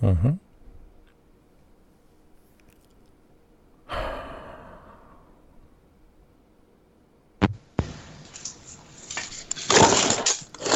Mhm. 0.00 0.38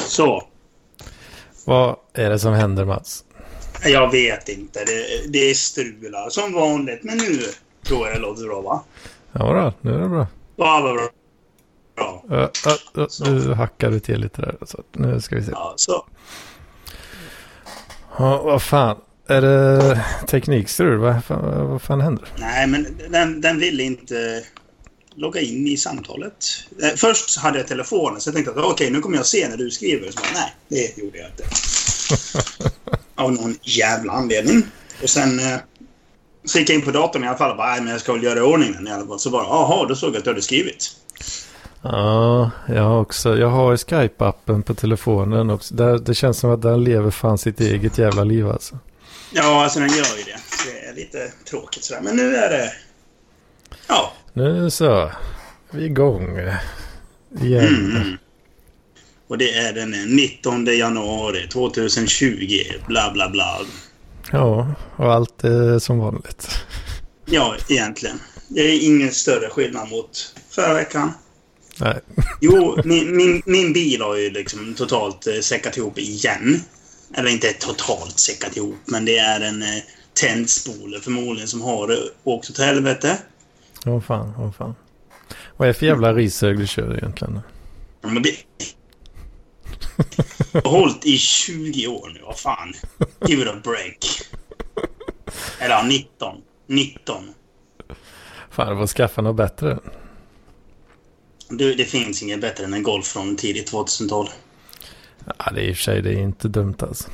Så. 0.08 0.42
Vad 1.64 1.96
är 2.12 2.30
det 2.30 2.38
som 2.38 2.52
händer 2.52 2.84
Mats? 2.84 3.24
Jag 3.84 4.10
vet 4.10 4.48
inte. 4.48 4.84
Det, 4.84 5.32
det 5.32 5.38
är 5.38 5.54
strular 5.54 6.30
som 6.30 6.52
vanligt. 6.52 7.02
Men 7.02 7.18
nu 7.18 7.38
tror 7.82 8.06
jag 8.06 8.16
det 8.16 8.20
låter 8.20 8.42
bra 8.42 8.60
va? 8.60 8.82
Ja, 9.32 9.38
bra. 9.38 9.72
Nu 9.80 9.94
är 9.94 9.98
det 9.98 10.08
bra. 10.08 10.26
Ja, 10.56 10.80
vad 10.82 10.94
bra. 10.94 11.08
Bra. 11.98 12.24
Uh, 12.30 12.38
uh, 12.96 13.28
uh, 13.28 13.46
du 13.46 13.54
hackade 13.54 14.00
till 14.00 14.20
lite 14.20 14.42
där. 14.42 14.56
Så 14.66 14.82
nu 14.92 15.20
ska 15.20 15.36
vi 15.36 15.42
se. 15.44 15.50
Ja, 15.54 15.74
så. 15.76 16.04
Ja, 18.18 18.42
vad 18.42 18.62
fan. 18.62 18.96
Är 19.28 19.40
det 19.40 20.04
teknikstrul? 20.26 20.98
Vad, 20.98 21.24
fan- 21.24 21.68
vad 21.70 21.82
fan 21.82 22.00
händer? 22.00 22.24
Nej, 22.38 22.66
men 22.66 22.86
den, 23.10 23.40
den 23.40 23.58
ville 23.58 23.82
inte 23.82 24.42
logga 25.14 25.40
in 25.40 25.66
i 25.68 25.76
samtalet. 25.76 26.34
Eh, 26.82 26.88
Först 26.96 27.38
hade 27.38 27.58
jag 27.58 27.66
telefonen, 27.66 28.20
så 28.20 28.28
jag 28.28 28.34
tänkte 28.34 28.52
att 28.52 28.58
okej, 28.66 28.90
nu 28.90 29.00
kommer 29.00 29.16
jag 29.16 29.26
se 29.26 29.48
när 29.48 29.56
du 29.56 29.70
skriver. 29.70 30.10
Så 30.10 30.16
bara, 30.20 30.28
nej, 30.34 30.54
det 30.68 31.02
gjorde 31.02 31.18
jag 31.18 31.26
inte. 31.30 31.44
Av 33.14 33.32
någon 33.32 33.56
jävla 33.62 34.12
anledning. 34.12 34.62
Och 35.02 35.10
sen 35.10 35.38
eh, 35.38 35.56
så 36.44 36.58
gick 36.58 36.70
jag 36.70 36.74
in 36.74 36.82
på 36.84 36.90
datorn 36.90 37.24
i 37.24 37.28
alla 37.28 37.38
fall 37.38 37.50
och 37.50 37.56
bara, 37.56 37.70
nej, 37.70 37.80
men 37.80 37.90
jag 37.92 38.00
ska 38.00 38.12
väl 38.12 38.22
göra 38.22 38.38
i 38.38 38.42
ordning 38.42 38.72
den 38.72 38.86
i 38.88 38.90
alla 38.92 39.06
fall. 39.06 39.18
Så 39.18 39.30
bara, 39.30 39.44
jaha, 39.44 39.86
då 39.88 39.94
såg 39.96 40.10
jag 40.10 40.16
att 40.18 40.24
du 40.24 40.30
hade 40.30 40.42
skrivit. 40.42 40.90
Ja, 41.82 42.50
jag 42.68 42.82
har 42.82 43.00
också. 43.00 43.38
Jag 43.38 43.48
har 43.48 43.76
Skype-appen 43.76 44.62
på 44.62 44.74
telefonen 44.74 45.50
också. 45.50 45.74
Där, 45.74 45.98
det 45.98 46.14
känns 46.14 46.38
som 46.38 46.50
att 46.50 46.62
den 46.62 46.84
lever 46.84 47.10
fan 47.10 47.38
sitt 47.38 47.60
eget 47.60 47.98
jävla 47.98 48.24
liv 48.24 48.48
alltså. 48.48 48.78
Ja, 49.32 49.62
alltså 49.64 49.80
den 49.80 49.88
gör 49.88 50.16
ju 50.16 50.22
det. 50.24 50.38
Det 50.66 50.88
är 50.88 50.94
lite 50.94 51.32
tråkigt 51.50 51.84
sådär. 51.84 52.00
Men 52.02 52.16
nu 52.16 52.36
är 52.36 52.50
det... 52.50 52.72
Ja. 53.86 54.12
Nu 54.32 54.70
så. 54.70 55.10
Vi 55.70 55.82
är 55.82 55.86
igång. 55.86 56.38
Igen. 57.40 57.96
Mm. 57.96 58.16
Och 59.28 59.38
det 59.38 59.52
är 59.54 59.72
den 59.72 59.90
19 59.90 60.64
januari 60.64 61.48
2020. 61.48 62.62
Bla, 62.86 63.10
bla, 63.12 63.28
bla. 63.28 63.58
Ja, 64.32 64.74
och 64.96 65.12
allt 65.12 65.44
är 65.44 65.78
som 65.78 65.98
vanligt. 65.98 66.48
Ja, 67.24 67.56
egentligen. 67.68 68.20
Det 68.48 68.60
är 68.60 68.86
ingen 68.86 69.10
större 69.10 69.48
skillnad 69.48 69.88
mot 69.88 70.34
förra 70.50 70.74
veckan. 70.74 71.12
Nej. 71.80 72.00
Jo, 72.40 72.78
min, 72.84 73.16
min, 73.16 73.42
min 73.46 73.72
bil 73.72 74.02
har 74.02 74.16
ju 74.16 74.30
liksom 74.30 74.74
totalt 74.74 75.26
eh, 75.26 75.40
säckat 75.40 75.76
ihop 75.76 75.98
igen. 75.98 76.60
Eller 77.14 77.30
inte 77.30 77.52
totalt 77.52 78.18
säckat 78.18 78.56
ihop, 78.56 78.78
men 78.84 79.04
det 79.04 79.18
är 79.18 79.40
en 79.40 79.62
eh, 79.62 79.82
tändspole 80.20 81.00
förmodligen 81.00 81.48
som 81.48 81.62
har 81.62 81.90
eh, 81.92 81.98
åkt 82.24 82.50
åt 82.50 82.58
helvete. 82.58 83.18
Åh 83.86 84.00
fan, 84.00 84.32
åh 84.38 84.52
fan. 84.52 84.74
Vad 85.56 85.68
är 85.68 85.72
det 85.72 85.78
för 85.78 85.86
jävla 85.86 86.14
rishög 86.14 86.58
du 86.58 86.66
kör 86.66 86.96
egentligen? 86.96 87.40
Ja, 88.00 88.08
Men 88.08 88.22
det... 88.22 88.34
Jag 90.52 90.62
har 90.62 90.70
hållit 90.70 91.06
i 91.06 91.18
20 91.18 91.86
år 91.86 92.10
nu, 92.14 92.20
vad 92.26 92.38
fan. 92.38 92.72
Give 93.26 93.42
it 93.42 93.48
a 93.48 93.60
break. 93.64 93.98
Eller 95.58 95.74
ja, 95.74 95.82
19. 95.82 96.36
19. 96.66 97.34
Fan, 98.50 98.68
du 98.68 98.76
får 98.76 98.86
skaffa 98.86 99.22
något 99.22 99.36
bättre. 99.36 99.78
Du, 101.50 101.74
det 101.74 101.84
finns 101.84 102.22
inget 102.22 102.40
bättre 102.40 102.64
än 102.64 102.74
en 102.74 102.82
Golf 102.82 103.06
från 103.06 103.36
tidigt 103.36 103.72
2000-tal. 103.72 104.28
Ja, 105.38 105.52
det 105.54 105.60
är 105.60 105.64
i 105.64 105.72
och 105.72 105.76
för 105.76 105.82
sig 105.82 106.02
det 106.02 106.10
är 106.10 106.18
inte 106.18 106.48
dumt 106.48 106.76
alltså. 106.80 107.10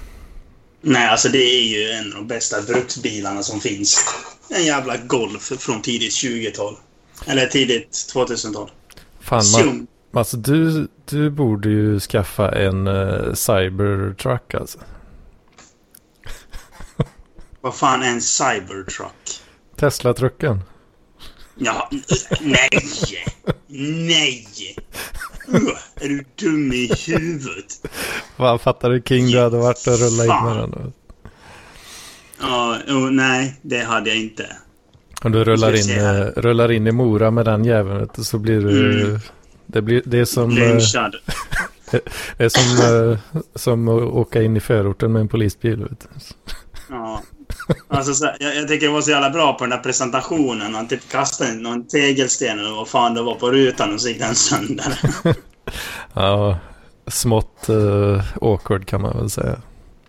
Nej, 0.80 1.08
alltså 1.08 1.28
det 1.28 1.38
är 1.38 1.62
ju 1.62 1.90
en 1.90 2.12
av 2.12 2.18
de 2.18 2.26
bästa 2.26 2.62
bruksbilarna 2.62 3.42
som 3.42 3.60
finns. 3.60 4.04
En 4.50 4.64
jävla 4.64 4.96
Golf 4.96 5.52
från 5.58 5.82
tidigt 5.82 6.12
20-tal. 6.12 6.76
Eller 7.26 7.46
tidigt 7.46 7.90
2000-tal. 8.14 8.70
Fan, 9.20 9.42
man, 9.52 9.86
alltså 10.12 10.36
du, 10.36 10.88
du 11.04 11.30
borde 11.30 11.68
ju 11.68 12.00
skaffa 12.00 12.52
en 12.52 12.86
uh, 12.86 13.34
Cybertruck 13.34 14.54
alltså. 14.54 14.78
Vad 17.60 17.74
fan 17.74 18.02
är 18.02 18.08
en 18.08 18.20
Cybertruck? 18.20 19.40
Tesla-trucken. 19.76 20.60
Ja, 21.56 21.90
nej! 22.40 22.68
Nej! 23.66 24.46
Är 26.00 26.08
du 26.08 26.24
dum 26.34 26.72
i 26.72 26.90
huvudet? 27.06 27.86
Vad 28.36 28.60
fattar 28.60 28.90
du 28.90 29.02
King 29.02 29.26
du 29.26 29.40
hade 29.40 29.56
varit 29.56 29.86
och 29.86 29.98
rullat 29.98 30.24
in 30.26 30.46
med 30.46 30.56
Fan. 30.56 30.70
den? 30.70 30.92
Ja, 32.40 32.78
oh, 32.88 33.10
nej, 33.10 33.60
det 33.62 33.80
hade 33.80 34.10
jag 34.10 34.18
inte. 34.18 34.46
Om 35.22 35.32
du 35.32 35.44
rullar 35.44 35.90
in, 35.90 35.98
eh, 35.98 36.26
rullar 36.36 36.72
in 36.72 36.86
i 36.86 36.92
Mora 36.92 37.30
med 37.30 37.44
den 37.44 37.64
jäveln 37.64 38.08
så 38.18 38.38
blir 38.38 38.60
du... 38.60 39.02
Mm. 39.02 39.20
Det, 39.66 39.82
blir, 39.82 40.02
det 40.04 40.18
är 40.18 40.24
som, 40.24 40.50
eh, 40.50 40.56
Lynchad. 40.56 41.16
det 42.36 42.44
är 42.44 42.48
som, 42.48 43.10
eh, 43.10 43.40
som 43.54 43.88
att 43.88 44.02
åka 44.02 44.42
in 44.42 44.56
i 44.56 44.60
förorten 44.60 45.12
med 45.12 45.20
en 45.20 45.28
polisbil. 45.28 45.76
Vet 45.76 46.00
du. 46.00 46.08
Ja. 46.88 47.22
Alltså, 47.88 48.14
så, 48.14 48.30
jag, 48.40 48.56
jag 48.56 48.68
tycker 48.68 48.86
det 48.86 48.92
var 48.92 49.02
så 49.02 49.10
jävla 49.10 49.30
bra 49.30 49.52
på 49.52 49.64
den 49.64 49.70
där 49.70 49.78
presentationen. 49.78 50.74
Han 50.74 50.88
typ 50.88 51.08
kastade 51.10 51.54
någon 51.54 51.86
tegelsten 51.86 52.58
eller 52.58 52.70
vad 52.70 52.88
fan 52.88 53.14
det 53.14 53.22
var 53.22 53.34
på 53.34 53.50
rutan 53.50 53.94
och 53.94 54.00
så 54.00 54.08
gick 54.08 54.18
den 54.18 54.34
sönder. 54.34 55.00
Ja, 56.14 56.58
smått 57.06 57.66
uh, 57.68 58.22
awkward 58.40 58.86
kan 58.86 59.02
man 59.02 59.18
väl 59.18 59.30
säga. 59.30 59.60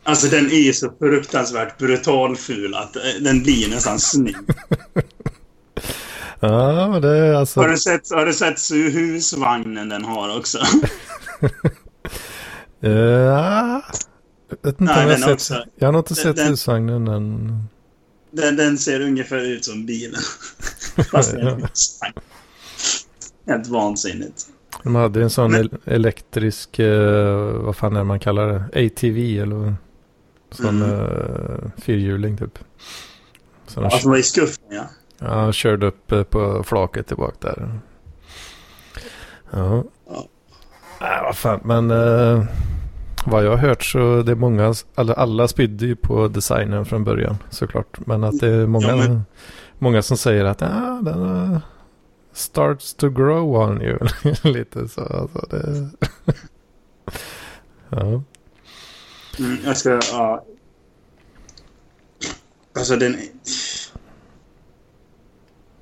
Alltså 0.04 0.28
den 0.28 0.46
är 0.46 0.60
ju 0.60 0.74
så 0.74 0.92
fruktansvärt 1.00 1.78
brutalful 1.78 2.76
att 2.76 2.96
eh, 2.96 3.02
den 3.22 3.44
blir 3.44 3.70
nästan 3.70 4.00
snygg. 4.00 4.36
Ja, 6.40 6.90
men 6.90 7.02
det 7.02 7.18
är 7.18 7.34
alltså... 7.34 7.60
Har 7.60 7.68
du 7.68 7.78
sett, 7.78 8.12
har 8.12 8.26
du 8.26 8.34
sett 8.34 8.72
husvagnen 8.72 9.90
den 9.90 10.06
har 10.06 10.38
också? 10.38 10.60
Jag 12.80 13.84
vet 14.50 14.66
inte 14.66 14.84
Nej, 14.84 15.06
om 15.06 15.12
jag, 15.12 15.18
har 15.20 15.34
också. 15.34 15.54
sett, 15.54 15.64
jag 15.76 15.92
har 15.92 15.98
inte 16.00 16.14
Den- 16.14 16.16
sett 16.24 16.36
den- 16.36 16.48
husvagnen 16.48 17.08
än. 17.08 17.64
Den, 18.32 18.56
den 18.56 18.78
ser 18.78 19.02
ungefär 19.02 19.38
ut 19.46 19.66
som 19.66 19.86
bilen. 19.86 20.22
Fast 21.12 21.32
det 21.32 21.42
är 21.42 21.46
en 21.48 21.62
husvagn. 21.62 22.14
Helt 23.48 23.68
vansinnigt. 23.68 24.48
De 24.84 24.96
hade 24.96 25.22
en 25.24 25.30
sån 25.30 25.52
Men- 25.52 25.62
el- 25.62 25.78
elektrisk, 25.86 26.80
eh, 26.80 27.52
vad 27.52 27.76
fan 27.76 27.94
är 27.94 27.98
det 27.98 28.04
man 28.04 28.20
kallar 28.20 28.48
det? 28.48 28.86
ATV 28.86 29.40
eller? 29.40 29.76
Sån 30.52 30.82
Mm. 30.84 30.92
eh, 30.92 31.72
fyrhjuling 31.78 32.38
typ. 32.38 32.60
Så 33.68 33.80
de 33.82 33.90
Ja, 33.92 34.00
som 34.00 34.12
var 34.12 34.18
i 34.18 34.24
skuffen, 34.24 34.64
ja. 34.70 34.84
ja, 35.20 35.52
körde 35.52 35.86
upp 35.88 36.12
eh, 36.12 36.24
på 36.24 36.64
flaket 36.64 37.08
tillbaka 37.08 37.38
där. 37.48 37.80
Ja. 39.52 39.84
Ja. 40.08 40.28
Nej, 41.02 41.20
vad 41.24 41.38
fan, 41.38 41.60
men 41.64 41.92
eh, 41.92 42.44
vad 43.26 43.46
jag 43.46 43.50
har 43.50 43.58
hört 43.58 43.84
så 43.84 44.22
det 44.22 44.32
är 44.32 44.36
många, 44.36 44.74
alla, 44.96 45.14
alla 45.14 45.48
spydde 45.48 45.86
ju 45.86 45.96
på 45.96 46.28
designen 46.28 46.86
från 46.86 47.04
början 47.04 47.38
såklart. 47.50 48.00
Men 48.06 48.24
att 48.24 48.40
det 48.40 48.48
är 48.48 48.68
många, 48.68 48.88
Ja, 48.88 48.96
men- 48.96 49.26
många 49.80 50.02
som 50.02 50.18
säger 50.18 50.46
att 50.46 50.62
ah, 50.62 51.00
den 51.04 51.60
starts 52.34 52.94
to 52.94 53.10
grow 53.10 53.56
on 53.56 53.82
you. 53.82 54.00
Lite 54.44 54.88
så. 54.88 55.02
Alltså 55.02 55.48
det... 55.50 55.90
ja. 57.90 58.02
Mm, 59.40 59.58
jag 59.66 59.78
ska... 59.78 60.00
Ja. 60.12 60.46
Alltså 62.78 62.96
den... 62.96 63.18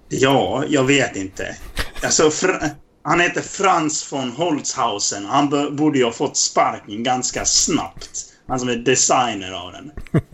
Ja, 0.10 0.64
jag 0.68 0.84
vet 0.84 1.16
inte. 1.16 1.56
Alltså, 2.04 2.30
Fra... 2.30 2.70
han 3.04 3.20
heter 3.20 3.42
Frans 3.42 4.14
von 4.14 4.32
Holzhausen. 4.32 5.26
Han 5.26 5.76
borde 5.76 5.98
ju 5.98 6.04
ha 6.06 6.12
fått 6.12 6.38
sparken 6.38 7.04
ganska 7.04 7.46
snabbt. 7.46 8.26
Han 8.48 8.60
som 8.60 8.70
är 8.70 8.76
designer 8.76 9.52
av 9.52 9.72
den. 9.72 9.92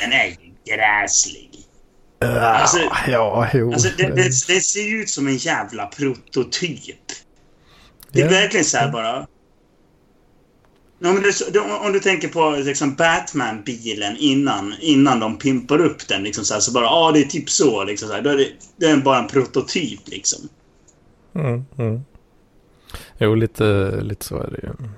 Den 0.00 0.12
är 0.12 0.26
ju 0.26 0.36
gräslig. 0.74 1.50
Alltså- 2.20 2.90
ja, 3.08 3.48
jo. 3.54 3.72
Alltså, 3.72 3.88
det, 3.96 4.02
det, 4.08 4.22
det 4.46 4.60
ser 4.60 5.00
ut 5.00 5.10
som 5.10 5.26
en 5.26 5.36
jävla 5.36 5.86
prototyp. 5.86 6.96
Det 8.12 8.20
är 8.20 8.24
Ja. 8.24 8.30
verkligen 8.30 8.64
så 8.64 8.76
här 8.78 8.90
bara... 8.92 9.26
Ja, 11.00 11.12
det, 11.52 11.60
om 11.60 11.92
du 11.92 12.00
tänker 12.00 12.28
på 12.28 12.50
liksom 12.50 12.94
Batman-bilen 12.96 14.16
innan, 14.16 14.74
innan 14.80 15.20
de 15.20 15.38
pimpar 15.38 15.78
upp 15.80 16.08
den. 16.08 16.22
Liksom 16.22 16.44
så, 16.44 16.54
här, 16.54 16.60
så 16.60 16.72
bara, 16.72 16.84
ja 16.84 17.10
det 17.12 17.20
är 17.20 17.24
typ 17.24 17.50
så. 17.50 17.84
Liksom 17.84 18.08
så 18.08 18.14
här, 18.14 18.22
då 18.22 18.30
är 18.30 18.36
det, 18.36 18.48
det 18.76 18.86
är 18.86 18.96
bara 18.96 19.18
en 19.18 19.26
prototyp 19.28 20.00
liksom. 20.04 20.48
Mm, 21.34 21.64
mm. 21.78 22.04
Jo, 23.18 23.34
lite, 23.34 23.90
lite 24.02 24.24
så 24.24 24.36
är 24.42 24.50
det 24.50 24.60
ju. 24.62 24.88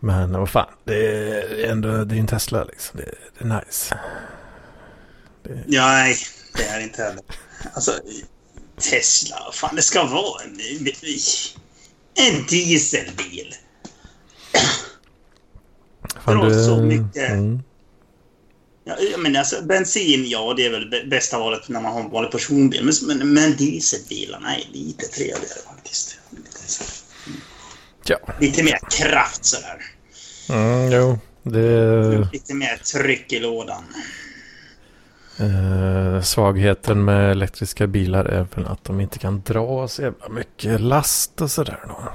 Men 0.00 0.32
vad 0.32 0.50
fan, 0.50 0.68
det 0.84 1.06
är 1.06 1.70
ändå 1.70 2.04
det 2.04 2.14
är 2.14 2.18
en 2.18 2.26
Tesla 2.26 2.64
liksom. 2.64 3.00
Det, 3.00 3.14
det 3.38 3.44
är 3.44 3.60
nice. 3.64 3.98
Ja, 5.66 5.86
nej, 5.88 6.16
det 6.56 6.62
är 6.64 6.80
inte 6.80 7.02
heller. 7.02 7.22
Alltså, 7.74 7.92
Tesla. 8.90 9.36
Fan, 9.52 9.76
det 9.76 9.82
ska 9.82 10.04
vara 10.04 10.42
en, 10.44 10.50
en 12.14 12.46
dieselbil. 12.46 13.54
Fan, 16.24 16.36
Drar 16.38 16.48
du- 16.48 16.64
så 16.64 16.76
mycket. 16.82 17.30
Mm. 17.30 17.62
Ja, 18.84 18.94
men 19.18 19.36
alltså, 19.36 19.62
bensin, 19.62 20.28
ja, 20.28 20.54
det 20.56 20.66
är 20.66 20.70
väl 20.70 20.90
bä- 20.90 21.08
bästa 21.08 21.38
valet 21.38 21.68
när 21.68 21.80
man 21.80 21.92
har 21.92 22.00
en 22.00 22.10
vanlig 22.10 22.30
personbil. 22.32 22.84
Men, 22.84 23.18
men, 23.18 23.32
men 23.32 23.56
dieselbilarna 23.56 24.56
är 24.56 24.64
lite 24.72 25.06
trevligare 25.06 25.60
faktiskt. 25.74 26.18
Lite, 26.30 26.58
så- 26.66 26.84
Ja. 28.04 28.18
lite 28.40 28.62
mer 28.62 28.78
kraft 28.90 29.44
sådär. 29.44 29.82
Mm, 30.50 30.92
jo, 30.92 31.18
det... 31.42 32.28
Lite 32.32 32.54
mer 32.54 32.76
tryck 32.76 33.32
i 33.32 33.38
lådan. 33.38 33.84
Eh, 35.38 36.22
svagheten 36.22 37.04
med 37.04 37.30
elektriska 37.30 37.86
bilar 37.86 38.24
är 38.24 38.46
väl 38.54 38.66
att 38.66 38.84
de 38.84 39.00
inte 39.00 39.18
kan 39.18 39.42
dra 39.46 39.88
så 39.88 40.02
jävla 40.02 40.28
mycket 40.28 40.80
last 40.80 41.40
och 41.40 41.50
sådär 41.50 41.80
då. 41.88 42.12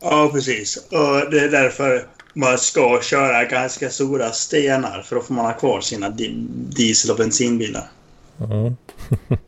Ja, 0.00 0.30
precis. 0.32 0.76
Och 0.76 1.30
det 1.30 1.38
är 1.40 1.48
därför 1.48 2.06
man 2.34 2.58
ska 2.58 3.00
köra 3.02 3.44
ganska 3.44 3.90
stora 3.90 4.32
stenar. 4.32 5.02
För 5.02 5.16
då 5.16 5.22
får 5.22 5.34
man 5.34 5.44
ha 5.44 5.52
kvar 5.52 5.80
sina 5.80 6.08
di- 6.08 6.46
diesel 6.76 7.10
och 7.10 7.16
bensinbilar. 7.16 7.90
Mm. 8.40 8.76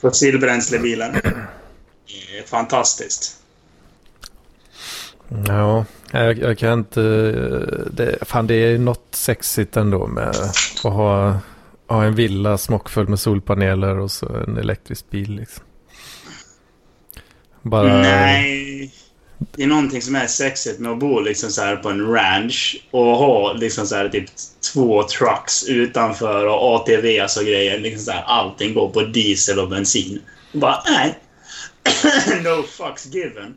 Fossilbränslebilar. 0.00 1.12
Det 2.06 2.38
är 2.38 2.42
fantastiskt. 2.46 3.40
Ja, 5.46 5.84
jag, 6.10 6.38
jag 6.38 6.58
kan 6.58 6.78
inte... 6.78 7.00
Det, 7.90 8.18
fan, 8.20 8.46
det 8.46 8.54
är 8.54 8.78
något 8.78 9.06
sexigt 9.10 9.76
ändå 9.76 10.06
med 10.06 10.28
att 10.28 10.78
ha, 10.82 11.38
ha 11.86 12.04
en 12.04 12.14
villa 12.14 12.58
smockfull 12.58 13.08
med 13.08 13.20
solpaneler 13.20 13.98
och 13.98 14.10
så 14.10 14.28
en 14.28 14.56
elektrisk 14.58 15.10
bil 15.10 15.34
liksom. 15.34 15.64
Bara... 17.62 18.00
Nej. 18.02 18.92
Det 19.52 19.62
är 19.62 19.66
någonting 19.66 20.02
som 20.02 20.16
är 20.16 20.26
sexigt 20.26 20.80
med 20.80 20.92
att 20.92 20.98
bo 20.98 21.20
liksom 21.20 21.50
så 21.50 21.62
här 21.62 21.76
på 21.76 21.88
en 21.88 22.12
ranch 22.12 22.86
och 22.90 23.16
ha 23.16 23.52
liksom 23.52 23.86
så 23.86 23.94
här 23.94 24.08
typ 24.08 24.30
två 24.72 25.02
trucks 25.02 25.68
utanför 25.68 26.46
och 26.46 26.74
ATVs 26.74 27.36
och 27.36 27.44
grejer. 27.44 27.78
Liksom 27.78 28.00
så 28.00 28.10
här, 28.10 28.22
allting 28.22 28.74
går 28.74 28.88
på 28.88 29.00
diesel 29.00 29.58
och 29.58 29.68
bensin. 29.68 30.20
Och 30.52 30.58
bara, 30.58 30.82
nej. 30.86 31.18
no 32.42 32.62
fucks 32.62 33.06
given. 33.06 33.56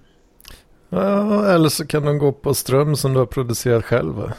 Ja, 0.90 1.46
eller 1.54 1.70
så 1.70 1.88
kan 1.88 2.06
de 2.06 2.18
gå 2.18 2.32
på 2.32 2.54
ström 2.54 2.96
som 2.96 3.14
du 3.14 3.20
har 3.20 3.26
producerat 3.26 3.86
själv. 3.86 4.14
va? 4.14 4.34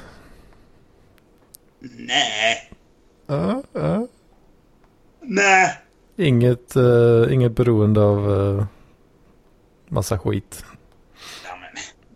Nej. 1.80 2.70
Ja, 3.26 3.62
ja. 3.72 4.06
Nej. 5.20 5.78
Inget, 6.16 6.76
eh, 6.76 7.32
inget 7.32 7.52
beroende 7.52 8.00
av 8.00 8.32
eh, 8.32 8.66
massa 9.88 10.18
skit. 10.18 10.64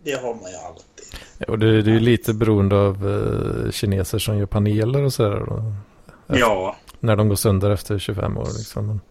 Det 0.03 0.13
har 0.13 0.33
man 0.33 0.51
ju 0.51 0.57
alltid. 0.57 1.47
Och 1.47 1.59
det, 1.59 1.81
det 1.81 1.91
är 1.91 1.93
ju 1.93 1.99
lite 1.99 2.33
beroende 2.33 2.75
av 2.75 3.09
eh, 3.09 3.71
kineser 3.71 4.19
som 4.19 4.37
gör 4.37 4.45
paneler 4.45 5.03
och 5.03 5.13
sådär. 5.13 5.45
då. 5.47 5.73
Ja. 6.27 6.75
När 6.99 7.15
de 7.15 7.29
går 7.29 7.35
sönder 7.35 7.69
efter 7.69 7.99
25 7.99 8.37
år 8.37 8.45
liksom. 8.57 9.01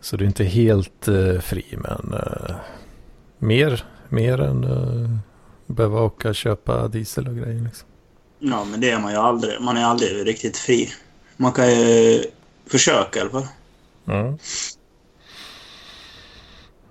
Så 0.00 0.16
det 0.16 0.24
är 0.24 0.26
inte 0.26 0.44
helt 0.44 1.08
eh, 1.08 1.40
fri 1.40 1.64
men 1.70 2.14
eh, 2.14 2.54
mer, 3.38 3.84
mer 4.08 4.40
än 4.40 4.64
uh, 4.64 5.16
behöva 5.66 6.00
åka 6.00 6.28
och 6.28 6.34
köpa 6.34 6.88
diesel 6.88 7.28
och 7.28 7.36
grejer 7.36 7.60
liksom. 7.60 7.88
Ja, 8.38 8.64
men 8.64 8.80
det 8.80 8.90
är 8.90 8.98
man 8.98 9.12
ju 9.12 9.18
aldrig. 9.18 9.60
Man 9.60 9.76
är 9.76 9.84
aldrig 9.84 10.26
riktigt 10.26 10.56
fri. 10.56 10.88
Man 11.36 11.52
kan 11.52 11.70
ju 11.70 12.24
försöka 12.66 13.18
i 13.18 13.22
alla 13.22 13.30
fall. 13.30 13.46
Mm. 14.06 14.38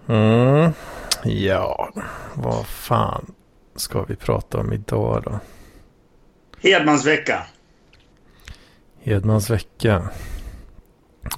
Mm. 0.07 0.71
Ja, 1.25 1.89
vad 2.33 2.65
fan 2.65 3.33
ska 3.75 4.03
vi 4.03 4.15
prata 4.15 4.59
om 4.59 4.73
idag 4.73 5.23
då? 5.25 5.39
Hedmans 6.69 7.05
vecka. 7.05 7.43
Hedmans 8.99 9.49
vecka. 9.49 10.09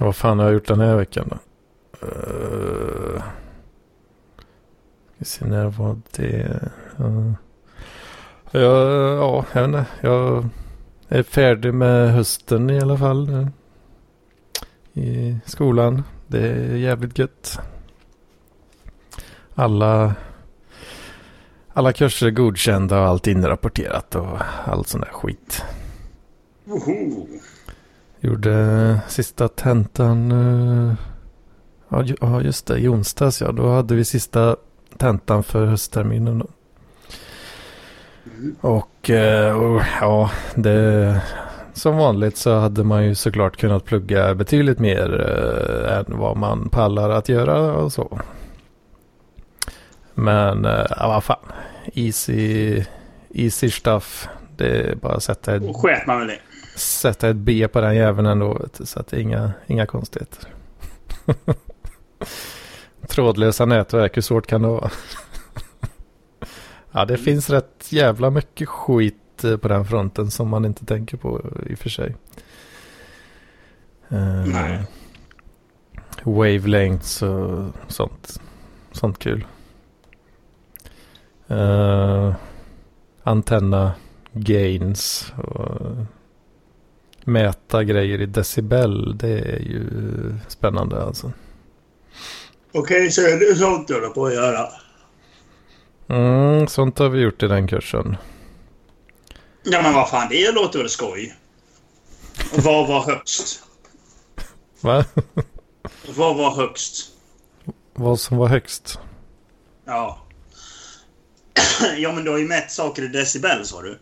Vad 0.00 0.16
fan 0.16 0.38
har 0.38 0.46
jag 0.46 0.54
gjort 0.54 0.66
den 0.66 0.80
här 0.80 0.96
veckan 0.96 1.28
då? 1.28 1.38
Uh, 2.06 3.22
ska 5.14 5.24
se 5.24 5.44
när 5.44 5.66
var 5.66 6.00
det? 6.10 6.60
Uh, 7.00 7.32
ja, 8.50 8.60
ja, 8.60 9.44
jag 9.52 9.62
vet 9.62 9.66
inte. 9.66 9.86
Jag 10.00 10.48
är 11.08 11.22
färdig 11.22 11.74
med 11.74 12.12
hösten 12.12 12.70
i 12.70 12.80
alla 12.80 12.98
fall. 12.98 13.48
I 14.92 15.38
skolan. 15.44 16.02
Det 16.26 16.48
är 16.48 16.76
jävligt 16.76 17.18
gött. 17.18 17.60
Alla, 19.58 20.14
alla 21.72 21.92
kurser 21.92 22.26
är 22.26 22.30
godkända 22.30 23.00
och 23.00 23.06
allt 23.06 23.26
inrapporterat 23.26 24.14
och 24.14 24.38
allt 24.64 24.88
sån 24.88 25.00
där 25.00 25.08
skit. 25.12 25.62
Woho! 26.64 27.26
Gjorde 28.20 28.98
sista 29.08 29.48
tentan. 29.48 30.32
eh, 30.32 30.94
Ja, 31.88 32.02
ju- 32.02 32.16
ja, 32.20 32.40
just 32.42 32.66
det. 32.66 32.78
I 32.78 32.88
onsdags 32.88 33.40
ja. 33.40 33.52
Då 33.52 33.68
hade 33.74 33.94
vi 33.94 34.04
sista 34.04 34.56
tentan 34.98 35.42
för 35.42 35.66
höstterminen. 35.66 36.38
Då. 36.38 36.46
Mm. 38.38 38.56
Och, 38.60 39.10
eh, 39.10 39.56
och 39.62 39.82
ja, 40.00 40.30
det, 40.54 41.20
som 41.72 41.96
vanligt 41.96 42.36
så 42.36 42.58
hade 42.58 42.84
man 42.84 43.04
ju 43.04 43.14
såklart 43.14 43.56
kunnat 43.56 43.84
plugga 43.84 44.34
betydligt 44.34 44.78
mer 44.78 45.20
eh, 45.88 45.98
än 45.98 46.04
vad 46.18 46.36
man 46.36 46.68
pallar 46.68 47.10
att 47.10 47.28
göra 47.28 47.72
och 47.74 47.92
så. 47.92 48.18
Men 50.18 50.64
eh, 50.64 50.86
ja, 50.90 51.08
vad 51.08 51.24
fan. 51.24 51.52
Easy, 51.94 52.82
easy 53.34 53.70
stuff. 53.70 54.28
Det 54.56 54.66
är 54.80 54.94
bara 54.94 55.14
att 55.14 55.22
sätta 55.22 55.54
ett 55.54 55.62
Och 55.62 55.76
sket 55.76 56.06
man 56.06 56.18
väl 56.18 56.30
i. 56.30 56.38
sätta 56.76 57.28
ett 57.28 57.36
B 57.36 57.68
på 57.68 57.80
den 57.80 57.94
jäveln 57.96 58.26
ändå. 58.26 58.66
Så 58.80 59.00
att 59.00 59.06
det 59.06 59.16
är 59.16 59.20
inga, 59.20 59.52
inga 59.66 59.86
konstigheter. 59.86 60.48
Trådlösa 63.08 63.64
nätverk, 63.64 64.16
hur 64.16 64.22
svårt 64.22 64.46
kan 64.46 64.62
det 64.62 64.68
vara? 64.68 64.90
ja, 66.92 67.04
det 67.04 67.16
finns 67.16 67.50
rätt 67.50 67.86
jävla 67.92 68.30
mycket 68.30 68.68
skit 68.68 69.44
eh, 69.44 69.56
på 69.56 69.68
den 69.68 69.84
fronten 69.84 70.30
som 70.30 70.48
man 70.48 70.64
inte 70.64 70.84
tänker 70.86 71.16
på 71.16 71.42
i 71.70 71.74
och 71.74 71.78
för 71.78 71.88
sig. 71.90 72.16
Eh, 74.08 74.44
Nej. 74.46 74.82
Wavelengths 76.22 77.22
och 77.22 77.64
sånt. 77.88 78.40
Sånt 78.92 79.18
kul. 79.18 79.46
Uh, 81.50 82.34
antenna 83.22 83.92
gains 84.32 85.32
och 85.36 85.96
mäta 87.24 87.84
grejer 87.84 88.20
i 88.20 88.26
decibel. 88.26 89.18
Det 89.18 89.38
är 89.38 89.58
ju 89.58 89.84
spännande 90.48 91.02
alltså. 91.02 91.32
Okej, 92.72 93.10
så 93.10 93.22
är 93.22 93.38
det 93.38 93.56
sånt 93.56 93.88
du 93.88 93.94
håller 93.94 94.08
på 94.08 94.26
att 94.26 94.34
göra. 94.34 94.68
Mm, 96.08 96.66
sånt 96.66 96.98
har 96.98 97.08
vi 97.08 97.20
gjort 97.20 97.42
i 97.42 97.46
den 97.46 97.68
kursen. 97.68 98.16
Ja, 99.62 99.82
men 99.82 99.94
vad 99.94 100.08
fan, 100.10 100.28
det 100.30 100.52
låter 100.52 100.78
väl 100.78 100.88
skoj. 100.88 101.36
Vad 102.54 102.88
var 102.88 103.06
högst? 103.06 103.62
Va? 104.80 105.04
Vad 106.16 106.36
var 106.36 106.56
högst? 106.56 107.12
Vad 107.94 108.20
som 108.20 108.36
var 108.36 108.48
högst? 108.48 108.98
Ja. 109.84 110.25
ja, 111.98 112.12
men 112.12 112.24
du 112.24 112.30
har 112.30 112.38
ju 112.38 112.46
mätt 112.48 112.70
saker 112.70 113.02
i 113.02 113.08
decibel, 113.08 113.64
sa 113.64 113.82
du. 113.82 113.98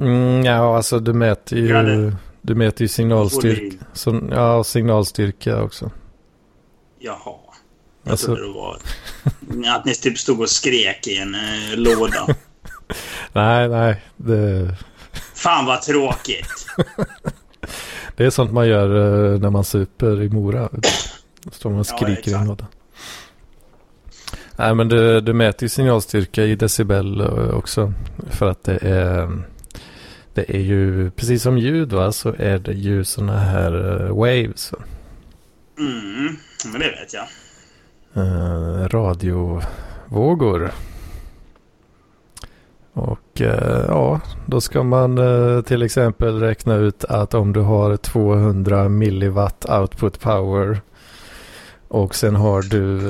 Mm, 0.00 0.44
ja, 0.44 0.76
alltså 0.76 0.98
du 0.98 1.12
mäter 1.12 1.58
ju, 1.58 1.68
Ja, 1.68 1.82
du 2.42 2.54
mäter 2.54 2.82
ju 2.82 2.88
signalstyrka. 2.88 3.76
Så, 3.92 4.20
ja, 4.30 4.64
signalstyrka 4.64 5.62
också. 5.62 5.90
Jaha. 6.98 7.34
Jag 8.02 8.10
Alltså- 8.10 8.26
trodde 8.26 8.42
det 8.42 8.52
var 8.52 8.78
att 9.76 9.84
ni 9.84 9.94
typ 9.94 10.18
stod 10.18 10.40
och 10.40 10.50
skrek 10.50 11.06
i 11.06 11.16
en 11.18 11.34
eh, 11.34 11.76
låda. 11.76 12.26
Nej, 13.32 13.68
nej. 13.68 14.02
Det, 14.16 14.76
Fan 15.34 15.66
vad 15.66 15.82
tråkigt. 15.82 16.66
det 18.16 18.24
är 18.24 18.30
sånt 18.30 18.52
man 18.52 18.68
gör 18.68 18.88
eh, 19.34 19.40
när 19.40 19.50
man 19.50 19.64
super 19.64 20.22
i 20.22 20.28
Mora. 20.28 20.68
Står 21.52 21.70
man 21.70 21.80
och 21.80 21.86
Ja, 21.90 21.96
skriker 21.96 22.30
i 22.30 22.34
en 22.34 22.46
låda. 22.46 22.66
Nej, 24.62 24.74
men 24.74 24.88
du, 24.88 25.20
du 25.20 25.32
mäter 25.32 25.62
ju 25.62 25.68
signalstyrka 25.68 26.44
i 26.44 26.54
decibel 26.54 27.20
eh, 27.20 27.54
också. 27.56 27.92
För 28.30 28.50
att 28.50 28.64
det 28.64 28.78
är, 28.82 29.42
det 30.34 30.56
är 30.56 30.60
ju, 30.60 31.10
precis 31.10 31.42
som 31.42 31.58
ljud 31.58 31.92
va, 31.92 32.12
så 32.12 32.34
är 32.38 32.58
det 32.58 32.72
ju 32.72 33.04
sådana 33.04 33.38
här 33.38 33.72
eh, 33.74 34.16
waves. 34.16 34.72
Mm, 35.78 36.36
men 36.64 36.80
det 36.80 36.90
vet 36.90 37.14
jag. 37.14 37.26
eh, 38.14 38.88
radiovågor. 38.88 40.70
Och 42.92 43.40
eh, 43.40 43.84
ja, 43.88 44.20
då 44.46 44.60
ska 44.60 44.82
man 44.82 45.18
eh, 45.18 45.62
till 45.62 45.82
exempel 45.82 46.40
räkna 46.40 46.74
ut 46.74 47.04
att 47.04 47.34
om 47.34 47.52
du 47.52 47.60
har 47.60 47.96
200 47.96 48.88
milliwatt 48.88 49.66
output 49.70 50.20
power 50.20 50.80
och 51.88 52.14
sen 52.14 52.36
har 52.36 52.62
du 52.62 53.00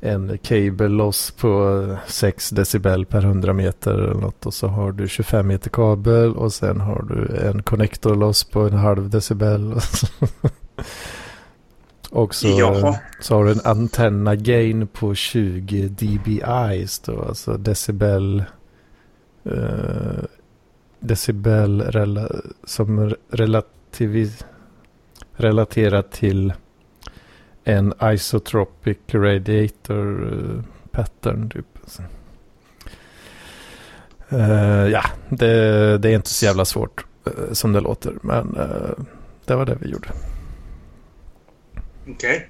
en 0.00 0.38
cable 0.38 0.88
loss 0.88 1.30
på 1.30 1.96
6 2.06 2.50
decibel 2.50 3.06
per 3.06 3.24
100 3.24 3.52
meter 3.52 3.94
eller 3.94 4.14
något 4.14 4.46
och 4.46 4.54
så 4.54 4.66
har 4.66 4.92
du 4.92 5.08
25 5.08 5.46
meter 5.46 5.70
kabel 5.70 6.36
och 6.36 6.52
sen 6.52 6.80
har 6.80 7.02
du 7.02 7.36
en 7.36 7.62
connector 7.62 8.14
loss 8.14 8.44
på 8.44 8.60
en 8.60 8.72
halv 8.72 9.10
decibel. 9.10 9.72
och 12.10 12.34
så, 12.34 12.48
Jaha. 12.48 12.98
så 13.20 13.34
har 13.34 13.44
du 13.44 13.52
en 13.52 13.60
antenna 13.64 14.34
gain 14.34 14.86
på 14.86 15.14
20 15.14 15.88
dBi 15.88 16.42
då, 17.04 17.22
alltså 17.22 17.56
decibel 17.56 18.44
eh, 19.44 20.24
decibel 21.00 21.82
rela, 21.82 22.28
som 22.64 23.14
relativis, 23.30 24.44
relaterat 25.36 26.12
till 26.12 26.52
en 27.68 27.94
isotropic 28.02 28.98
radiator 29.12 30.24
uh, 30.24 30.62
pattern 30.90 31.50
typ. 31.50 31.66
Uh, 34.32 34.88
ja, 34.88 35.04
det, 35.28 35.98
det, 35.98 36.08
är 36.10 36.14
inte 36.14 36.28
så 36.28 36.44
jävla 36.44 36.64
svårt 36.64 37.06
uh, 37.26 37.52
som 37.52 37.72
det 37.72 37.80
låter. 37.80 38.14
Men 38.22 38.58
det 39.44 39.56
var 39.56 39.66
det 39.66 39.78
vi 39.80 39.88
gjorde. 39.88 40.08
Okej. 42.02 42.14
Okay. 42.14 42.40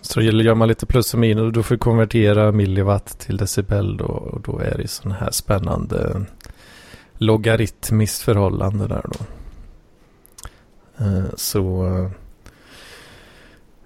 Så 0.00 0.20
gör 0.20 0.54
man 0.54 0.68
lite 0.68 0.86
plus 0.86 1.14
och 1.14 1.20
minus. 1.20 1.54
Då 1.54 1.62
får 1.62 1.74
du 1.74 1.78
konvertera 1.78 2.52
milliwatt 2.52 3.18
till 3.18 3.36
decibel. 3.36 3.96
Då, 3.96 4.04
och 4.04 4.40
då 4.40 4.58
är 4.58 4.78
det 4.78 4.88
sådana 4.88 5.14
här 5.14 5.30
spännande 5.30 6.24
logaritmiskt 7.12 8.22
förhållande 8.22 8.86
där 8.86 9.04
då. 9.04 9.24
Så 11.36 11.86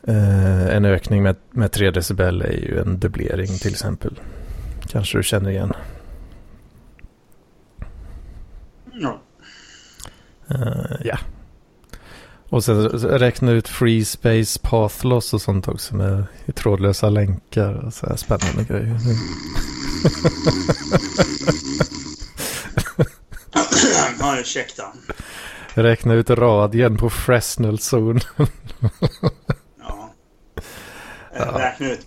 Eh, 0.06 0.76
en 0.76 0.84
ökning 0.84 1.22
med, 1.22 1.36
med 1.50 1.72
3 1.72 1.90
decibel 1.90 2.42
är 2.42 2.52
ju 2.52 2.78
en 2.80 2.98
dubblering 2.98 3.58
till 3.58 3.72
exempel. 3.72 4.20
Kanske 4.88 5.18
du 5.18 5.22
känner 5.22 5.50
igen. 5.50 5.72
Ja. 8.92 9.20
Uh, 10.50 10.96
ja. 11.04 11.18
Och 12.48 12.64
sen 12.64 12.88
räkna 12.98 13.50
ut 13.50 13.68
free 13.68 14.04
space 14.04 14.60
path 14.62 15.06
loss 15.06 15.34
och 15.34 15.42
sånt 15.42 15.68
också 15.68 15.96
med 15.96 16.26
trådlösa 16.54 17.10
länkar 17.10 17.86
och 17.86 17.94
så 17.94 18.06
här 18.06 18.16
spännande 18.16 18.64
grejer. 18.64 18.96
ja, 24.20 24.36
ursäkta. 24.40 24.82
Räkna 25.74 26.14
ut 26.14 26.30
radien 26.30 26.96
på 26.96 27.10
Fresnel 27.10 27.78
zone. 27.78 28.20
Ja. 28.36 28.46
Räkna 31.34 31.90
ut 31.90 32.06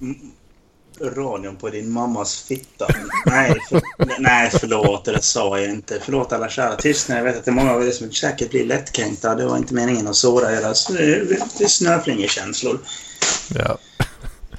radion 1.01 1.55
på 1.55 1.69
din 1.69 1.91
mammas 1.91 2.43
fitta. 2.43 2.87
Nej, 3.25 3.59
för, 3.69 3.81
nej, 4.19 4.51
förlåt. 4.59 5.05
Det 5.05 5.21
sa 5.21 5.59
jag 5.59 5.69
inte. 5.69 5.99
Förlåt 6.01 6.33
alla 6.33 6.49
kära 6.49 6.75
tystnader. 6.75 7.21
Jag 7.21 7.25
vet 7.25 7.37
att 7.37 7.45
det 7.45 7.51
är 7.51 7.55
många 7.55 7.73
av 7.73 7.87
er 7.87 7.91
som 7.91 8.11
säkert 8.11 8.49
blir 8.49 8.65
lättkränkta. 8.65 9.35
Det 9.35 9.45
var 9.45 9.57
inte 9.57 9.73
meningen 9.73 10.07
att 10.07 10.15
såra 10.15 10.51
era 10.51 10.73
snöflingekänslor. 11.67 12.79
Ja. 13.49 13.77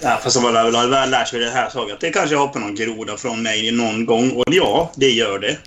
Ja, 0.00 0.20
fast 0.22 0.36
väl 0.36 0.56
har 0.56 0.88
väl 0.88 1.10
lärt 1.10 1.28
sig 1.28 1.40
det 1.40 1.50
här 1.50 1.70
saken 1.70 1.96
det 2.00 2.10
kanske 2.10 2.36
hoppar 2.36 2.60
någon 2.60 2.74
groda 2.74 3.16
från 3.16 3.42
mig 3.42 3.72
någon 3.72 4.06
gång. 4.06 4.30
Och 4.30 4.44
ja, 4.46 4.92
det 4.94 5.10
gör 5.10 5.38
det. 5.38 5.58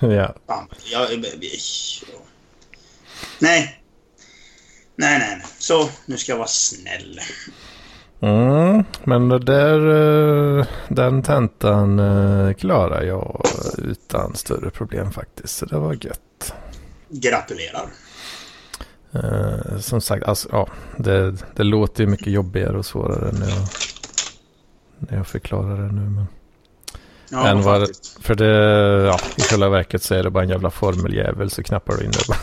ja. 0.00 0.34
ja, 0.46 0.66
ja. 0.90 1.08
Nej. 3.38 3.80
Nej, 4.96 5.18
nej, 5.18 5.18
nej. 5.18 5.42
Så, 5.58 5.88
nu 6.06 6.18
ska 6.18 6.32
jag 6.32 6.36
vara 6.36 6.48
snäll. 6.48 7.20
Mm, 8.24 8.84
men 9.04 9.28
det 9.28 9.38
där, 9.38 9.78
eh, 10.58 10.66
den 10.88 11.22
tentan 11.22 11.98
eh, 11.98 12.54
klarar 12.54 13.02
jag 13.02 13.46
utan 13.78 14.34
större 14.34 14.70
problem 14.70 15.12
faktiskt. 15.12 15.56
Så 15.56 15.66
det 15.66 15.78
var 15.78 15.92
gött. 15.92 16.54
Gratulerar. 17.08 17.86
Uh, 19.14 19.78
som 19.78 20.00
sagt, 20.00 20.24
alltså, 20.24 20.48
ja, 20.52 20.68
det, 20.96 21.34
det 21.56 21.62
låter 21.62 22.04
ju 22.04 22.10
mycket 22.10 22.26
jobbigare 22.26 22.78
och 22.78 22.86
svårare 22.86 23.32
när 23.32 23.48
jag, 23.48 23.68
när 24.98 25.16
jag 25.16 25.26
förklarar 25.26 25.76
det 25.76 25.92
nu. 25.92 26.00
Men... 26.00 26.26
Ja, 27.30 27.48
än 27.48 27.62
vad, 27.62 27.88
för 28.20 28.34
det, 28.34 28.46
ja, 29.06 29.18
i 29.36 29.42
själva 29.42 29.68
verket 29.68 30.02
så 30.02 30.14
är 30.14 30.22
det 30.22 30.30
bara 30.30 30.44
en 30.44 30.50
jävla 30.50 30.70
formeljävel 30.70 31.50
så 31.50 31.62
knappar 31.62 31.96
du 31.96 32.04
in 32.04 32.10
det. 32.10 32.24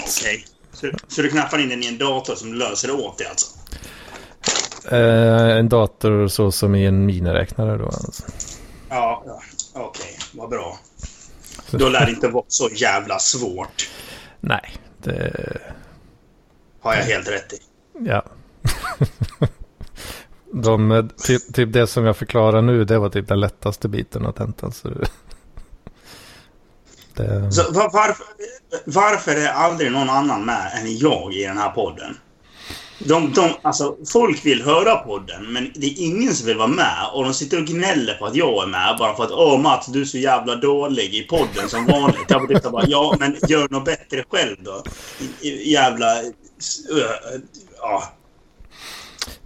Okej. 0.00 0.34
Okay. 0.34 0.44
Så, 0.72 0.90
så, 1.08 1.22
du 1.22 1.28
knappar 1.28 1.58
in 1.58 1.68
den 1.68 1.82
i 1.82 1.86
en 1.86 1.98
dator 1.98 2.34
som 2.34 2.54
löser 2.54 2.88
det 2.88 2.94
åt 2.94 3.18
dig 3.18 3.26
alltså? 3.26 3.63
Eh, 4.90 5.56
en 5.56 5.68
dator 5.68 6.28
så 6.28 6.52
som 6.52 6.74
i 6.74 6.86
en 6.86 7.06
miniräknare 7.06 7.78
då 7.78 7.84
alltså. 7.84 8.22
Ja, 8.88 9.22
ja. 9.26 9.42
okej. 9.72 9.88
Okay. 9.88 10.40
Vad 10.40 10.50
bra. 10.50 10.78
Då 11.70 11.88
lär 11.88 12.06
det 12.06 12.10
inte 12.10 12.28
vara 12.28 12.44
så 12.48 12.68
jävla 12.68 13.18
svårt. 13.18 13.90
Nej, 14.40 14.76
det... 15.02 15.58
Har 16.80 16.94
jag 16.94 17.02
helt 17.02 17.28
rätt 17.28 17.52
i. 17.52 17.58
Ja. 17.98 18.24
De, 20.52 21.08
typ, 21.16 21.54
typ 21.54 21.72
det 21.72 21.86
som 21.86 22.04
jag 22.04 22.16
förklarar 22.16 22.62
nu, 22.62 22.84
det 22.84 22.98
var 22.98 23.08
typ 23.08 23.28
den 23.28 23.40
lättaste 23.40 23.88
biten 23.88 24.26
av 24.26 24.32
tentan. 24.32 24.72
Så 24.72 24.88
det... 27.14 27.52
så 27.52 27.72
var, 27.72 27.90
varför, 27.92 28.26
varför 28.84 29.36
är 29.36 29.48
aldrig 29.48 29.92
någon 29.92 30.10
annan 30.10 30.44
med 30.44 30.72
än 30.80 30.96
jag 30.96 31.34
i 31.34 31.44
den 31.44 31.58
här 31.58 31.70
podden? 31.70 32.16
De, 32.98 33.32
de, 33.32 33.50
alltså, 33.62 33.96
folk 34.06 34.46
vill 34.46 34.62
höra 34.62 34.96
podden, 34.96 35.52
men 35.52 35.72
det 35.74 35.86
är 35.86 35.94
ingen 36.06 36.34
som 36.34 36.46
vill 36.46 36.56
vara 36.56 36.68
med. 36.68 37.08
Och 37.12 37.24
de 37.24 37.34
sitter 37.34 37.58
och 37.58 37.66
gnäller 37.66 38.14
på 38.14 38.26
att 38.26 38.36
jag 38.36 38.62
är 38.62 38.66
med 38.66 38.96
bara 38.98 39.16
för 39.16 39.24
att 39.24 39.30
Åh 39.30 39.60
Mats, 39.60 39.86
du 39.86 40.00
är 40.00 40.04
så 40.04 40.18
jävla 40.18 40.56
dålig 40.56 41.14
i 41.14 41.22
podden 41.22 41.68
som 41.68 41.86
vanligt. 41.86 42.24
Jag 42.28 42.48
bara 42.48 42.70
bara, 42.70 42.84
ja, 42.86 43.16
men 43.20 43.36
gör 43.48 43.68
något 43.70 43.84
bättre 43.84 44.24
själv 44.30 44.56
då. 44.58 44.82
Jävla... 45.64 46.06
Ja. 47.80 48.02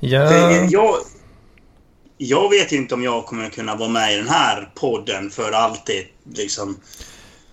Ja. 0.00 0.50
Jag, 0.70 0.94
jag 2.18 2.50
vet 2.50 2.72
inte 2.72 2.94
om 2.94 3.02
jag 3.02 3.26
kommer 3.26 3.48
kunna 3.48 3.76
vara 3.76 3.88
med 3.88 4.14
i 4.14 4.16
den 4.16 4.28
här 4.28 4.70
podden 4.74 5.30
för 5.30 5.52
alltid. 5.52 6.04
Liksom. 6.34 6.76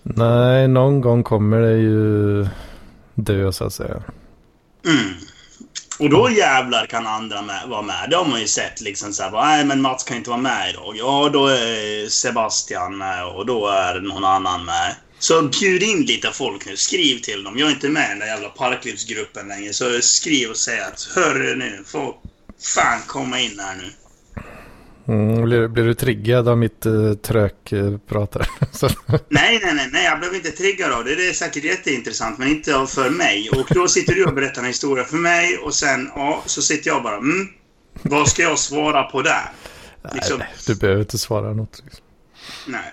Nej, 0.02 0.68
någon 0.68 1.00
gång 1.00 1.22
kommer 1.22 1.60
det 1.60 1.76
ju 1.76 2.46
dö 3.14 3.52
så 3.52 3.64
att 3.64 3.72
säga. 3.72 4.02
Mm. 4.86 5.14
Och 5.98 6.10
då 6.10 6.30
jävlar 6.30 6.86
kan 6.86 7.06
andra 7.06 7.42
med, 7.42 7.68
vara 7.68 7.82
med. 7.82 8.06
Det 8.10 8.16
har 8.16 8.24
man 8.24 8.40
ju 8.40 8.46
sett 8.46 8.80
liksom 8.80 9.12
så 9.12 9.22
här. 9.22 9.30
Nej 9.30 9.64
men 9.64 9.80
Mats 9.80 10.04
kan 10.04 10.16
inte 10.16 10.30
vara 10.30 10.40
med 10.40 10.70
idag. 10.70 10.96
Ja 10.96 11.30
då 11.32 11.46
är 11.46 12.08
Sebastian 12.08 12.96
med 12.96 13.26
och 13.26 13.46
då 13.46 13.66
är 13.68 14.00
någon 14.00 14.24
annan 14.24 14.64
med. 14.64 14.94
Så 15.18 15.42
bjud 15.42 15.82
in 15.82 16.02
lite 16.02 16.32
folk 16.32 16.66
nu. 16.66 16.76
Skriv 16.76 17.18
till 17.18 17.44
dem. 17.44 17.58
Jag 17.58 17.68
är 17.68 17.72
inte 17.72 17.88
med 17.88 18.06
i 18.06 18.08
den 18.08 18.18
där 18.18 18.26
jävla 18.26 18.48
parklivsgruppen 18.48 19.48
längre. 19.48 19.72
Så 19.72 20.00
skriv 20.00 20.50
och 20.50 20.56
säg 20.56 20.80
att 20.80 21.08
hörru 21.14 21.56
nu, 21.56 21.84
får 21.86 22.14
fan 22.74 23.00
komma 23.06 23.40
in 23.40 23.60
här 23.60 23.76
nu. 23.76 23.92
Mm, 25.08 25.44
blir, 25.44 25.68
blir, 25.68 25.84
du 25.84 25.94
triggad 25.94 26.48
av 26.48 26.58
mitt 26.58 26.86
uh, 26.86 27.14
trökprat? 27.14 28.36
Uh, 28.36 28.42
nej, 29.28 29.60
nej, 29.62 29.74
nej, 29.74 29.88
nej, 29.92 30.04
jag 30.04 30.18
blev 30.20 30.34
inte 30.34 30.50
triggad 30.50 30.92
av 30.92 31.04
det. 31.04 31.14
Det 31.14 31.28
är 31.28 31.32
säkert 31.32 31.64
jätteintressant, 31.64 32.38
men 32.38 32.48
inte 32.48 32.86
för 32.88 33.10
mig. 33.10 33.50
Och 33.50 33.66
då 33.70 33.88
sitter 33.88 34.14
du 34.14 34.24
och 34.24 34.34
berättar 34.34 34.62
en 34.62 34.68
historia 34.68 35.04
för 35.04 35.16
mig 35.16 35.58
och 35.58 35.74
sen, 35.74 36.10
ja, 36.14 36.42
så 36.46 36.62
sitter 36.62 36.90
jag 36.90 37.02
bara, 37.02 37.16
mm, 37.16 37.48
vad 38.02 38.28
ska 38.28 38.42
jag 38.42 38.58
svara 38.58 39.02
på 39.02 39.22
där? 39.22 39.52
Liksom. 40.14 40.38
Nej, 40.38 40.48
du 40.66 40.74
behöver 40.74 41.00
inte 41.00 41.18
svara 41.18 41.52
något. 41.52 41.82
Liksom. 41.84 42.04
Nej. 42.66 42.92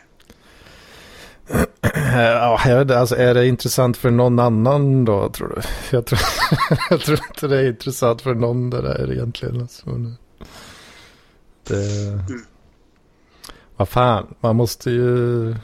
Ja, 2.16 2.62
jag 2.66 2.86
vet, 2.86 2.98
alltså, 2.98 3.16
är 3.16 3.34
det 3.34 3.48
intressant 3.48 3.98
för 3.98 4.12
någon 4.12 4.40
annan 4.40 5.06
då, 5.06 5.30
tror 5.30 5.48
du? 5.48 5.62
Jag 5.98 6.06
tror, 6.06 6.20
jag 6.90 7.02
tror 7.02 7.20
inte 7.30 7.48
det 7.48 7.60
är 7.60 7.68
intressant 7.68 8.22
för 8.22 8.34
någon 8.34 8.70
det 8.70 8.82
där 8.82 9.12
egentligen. 9.12 9.62
Alltså. 9.62 10.16
Det... 11.64 12.08
Mm. 12.08 12.46
Vad 13.78 13.90
fan, 13.90 14.36
man 14.40 14.56
måste 14.56 14.92
ju... 14.92 15.56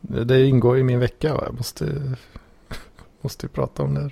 Det 0.00 0.46
ingår 0.46 0.78
i 0.78 0.82
min 0.82 1.00
vecka 1.00 1.34
va? 1.34 1.42
Jag 1.46 1.54
måste, 1.54 2.16
måste 3.20 3.46
ju 3.46 3.50
prata 3.50 3.82
om 3.82 3.94
det. 3.94 4.10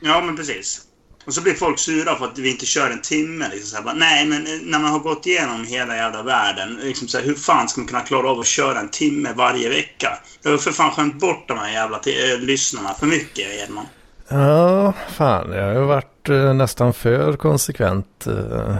Ja, 0.00 0.20
men 0.20 0.36
precis. 0.36 0.86
Och 1.26 1.34
så 1.34 1.42
blir 1.42 1.54
folk 1.54 1.78
sura 1.78 2.16
för 2.16 2.24
att 2.24 2.38
vi 2.38 2.50
inte 2.50 2.66
kör 2.66 2.90
en 2.90 3.02
timme. 3.02 3.48
Liksom 3.52 3.68
så 3.68 3.76
här, 3.76 3.82
bara, 3.82 3.94
nej, 3.94 4.26
men 4.26 4.44
när 4.62 4.78
man 4.78 4.90
har 4.90 4.98
gått 4.98 5.26
igenom 5.26 5.64
hela 5.64 5.96
jävla 5.96 6.22
världen. 6.22 6.76
Liksom 6.82 7.08
så 7.08 7.18
här, 7.18 7.24
hur 7.24 7.34
fan 7.34 7.68
ska 7.68 7.80
man 7.80 7.88
kunna 7.88 8.00
klara 8.00 8.30
av 8.30 8.40
att 8.40 8.46
köra 8.46 8.80
en 8.80 8.88
timme 8.88 9.32
varje 9.36 9.68
vecka? 9.68 10.18
Jag 10.42 10.50
har 10.50 10.58
för 10.58 10.70
fan 10.70 10.90
skämt 10.90 11.20
bort 11.20 11.48
de 11.48 11.58
här 11.58 11.72
jävla 11.72 11.96
äh, 11.96 12.38
lyssnarna 12.38 12.94
för 12.94 13.06
mycket, 13.06 13.46
Edman. 13.64 13.86
Ja, 14.28 14.92
fan. 15.08 15.52
Jag 15.52 15.64
har 15.64 15.80
ju 15.80 15.86
varit 15.86 16.28
äh, 16.28 16.54
nästan 16.54 16.92
för 16.92 17.36
konsekvent. 17.36 18.26
Äh, 18.26 18.76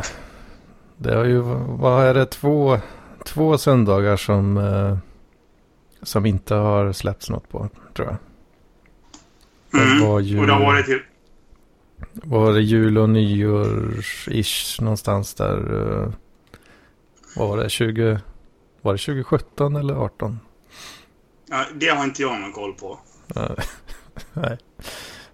det 0.98 1.14
har 1.14 1.24
ju, 1.24 1.40
vad 1.68 2.04
är 2.04 2.14
det, 2.14 2.26
två, 2.26 2.78
två 3.24 3.58
söndagar 3.58 4.16
som, 4.16 4.56
eh, 4.56 4.98
som 6.02 6.26
inte 6.26 6.54
har 6.54 6.92
släppts 6.92 7.30
något 7.30 7.48
på, 7.48 7.68
tror 7.94 8.08
jag. 8.08 8.16
Det 9.70 9.92
Mm. 9.92 10.08
var 10.08 10.20
ju- 10.20 10.40
Och 10.40 10.46
det 10.46 10.52
har 10.52 10.60
varit 10.60 10.86
typ... 10.86 11.02
Var 12.12 12.52
det 12.52 12.60
jul 12.62 12.98
och 12.98 13.08
nyår-ish 13.08 14.82
någonstans 14.82 15.34
där? 15.34 15.56
eh, 16.02 16.12
Vad 17.36 17.48
var 17.48 17.56
det? 17.56 17.68
20... 17.70 18.20
Var 18.82 18.92
det 18.92 18.98
2017 18.98 19.76
eller 19.76 19.94
18? 19.94 20.40
Ja, 21.50 21.64
det 21.74 21.86
har 21.88 22.04
inte 22.04 22.22
jag 22.22 22.40
någon 22.40 22.52
koll 22.52 22.72
på. 22.72 22.98
Nej. 23.34 23.56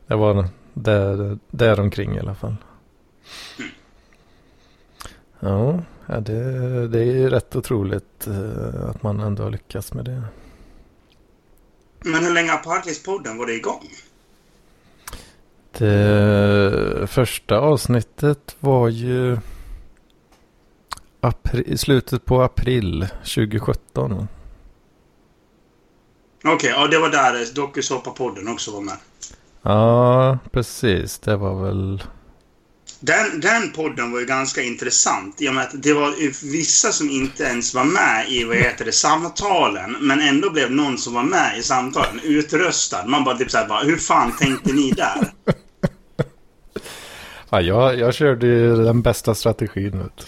Det 0.06 0.14
var 0.16 0.48
där, 0.74 1.38
där 1.50 1.80
omkring 1.80 2.16
i 2.16 2.20
alla 2.20 2.34
fall. 2.34 2.56
Ja, 3.58 3.64
ja, 5.42 5.82
det, 6.20 6.88
det 6.88 7.04
är 7.04 7.30
rätt 7.30 7.56
otroligt 7.56 8.26
eh, 8.26 8.90
att 8.90 9.02
man 9.02 9.20
ändå 9.20 9.42
har 9.42 9.50
lyckats 9.50 9.94
med 9.94 10.04
det. 10.04 10.22
Men 12.04 12.24
hur 12.24 12.34
länge 12.34 12.50
har 12.50 12.58
Parklivspodden 12.58 13.38
varit 13.38 13.58
igång? 13.58 13.88
Det 15.78 17.06
första 17.10 17.58
avsnittet 17.58 18.56
var 18.60 18.88
ju 18.88 19.38
april, 21.20 21.78
slutet 21.78 22.24
på 22.24 22.42
april 22.42 23.06
2017. 23.34 24.28
Okej, 26.44 26.70
ja 26.70 26.86
det 26.86 26.98
var 26.98 27.08
där 27.08 27.54
Dokusåpa-podden 27.54 28.52
också 28.52 28.70
var 28.70 28.80
med. 28.80 28.96
Ja, 29.62 30.38
precis. 30.52 31.18
Det 31.18 31.36
var 31.36 31.64
väl... 31.64 32.02
Den, 33.04 33.40
den 33.40 33.70
podden 33.70 34.12
var 34.12 34.20
ju 34.20 34.26
ganska 34.26 34.62
intressant 34.62 35.42
i 35.42 35.48
och 35.48 35.54
med 35.54 35.64
att 35.64 35.82
det 35.82 35.92
var 35.92 36.14
vissa 36.52 36.92
som 36.92 37.10
inte 37.10 37.44
ens 37.44 37.74
var 37.74 37.84
med 37.84 38.26
i 38.28 38.44
vad 38.44 38.56
heter 38.56 38.84
det, 38.84 38.92
samtalen. 38.92 39.96
Men 40.00 40.20
ändå 40.20 40.50
blev 40.50 40.70
någon 40.70 40.98
som 40.98 41.14
var 41.14 41.22
med 41.22 41.58
i 41.58 41.62
samtalen 41.62 42.20
utröstad. 42.22 43.06
Man 43.06 43.24
bara 43.24 43.36
typ 43.36 43.50
såhär 43.50 43.68
bara, 43.68 43.82
hur 43.82 43.96
fan 43.96 44.36
tänkte 44.36 44.72
ni 44.72 44.90
där? 44.90 45.32
Ja, 47.54 47.60
jag, 47.60 47.98
jag 47.98 48.14
körde 48.14 48.46
ju 48.46 48.84
den 48.84 49.02
bästa 49.02 49.34
strategin. 49.34 49.98
Vet. 49.98 50.16
du. 50.16 50.24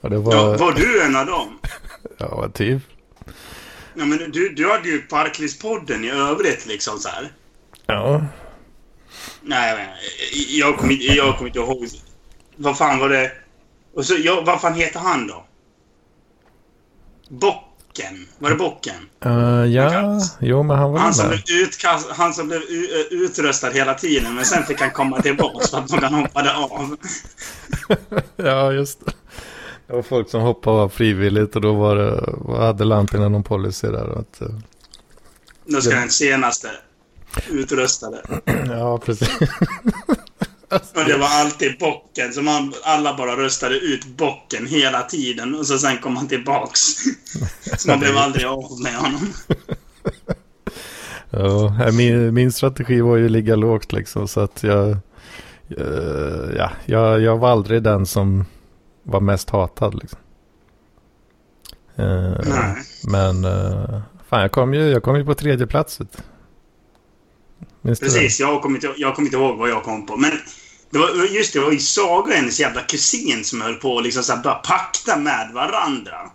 Och 0.00 0.10
det 0.10 0.18
var... 0.18 0.34
Ja, 0.34 0.56
var 0.56 0.72
du 0.72 1.02
en 1.02 1.16
av 1.16 1.26
dem? 1.26 1.58
Ja, 2.18 2.48
typ. 2.54 2.82
Ja, 3.94 4.04
men 4.04 4.30
du, 4.30 4.48
du 4.48 4.70
hade 4.70 4.88
ju 4.88 4.98
Parklivspodden 4.98 6.04
i 6.04 6.10
övrigt 6.10 6.66
liksom 6.66 6.98
så 6.98 7.08
här. 7.08 7.32
Ja. 7.86 8.24
Nej, 9.42 9.70
jag, 9.70 9.76
vet 9.76 9.86
inte. 10.32 10.56
jag 10.56 10.76
kommer 10.78 10.92
inte, 10.92 11.04
jag 11.04 11.36
kommer 11.36 11.48
inte 11.48 11.58
ihåg. 11.58 11.88
Vad 12.56 12.78
fan 12.78 12.98
var 12.98 13.08
det? 13.08 13.32
Och 13.94 14.06
så, 14.06 14.14
ja, 14.18 14.42
vad 14.46 14.60
fan 14.60 14.74
heter 14.74 15.00
han 15.00 15.26
då? 15.26 15.44
Bocken? 17.28 18.26
Var 18.38 18.50
det 18.50 18.56
Bocken? 18.56 18.94
Uh, 19.26 19.66
ja, 19.66 20.20
jo 20.40 20.62
men 20.62 20.78
han 20.78 20.92
var 20.92 20.98
Han 20.98 21.14
som, 21.14 21.28
blev 21.28 21.40
utkast, 21.48 22.10
han 22.10 22.34
som 22.34 22.48
blev 22.48 22.60
eh, 22.60 23.18
utröstad 23.18 23.70
hela 23.70 23.94
tiden, 23.94 24.34
men 24.34 24.44
sen 24.44 24.64
fick 24.64 24.80
han 24.80 24.90
komma 24.90 25.22
tillbaka 25.22 25.66
för 25.66 25.78
att 25.78 25.90
någon 25.90 26.14
hoppade 26.14 26.56
av. 26.56 26.96
Ja, 28.36 28.72
just 28.72 29.06
det. 29.06 29.12
Det 29.86 29.92
var 29.92 30.02
folk 30.02 30.30
som 30.30 30.40
hoppade 30.42 30.76
av 30.76 30.88
frivilligt 30.88 31.56
och 31.56 31.62
då 31.62 31.72
var 31.72 31.96
det, 31.96 32.56
hade 32.64 32.84
Lampinen 32.84 33.32
någon 33.32 33.42
policy 33.42 33.86
där. 33.86 34.18
Att, 34.18 34.40
eh, 34.40 34.48
Nu 35.64 35.80
ska 35.80 35.94
den 35.94 36.10
senaste 36.10 36.68
utröstade. 37.50 38.22
ja, 38.68 38.98
precis. 38.98 39.28
Och 40.70 41.04
det 41.06 41.16
var 41.16 41.26
alltid 41.26 41.78
bocken, 41.78 42.32
så 42.32 42.42
man, 42.42 42.72
alla 42.82 43.16
bara 43.16 43.36
röstade 43.36 43.74
ut 43.74 44.06
bocken 44.06 44.66
hela 44.66 45.02
tiden. 45.02 45.54
Och 45.54 45.66
så 45.66 45.78
sen 45.78 45.98
kom 45.98 46.16
han 46.16 46.28
tillbaks. 46.28 46.80
Så 47.78 47.88
man 47.88 47.98
blev 47.98 48.16
aldrig 48.16 48.46
av 48.46 48.80
med 48.82 48.94
honom. 48.94 49.32
Ja, 51.32 51.92
min, 51.92 52.34
min 52.34 52.52
strategi 52.52 53.00
var 53.00 53.16
ju 53.16 53.24
att 53.24 53.30
ligga 53.30 53.56
lågt 53.56 53.92
liksom. 53.92 54.28
Så 54.28 54.40
att 54.40 54.62
jag, 54.62 54.90
eh, 55.78 56.56
ja, 56.56 56.70
jag, 56.86 57.20
jag 57.20 57.38
var 57.38 57.50
aldrig 57.50 57.82
den 57.82 58.06
som 58.06 58.44
var 59.02 59.20
mest 59.20 59.50
hatad 59.50 59.94
liksom. 59.94 60.18
Eh, 61.96 62.74
men 63.08 63.44
uh, 63.44 64.00
fan, 64.28 64.40
jag 64.40 64.52
kom, 64.52 64.74
ju, 64.74 64.80
jag 64.80 65.02
kom 65.02 65.16
ju 65.16 65.24
på 65.24 65.34
tredje 65.34 65.66
plats. 65.66 66.00
vet 66.00 66.12
du. 66.12 66.18
Minns 66.18 67.60
du 67.60 67.66
det? 67.66 67.69
Precis, 67.82 68.40
jag 68.40 68.62
kommer, 68.62 68.76
inte, 68.76 68.94
jag 68.96 69.14
kommer 69.14 69.26
inte 69.26 69.36
ihåg 69.36 69.58
vad 69.58 69.70
jag 69.70 69.82
kom 69.82 70.06
på. 70.06 70.16
Men 70.16 70.30
det 70.90 70.98
var, 70.98 71.24
just 71.24 71.52
det, 71.52 71.58
det 71.58 71.64
var 71.64 71.72
ju 71.72 71.78
Saga 71.78 72.28
och 72.28 72.36
hennes 72.36 72.60
jävla 72.60 72.80
kusin 72.80 73.44
som 73.44 73.60
höll 73.60 73.74
på 73.74 73.98
att 73.98 74.04
liksom 74.04 74.22
så 74.22 74.36
bara 74.36 74.54
pakta 74.54 75.16
med 75.16 75.50
varandra. 75.54 76.30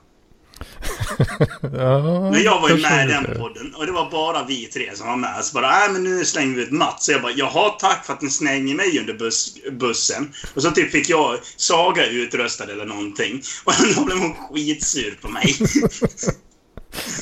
ja, 1.62 2.32
Men 2.32 2.44
jag 2.44 2.62
var 2.62 2.70
ju 2.70 2.82
med 2.82 3.10
i 3.10 3.12
den 3.12 3.26
podden 3.26 3.76
och 3.76 3.86
det 3.86 3.92
var 3.92 4.12
bara 4.12 4.46
vi 4.46 4.66
tre 4.66 4.96
som 4.96 5.08
var 5.08 5.16
med. 5.16 5.46
Så 5.46 5.54
bara, 5.54 5.70
nej 5.80 5.90
men 5.90 6.04
nu 6.04 6.26
slänger 6.26 6.56
vi 6.56 6.62
ut 6.62 6.72
Mats. 6.72 7.06
Så 7.06 7.12
jag 7.12 7.22
bara, 7.22 7.32
jaha 7.32 7.70
tack 7.70 8.06
för 8.06 8.14
att 8.14 8.22
ni 8.22 8.30
slänger 8.30 8.76
mig 8.76 9.00
under 9.00 9.14
bus 9.14 9.58
bussen. 9.72 10.34
Och 10.54 10.62
så 10.62 10.72
typ 10.72 10.92
fick 10.92 11.10
jag 11.10 11.40
Saga 11.58 12.06
utröstad 12.06 12.72
eller 12.72 12.86
någonting. 12.86 13.42
Och 13.64 13.74
då 13.96 14.06
blev 14.06 14.18
hon 14.18 14.34
skitsur 14.34 15.20
på 15.22 15.28
mig. 15.28 15.56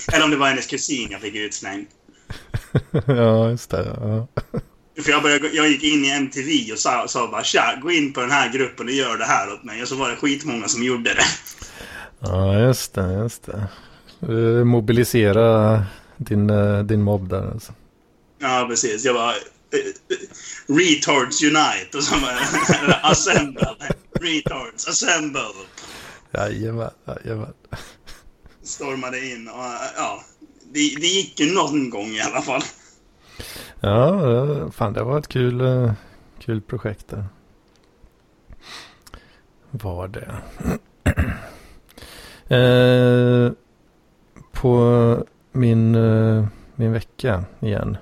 eller 0.13 0.25
om 0.25 0.31
det 0.31 0.37
var 0.37 0.47
hennes 0.47 0.67
kusin 0.67 1.07
jag 1.11 1.21
fick 1.21 1.35
utslängd. 1.35 1.87
ja, 3.07 3.49
just 3.49 3.69
det. 3.69 3.97
Ja. 4.01 4.27
För 5.03 5.11
jag, 5.11 5.23
började, 5.23 5.47
jag 5.47 5.69
gick 5.69 5.83
in 5.83 6.05
i 6.05 6.09
MTV 6.09 6.71
och 6.71 6.79
sa, 6.79 7.07
sa 7.07 7.27
bara 7.27 7.43
tja, 7.43 7.79
gå 7.81 7.91
in 7.91 8.13
på 8.13 8.21
den 8.21 8.31
här 8.31 8.49
gruppen 8.53 8.85
och 8.85 8.93
gör 8.93 9.17
det 9.17 9.25
här 9.25 9.53
åt 9.53 9.63
mig. 9.63 9.81
Och 9.81 9.87
så 9.87 9.95
var 9.95 10.09
det 10.09 10.15
skitmånga 10.15 10.67
som 10.67 10.83
gjorde 10.83 11.13
det. 11.13 11.25
ja, 12.19 12.59
just 12.59 12.93
det. 12.93 13.13
Just 13.13 13.45
det. 13.45 13.67
Mobilisera 14.63 15.83
din, 16.17 16.49
eh, 16.49 16.83
din 16.83 17.01
mobb 17.01 17.29
där 17.29 17.51
alltså. 17.51 17.73
Ja, 18.39 18.65
precis. 18.69 19.05
Jag 19.05 19.15
bara... 19.15 19.31
eh, 19.31 19.79
eh, 20.09 20.75
Retards 20.75 21.43
Unite 21.43 21.97
och 21.97 22.03
så 22.03 22.15
bara... 22.19 22.37
assemble. 23.11 23.75
Retards, 24.21 24.87
assemble. 24.87 25.41
Jajamän, 26.31 26.91
jajamän. 27.07 27.53
Stormade 28.63 29.25
in 29.25 29.47
och 29.47 29.63
ja... 29.97 30.23
Det, 30.73 30.95
det 31.01 31.07
gick 31.07 31.39
ju 31.39 31.53
någon 31.53 31.89
gång 31.89 32.07
i 32.07 32.21
alla 32.21 32.41
fall. 32.41 32.61
Ja, 33.79 34.71
fan 34.71 34.93
det 34.93 35.03
var 35.03 35.19
ett 35.19 35.27
kul, 35.27 35.61
eh, 35.61 35.91
kul 36.39 36.61
projekt 36.61 37.07
där. 37.07 37.25
Var 39.71 40.07
det. 40.07 40.35
eh, 42.55 43.51
på 44.51 45.25
min, 45.51 45.95
eh, 45.95 46.45
min 46.75 46.91
vecka 46.93 47.43
igen. 47.59 47.97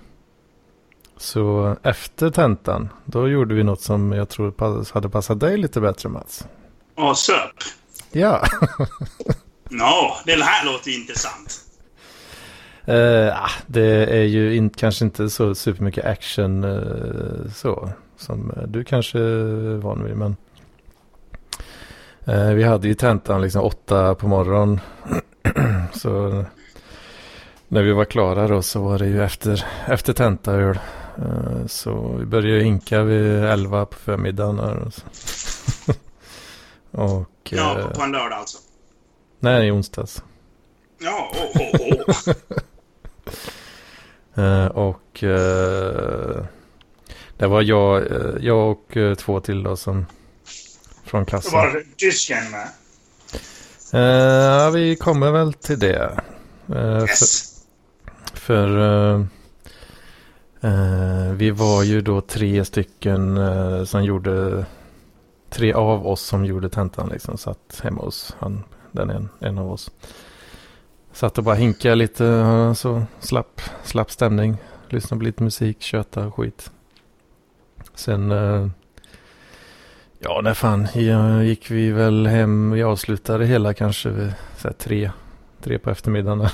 Så 1.17 1.75
efter 1.83 2.29
tentan, 2.29 2.89
då 3.05 3.29
gjorde 3.29 3.55
vi 3.55 3.63
något 3.63 3.81
som 3.81 4.11
jag 4.11 4.29
tror 4.29 4.51
pass- 4.51 4.91
hade 4.91 5.09
passat 5.09 5.39
dig 5.39 5.57
lite 5.57 5.81
bättre 5.81 6.09
Mats. 6.09 6.45
Och 6.95 7.17
söp. 7.17 7.55
Ja, 8.11 8.43
Nå, 9.69 10.17
det 10.25 10.43
här 10.43 10.65
låter 10.65 10.91
intressant. 10.91 11.65
Ah, 13.33 13.51
det 13.67 14.05
är 14.05 14.23
ju 14.23 14.55
in, 14.55 14.69
kanske 14.69 15.05
inte 15.05 15.29
så 15.29 15.55
supermycket 15.55 16.05
action 16.05 16.63
eh, 16.63 17.51
så. 17.53 17.89
Som 18.17 18.51
eh, 18.51 18.63
du 18.63 18.83
kanske 18.83 19.19
är 19.19 19.77
van 19.77 20.03
vid. 20.03 20.15
Men 20.15 20.35
eh, 22.25 22.49
vi 22.49 22.63
hade 22.63 22.87
ju 22.87 22.93
tentan 22.93 23.41
liksom 23.41 23.61
åtta 23.61 24.15
på 24.15 24.27
morgonen. 24.27 24.79
så 25.93 26.45
när 27.67 27.83
vi 27.83 27.91
var 27.91 28.05
klara 28.05 28.47
då 28.47 28.61
så 28.61 28.81
var 28.81 28.99
det 28.99 29.07
ju 29.07 29.23
efter, 29.23 29.65
efter 29.87 30.13
tentaöl. 30.13 30.79
Så 31.67 32.15
vi 32.19 32.25
började 32.25 32.57
ju 32.57 32.63
hinka 32.63 33.03
vid 33.03 33.43
elva 33.43 33.85
på 33.85 33.97
förmiddagen. 33.97 34.59
Och, 34.59 34.93
och 37.01 37.29
Ja, 37.49 37.91
på, 37.95 38.01
en 38.01 38.11
lördag 38.11 38.39
alltså. 38.39 38.57
nej, 39.39 39.67
i 39.67 39.71
onsdags. 39.71 40.23
Ja, 40.99 41.31
åh, 41.55 41.67
åh, 41.79 41.93
åh. 42.07 42.33
Eh, 44.35 44.65
och 44.65 45.23
eh, 45.23 46.45
det 47.37 47.47
var 47.47 47.61
jag, 47.61 48.11
eh, 48.11 48.35
jag 48.39 48.71
och 48.71 48.97
två 49.17 49.39
till 49.39 49.63
då 49.63 49.75
som 49.75 50.05
från 51.03 51.25
klassen. 51.25 51.51
var 51.51 51.73
det 51.73 51.97
tysken 51.97 52.51
med. 52.51 52.67
Ja, 53.93 54.69
vi 54.69 54.95
kommer 54.95 55.31
väl 55.31 55.53
till 55.53 55.79
det. 55.79 56.19
Yes. 56.75 57.63
För, 58.33 58.67
för 58.71 59.27
vi 61.33 61.51
var 61.51 61.83
ju 61.83 62.01
då 62.01 62.21
tre 62.21 62.65
stycken 62.65 63.39
som 63.87 64.03
gjorde, 64.03 64.65
tre 65.49 65.73
av 65.73 66.07
oss 66.07 66.21
som 66.21 66.45
gjorde 66.45 66.69
tentan 66.69 67.09
liksom 67.09 67.37
satt 67.37 67.81
hemma 67.83 68.01
hos 68.01 68.35
han, 68.39 68.63
den 68.91 69.09
en, 69.09 69.29
en 69.39 69.57
av 69.57 69.71
oss. 69.71 69.91
Satt 71.13 71.37
och 71.37 71.43
bara 71.43 71.55
hinka 71.55 71.95
lite, 71.95 72.23
så 72.77 73.03
slapp, 73.19 73.61
slapp 73.83 74.11
stämning. 74.11 74.57
Lyssna 74.89 75.17
på 75.17 75.23
lite 75.23 75.43
musik, 75.43 75.81
köta 75.81 76.27
och 76.27 76.35
skit. 76.35 76.71
Sen 77.93 78.31
eh, 78.31 78.67
Ja, 80.19 80.41
när 80.43 80.53
fan 80.53 80.87
gick 81.45 81.71
vi 81.71 81.91
väl 81.91 82.27
hem. 82.27 82.71
Vi 82.71 82.83
avslutade 82.83 83.45
hela 83.45 83.73
kanske 83.73 84.09
vid 84.09 84.33
så 84.57 84.67
här, 84.67 84.75
tre, 84.75 85.11
tre 85.61 85.79
på 85.79 85.89
eftermiddagen. 85.89 86.47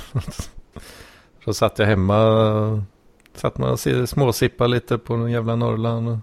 Så 1.45 1.53
satt 1.53 1.79
jag 1.79 1.85
hemma. 1.85 2.83
Satt 3.35 3.57
man 3.57 3.69
och 3.71 3.79
småsippade 4.09 4.69
lite 4.69 4.97
på 4.97 5.15
den 5.15 5.31
jävla 5.31 5.55
Norrland. 5.55 6.09
Och 6.09 6.17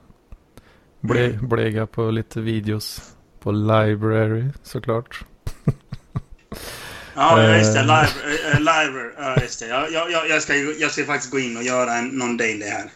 ble, 1.01 1.25
Mm. 1.31 1.49
blega 1.49 1.87
på 1.87 2.11
lite 2.11 2.41
videos. 2.41 3.15
På 3.41 3.53
library 3.53 4.45
såklart. 4.63 5.25
Ja, 7.15 7.43
ja, 7.43 7.57
just 7.57 7.73
det. 7.75 7.81
Eh. 7.81 7.87
Live, 7.87 8.11
äh, 8.53 8.59
live, 8.59 9.11
ja, 9.19 9.37
just 9.43 9.61
det. 9.61 9.67
Jag, 9.67 9.93
jag, 9.93 10.11
jag, 10.11 10.29
jag, 10.29 10.43
ska, 10.43 10.57
ju- 10.57 10.77
jag 10.79 10.91
ska 10.91 11.05
faktiskt 11.05 11.33
gå 11.33 11.39
in 11.39 11.57
och 11.57 11.63
göra 11.63 11.95
en, 11.95 12.09
någon 12.09 12.37
daily 12.37 12.65
här. 12.67 12.91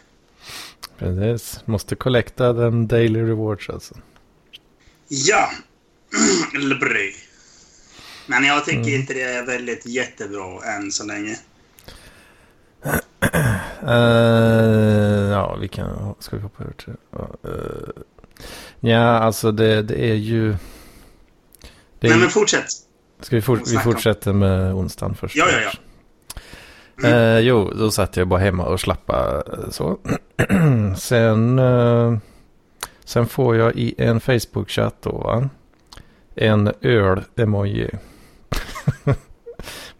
Precis. 0.97 1.59
Måste 1.65 1.95
collecta 1.95 2.53
den 2.53 2.87
daily 2.87 3.21
rewards 3.23 3.69
alltså. 3.69 3.95
Ja. 5.07 5.49
Lebry. 6.59 7.13
Men 8.27 8.43
jag 8.43 8.65
tycker 8.65 8.79
Mm. 8.79 8.93
inte 9.01 9.13
det 9.13 9.21
är 9.23 9.45
väldigt 9.45 9.85
jättebra 9.85 10.63
än 10.75 10.91
så 10.91 11.05
länge. 11.05 11.35
Eh, 13.87 15.29
ja, 15.31 15.55
vi 15.61 15.67
kan... 15.67 16.15
Ska 16.19 16.35
vi 16.35 16.41
hoppa 16.41 16.63
över 16.63 16.73
till? 16.73 16.93
Uh, 17.19 18.03
ja, 18.79 19.19
alltså 19.19 19.51
det, 19.51 19.81
det 19.81 20.09
är 20.09 20.13
ju... 20.15 20.55
Det 21.99 22.07
är, 22.07 22.11
Nej, 22.11 22.19
men 22.19 22.29
fortsätt. 22.29 22.65
Ska 23.19 23.35
vi, 23.35 23.41
fort, 23.41 23.61
vi 23.67 23.77
fortsätter 23.77 24.33
med 24.33 24.73
onsdagen 24.73 25.15
först? 25.15 25.35
Ja, 25.35 25.45
ja, 25.51 25.59
ja. 25.61 25.71
Eh, 27.03 27.39
jo, 27.39 27.71
då 27.75 27.91
satt 27.91 28.17
jag 28.17 28.27
bara 28.27 28.39
hemma 28.39 28.65
och 28.65 28.79
slappa 28.79 29.43
eh, 29.47 29.69
så. 29.69 29.97
sen, 30.97 31.59
eh, 31.59 32.17
sen 33.03 33.27
får 33.27 33.55
jag 33.55 33.75
i 33.75 33.95
en 33.97 34.19
Facebook-chatt 34.19 34.95
då 35.01 35.11
va? 35.11 35.49
En 36.35 36.71
öl-emoji. 36.81 37.89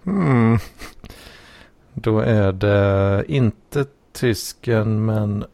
hmm. 0.04 0.60
Då 1.94 2.20
är 2.20 2.52
det 2.52 3.24
inte 3.28 3.86
tysken 4.14 5.06
men 5.06 5.46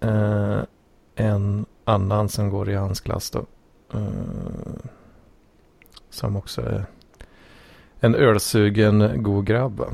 eh, 0.00 0.58
en 1.14 1.66
annan 1.84 2.28
som 2.28 2.50
går 2.50 2.70
i 2.70 2.74
hans 2.74 3.00
klass 3.00 3.30
då. 3.30 3.46
Eh, 3.94 4.88
som 6.10 6.36
också 6.36 6.62
är 6.62 6.86
en 8.00 8.14
ölsugen 8.14 9.22
god 9.22 9.46
grabb. 9.46 9.84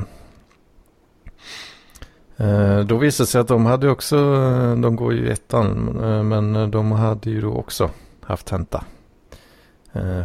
Eh, 2.36 2.80
Då 2.80 2.96
visade 2.96 3.24
det 3.24 3.30
sig 3.30 3.40
att 3.40 3.48
de 3.48 3.66
hade 3.66 3.90
också, 3.90 4.16
eh, 4.16 4.74
de 4.76 4.96
går 4.96 5.12
ju 5.14 5.26
i 5.26 5.30
ettan, 5.30 6.00
eh, 6.04 6.22
men 6.22 6.70
de 6.70 6.92
hade 6.92 7.30
ju 7.30 7.40
då 7.40 7.52
också 7.54 7.90
haft 8.20 8.46
tenta. 8.46 8.84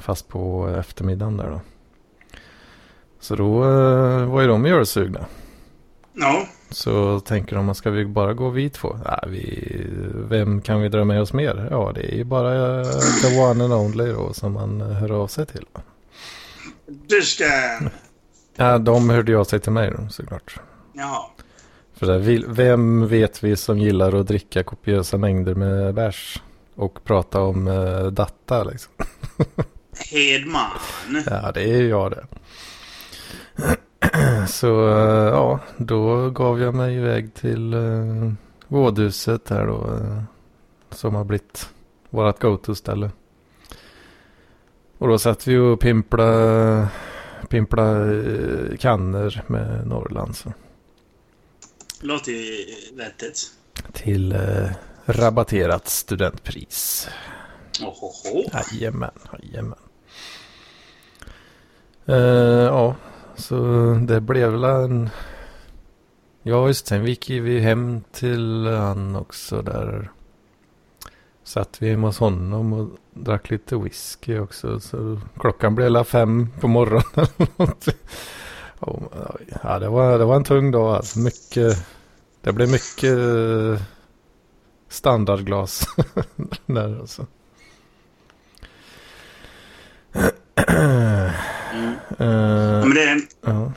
Fast 0.01 0.27
på 0.27 0.67
eftermiddagen 0.79 1.37
där 1.37 1.49
då. 1.49 1.61
Så 3.19 3.35
då 3.35 3.59
var 4.25 4.41
ju 4.41 4.47
de 4.47 4.65
ölsugna. 4.65 5.25
Ja. 6.13 6.45
Så 6.69 7.19
tänker 7.19 7.55
de, 7.55 7.75
ska 7.75 7.89
vi 7.89 8.05
bara 8.05 8.33
gå 8.33 8.49
vi 8.49 8.69
två? 8.69 8.95
Nej, 9.05 9.19
vi, 9.27 9.87
vem 10.29 10.61
kan 10.61 10.81
vi 10.81 10.89
dra 10.89 11.03
med 11.03 11.21
oss 11.21 11.33
mer? 11.33 11.67
Ja, 11.71 11.91
det 11.95 12.13
är 12.13 12.17
ju 12.17 12.23
bara 12.23 12.83
the 13.21 13.39
one 13.41 13.63
and 13.63 13.73
only 13.73 14.11
då 14.11 14.33
som 14.33 14.53
man 14.53 14.81
hör 14.81 15.11
av 15.11 15.27
sig 15.27 15.45
till. 15.45 15.65
Tysken. 17.09 17.89
Ja, 18.55 18.77
de 18.77 19.09
hörde 19.09 19.31
ju 19.31 19.37
av 19.37 19.43
sig 19.43 19.59
till 19.59 19.71
mig 19.71 19.91
då 19.97 20.09
såklart. 20.09 20.59
Jaha. 20.93 21.21
För 21.93 22.19
vil- 22.19 22.45
vem 22.47 23.07
vet 23.07 23.43
vi 23.43 23.55
som 23.55 23.79
gillar 23.79 24.15
att 24.15 24.27
dricka 24.27 24.63
kopiösa 24.63 25.17
mängder 25.17 25.55
med 25.55 25.93
bärs 25.93 26.41
och 26.75 27.03
prata 27.03 27.41
om 27.41 27.67
eh, 27.67 28.05
datta 28.05 28.63
liksom. 28.63 28.91
Hedman. 30.11 30.71
Ja, 31.25 31.51
det 31.51 31.63
är 31.73 31.83
jag 31.83 32.11
det. 32.11 32.25
Så 34.47 34.87
eh, 34.89 35.25
ja, 35.33 35.59
då 35.77 36.29
gav 36.29 36.61
jag 36.61 36.75
mig 36.75 36.95
iväg 36.95 37.33
till 37.33 37.73
eh, 37.73 38.31
vådhuset 38.67 39.49
här 39.49 39.65
då. 39.67 39.93
Eh, 39.93 40.21
som 40.89 41.15
har 41.15 41.23
blivit 41.23 41.69
vårat 42.09 42.39
go-to-ställe. 42.39 43.11
Och 44.99 45.07
då 45.07 45.19
satt 45.19 45.47
vi 45.47 45.57
och 45.57 45.79
pimpla, 45.79 46.87
pimpla 47.49 48.11
eh, 48.13 48.77
kannor 48.79 49.41
med 49.47 49.87
Norrland. 49.87 50.35
Så. 50.35 50.53
Låter 52.01 52.31
ju 52.31 52.65
vettigt. 52.93 53.51
Till 53.93 54.31
eh, 54.31 54.69
rabatterat 55.05 55.87
studentpris. 55.87 57.09
Ohoho. 57.81 58.43
Jajamän, 58.53 59.11
jajamän. 59.43 59.79
Uh, 62.09 62.15
ja, 62.65 62.95
så 63.35 63.55
det 64.07 64.21
blev 64.21 64.51
väl 64.51 64.63
en... 64.63 65.09
Ja, 66.43 66.67
just. 66.67 66.87
Sen 66.87 67.05
gick 67.05 67.29
vi 67.29 67.59
hem 67.59 68.01
till 68.11 68.65
han 68.67 69.15
också 69.15 69.61
där. 69.61 70.11
Satt 71.49 71.81
vi 71.81 71.89
hemma 71.89 72.07
hos 72.07 72.19
honom 72.19 72.73
och 72.73 72.89
drack 73.13 73.49
lite 73.49 73.75
whisky 73.75 74.39
också. 74.39 74.79
Så 74.79 75.19
klockan 75.39 75.75
blev 75.75 75.85
hela 75.85 76.03
fem 76.03 76.49
på 76.59 76.67
morgonen. 76.67 77.27
ja, 79.63 79.79
det 79.79 79.89
var, 79.89 80.19
det 80.19 80.25
var 80.25 80.35
en 80.35 80.43
tung 80.43 80.71
dag 80.71 80.95
alltså. 80.95 81.19
Mycket... 81.19 81.87
Det 82.41 82.53
blev 82.53 82.71
mycket 82.71 83.17
eh, 83.17 83.81
standardglas 84.89 85.87
där 86.65 86.99
alltså. 86.99 87.25
Mm. 90.13 91.25
Eh, 92.17 92.85
Men, 92.87 92.93
det, 92.93 93.21
ja. 93.41 93.71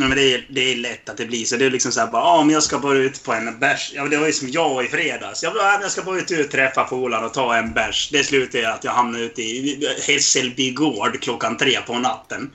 Nej, 0.00 0.08
men 0.08 0.18
det, 0.18 0.34
är, 0.34 0.46
det 0.50 0.72
är 0.72 0.76
lätt 0.76 1.08
att 1.08 1.16
det 1.16 1.26
blir 1.26 1.44
så. 1.44 1.56
Det 1.56 1.66
är 1.66 1.70
liksom 1.70 1.92
så 1.92 2.00
här 2.00 2.06
bara, 2.06 2.22
ja 2.22 2.42
men 2.44 2.54
jag 2.54 2.62
ska 2.62 2.78
bara 2.78 2.98
ut 2.98 3.24
på 3.24 3.32
en 3.32 3.58
bärs. 3.58 3.92
Ja, 3.94 4.04
det 4.04 4.16
var 4.16 4.26
ju 4.26 4.32
som 4.32 4.48
jag 4.48 4.84
i 4.84 4.88
fredags. 4.88 5.42
Jag, 5.42 5.54
bara, 5.54 5.82
jag 5.82 5.90
ska 5.90 6.02
bara 6.02 6.18
ut 6.18 6.30
och 6.30 6.50
träffa 6.50 6.84
polare 6.84 7.26
och 7.26 7.34
ta 7.34 7.56
en 7.56 7.72
bärs. 7.72 8.10
Det 8.12 8.24
slutade 8.24 8.62
i 8.62 8.66
att 8.66 8.84
jag 8.84 8.92
hamnade 8.92 9.24
ute 9.24 9.42
i 9.42 9.88
Hässelby 10.06 10.70
gård 10.70 11.22
klockan 11.22 11.56
tre 11.56 11.80
på 11.80 11.98
natten. 11.98 12.50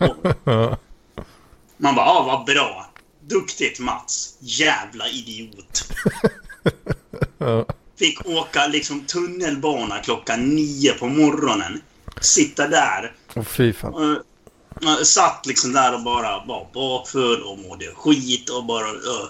Och 0.00 0.26
man 1.76 1.94
bara, 1.94 2.06
ja 2.06 2.22
vad 2.26 2.46
bra. 2.46 2.90
Duktigt 3.20 3.80
Mats. 3.80 4.36
Jävla 4.40 5.08
idiot. 5.08 5.92
Fick 7.98 8.26
åka 8.26 8.66
liksom 8.66 9.04
tunnelbana 9.04 9.98
klockan 9.98 10.48
nio 10.48 10.92
på 10.92 11.06
morgonen. 11.06 11.80
Sitta 12.20 12.68
där. 12.68 13.12
Åh 13.34 13.44
fy 13.44 13.72
fan. 13.72 13.94
Och, 13.94 14.22
och 15.00 15.06
satt 15.06 15.46
liksom 15.46 15.72
där 15.72 15.94
och 15.94 16.02
bara 16.02 16.44
var 16.46 16.66
bakfull 16.74 17.42
och 17.42 17.58
mådde 17.58 17.86
skit 17.96 18.50
och 18.50 18.64
bara... 18.64 18.90
Uh. 18.90 19.26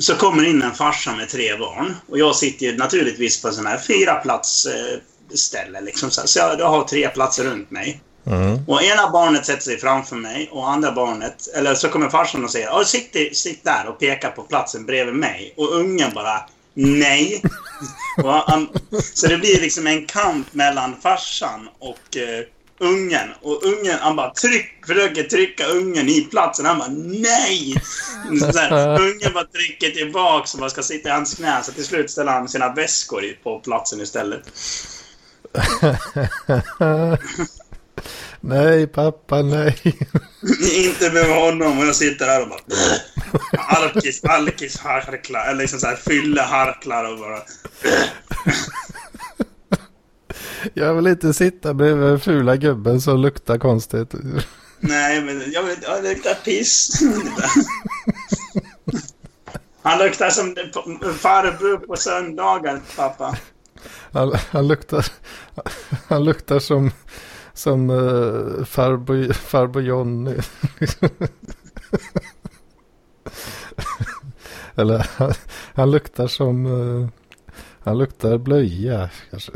Så 0.00 0.14
kommer 0.14 0.44
in 0.44 0.62
en 0.62 0.74
farsa 0.74 1.16
med 1.16 1.28
tre 1.28 1.56
barn. 1.56 1.96
Och 2.08 2.18
jag 2.18 2.36
sitter 2.36 2.76
naturligtvis 2.76 3.42
på 3.42 3.48
en 3.48 3.54
sån 3.54 3.66
här 3.66 3.78
fyra 3.78 4.14
plats 4.14 4.66
eh, 4.66 4.98
ställe 5.34 5.80
liksom. 5.80 6.10
Så, 6.10 6.26
så 6.26 6.38
jag, 6.38 6.60
jag 6.60 6.68
har 6.68 6.84
tre 6.84 7.08
platser 7.08 7.44
runt 7.44 7.70
mig. 7.70 8.00
Mm. 8.26 8.58
Och 8.66 8.82
ena 8.82 9.10
barnet 9.10 9.46
sätter 9.46 9.62
sig 9.62 9.78
framför 9.78 10.16
mig 10.16 10.48
och 10.52 10.70
andra 10.70 10.92
barnet... 10.92 11.48
Eller 11.54 11.74
så 11.74 11.88
kommer 11.88 12.08
farsan 12.08 12.44
och 12.44 12.50
säger 12.50 12.66
"Ja, 12.66 12.84
sitt, 12.84 13.36
sitt 13.36 13.64
där 13.64 13.86
och 13.88 13.98
pekar 13.98 14.30
på 14.30 14.42
platsen 14.42 14.86
bredvid 14.86 15.14
mig. 15.14 15.54
Och 15.56 15.74
ungen 15.74 16.10
bara 16.14 16.40
Nej. 16.80 17.42
han, 18.46 18.68
så 19.14 19.26
det 19.26 19.36
blir 19.36 19.60
liksom 19.60 19.86
en 19.86 20.06
kamp 20.06 20.54
mellan 20.54 20.96
farsan 21.02 21.68
och 21.78 22.16
eh, 22.16 22.44
ungen. 22.78 23.28
Och 23.42 23.64
ungen, 23.64 23.98
han 24.00 24.16
bara 24.16 24.30
tryck, 24.30 24.86
försöker 24.86 25.22
trycka 25.22 25.66
ungen 25.66 26.08
i 26.08 26.20
platsen. 26.20 26.66
Han 26.66 26.78
bara 26.78 26.88
nej! 27.22 27.74
Så 28.52 28.58
här, 28.58 29.00
ungen 29.00 29.32
bara 29.34 29.44
trycker 29.44 29.90
tillbaks 29.90 30.54
och 30.54 30.60
bara 30.60 30.70
ska 30.70 30.82
sitta 30.82 31.08
i 31.08 31.12
hans 31.12 31.34
knä. 31.34 31.62
Så 31.62 31.72
till 31.72 31.84
slut 31.84 32.10
ställer 32.10 32.32
han 32.32 32.48
sina 32.48 32.74
väskor 32.74 33.22
på 33.42 33.60
platsen 33.60 34.00
istället. 34.00 34.42
Nej 38.40 38.86
pappa, 38.86 39.42
nej. 39.42 39.76
Inte 40.74 41.12
med 41.12 41.36
honom 41.36 41.78
och 41.78 41.86
jag 41.86 41.96
sitter 41.96 42.26
där 42.26 42.42
och 42.42 42.48
bara... 42.48 42.60
Alkis, 43.58 44.24
alkis, 44.24 44.78
harklar. 44.78 45.46
Eller 45.46 45.58
liksom 45.58 45.80
såhär 45.80 45.96
fylle 45.96 46.42
harklar 46.42 47.12
och 47.12 47.18
bara... 47.18 47.42
Jag 50.74 50.94
vill 50.94 51.06
inte 51.06 51.34
sitta 51.34 51.74
bredvid 51.74 52.22
fula 52.22 52.56
gubben 52.56 53.00
som 53.00 53.18
luktar 53.18 53.58
konstigt. 53.58 54.14
Nej, 54.80 55.22
men 55.22 55.52
jag 55.52 55.62
vet, 55.62 55.82
jag 55.82 56.04
luktar 56.04 56.34
piss. 56.34 57.02
Han 59.82 59.98
luktar 59.98 60.30
som 60.30 60.54
farbror 61.18 61.76
på 61.76 61.96
söndagar, 61.96 62.80
pappa. 62.96 63.36
Han, 64.12 64.32
han 64.50 64.68
luktar, 64.68 65.06
han 66.08 66.24
luktar 66.24 66.58
som, 66.58 66.90
som 67.52 67.90
uh, 67.90 68.64
farbror, 68.64 69.32
farbror 69.32 69.82
Johnny. 69.82 70.34
Eller 74.76 75.06
han, 75.16 75.32
han 75.74 75.90
luktar 75.90 76.26
som, 76.26 76.66
uh, 76.66 77.08
Han 77.88 77.98
luktar 77.98 78.38
blöja 78.38 79.10
kanske. 79.30 79.52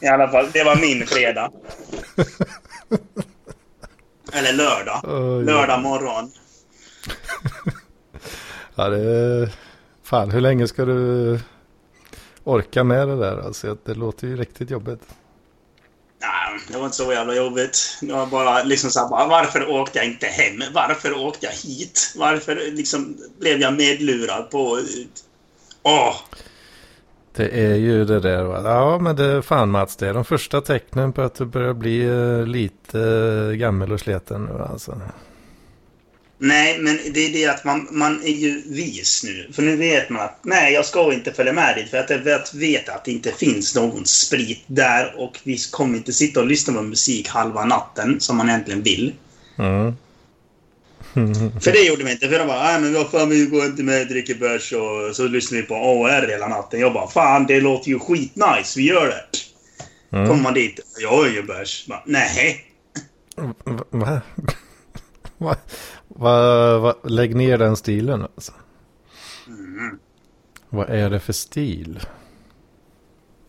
I 0.00 0.06
alla 0.06 0.28
fall, 0.28 0.50
det 0.52 0.64
var 0.64 0.76
min 0.76 1.06
fredag. 1.06 1.50
Eller 4.32 4.52
lördag. 4.52 5.00
Oj, 5.04 5.44
Lördag 5.44 5.82
morgon. 5.82 6.32
Ja, 8.74 8.88
det 8.88 8.98
är... 8.98 9.52
Fan, 10.02 10.30
hur 10.30 10.40
länge 10.40 10.68
ska 10.68 10.84
du 10.84 11.40
orka 12.44 12.84
med 12.84 13.08
det 13.08 13.16
där? 13.16 13.36
Alltså, 13.36 13.76
det 13.84 13.94
låter 13.94 14.26
ju 14.26 14.36
riktigt 14.36 14.70
jobbigt. 14.70 15.02
Nej, 16.20 16.60
det 16.68 16.78
var 16.78 16.84
inte 16.84 16.96
så 16.96 17.12
jävla 17.12 17.34
jobbigt. 17.34 17.98
Det 18.00 18.12
var 18.12 18.26
bara 18.26 18.62
liksom 18.62 18.90
så 18.90 19.00
här, 19.00 19.08
bara, 19.08 19.26
varför 19.26 19.68
åkte 19.68 19.98
jag 19.98 20.06
inte 20.06 20.26
hem? 20.26 20.62
Varför 20.74 21.18
åkte 21.18 21.46
jag 21.46 21.52
hit? 21.52 22.14
Varför 22.16 22.56
liksom 22.72 23.16
blev 23.40 23.60
jag 23.60 23.74
medlurad 23.74 24.50
på... 24.50 24.80
Åh! 25.82 26.14
Det 27.36 27.48
är 27.48 27.74
ju 27.74 28.04
det 28.04 28.20
där. 28.20 28.44
va? 28.44 28.60
Ja, 28.64 28.98
men 28.98 29.16
det 29.16 29.24
är 29.24 29.42
fan 29.42 29.70
Mats, 29.70 29.96
det 29.96 30.08
är 30.08 30.14
de 30.14 30.24
första 30.24 30.60
tecknen 30.60 31.12
på 31.12 31.22
att 31.22 31.34
du 31.34 31.44
börjar 31.44 31.74
bli 31.74 32.06
eh, 32.06 32.46
lite 32.46 33.00
eh, 33.00 33.52
gammal 33.52 33.92
och 33.92 34.00
sliten 34.00 34.44
nu 34.44 34.62
alltså. 34.62 35.00
Nej, 36.38 36.78
men 36.78 36.98
det 37.14 37.20
är 37.20 37.32
det 37.32 37.46
att 37.46 37.64
man, 37.64 37.88
man 37.90 38.22
är 38.22 38.32
ju 38.32 38.62
vis 38.66 39.24
nu. 39.24 39.48
För 39.52 39.62
nu 39.62 39.76
vet 39.76 40.10
man 40.10 40.22
att 40.22 40.38
nej, 40.42 40.72
jag 40.72 40.84
ska 40.84 41.12
inte 41.12 41.32
följa 41.32 41.52
med 41.52 41.76
dit. 41.76 41.90
För 41.90 41.98
att 41.98 42.10
jag 42.10 42.18
vet, 42.18 42.54
vet 42.54 42.88
att 42.88 43.04
det 43.04 43.10
inte 43.10 43.32
finns 43.32 43.74
någon 43.74 44.06
sprit 44.06 44.64
där. 44.66 45.14
Och 45.16 45.40
vi 45.42 45.58
kommer 45.72 45.98
inte 45.98 46.12
sitta 46.12 46.40
och 46.40 46.46
lyssna 46.46 46.74
på 46.74 46.82
musik 46.82 47.28
halva 47.28 47.64
natten, 47.64 48.20
som 48.20 48.36
man 48.36 48.48
egentligen 48.48 48.82
vill. 48.82 49.12
Mm. 49.58 49.94
För 51.60 51.72
det 51.72 51.82
gjorde 51.82 52.04
vi 52.04 52.12
inte. 52.12 52.28
För 52.28 52.38
de 52.38 52.46
bara, 52.46 52.62
nej 52.62 52.80
men 52.80 52.94
vad 52.94 53.10
fan, 53.10 53.28
vi 53.28 53.46
går 53.46 53.64
inte 53.64 53.82
med 53.82 54.00
och 54.02 54.08
dricker 54.08 54.34
bärs 54.34 54.72
och 54.72 55.16
så 55.16 55.28
lyssnar 55.28 55.58
vi 55.58 55.62
på 55.62 55.74
AR 55.74 56.28
hela 56.28 56.48
natten. 56.48 56.80
Jag 56.80 56.92
bara, 56.92 57.08
fan 57.08 57.46
det 57.46 57.60
låter 57.60 57.88
ju 57.88 57.98
skitnice, 57.98 58.74
vi 58.76 58.82
gör 58.82 59.06
det. 59.06 59.24
Mm. 60.16 60.28
Kommer 60.28 60.42
man 60.42 60.54
dit, 60.54 60.80
jag 60.98 61.26
är 61.26 61.30
ju 61.30 61.42
bärs. 61.42 61.88
Nej. 62.04 62.64
Va? 63.90 64.20
Va? 66.18 66.78
Va? 66.78 66.94
Lägg 67.04 67.36
ner 67.36 67.58
den 67.58 67.76
stilen 67.76 68.22
alltså. 68.22 68.52
Mm. 69.46 69.98
Vad 70.68 70.90
är 70.90 71.10
det 71.10 71.20
för 71.20 71.32
stil? 71.32 72.00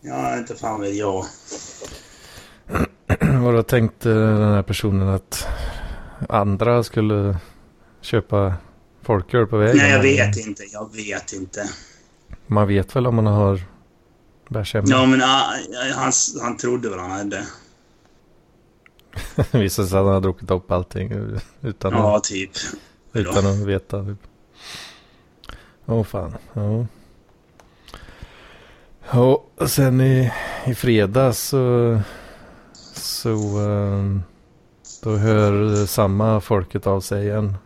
Ja, 0.00 0.38
inte 0.38 0.54
fan 0.54 0.80
vet 0.80 0.96
jag. 0.96 1.24
Och 3.46 3.52
då 3.52 3.62
tänkte 3.62 4.08
den 4.08 4.52
här 4.52 4.62
personen 4.62 5.08
att 5.08 5.46
andra 6.28 6.82
skulle 6.82 7.38
köpa 8.00 8.54
folköl 9.02 9.46
på 9.46 9.56
vägen? 9.56 9.76
Nej, 9.76 9.90
jag 9.90 10.02
vet 10.02 10.46
inte. 10.46 10.62
Jag 10.72 10.94
vet 10.94 11.32
inte. 11.32 11.70
Man 12.46 12.68
vet 12.68 12.96
väl 12.96 13.06
om 13.06 13.14
man 13.14 13.26
har 13.26 13.62
bärs 14.48 14.74
hemma? 14.74 14.86
Ja, 14.88 15.06
men 15.06 15.22
ah, 15.22 15.52
han, 15.94 16.12
han 16.42 16.56
trodde 16.56 16.90
väl 16.90 16.98
han 16.98 17.10
hade. 17.10 17.46
Visade 19.50 19.88
sig 19.88 19.98
att 19.98 20.04
han 20.04 20.14
har 20.14 20.20
druckit 20.20 20.50
upp 20.50 20.70
allting 20.70 21.12
utan, 21.60 21.92
Ja, 21.92 22.16
att, 22.16 22.24
typ. 22.24 22.50
utan 23.12 23.46
att 23.46 23.66
veta. 23.66 24.16
Åh 25.86 26.04
fan. 26.04 26.34
Ja. 26.52 26.86
Och 29.20 29.70
sen 29.70 30.00
i, 30.00 30.32
i 30.66 30.74
fredags 30.74 31.38
så, 31.48 32.00
så 32.94 33.30
ehm, 33.58 34.22
då 35.02 35.16
hör 35.16 35.86
samma 35.86 36.40
folket 36.40 36.86
av 36.86 37.00
sig 37.00 37.24
igen. 37.24 37.56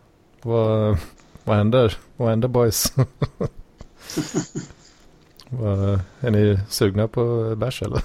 Vad, 0.43 0.99
vad 1.45 1.57
händer? 1.57 1.99
Vad 2.17 2.29
händer 2.29 2.49
boys? 2.49 2.95
vad, 5.49 6.01
är 6.21 6.31
ni 6.31 6.59
sugna 6.69 7.09
på 7.09 7.55
bärs 7.57 7.83
eller? 7.83 8.03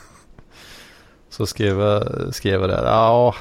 Så 1.37 1.45
skrev 1.45 1.79
jag, 1.79 2.35
skrev 2.35 2.61
jag 2.61 2.69
där. 2.69 2.85
Ja, 2.85 3.35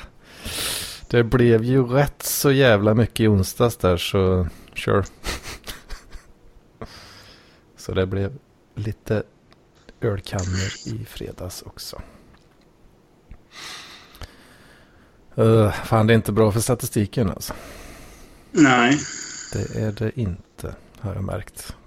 det 1.11 1.25
blev 1.25 1.65
ju 1.65 1.87
rätt 1.87 2.23
så 2.23 2.53
jävla 2.53 2.95
mycket 2.95 3.21
i 3.21 3.29
onsdags 3.29 3.77
där 3.77 3.97
så 3.97 4.49
sure. 4.75 5.05
så 7.77 7.93
det 7.93 8.07
blev 8.07 8.39
lite 8.75 9.23
ölkannor 10.01 10.73
i 10.87 11.07
fredags 11.09 11.63
också. 11.63 12.03
Uh, 15.39 15.71
fan 15.71 16.07
det 16.07 16.13
är 16.13 16.17
inte 16.17 16.33
bra 16.33 16.53
för 16.53 16.61
statistiken 16.61 17.31
alltså. 17.31 17.55
Nej. 18.51 18.99
Det 19.53 19.83
är 19.83 19.93
det 19.93 20.21
inte 20.21 20.75
har 21.01 21.15
jag 21.15 21.25
märkt. 21.25 21.77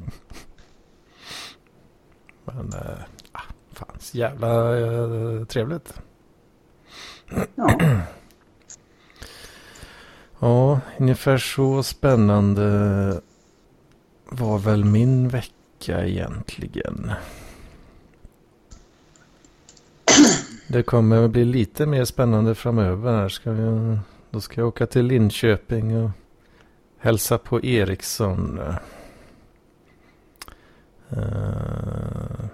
Men 2.46 2.74
uh, 2.74 3.00
fan 3.80 3.98
så 4.00 4.18
jävla 4.18 4.74
uh, 4.74 5.46
trevligt. 5.46 5.94
Ja. 7.56 7.80
Ja, 10.42 10.80
ungefär 10.98 11.38
så 11.38 11.84
spännande 11.84 13.22
var 14.26 14.60
väl 14.60 14.86
min 14.86 15.30
vecka 15.30 16.06
egentligen. 16.06 17.12
Det 20.68 20.84
kommer 20.84 21.26
att 21.26 21.32
bli 21.32 21.46
lite 21.46 21.86
mer 21.86 22.06
spännande 22.06 22.56
framöver. 22.56 23.18
Här 23.18 23.30
ska 23.30 23.52
vi, 23.52 23.98
då 24.30 24.42
ska 24.42 24.62
jag 24.62 24.68
åka 24.68 24.88
till 24.88 25.06
Linköping 25.06 26.04
och 26.04 26.12
hälsa 27.00 27.38
på 27.38 27.64
Ericsson. 27.66 28.60
Eh, 31.10 32.46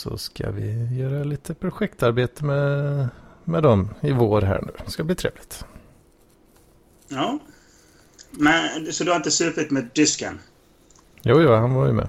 Så 0.00 0.18
ska 0.18 0.50
vi 0.50 0.96
göra 0.98 1.24
lite 1.24 1.54
projektarbete 1.54 2.44
med, 2.44 3.08
med 3.44 3.62
dem 3.62 3.88
i 4.00 4.12
vår 4.12 4.42
här 4.42 4.60
nu. 4.66 4.72
Det 4.84 4.90
ska 4.90 5.04
bli 5.04 5.14
trevligt. 5.14 5.64
ja. 7.08 7.38
Men, 8.30 8.92
så 8.92 9.04
du 9.04 9.10
har 9.10 9.16
inte 9.16 9.30
supit 9.30 9.70
med 9.70 9.88
disken? 9.94 10.38
Jo, 11.22 11.40
jo, 11.42 11.52
han 11.52 11.74
var 11.74 11.86
ju 11.86 11.92
med. 11.92 12.08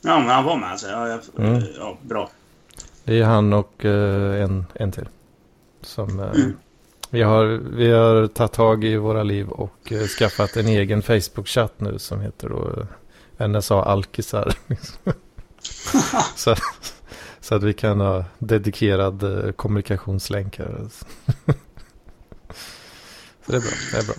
Ja, 0.00 0.18
men 0.18 0.28
han 0.28 0.44
var 0.44 0.56
med 0.56 0.70
alltså. 0.70 0.86
Ja, 0.88 1.08
jag, 1.08 1.20
Mm. 1.38 1.62
ja 1.78 1.98
bra. 2.02 2.30
Det 3.04 3.18
är 3.20 3.24
han 3.24 3.52
och 3.52 3.84
eh, 3.84 4.42
en, 4.42 4.64
en 4.74 4.92
till. 4.92 5.08
Som, 5.80 6.20
eh, 6.20 6.30
Mm. 6.30 6.56
vi, 7.10 7.22
har, 7.22 7.44
vi 7.76 7.90
har 7.90 8.26
tagit 8.26 8.52
tag 8.52 8.84
i 8.84 8.96
våra 8.96 9.22
liv 9.22 9.48
och 9.48 9.92
eh, 9.92 10.06
skaffat 10.06 10.56
en 10.56 10.66
egen 10.66 11.02
Facebook-chatt 11.02 11.72
nu 11.76 11.98
som 11.98 12.20
heter 12.20 12.48
då 12.48 12.86
NSA 13.48 13.84
Alkisar. 13.84 14.54
så, 16.36 16.54
så 17.40 17.54
att 17.54 17.62
vi 17.62 17.72
kan 17.74 18.00
ha 18.00 18.24
dedikerad 18.38 19.22
eh, 19.22 19.52
kommunikationslänk 19.52 20.58
här. 20.58 20.88
så 23.46 23.52
det 23.52 23.56
är 23.56 23.60
bra. 23.60 23.70
Det 23.92 23.98
är 23.98 24.06
bra. 24.06 24.14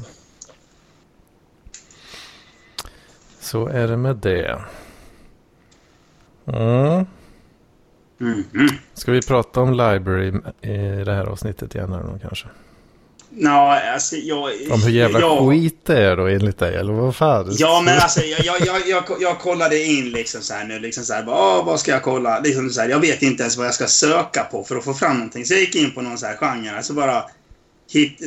Så 3.39 3.67
är 3.67 3.87
det 3.87 3.97
med 3.97 4.15
det. 4.17 4.61
Mm. 6.45 7.05
Mhm. 8.17 8.67
Ska 8.93 9.11
vi 9.11 9.21
prata 9.21 9.61
om 9.61 9.71
library 9.71 10.27
i 10.61 11.03
det 11.03 11.13
här 11.13 11.25
avsnittet 11.25 11.75
igen 11.75 11.93
här 11.93 12.19
kanske? 12.21 12.47
Ja, 13.37 13.79
alltså 13.93 14.15
jag... 14.15 14.51
Om 14.71 14.83
hur 14.83 14.89
jävla 14.91 15.19
jag, 15.19 15.49
skit 15.49 15.79
det 15.85 15.97
är 15.97 16.17
då 16.17 16.27
enligt 16.27 16.59
dig 16.59 16.75
eller 16.75 16.93
vad 16.93 17.15
fan? 17.15 17.55
Ja, 17.57 17.81
men 17.85 17.99
alltså 17.99 18.21
jag, 18.21 18.45
jag, 18.65 18.87
jag, 18.87 19.03
jag, 19.19 19.39
kollade 19.39 19.83
in 19.83 20.09
liksom 20.11 20.41
så 20.41 20.53
här 20.53 20.65
nu. 20.65 20.79
Liksom 20.79 21.03
så 21.03 21.13
här, 21.13 21.23
bara, 21.23 21.57
"Åh, 21.59 21.65
vad 21.65 21.79
ska 21.79 21.91
jag 21.91 22.03
kolla? 22.03 22.39
Liksom 22.39 22.69
så 22.69 22.81
här, 22.81 22.89
jag 22.89 22.99
vet 22.99 23.21
inte 23.21 23.43
ens 23.43 23.57
vad 23.57 23.67
jag 23.67 23.73
ska 23.73 23.87
söka 23.87 24.43
på 24.43 24.63
för 24.63 24.75
att 24.75 24.83
få 24.83 24.93
fram 24.93 25.13
någonting. 25.13 25.45
Så 25.45 25.53
jag 25.53 25.61
gick 25.61 25.75
in 25.75 25.91
på 25.91 26.01
någon 26.01 26.17
så 26.17 26.25
här 26.25 26.35
genre. 26.35 26.83
Så 26.83 26.93
bara... 26.93 27.23
Hit, 27.91 28.19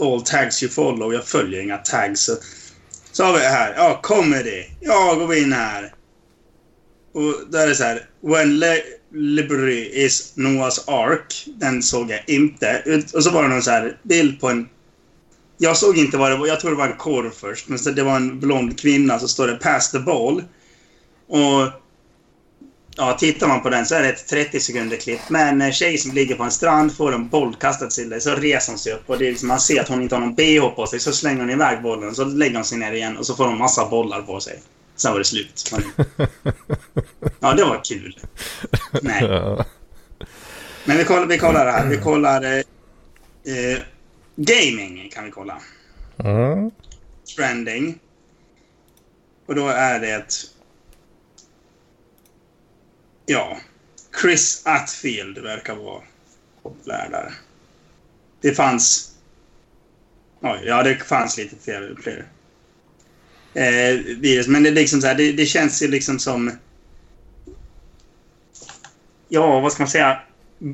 all 0.00 0.22
tags 0.22 0.62
you 0.62 0.72
follow. 0.72 1.14
Jag 1.14 1.24
följer 1.24 1.60
inga 1.62 1.76
tags. 1.76 2.20
Så, 2.20 2.32
så 3.12 3.24
har 3.24 3.32
vi 3.32 3.38
här. 3.38 3.74
Ja, 3.76 3.98
comedy. 4.02 4.64
Ja, 4.80 5.14
går 5.14 5.26
vi 5.26 5.42
in 5.42 5.52
här. 5.52 5.92
Och 7.14 7.34
där 7.50 7.62
är 7.62 7.66
det 7.66 7.74
så 7.74 7.84
här. 7.84 8.02
When 8.22 8.58
Le 8.58 8.76
Liberty 9.12 10.04
is 10.04 10.32
Noah's 10.36 10.90
Ark. 10.90 11.46
Den 11.46 11.82
såg 11.82 12.10
jag 12.10 12.20
inte. 12.26 13.02
Och 13.14 13.24
så 13.24 13.30
var 13.30 13.42
det 13.42 13.48
någon 13.48 13.62
så 13.62 13.70
här 13.70 13.98
bild 14.02 14.40
på 14.40 14.48
en... 14.48 14.68
Jag 15.58 15.76
såg 15.76 15.98
inte 15.98 16.16
vad 16.16 16.30
det 16.30 16.36
var. 16.36 16.46
Jag 16.46 16.60
tror 16.60 16.70
det 16.70 16.76
var 16.76 16.86
en 16.88 16.96
korv 16.96 17.30
först. 17.30 17.68
Men 17.68 17.78
så 17.78 17.90
det 17.90 18.02
var 18.02 18.16
en 18.16 18.40
blond 18.40 18.80
kvinna. 18.80 19.18
Så 19.18 19.28
står 19.28 19.46
det 19.46 19.56
Pass 19.56 19.90
the 19.90 19.98
ball. 19.98 20.42
Och... 21.28 21.68
Ja, 23.00 23.12
tittar 23.12 23.48
man 23.48 23.62
på 23.62 23.70
den 23.70 23.86
så 23.86 23.94
är 23.94 24.02
det 24.02 24.08
ett 24.08 24.26
30 24.26 24.60
sekunder 24.60 24.96
klipp 24.96 25.20
Men 25.28 25.60
en 25.60 25.72
tjej 25.72 25.98
som 25.98 26.12
ligger 26.12 26.34
på 26.34 26.42
en 26.42 26.50
strand, 26.50 26.96
får 26.96 27.14
en 27.14 27.28
boll 27.28 27.54
kastad 27.54 27.86
till 27.86 28.10
sig, 28.10 28.20
så 28.20 28.34
reser 28.34 28.72
hon 28.72 28.78
sig 28.78 28.92
upp 28.92 29.10
och 29.10 29.18
det 29.18 29.26
är 29.26 29.30
liksom, 29.30 29.48
man 29.48 29.60
ser 29.60 29.80
att 29.80 29.88
hon 29.88 30.02
inte 30.02 30.14
har 30.14 30.20
någon 30.20 30.34
bh 30.34 30.68
på 30.76 30.86
sig, 30.86 31.00
så 31.00 31.12
slänger 31.12 31.40
hon 31.40 31.50
iväg 31.50 31.82
bollen, 31.82 32.14
så 32.14 32.24
lägger 32.24 32.54
hon 32.54 32.64
sig 32.64 32.78
ner 32.78 32.92
igen 32.92 33.16
och 33.16 33.26
så 33.26 33.34
får 33.34 33.44
hon 33.44 33.58
massa 33.58 33.88
bollar 33.88 34.22
på 34.22 34.40
sig. 34.40 34.60
Sen 34.98 35.12
var 35.12 35.18
det 35.18 35.24
slut. 35.24 35.74
Ja, 37.40 37.54
det 37.54 37.64
var 37.64 37.84
kul. 37.84 38.18
Nej. 39.02 39.22
Men 40.84 40.96
vi 40.96 41.04
kollar, 41.04 41.26
vi 41.26 41.38
kollar 41.38 41.64
det 41.64 41.72
här. 41.72 41.86
Vi 41.86 41.96
kollar... 41.96 42.42
Eh, 42.42 42.62
eh, 43.54 43.78
gaming 44.36 45.10
kan 45.10 45.24
vi 45.24 45.30
kolla. 45.30 45.62
Mm. 46.24 46.70
Trending. 47.36 47.98
Och 49.46 49.54
då 49.54 49.68
är 49.68 50.00
det. 50.00 50.26
Ja. 53.26 53.58
Chris 54.22 54.62
Atfield 54.66 55.38
verkar 55.38 55.74
vara 55.74 56.02
populär 56.62 57.08
där. 57.10 57.34
Det 58.40 58.54
fanns... 58.54 59.14
Oj, 60.40 60.62
ja, 60.64 60.82
det 60.82 60.94
fanns 60.96 61.36
lite 61.36 61.56
fler. 62.02 62.26
Eh, 63.54 63.94
virus. 64.20 64.48
Men 64.48 64.62
det, 64.62 64.70
liksom 64.70 65.00
så 65.00 65.06
här, 65.06 65.14
det, 65.14 65.32
det 65.32 65.46
känns 65.46 65.82
ju 65.82 65.88
liksom 65.88 66.18
som... 66.18 66.50
Ja, 69.28 69.60
vad 69.60 69.72
ska 69.72 69.82
man 69.82 69.90
säga? 69.90 70.18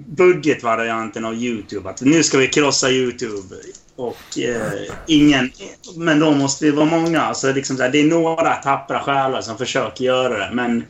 Budgetvarianten 0.06 1.24
av 1.24 1.34
YouTube. 1.34 1.90
Att 1.90 2.00
nu 2.00 2.22
ska 2.22 2.38
vi 2.38 2.48
krossa 2.48 2.90
YouTube. 2.90 3.54
Och 3.96 4.38
eh, 4.38 4.92
ingen... 5.06 5.50
Men 5.96 6.20
då 6.20 6.30
måste 6.30 6.64
vi 6.64 6.70
vara 6.70 6.86
många. 6.86 7.20
Alltså, 7.20 7.52
liksom 7.52 7.76
så 7.76 7.82
här, 7.82 7.90
det 7.90 8.00
är 8.00 8.04
några 8.04 8.54
tappra 8.54 9.00
själar 9.00 9.40
som 9.40 9.58
försöker 9.58 10.04
göra 10.04 10.38
det. 10.38 10.50
Men 10.54 10.84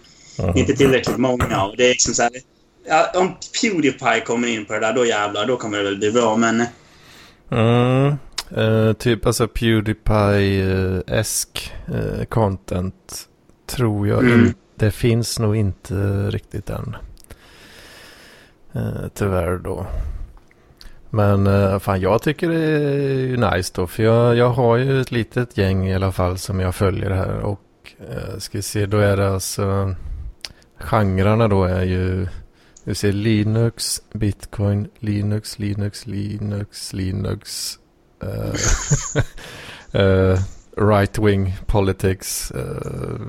inte 0.56 0.72
tillräckligt 0.72 1.16
många. 1.16 1.64
Och 1.64 1.76
det 1.76 1.84
är 1.84 1.90
liksom 1.90 2.14
så 2.14 2.22
här, 2.22 2.32
ja, 2.86 3.10
om 3.14 3.36
Pewdiepie 3.62 4.20
kommer 4.20 4.48
in 4.48 4.64
på 4.64 4.72
det 4.72 4.80
där, 4.80 4.92
då 4.92 5.06
jävlar, 5.06 5.46
då 5.46 5.56
kommer 5.56 5.78
det 5.78 5.84
väl 5.84 5.98
bli 5.98 6.10
bra. 6.10 6.36
Men 6.36 6.64
Mm. 7.50 8.16
Eh, 8.50 8.92
typ 8.92 9.26
alltså 9.26 9.48
Pewdiepie-esk 9.48 11.72
eh, 11.94 12.24
content 12.24 13.28
tror 13.66 14.08
jag 14.08 14.24
Mm. 14.24 14.40
inte. 14.46 14.58
Det 14.76 14.90
finns 14.90 15.38
nog 15.38 15.56
inte 15.56 15.94
riktigt 16.30 16.70
än. 16.70 16.96
Eh, 18.72 19.06
tyvärr 19.14 19.58
då. 19.58 19.86
Men 21.10 21.46
eh, 21.46 21.78
fan 21.78 22.00
jag 22.00 22.22
tycker 22.22 22.48
det 22.48 22.64
är 22.64 23.18
ju 23.18 23.36
nice 23.36 23.72
då. 23.74 23.86
För 23.86 24.02
jag, 24.02 24.36
jag 24.36 24.50
har 24.50 24.76
ju 24.76 25.00
ett 25.00 25.10
litet 25.10 25.58
gäng 25.58 25.88
i 25.88 25.94
alla 25.94 26.12
fall 26.12 26.38
som 26.38 26.60
jag 26.60 26.74
följer 26.74 27.10
här. 27.10 27.38
Och 27.40 27.60
eh, 28.10 28.38
ska 28.38 28.58
vi 28.58 28.62
se 28.62 28.86
då 28.86 28.98
är 28.98 29.16
det 29.16 29.30
alltså. 29.32 29.94
Genrerna 30.78 31.48
då 31.48 31.64
är 31.64 31.82
ju. 31.82 32.26
Vi 32.84 32.94
ser 32.94 33.12
Linux, 33.12 34.02
Bitcoin, 34.12 34.88
Linux, 34.98 35.58
Linux, 35.58 36.06
Linux, 36.06 36.92
Linux. 36.92 37.78
eh, 39.92 40.38
right 40.76 41.18
wing 41.18 41.56
politics. 41.66 42.52
Uh, 42.54 43.26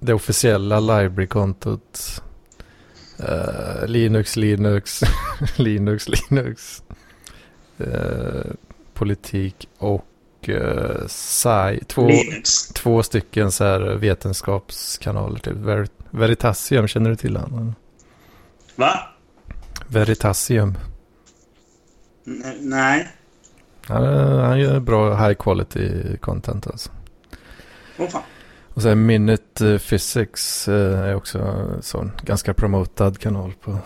det 0.00 0.12
officiella 0.14 0.80
library-kontot. 0.80 2.22
eh, 3.18 3.86
Linux, 3.86 4.36
Linux, 4.36 5.00
Linux, 5.56 6.08
Linux. 6.08 6.82
eh, 7.78 8.50
politik 8.94 9.68
och 9.78 10.04
uh, 10.48 11.06
sci. 11.06 11.80
Två, 11.86 12.06
Linux. 12.08 12.68
två 12.68 13.02
stycken 13.02 13.52
så 13.52 13.64
här 13.64 13.80
vetenskapskanaler. 13.80 15.38
Typ. 15.38 15.54
Ver- 15.56 15.88
Veritasium, 16.10 16.86
känner 16.86 17.10
du 17.10 17.16
till 17.16 17.36
han? 17.36 17.74
Va? 18.76 19.00
Veritasium. 19.88 20.78
Nej. 22.60 23.08
Han, 23.86 24.04
han 24.38 24.60
gör 24.60 24.80
bra 24.80 25.26
high 25.26 25.34
quality 25.34 26.16
content 26.16 26.66
alltså. 26.66 26.90
Åh 27.98 28.08
fan. 28.08 28.22
Och 28.74 28.82
sen 28.82 29.06
Minute 29.06 29.68
eh, 29.68 29.78
Physics 29.78 30.68
eh, 30.68 30.98
är 30.98 31.14
också 31.14 31.38
en 31.38 31.82
sån 31.82 32.12
ganska 32.22 32.54
promotad 32.54 33.18
kanal 33.18 33.52
på, 33.60 33.78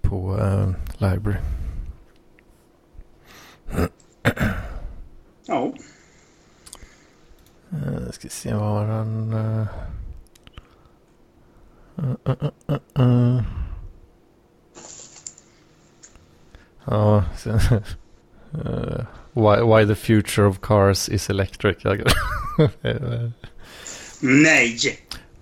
på 0.00 0.38
eh, 0.38 0.70
Library. 0.98 1.38
Ja. 5.46 5.72
Uh, 7.72 8.10
ska 8.10 8.28
se 8.28 8.54
var 8.54 8.84
han... 8.84 9.32
Uh, 9.32 9.66
uh, 11.98 12.14
uh, 12.28 12.50
uh, 12.70 12.78
uh. 12.98 13.42
Ja, 16.84 17.24
sen, 17.36 17.54
uh, 17.54 19.04
why, 19.32 19.62
why 19.62 19.84
the 19.86 19.94
future 19.94 20.46
of 20.46 20.60
cars 20.60 21.08
is 21.08 21.30
electric. 21.30 21.76
Nej. 24.20 24.76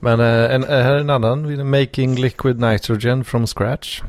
Men 0.00 0.20
uh, 0.20 0.54
en, 0.54 0.62
här 0.62 0.94
är 0.94 0.98
en 0.98 1.10
annan. 1.10 1.70
Making 1.70 2.14
liquid 2.14 2.60
nitrogen 2.60 3.24
from 3.24 3.46
scratch. 3.46 4.02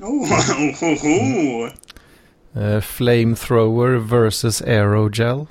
Oh, 0.00 0.22
oh, 0.22 0.82
oh, 0.82 1.06
oh. 1.06 1.70
Uh, 2.56 2.80
flamethrower 2.80 3.96
versus 3.98 4.62
aerogel. 4.62 5.46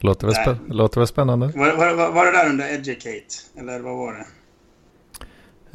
Låter 0.00 0.26
väl, 0.26 0.36
spä- 0.36 0.72
låter 0.72 1.00
väl 1.00 1.06
spännande? 1.08 1.46
Var, 1.46 1.76
var, 1.76 1.94
var, 1.94 2.12
var 2.12 2.26
det 2.26 2.32
där 2.32 2.48
under 2.48 2.74
Educate? 2.74 3.34
Eller 3.58 3.80
vad 3.80 3.96
var 3.96 4.12
det? 4.12 4.26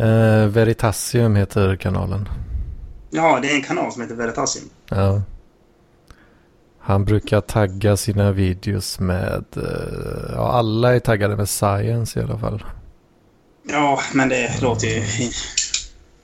Uh, 0.04 0.47
Veritasium 0.47 1.36
heter 1.36 1.75
kanalen. 1.75 2.30
Ja, 3.15 3.39
det 3.41 3.51
är 3.51 3.56
en 3.56 3.62
kanal 3.62 3.91
som 3.91 4.01
heter 4.01 4.15
Veritasium. 4.15 4.69
Ja. 4.89 5.21
Han 6.80 7.06
brukar 7.06 7.41
tagga 7.41 7.97
sina 7.97 8.32
videos 8.32 8.99
med, 8.99 9.43
eh, 9.56 10.34
ja 10.36 10.51
alla 10.51 10.95
är 10.95 10.99
taggade 10.99 11.36
med 11.36 11.49
science 11.49 12.19
i 12.19 12.23
alla 12.23 12.38
fall. 12.38 12.63
Ja, 13.69 13.99
men 14.13 14.30
det 14.30 14.62
låter 14.62 14.88
ju 14.88 15.04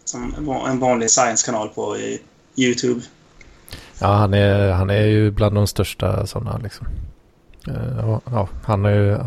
som 0.06 0.34
en 0.38 0.45
va- 0.45 0.69
en 0.69 0.80
vanlig 0.80 1.10
science-kanal 1.12 1.69
på 1.69 1.95
eh, 1.95 2.19
YouTube. 2.65 3.01
Ja, 3.99 4.08
han 4.13 4.34
är, 4.34 4.71
han 4.71 4.89
är 4.89 5.06
ju 5.06 5.32
bland 5.32 5.56
de 5.56 5.67
största 5.67 6.25
sådana 6.27 6.58
liksom. 6.58 6.88
Eh, 7.67 8.19
ja, 8.32 8.49
han 8.63 8.86
är 8.86 8.89
ju, 8.95 9.17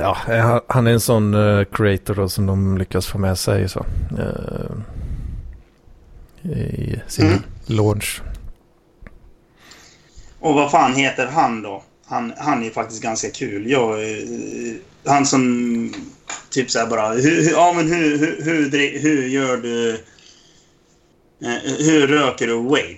ja, 0.00 0.16
han- 0.68 0.86
är 0.86 0.92
en 0.92 1.00
sån 1.00 1.32
creator 1.72 2.14
då 2.14 2.28
som 2.28 2.46
de 2.46 2.78
lyckas 2.78 3.06
få 3.06 3.18
med 3.18 3.38
sig 3.38 3.68
så. 3.68 3.86
I 6.50 7.00
sin 7.08 7.26
Mm. 7.26 7.42
launch. 7.66 8.20
Och 10.40 10.54
vad 10.54 10.70
fan 10.70 10.94
heter 10.94 11.26
han 11.26 11.62
då? 11.62 11.82
Han, 12.06 12.32
han 12.38 12.64
är 12.64 12.70
faktiskt 12.70 13.02
ganska 13.02 13.30
kul. 13.30 13.70
Jag, 13.70 14.02
eh, 14.10 14.74
han 15.06 15.26
som 15.26 15.94
typ 16.50 16.70
så 16.70 16.78
här 16.78 16.86
bara... 16.86 17.08
Hur, 17.12 17.50
ja, 17.50 17.72
men 17.76 17.88
hur, 17.92 18.18
hur, 18.18 18.42
hur, 18.70 18.98
hur 19.00 19.26
gör 19.26 19.56
du... 19.56 19.90
Eh, 21.44 21.72
hur 21.86 22.06
röker 22.06 22.46
du 22.46 22.54
vape? 22.62 22.96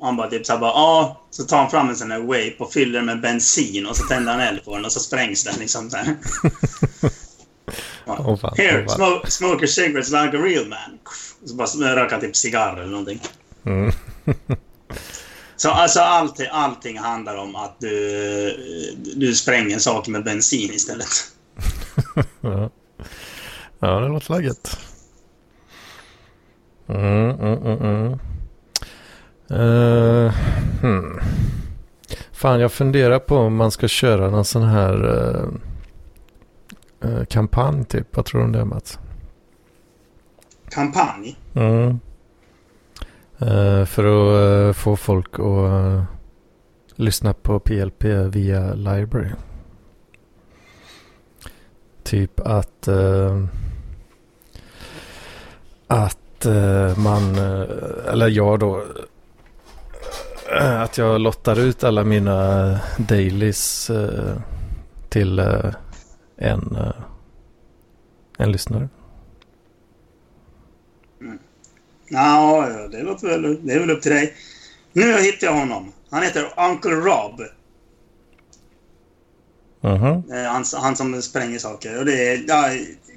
Han 0.00 0.16
bara 0.16 0.30
typ 0.30 0.46
så 0.46 0.52
här 0.52 0.60
bara... 0.60 0.70
Ja, 0.70 1.20
så 1.30 1.42
tar 1.44 1.56
han 1.58 1.70
fram 1.70 1.88
en 1.88 1.96
sån 1.96 2.10
här 2.10 2.18
vape 2.20 2.54
och 2.58 2.72
fyller 2.72 2.92
den 2.98 3.06
med 3.06 3.20
bensin 3.20 3.86
och 3.86 3.96
så 3.96 4.06
tänder 4.06 4.32
han 4.32 4.40
eld 4.40 4.64
på 4.64 4.76
den 4.76 4.84
och 4.84 4.92
så 4.92 5.00
sprängs 5.00 5.44
den 5.44 5.54
liksom 5.60 5.90
så 5.90 5.96
här. 5.96 6.16
Åh, 8.06 8.36
fan, 8.36 8.54
Here, 8.56 8.84
fan. 8.88 8.96
smoke, 8.96 9.30
smoke 9.30 9.58
your 9.58 9.66
cigarettes 9.66 10.10
like 10.10 10.36
a 10.36 10.40
real 10.42 10.66
man. 10.68 10.98
Så 11.44 11.54
bara 11.54 12.10
han 12.10 12.20
typ 12.20 12.36
cigarr 12.36 12.76
eller 12.76 12.90
någonting. 12.90 13.20
Mm. 13.64 13.92
Så 15.56 15.70
alltså 15.70 16.00
allting, 16.00 16.46
allting 16.50 16.98
handlar 16.98 17.36
om 17.36 17.56
att 17.56 17.80
du, 17.80 18.96
du 19.16 19.34
spränger 19.34 19.78
saker 19.78 20.10
med 20.10 20.24
bensin 20.24 20.72
istället. 20.72 21.08
Ja. 22.40 22.70
ja, 23.78 24.00
det 24.00 24.08
låter 24.08 24.34
läget. 24.34 24.78
Mm, 26.88 27.30
mm, 27.30 27.62
mm. 27.62 28.18
Eh, 29.50 30.34
hmm. 30.80 31.20
Fan, 32.32 32.60
jag 32.60 32.72
funderar 32.72 33.18
på 33.18 33.36
om 33.36 33.56
man 33.56 33.70
ska 33.70 33.88
köra 33.88 34.30
någon 34.30 34.44
sån 34.44 34.62
här 34.62 35.04
eh, 35.04 35.48
eh, 37.10 37.24
kampanj 37.24 37.84
typ. 37.84 38.16
Vad 38.16 38.24
tror 38.24 38.40
du 38.40 38.46
om 38.46 38.52
det 38.52 38.64
Mats? 38.64 38.98
Kampanj? 40.70 41.36
Mm. 41.54 42.00
Uh, 43.42 43.84
för 43.84 44.04
att 44.04 44.68
uh, 44.68 44.72
få 44.72 44.96
folk 44.96 45.34
att 45.34 45.40
uh, 45.40 46.02
lyssna 46.94 47.32
på 47.32 47.60
PLP 47.60 48.04
via 48.04 48.74
Library. 48.74 49.30
Typ 52.02 52.40
att 52.40 52.88
att 55.86 56.46
man, 56.96 57.38
eller 58.06 58.28
jag 58.28 58.58
då, 58.58 58.84
att 60.58 60.98
jag 60.98 61.20
lottar 61.20 61.58
ut 61.60 61.84
alla 61.84 62.04
mina 62.04 62.80
dailies 62.98 63.90
till 65.08 65.38
en, 66.36 66.78
en 68.38 68.52
lyssnare. 68.52 68.88
Ja, 72.08 72.68
det 72.92 73.02
låter 73.02 73.26
väl... 73.26 73.66
Det 73.66 73.72
är 73.72 73.78
väl 73.80 73.90
upp 73.90 74.02
till 74.02 74.12
dig. 74.12 74.34
Nu 74.92 75.12
hittar 75.20 75.46
jag 75.46 75.54
honom. 75.54 75.92
Han 76.10 76.22
heter 76.22 76.52
Uncle 76.56 76.90
Rob. 76.94 77.40
Eh, 80.32 80.50
Han, 80.52 80.64
han 80.74 80.96
som 80.96 81.22
spränger 81.22 81.58
saker. 81.58 81.98
Och 81.98 82.04
det 82.04 82.28
är, 82.28 82.44
ja, 82.48 82.70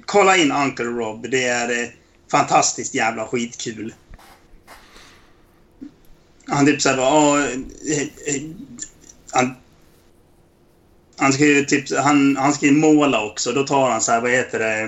kolla 0.06 0.36
in 0.36 0.52
Uncle 0.52 0.84
Rob. 0.84 1.26
Det 1.30 1.44
är 1.44 1.82
eh, 1.82 1.88
fantastiskt 2.30 2.94
jävla 2.94 3.26
skitkul. 3.26 3.94
Han 6.46 6.66
typ 6.66 6.82
såhär 6.82 6.96
bara... 6.96 7.08
"Ja, 7.08 7.46
eh, 7.46 8.02
eh, 8.34 8.42
han, 9.32 9.54
han 11.16 11.32
ska 11.32 11.44
ju 11.44 11.64
typ, 11.64 11.96
han, 11.98 12.36
han 12.36 12.52
ska 12.52 12.66
ju 12.66 12.72
måla 12.72 13.24
också. 13.24 13.52
Då 13.52 13.66
tar 13.66 13.90
han 13.90 14.00
så 14.00 14.12
här, 14.12 14.20
vad 14.20 14.30
heter 14.30 14.58
det, 14.58 14.82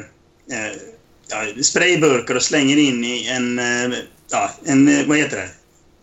eh, 0.56 0.76
ja, 1.28 1.62
sprayburkar 1.62 2.34
och 2.34 2.42
slänger 2.42 2.76
in 2.76 3.04
i 3.04 3.28
en, 3.28 3.58
eh, 3.58 3.98
ja, 4.30 4.50
en, 4.64 4.88
eh, 4.88 5.06
vad 5.06 5.18
heter 5.18 5.36
det? 5.36 5.48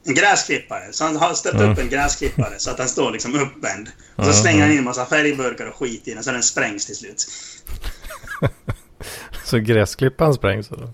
En 0.05 0.13
gräsklippare. 0.13 0.83
Så 0.91 1.03
han 1.03 1.15
har 1.15 1.33
ställt 1.33 1.55
Mm. 1.55 1.71
upp 1.71 1.79
en 1.79 1.89
gräsklippare 1.89 2.53
så 2.57 2.69
att 2.71 2.77
den 2.77 2.89
står 2.89 3.11
liksom 3.11 3.35
uppvänd. 3.35 3.89
Och 4.15 4.25
så 4.25 4.33
slänger 4.33 4.61
han 4.61 4.71
in 4.71 4.77
en 4.77 4.83
massa 4.83 5.05
färgburkar 5.05 5.65
och 5.65 5.75
skit 5.75 6.07
i 6.07 6.13
den 6.13 6.23
så 6.23 6.31
den 6.31 6.43
sprängs 6.43 6.85
till 6.85 6.95
slut. 6.95 7.27
Så 9.45 9.57
gräsklippan 9.59 10.33
sprängs 10.33 10.71
eller? 10.71 10.89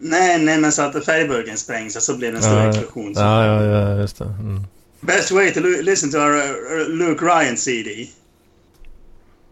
Nej, 0.00 0.38
nej, 0.38 0.58
men 0.58 0.72
så 0.72 0.82
att 0.82 1.04
färgburken 1.04 1.56
sprängs 1.56 1.96
och 1.96 2.02
så 2.02 2.16
blir 2.16 2.30
det 2.32 2.36
en 2.36 2.42
stor 2.42 2.58
Ja, 2.58 2.68
explosion. 2.68 3.14
Så. 3.14 3.20
Ja, 3.20 3.46
ja, 3.46 3.64
ja, 3.64 4.00
just 4.00 4.18
det. 4.18 4.24
Mm. 4.24 4.66
Best 5.00 5.30
way 5.30 5.52
to 5.52 5.60
listen 5.60 6.10
to 6.10 6.18
our 6.18 6.36
uh, 6.36 6.88
Luke 6.88 7.24
Ryan 7.24 7.56
CD. 7.56 8.08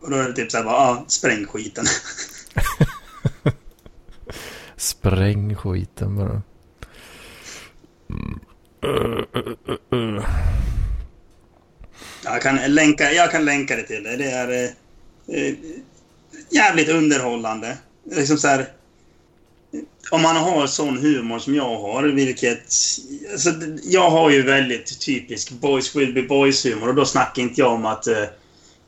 Och 0.02 0.10
då 0.10 0.16
är 0.16 0.28
det 0.28 0.32
typ 0.32 0.50
såhär 0.50 0.64
bara, 0.64 0.74
ja, 0.74 1.04
spräng 1.08 1.46
skiten. 1.46 1.86
Spräng 4.84 5.54
skiten 5.56 6.16
bara. 6.16 6.42
Jag 12.24 12.42
kan 12.42 12.56
länka, 12.56 13.12
jag 13.12 13.30
kan 13.30 13.44
länka 13.44 13.76
det 13.76 13.82
till 13.82 14.02
det. 14.02 14.16
Det 14.16 14.30
är 14.30 14.48
eh, 14.48 14.70
eh 15.36 15.54
jävligt 16.50 16.88
underhållande. 16.88 17.78
Liksom 18.10 18.38
så 18.38 18.48
här, 18.48 18.68
om 20.10 20.22
man 20.22 20.36
har 20.36 20.66
sån 20.66 20.98
humor 20.98 21.38
som 21.38 21.54
jag 21.54 21.80
har, 21.80 22.02
vilket... 22.02 22.62
Alltså, 23.32 23.50
jag 23.84 24.10
har 24.10 24.30
ju 24.30 24.42
väldigt 24.42 25.00
typisk 25.00 25.50
boys 25.50 25.96
will 25.96 26.14
be 26.14 26.22
boys-humor 26.22 26.88
och 26.88 26.94
då 26.94 27.04
snackar 27.04 27.42
inte 27.42 27.60
jag 27.60 27.72
om 27.72 27.86
att 27.86 28.06
eh, 28.06 28.24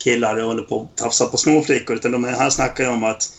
killar 0.04 0.40
håller 0.40 0.62
på 0.62 0.82
att 0.82 0.96
tafsa 0.96 1.26
på 1.26 1.36
småflickor 1.36 1.96
utan 1.96 2.12
de 2.12 2.24
här 2.24 2.50
snackar 2.50 2.84
jag 2.84 2.92
om 2.92 3.04
att 3.04 3.35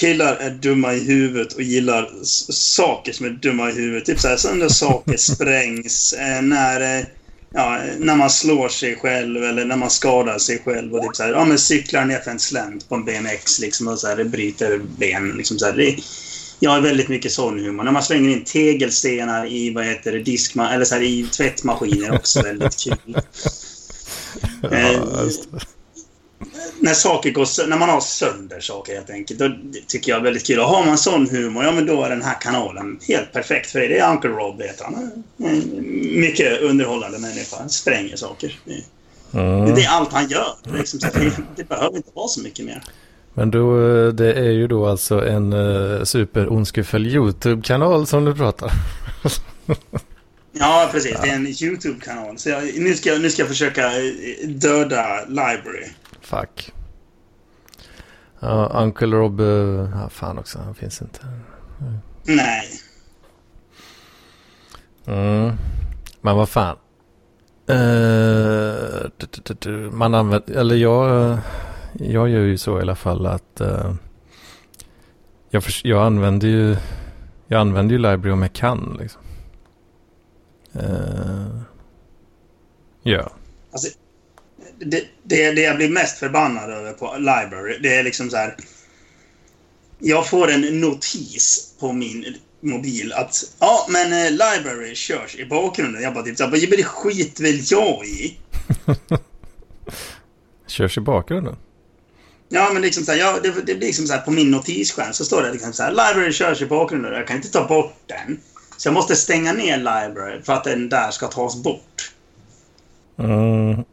killar 0.00 0.36
är 0.36 0.50
dumma 0.50 0.94
i 0.94 1.04
huvudet 1.04 1.52
och 1.52 1.62
gillar 1.62 2.10
saker 2.52 3.12
som 3.12 3.26
är 3.26 3.30
dumma 3.30 3.70
i 3.70 3.72
huvudet. 3.72 4.04
Typ 4.04 4.20
så 4.20 4.54
när 4.54 4.68
saker 4.68 5.16
sprängs, 5.34 6.12
eh, 6.12 6.42
när, 6.42 6.98
eh, 6.98 7.04
ja, 7.54 7.80
när 7.98 8.16
man 8.16 8.30
slår 8.30 8.68
sig 8.68 8.96
själv 8.96 9.44
eller 9.44 9.64
när 9.64 9.76
man 9.76 9.90
skadar 9.90 10.38
sig 10.38 10.62
själv. 10.64 10.94
Och 10.94 11.02
typ 11.02 11.16
såhär, 11.16 11.32
ja 11.32 11.44
men 11.44 11.58
cyklar 11.58 12.04
ner 12.04 12.18
för 12.18 12.30
en 12.30 12.38
slänt 12.38 12.88
på 12.88 12.94
en 12.94 13.04
BMX 13.04 13.58
liksom 13.58 13.88
och 13.88 13.98
såhär, 13.98 14.24
bryter 14.24 14.80
ben. 14.98 15.34
Liksom 15.36 15.58
såhär. 15.58 15.72
Det, 15.72 15.96
jag 16.60 16.70
har 16.70 16.80
väldigt 16.80 17.08
mycket 17.08 17.32
sån 17.32 17.58
humor. 17.58 17.84
När 17.84 17.92
man 17.92 18.02
slänger 18.02 18.30
in 18.30 18.44
tegelstenar 18.44 19.52
i, 19.52 19.74
vad 19.74 19.84
heter 19.84 20.12
det, 20.12 20.22
diskma 20.22 20.74
eller 20.74 20.84
så 20.84 20.94
här, 20.94 21.02
i 21.02 21.28
tvättmaskiner 21.32 22.14
också 22.14 22.42
väldigt 22.42 22.76
kul. 22.78 23.16
Eh, 24.72 24.92
Ja, 24.92 25.24
det. 25.24 25.79
När 26.80 26.94
saker 26.94 27.30
går 27.30 27.68
när 27.68 27.78
man 27.78 27.88
har 27.88 28.00
sönder 28.00 28.60
saker 28.60 28.94
helt 28.94 29.10
enkelt. 29.10 29.40
Då 29.40 29.52
tycker 29.86 30.12
jag 30.12 30.18
är 30.18 30.24
väldigt 30.24 30.46
kul. 30.46 30.58
Och 30.58 30.66
har 30.66 30.86
man 30.86 30.98
sån 30.98 31.28
humor, 31.30 31.64
ja 31.64 31.72
men 31.72 31.86
då 31.86 32.02
är 32.02 32.10
den 32.10 32.22
här 32.22 32.40
kanalen 32.40 32.98
helt 33.08 33.32
perfekt 33.32 33.70
för 33.70 33.80
det. 33.80 33.88
Det 33.88 33.98
är 33.98 34.12
Uncle 34.12 34.30
Rob 34.30 34.62
heter 34.62 34.84
han. 34.84 35.24
Mycket 36.20 36.60
underhållande 36.60 37.18
människa. 37.18 37.56
Han 37.58 37.70
spränger 37.70 38.16
saker. 38.16 38.58
Mm. 39.34 39.74
Det 39.74 39.82
är 39.82 39.88
allt 39.88 40.12
han 40.12 40.28
gör. 40.28 40.54
Det, 40.62 40.78
liksom, 40.78 41.00
det, 41.00 41.32
det 41.56 41.68
behöver 41.68 41.96
inte 41.96 42.10
vara 42.14 42.28
så 42.28 42.40
mycket 42.40 42.64
mer. 42.64 42.82
Men 43.34 43.50
då, 43.50 43.88
eh, 43.88 44.08
det 44.08 44.32
är 44.32 44.50
ju 44.50 44.66
då 44.66 44.86
alltså 44.86 45.26
en 45.26 45.52
uh, 45.52 46.04
superondskefull 46.04 47.06
YouTube-kanal 47.06 48.06
som 48.06 48.24
du 48.24 48.34
pratar. 48.34 48.72
Ja, 50.52 50.88
precis. 50.92 51.16
Det 51.22 51.28
är 51.28 51.34
en 51.34 51.46
YouTube-kanal. 51.46 52.38
Så 52.38 52.48
jag, 52.48 52.62
nu, 52.78 52.94
ska, 52.94 53.12
nu 53.12 53.30
ska 53.30 53.42
jag 53.42 53.48
försöka 53.48 53.86
eh, 53.86 54.48
döda 54.48 55.24
Library. 55.28 55.88
Fuck. 56.30 56.72
Ja, 58.40 58.66
Uncle 58.74 59.16
Rob, 59.16 59.40
uh, 59.40 59.90
ja, 59.94 60.08
fan 60.08 60.38
också, 60.38 60.58
han 60.58 60.74
finns 60.74 61.02
inte. 61.02 61.20
Nej. 62.24 62.68
Mm. 65.06 65.52
Men 66.20 66.36
vad 66.36 66.48
fan. 66.48 66.76
Du, 69.58 69.90
man 69.92 70.14
använder, 70.14 70.56
eller 70.56 70.76
jag, 70.76 71.38
jag 71.92 72.28
gör 72.28 72.40
ju 72.40 72.58
så 72.58 72.78
i 72.78 72.82
alla 72.82 72.94
fall 72.94 73.26
att 73.26 73.60
eh, 73.60 73.94
jag, 75.50 75.62
jag 75.82 76.06
använder 76.06 76.48
ju, 76.48 76.76
jag 77.46 77.60
använder 77.60 77.92
ju 77.92 77.98
Library 77.98 78.30
om 78.30 78.42
jag 78.42 78.52
kan 78.52 78.96
liksom. 79.00 79.22
Eh, 80.72 81.60
ja. 83.02 83.30
Alltså, 83.72 83.99
det, 84.80 85.04
det, 85.22 85.52
det 85.52 85.60
jag 85.60 85.76
blir 85.76 85.90
mest 85.90 86.18
förbannad 86.18 86.70
över 86.70 86.92
på 86.92 87.14
Library, 87.16 87.78
det 87.82 87.94
är 87.94 88.02
liksom 88.02 88.30
så 88.30 88.36
här... 88.36 88.56
Jag 89.98 90.28
får 90.28 90.50
en 90.50 90.80
notis 90.80 91.74
på 91.80 91.92
min 91.92 92.36
mobil 92.60 93.12
att 93.12 93.54
ja, 93.58 93.86
men 93.88 94.12
eh, 94.12 94.30
Library 94.30 94.94
körs 94.94 95.36
i 95.36 95.46
bakgrunden. 95.46 96.02
Jag 96.02 96.14
bara 96.14 96.24
typ 96.24 96.36
så 96.36 96.44
här, 96.44 96.50
men 96.50 96.70
det 96.70 96.84
skit 96.84 97.40
väl 97.40 97.60
jag 97.70 98.04
i. 98.04 98.38
Körs 100.66 100.98
i 100.98 101.00
bakgrunden. 101.00 101.56
Ja, 102.48 102.70
men 102.72 102.82
liksom 102.82 103.04
så 103.04 103.12
här, 103.12 103.18
ja, 103.18 103.38
det, 103.42 103.48
det 103.48 103.74
blir 103.74 103.86
liksom 103.86 104.06
så 104.06 104.12
här 104.12 104.20
på 104.20 104.30
min 104.30 104.50
notisskärm 104.50 105.12
så 105.12 105.24
står 105.24 105.42
det 105.42 105.52
liksom 105.52 105.72
så 105.72 105.82
här 105.82 105.90
Library 105.90 106.32
körs 106.32 106.62
i 106.62 106.66
bakgrunden. 106.66 107.12
Jag 107.12 107.26
kan 107.26 107.36
inte 107.36 107.50
ta 107.50 107.66
bort 107.66 107.94
den. 108.06 108.40
Så 108.76 108.88
jag 108.88 108.94
måste 108.94 109.16
stänga 109.16 109.52
ner 109.52 109.76
Library 109.76 110.42
för 110.42 110.52
att 110.52 110.64
den 110.64 110.88
där 110.88 111.10
ska 111.10 111.26
tas 111.28 111.62
bort. 111.62 112.12
Mm. 113.18 113.84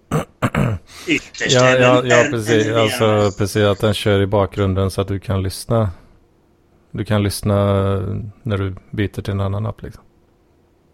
Ytterst. 1.07 1.51
Ja, 1.51 1.69
ja, 1.69 2.05
ja 2.05 2.27
precis. 2.31 2.67
Alltså 2.67 3.31
precis 3.37 3.63
att 3.63 3.79
den 3.79 3.93
kör 3.93 4.21
i 4.21 4.27
bakgrunden 4.27 4.91
så 4.91 5.01
att 5.01 5.07
du 5.07 5.19
kan 5.19 5.43
lyssna. 5.43 5.91
Du 6.91 7.05
kan 7.05 7.23
lyssna 7.23 7.55
när 8.43 8.57
du 8.57 8.75
byter 8.91 9.21
till 9.21 9.31
en 9.33 9.41
annan 9.41 9.65
app 9.65 9.81
liksom. 9.81 10.03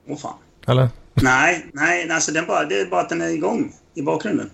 Åh 0.07 0.17
fan. 0.17 0.33
Eller? 0.67 0.89
Nej, 1.13 1.65
nej, 1.73 2.09
alltså 2.09 2.31
den 2.31 2.45
bara, 2.45 2.65
det 2.65 2.81
är 2.81 2.85
bara 2.85 3.01
att 3.01 3.09
den 3.09 3.21
är 3.21 3.29
igång 3.29 3.73
i 3.93 4.01
bakgrunden. 4.01 4.49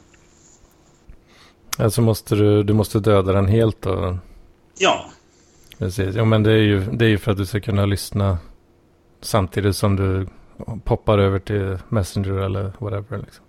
Alltså 1.78 2.02
måste 2.02 2.36
du, 2.36 2.64
du 2.64 2.74
måste 2.74 3.00
döda 3.00 3.34
den 3.34 3.48
helt 3.48 3.82
då. 3.82 4.18
Ja, 4.78 5.06
Precis. 5.80 6.16
Ja 6.16 6.26
men 6.26 6.44
det 6.44 6.52
är 6.52 6.58
ju, 6.58 6.80
det 6.80 7.06
är 7.06 7.10
ju 7.10 7.18
för 7.18 7.32
att 7.32 7.38
du 7.38 7.46
ska 7.46 7.60
kunna 7.60 7.86
lyssna 7.86 8.38
samtidigt 9.22 9.76
som 9.76 9.96
du 9.96 10.28
poppar 10.84 11.18
över 11.18 11.40
till 11.40 11.78
Messenger 11.90 12.34
eller 12.34 12.74
whatever. 12.80 13.18
Liksom. 13.18 13.46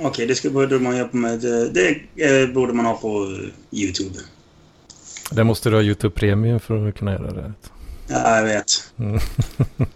Okej, 0.00 0.26
det 0.26 0.34
ska, 0.34 0.50
borde 0.50 0.78
man 0.78 0.96
göra 0.96 1.08
med... 1.12 1.40
Det 1.74 2.00
eh, 2.16 2.48
borde 2.54 2.72
man 2.72 2.86
ha 2.86 2.94
på 2.96 3.08
eh, 3.08 3.78
YouTube. 3.80 4.14
Det 5.30 5.44
måste 5.44 5.70
du 5.70 5.76
ha 5.76 5.82
YouTube 5.82 6.14
Premium 6.14 6.60
för 6.60 6.88
att 6.88 6.94
kunna 6.94 7.12
göra 7.12 7.32
det. 7.32 7.52
Ja, 8.08 8.36
jag 8.36 8.44
vet. 8.44 8.92
Mm. 8.96 9.20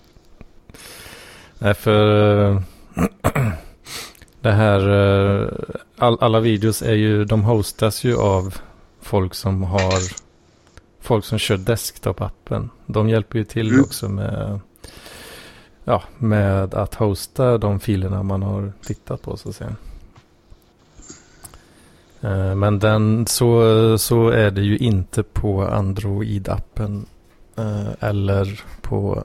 Nej, 1.59 1.75
för 1.75 2.51
eh, 2.51 2.61
det 4.41 4.53
här, 4.53 4.81
eh, 4.91 5.49
all, 5.99 6.19
alla 6.21 6.41
videos 6.41 6.83
är 6.83 6.95
ju, 6.95 7.25
de 7.25 7.43
hostas 7.43 8.05
ju 8.05 8.17
av 8.17 8.55
folk 9.03 9.35
som 9.35 9.63
har, 9.63 10.13
folk 11.01 11.25
som 11.25 11.39
kör 11.39 11.57
desktop-appen. 11.57 12.69
De 12.87 13.09
hjälper 13.09 13.39
ju 13.39 13.45
till 13.45 13.69
Mm. 13.69 13.81
också 13.81 14.09
med, 14.09 14.61
ja, 15.85 16.03
med 16.19 16.75
att 16.75 16.95
hosta 16.95 17.59
de 17.59 17.81
filerna 17.81 18.23
man 18.23 18.43
har 18.43 18.73
tittat 18.87 19.23
på 19.23 19.37
så 19.37 19.49
att 19.49 19.57
säga. 19.57 19.77
Eh, 22.21 22.55
Men 22.55 22.79
den, 22.79 23.27
så, 23.27 23.99
så 23.99 24.29
är 24.29 24.51
det 24.51 24.63
ju 24.63 24.77
inte 24.79 25.23
på 25.23 25.63
Android-appen 25.63 27.07
eh, 27.57 27.91
eller 28.01 28.65
på 28.83 29.25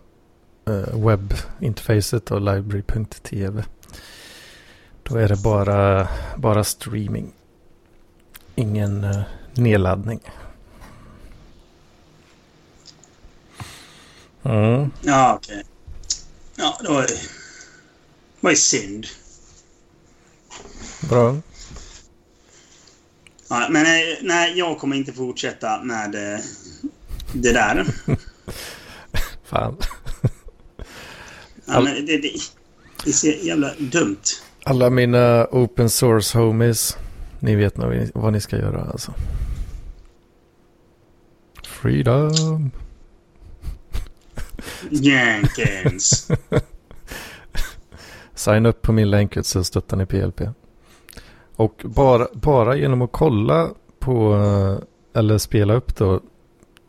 eh, 0.65 1.05
webbinterfacet 1.05 2.31
och 2.31 2.41
library.tv. 2.41 3.63
Då 5.03 5.15
är 5.15 5.27
det 5.27 5.43
bara, 5.43 6.07
bara 6.37 6.63
streaming. 6.63 7.33
Ingen 8.55 9.07
nedladdning. 9.53 10.19
Mm. 14.43 14.91
Ja, 15.01 15.33
okej. 15.35 15.63
Ja, 16.55 16.77
det 16.81 16.89
var 16.89 17.01
ju... 17.01 17.07
Det 17.07 17.17
var 18.39 18.49
ju 18.49 18.55
synd. 18.55 19.05
Bra. 21.09 21.35
Ja, 23.53 23.67
men 23.69 23.85
eh, 23.85 24.17
nej, 24.21 24.57
jag 24.59 24.77
kommer 24.79 24.95
inte 24.95 25.13
fortsätta 25.13 25.83
med 25.83 26.15
eh, 26.15 26.39
det 27.33 27.51
där. 27.53 27.85
Fan. 29.43 29.77
Ja, 31.65 31.81
men 31.81 32.05
det, 32.05 32.17
det, 32.17 32.31
det 33.03 33.09
är 33.09 33.13
så 33.13 33.27
jävla 33.27 33.73
dumt. 33.77 34.21
Alla 34.63 34.89
mina 34.89 35.47
open 35.51 35.89
source 35.89 36.37
homies. 36.37 36.97
Ni 37.39 37.55
vet 37.55 37.77
nog 37.77 38.09
vad 38.13 38.33
ni- 38.33 38.41
ska 38.41 38.57
göra 38.57 38.81
alltså. 38.91 39.13
Freedom. 41.63 42.71
Jenkins. 44.89 46.27
Signa 48.35 48.69
upp 48.69 48.81
på 48.81 48.91
min 48.91 49.09
länk 49.09 49.37
så 49.41 49.63
stöttar 49.63 49.97
ni 49.97 50.05
PLP. 50.05 50.41
Och 51.55 51.81
bara, 51.83 52.27
bara 52.33 52.75
genom 52.75 53.01
att 53.01 53.11
kolla 53.11 53.69
på, 53.99 54.33
eh, 54.35 55.19
eller 55.19 55.37
spela 55.37 55.73
upp 55.73 55.95
då, 55.95 56.13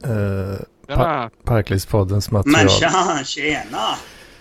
eh, 0.04 0.60
Ja, 0.86 1.30
Parklivspoddens 1.44 2.30
material. 2.30 2.64
Men 2.64 2.68
tja, 2.68 3.24
tjena! 3.24 3.78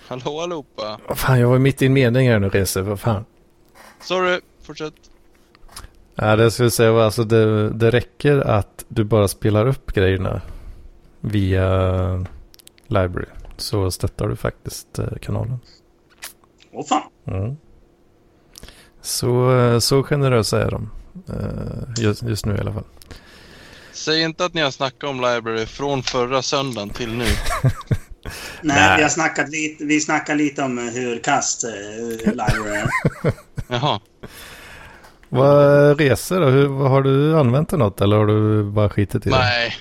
hallå 0.08 0.42
allihopa. 0.42 1.00
Vad 1.08 1.18
fan, 1.18 1.40
jag 1.40 1.48
var 1.50 1.60
mitt 1.60 1.82
i 1.82 1.86
en 1.86 1.94
mening 1.94 2.30
här 2.30 2.40
nu, 2.40 2.50
Rese. 2.50 2.82
Vad 2.82 3.00
fan. 3.00 3.26
Sorry, 4.02 4.40
fortsätt. 4.64 4.94
Ja, 6.16 6.36
det 6.36 6.44
jag 6.44 6.54
skulle 6.54 6.72
säga 6.72 6.92
var 6.92 7.04
alltså 7.04 7.24
det, 7.24 7.70
det 7.70 7.92
räcker 7.92 8.38
att 8.40 8.86
du 8.88 9.04
bara 9.04 9.28
spelar 9.28 9.68
upp 9.68 9.94
grejerna 9.94 10.42
via 11.20 11.68
Library. 12.88 13.30
Så 13.58 13.92
stöttar 13.92 14.28
du 14.28 14.36
faktiskt 14.36 15.00
eh, 15.00 15.06
kanalen. 15.22 15.60
Åh 16.72 16.86
fan. 16.86 17.02
Mm. 17.26 17.58
Så, 19.04 19.58
eh, 19.60 19.80
så 19.80 20.04
generösa 20.04 20.62
är 20.64 20.72
de. 20.72 20.90
eh, 21.30 22.04
Just, 22.04 22.24
just 22.24 22.46
nu 22.46 22.56
i 22.56 22.60
alla 22.60 22.74
fall. 22.74 22.84
Säg 23.94 24.22
inte 24.22 24.46
att 24.46 24.54
ni 24.54 24.62
har 24.62 24.72
snackat 24.72 25.10
om 25.10 25.16
Library 25.16 25.66
från 25.66 26.04
förra 26.04 26.42
söndagen 26.42 26.90
till 26.90 27.10
nu. 27.14 27.24
Nej, 27.24 27.72
Nej. 28.62 28.98
Vi, 28.98 29.04
har 29.04 29.10
snackat 29.10 29.50
lite, 29.50 29.86
vi 29.86 30.00
snackar 30.02 30.36
lite 30.36 30.64
om 30.64 30.78
hur 30.78 31.20
kast 31.20 31.64
uh, 31.64 32.18
Library 32.20 32.76
är. 32.78 32.90
Jaha. 33.68 34.00
Vad 35.30 36.00
reser 36.00 36.40
då? 36.42 36.48
Hur, 36.48 36.68
har 36.70 37.02
du 37.02 37.40
använt 37.40 37.70
det 37.70 37.78
något 37.78 38.02
eller 38.02 38.18
har 38.18 38.26
du 38.26 38.64
bara 38.64 38.90
skitit 38.90 39.26
i 39.28 39.30
det? 39.30 39.36
Nej. 39.38 39.76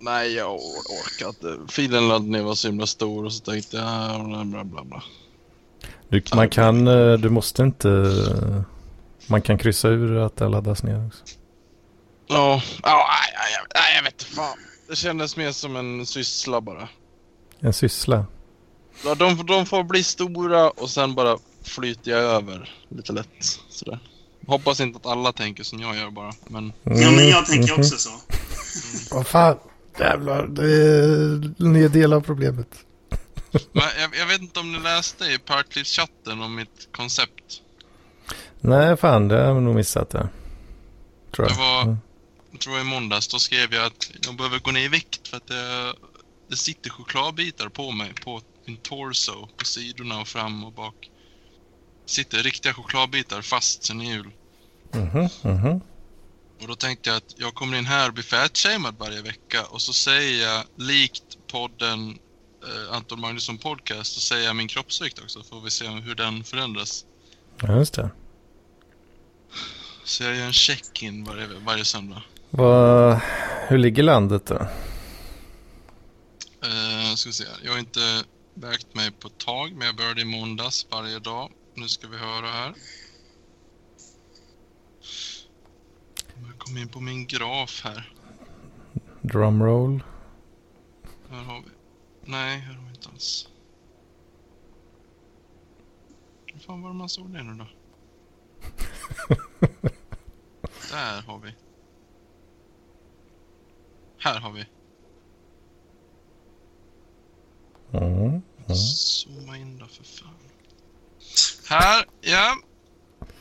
Nej, 0.00 0.34
jag 0.34 0.50
or- 0.50 0.58
orkar 1.04 1.28
inte. 1.28 1.72
Filen 1.72 2.08
laddade 2.08 2.30
ner 2.30 2.42
var 2.42 2.54
så 2.54 2.68
himla 2.68 2.86
stor 2.86 3.24
och 3.24 3.32
så 3.32 3.44
tänkte 3.44 3.76
jag 3.76 4.24
bla 4.26 4.44
bla 4.44 4.64
bla 4.64 4.84
bla. 4.84 5.02
Du, 6.08 6.22
man 6.34 6.48
kan, 6.48 6.86
eh, 6.88 7.12
du 7.12 7.30
måste 7.30 7.62
inte... 7.62 7.88
Man 9.26 9.42
kan 9.42 9.58
kryssa 9.58 9.88
ur 9.88 10.16
att 10.16 10.36
det 10.36 10.48
laddas 10.48 10.82
ner 10.82 11.06
också. 11.06 11.24
Ja, 12.26 12.62
ja, 12.82 13.06
nej, 13.08 13.70
nej, 13.74 13.94
jag- 13.96 14.02
vet 14.02 14.22
fan. 14.22 14.58
Det 14.88 14.96
kändes 14.96 15.36
mer 15.36 15.52
som 15.52 15.76
en 15.76 16.06
syssla 16.06 16.60
bara. 16.60 16.88
En 17.60 17.72
syssla. 17.72 18.26
Ja, 19.04 19.14
de, 19.14 19.46
de 19.46 19.66
får 19.66 19.84
bli 19.84 20.02
stora 20.04 20.70
och 20.70 20.90
sen 20.90 21.14
bara 21.14 21.38
flyter 21.62 22.10
jag 22.10 22.20
över 22.20 22.70
lite 22.88 23.12
lätt. 23.12 23.60
Sådär. 23.68 23.98
Hoppas 24.46 24.80
inte 24.80 24.96
att 24.96 25.06
alla 25.06 25.32
tänker 25.32 25.64
som 25.64 25.80
jag 25.80 25.96
gör 25.96 26.10
bara. 26.10 26.32
Men 26.46 26.72
Ja, 26.82 27.10
men 27.10 27.28
jag 27.28 27.46
tänker 27.46 27.72
mhm. 27.72 27.80
också 27.80 27.96
så. 27.96 28.10
Vad 29.14 29.26
fan. 29.26 29.56
Jävlar, 30.00 30.46
det 30.46 30.62
är 30.62 31.86
en 31.86 31.92
del 31.92 32.12
av 32.12 32.20
problemet. 32.20 32.68
Jag, 33.72 34.16
jag 34.16 34.26
vet 34.26 34.40
inte 34.40 34.60
om 34.60 34.72
ni 34.72 34.78
läste 34.78 35.24
i 35.24 35.38
Parklivschatten 35.38 36.40
om 36.42 36.54
mitt 36.54 36.88
koncept. 36.92 37.62
Nej, 38.60 38.96
fan, 38.96 39.28
det 39.28 39.34
har 39.34 39.42
jag 39.44 39.62
nog 39.62 39.74
missat 39.74 40.10
det. 40.10 40.28
Tror 41.34 41.48
jag. 41.48 41.56
Det 41.56 41.60
var- 41.60 41.82
Mm. 41.82 41.96
Jag 42.50 42.60
tror 42.60 42.80
i 42.80 42.84
måndags, 42.84 43.28
då 43.28 43.38
skrev 43.38 43.74
jag 43.74 43.84
att 43.86 44.10
jag 44.26 44.36
behöver 44.36 44.58
gå 44.58 44.70
ner 44.70 44.80
i 44.80 44.88
vikt 44.88 45.28
för 45.28 45.36
att 45.36 45.46
det, 45.46 45.94
det 46.48 46.56
sitter 46.56 46.90
chokladbitar 46.90 47.68
på 47.68 47.90
mig, 47.92 48.12
på 48.24 48.40
min 48.64 48.76
torso, 48.76 49.48
på 49.56 49.64
sidorna 49.64 50.20
och 50.20 50.28
fram 50.28 50.64
och 50.64 50.72
bak. 50.72 51.10
Sitter 52.06 52.38
riktiga 52.42 52.74
chokladbitar 52.74 53.42
fast 53.42 53.84
sen 53.84 54.00
i 54.00 54.10
jul. 54.12 54.30
Mhm, 54.92 55.28
mhm. 55.42 55.80
Och 56.62 56.68
då 56.68 56.74
tänkte 56.74 57.10
jag 57.10 57.16
att 57.16 57.34
jag 57.36 57.54
kommer 57.54 57.78
in 57.78 57.86
här 57.86 58.08
och 58.08 58.14
blir 58.14 58.24
fatshamead 58.24 58.94
varje 58.98 59.22
vecka 59.22 59.64
och 59.66 59.82
så 59.82 59.92
säger 59.92 60.46
jag 60.48 60.64
likt 60.76 61.22
podden 61.52 62.18
Anton 62.90 63.20
Magnusson 63.20 63.58
Podcast 63.58 64.12
så 64.12 64.20
säger 64.20 64.46
jag 64.46 64.56
min 64.56 64.68
kroppsvikt 64.68 65.18
också 65.18 65.42
får 65.42 65.60
vi 65.60 65.70
se 65.70 65.88
hur 65.88 66.14
den 66.14 66.44
förändras. 66.44 67.04
Ja, 67.60 67.76
just 67.76 67.94
det. 67.94 68.10
Så 70.04 70.24
jag 70.24 70.36
gör 70.36 70.46
en 70.46 70.52
check-in 70.52 71.24
varje, 71.24 71.46
varje 71.46 71.84
söndag. 71.84 72.22
Vad, 72.50 73.20
hur 73.68 73.78
ligger 73.78 74.02
landet 74.02 74.46
då? 74.46 74.54
Eh, 76.62 77.14
ska 77.14 77.28
vi 77.28 77.32
se. 77.32 77.44
Jag 77.62 77.72
har 77.72 77.78
inte 77.78 78.24
vägt 78.54 78.94
mig 78.94 79.10
på 79.10 79.28
ett 79.28 79.38
tag, 79.38 79.72
men 79.72 79.86
jag 79.86 79.96
började 79.96 80.20
i 80.20 80.24
måndags 80.24 80.86
varje 80.90 81.18
dag. 81.18 81.50
Nu 81.74 81.88
ska 81.88 82.08
vi 82.08 82.16
höra 82.16 82.46
här. 82.46 82.74
Jag 86.46 86.58
kom 86.58 86.78
in 86.78 86.88
på 86.88 87.00
min 87.00 87.26
graf 87.26 87.80
här. 87.84 88.12
Drumroll. 89.22 90.02
Här 91.30 91.44
har 91.44 91.60
vi. 91.60 91.77
Nej, 92.28 92.60
har 92.60 92.74
vi 92.84 92.90
inte 92.90 93.08
alls. 93.08 93.48
Hur 96.46 96.60
fan 96.60 96.82
var 96.82 96.88
det 96.90 96.96
man 96.96 97.08
såg 97.08 97.32
det 97.32 97.42
nu 97.42 97.54
då? 97.54 97.66
Där 100.90 101.22
har 101.22 101.38
vi. 101.38 101.54
Här 104.18 104.40
har 104.40 104.52
vi. 104.52 104.66
Mm. 107.92 108.18
Mm. 108.18 108.42
Zooma 108.76 109.56
in 109.56 109.78
då 109.78 109.86
för 109.86 110.04
fan. 110.04 110.34
Här, 111.68 112.04
ja. 112.20 112.56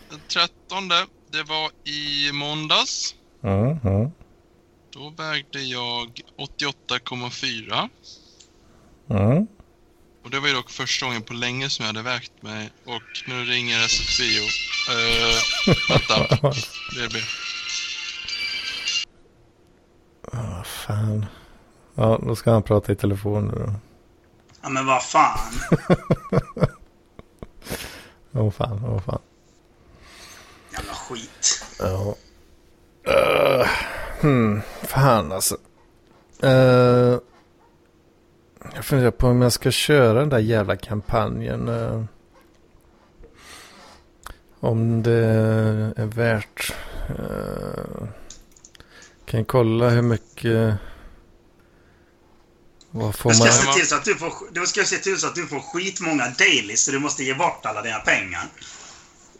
Den 0.09 0.19
13. 0.27 0.89
Det 1.31 1.43
var 1.43 1.71
i 1.83 2.31
måndags. 2.33 3.15
Mm. 3.43 3.77
Mm. 3.83 4.11
Då 4.89 5.09
vägde 5.09 5.61
jag 5.61 6.21
88,4. 6.37 7.89
Mm. 9.09 9.47
Och 10.23 10.29
det 10.29 10.39
var 10.39 10.47
ju 10.47 10.53
dock 10.53 10.69
första 10.69 11.05
gången 11.05 11.21
på 11.21 11.33
länge 11.33 11.69
som 11.69 11.85
jag 11.85 11.93
hade 11.93 12.01
vägt 12.09 12.43
mig. 12.43 12.71
Och 12.85 13.01
nu 13.27 13.45
ringer 13.45 13.85
SFBO. 13.85 14.45
Uh, 14.93 15.37
vänta. 15.89 16.37
BB. 16.95 17.19
Ah, 20.31 20.63
fan. 20.63 21.25
Ja, 21.95 22.19
då 22.23 22.35
ska 22.35 22.51
han 22.51 22.63
prata 22.63 22.91
i 22.91 22.95
telefon 22.95 23.47
nu 23.47 23.65
då. 23.65 23.73
Ja, 24.61 24.69
men 24.69 24.85
vad 24.85 25.03
fan. 25.03 25.53
Åh 28.33 28.51
fan, 28.51 28.85
åh 28.85 29.01
fan. 29.01 29.21
Jävla 30.73 30.93
skit. 30.93 31.65
Ja. 31.79 32.15
Uh, 33.07 33.67
hmm, 34.21 34.61
fan 34.83 35.31
alltså. 35.31 35.57
Uh, 36.43 37.17
jag 38.75 38.85
funderar 38.85 39.11
på 39.11 39.27
om 39.27 39.41
jag 39.41 39.53
ska 39.53 39.71
köra 39.71 40.19
den 40.19 40.29
där 40.29 40.39
jävla 40.39 40.75
kampanjen. 40.77 41.67
eh, 41.67 42.03
om 44.59 45.03
det 45.03 45.13
är 45.97 46.05
värt. 46.05 46.73
Uh, 47.09 48.07
kan 49.25 49.39
jag 49.39 49.47
kolla 49.47 49.89
hur 49.89 50.01
mycket. 50.01 50.73
Vad 52.91 53.15
får 53.15 53.29
Du 53.29 53.35
ska, 53.35 53.45
man? 53.45 53.53
se 53.53 53.79
till 53.79 53.87
så 53.87 53.95
att 53.95 54.05
du, 54.05 54.15
får, 54.15 54.31
du 54.51 54.65
ska 54.67 54.83
se 54.83 54.97
till 54.97 55.17
så 55.17 55.27
att 55.27 55.35
du 55.35 55.47
får 55.47 55.59
skitmånga 55.59 56.27
dailies 56.37 56.85
så 56.85 56.91
du 56.91 56.99
måste 56.99 57.23
ge 57.23 57.33
bort 57.33 57.65
alla 57.65 57.81
dina 57.81 57.99
pengar. 57.99 58.41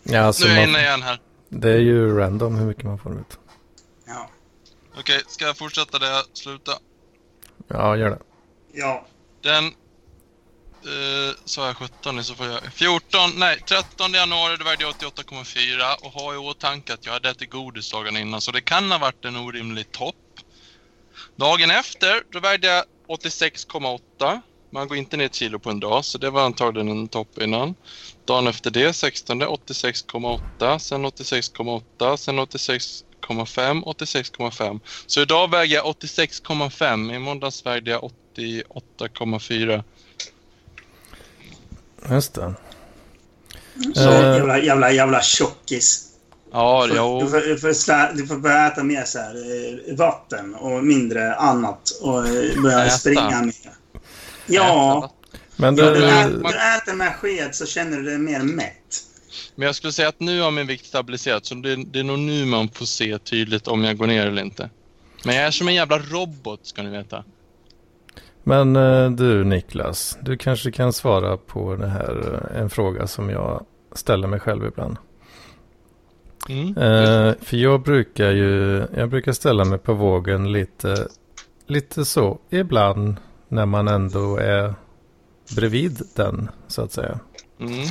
Ja, 0.04 0.20
alltså 0.22 0.46
Nu 0.48 0.52
är 0.52 0.56
jag 0.56 0.62
man, 0.62 0.70
inne 0.70 0.80
igen 0.88 1.02
här. 1.02 1.22
det 1.50 1.70
är 1.72 1.80
ju 1.80 2.18
random 2.18 2.56
hur 2.56 2.66
mycket 2.66 2.84
man 2.84 3.00
får 3.00 3.20
ut. 3.20 3.40
Ja. 4.08 4.30
Okej, 5.00 5.22
ska 5.28 5.46
jag 5.46 5.58
fortsätta 5.58 6.00
där 6.00 6.08
jag 6.12 6.24
slutade? 6.34 6.78
Ja, 7.68 7.98
gör 7.98 8.10
det. 8.10 8.20
Ja. 8.74 9.06
Den... 9.48 9.66
Uh, 10.86 11.36
sa 11.46 11.68
jag 11.68 11.78
17 11.78 12.16
nu 12.16 12.24
så 12.24 12.36
får 12.36 12.46
jag... 12.46 12.74
14, 12.74 13.20
nej 13.36 13.60
13 13.68 14.14
januari 14.14 14.58
då 14.58 14.66
vägde 14.66 14.84
jag 14.84 14.94
88,4 14.94 15.96
och 16.02 16.12
har 16.12 16.34
i 16.34 16.38
åtanke 16.38 16.94
att 16.94 17.06
jag 17.06 17.14
hade 17.14 17.30
ätit 17.30 17.50
godis 17.50 17.92
dagen 17.92 18.18
innan 18.18 18.42
så 18.42 18.52
det 18.52 18.62
kan 18.62 18.92
ha 18.92 18.98
varit 18.98 19.26
en 19.26 19.36
orimlig 19.36 19.92
topp. 19.92 20.16
Dagen 21.36 21.72
efter 21.72 22.24
då 22.32 22.40
vägde 22.40 22.68
jag 22.68 22.84
86,8. 23.10 24.42
Man 24.72 24.88
går 24.88 24.98
inte 24.98 25.18
ner 25.18 25.26
ett 25.26 25.36
kilo 25.36 25.60
på 25.60 25.70
en 25.70 25.80
dag 25.80 26.06
så 26.06 26.18
det 26.18 26.30
var 26.30 26.46
antagligen 26.46 26.90
en 26.90 27.10
topp 27.10 27.38
innan. 27.42 27.76
Dagen 28.26 28.48
efter 28.48 28.72
det 28.72 28.94
16 28.94 29.44
86,8 29.44 30.80
sen 30.80 31.06
86,8 31.06 32.18
sen 32.18 32.40
86, 32.40 33.02
86,5 33.28 33.84
86,5 33.84 34.80
Så 35.08 35.22
idag 35.22 35.52
väger 35.52 35.76
jag 35.76 35.86
86,5 35.86 37.16
i 37.16 37.20
måndags 37.20 37.66
vägde 37.66 37.92
jag 37.92 38.12
88,4 39.00 39.84
Just 42.10 42.34
det. 42.34 42.54
Så 43.96 44.10
Eh. 44.12 44.36
jävla, 44.38 44.60
jävla, 44.60 44.92
jävla 44.92 45.22
tjockis. 45.22 46.04
Ja, 46.52 46.88
Du 46.88 46.96
jo. 46.96 47.28
får, 47.30 47.38
du, 47.40 47.58
får 47.60 47.74
slä, 47.74 48.12
du 48.14 48.28
får 48.28 48.36
börja 48.38 48.68
äta 48.68 48.84
mer 48.84 49.04
så 49.04 49.20
här, 49.20 49.36
eh, 49.36 49.96
vatten 49.98 50.56
och 50.56 50.84
mindre 50.84 51.36
annat. 51.36 51.90
Och 52.02 52.28
eh, 52.28 52.62
börja 52.62 52.86
Äta. 52.86 52.98
springa 52.98 53.42
mer. 53.42 53.54
Ja, 54.46 55.12
Men 55.56 55.76
ja 55.76 55.84
du, 55.86 55.94
du, 56.00 56.06
ä, 56.08 56.28
man- 56.30 56.52
du 56.52 56.58
äter 56.58 56.94
med 56.94 57.16
sked 57.16 57.56
så 57.56 57.66
känner 57.66 57.98
du 57.98 58.04
dig 58.04 58.18
mer 58.18 58.40
mätt. 58.40 59.04
Men 59.58 59.66
jag 59.66 59.76
skulle 59.76 59.94
säga 59.94 60.10
att 60.10 60.20
nu 60.20 60.42
har 60.42 60.52
min 60.52 60.68
vikt 60.68 60.86
stabiliserats 60.86 61.50
så 61.50 61.56
det, 61.56 61.76
det 61.76 62.00
är 62.00 62.04
nog 62.04 62.20
nu 62.20 62.46
man 62.46 62.70
får 62.70 62.86
se 62.86 63.18
tydligt 63.18 63.68
om 63.68 63.84
jag 63.84 63.98
går 63.98 64.08
ner 64.08 64.28
eller 64.28 64.42
inte. 64.42 64.70
Men 65.26 65.36
jag 65.36 65.46
är 65.46 65.52
som 65.52 65.68
en 65.68 65.76
jävla 65.76 66.00
robot 66.00 66.66
ska 66.66 66.84
ni 66.84 66.90
veta. 66.90 67.24
men 68.44 68.76
eh, 68.76 69.12
du 69.12 69.44
Niklas, 69.44 70.18
du 70.22 70.38
kanske 70.38 70.72
kan 70.72 70.94
svara 70.94 71.38
på 71.38 71.76
det 71.76 71.88
här, 71.88 72.42
eh, 72.54 72.62
en 72.62 72.70
fråga 72.70 73.08
som 73.08 73.30
jag 73.30 73.66
ställer 73.92 74.28
mig 74.28 74.40
själv 74.40 74.66
ibland. 74.66 74.98
Mm. 76.50 76.78
Eh, 76.78 77.34
för 77.42 77.58
jag 77.58 77.82
brukar 77.82 78.32
ju, 78.32 78.84
jag 78.96 79.10
brukar 79.10 79.34
ställa 79.34 79.66
mig 79.66 79.80
på 79.80 79.94
vågen 79.94 80.52
lite, 80.52 81.08
lite 81.68 82.06
så 82.06 82.40
ibland 82.50 83.16
när 83.48 83.66
man 83.66 83.88
ändå 83.88 84.38
är 84.38 84.76
bredvid 85.56 86.02
den 86.16 86.50
så 86.68 86.82
att 86.82 86.92
säga. 86.92 87.20
Mm. 87.60 87.88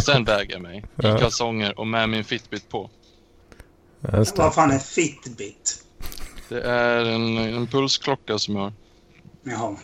Sen 0.04 0.24
väger 0.24 0.52
jag 0.52 0.62
mig 0.62 0.78
i 0.78 0.82
Ja. 0.96 1.18
kalsonger 1.18 1.78
och 1.80 1.86
med 1.86 2.08
min 2.08 2.24
Fitbit 2.24 2.68
på. 2.68 2.90
Vad 4.36 4.54
fan 4.54 4.70
är 4.70 4.78
Fitbit? 4.78 5.84
Det 6.48 6.60
är 6.62 7.04
en, 7.04 7.38
en 7.38 7.66
pulsklocka 7.66 8.38
som 8.38 8.56
jag 8.56 8.62
har. 8.62 8.72
Jaha. 9.42 9.76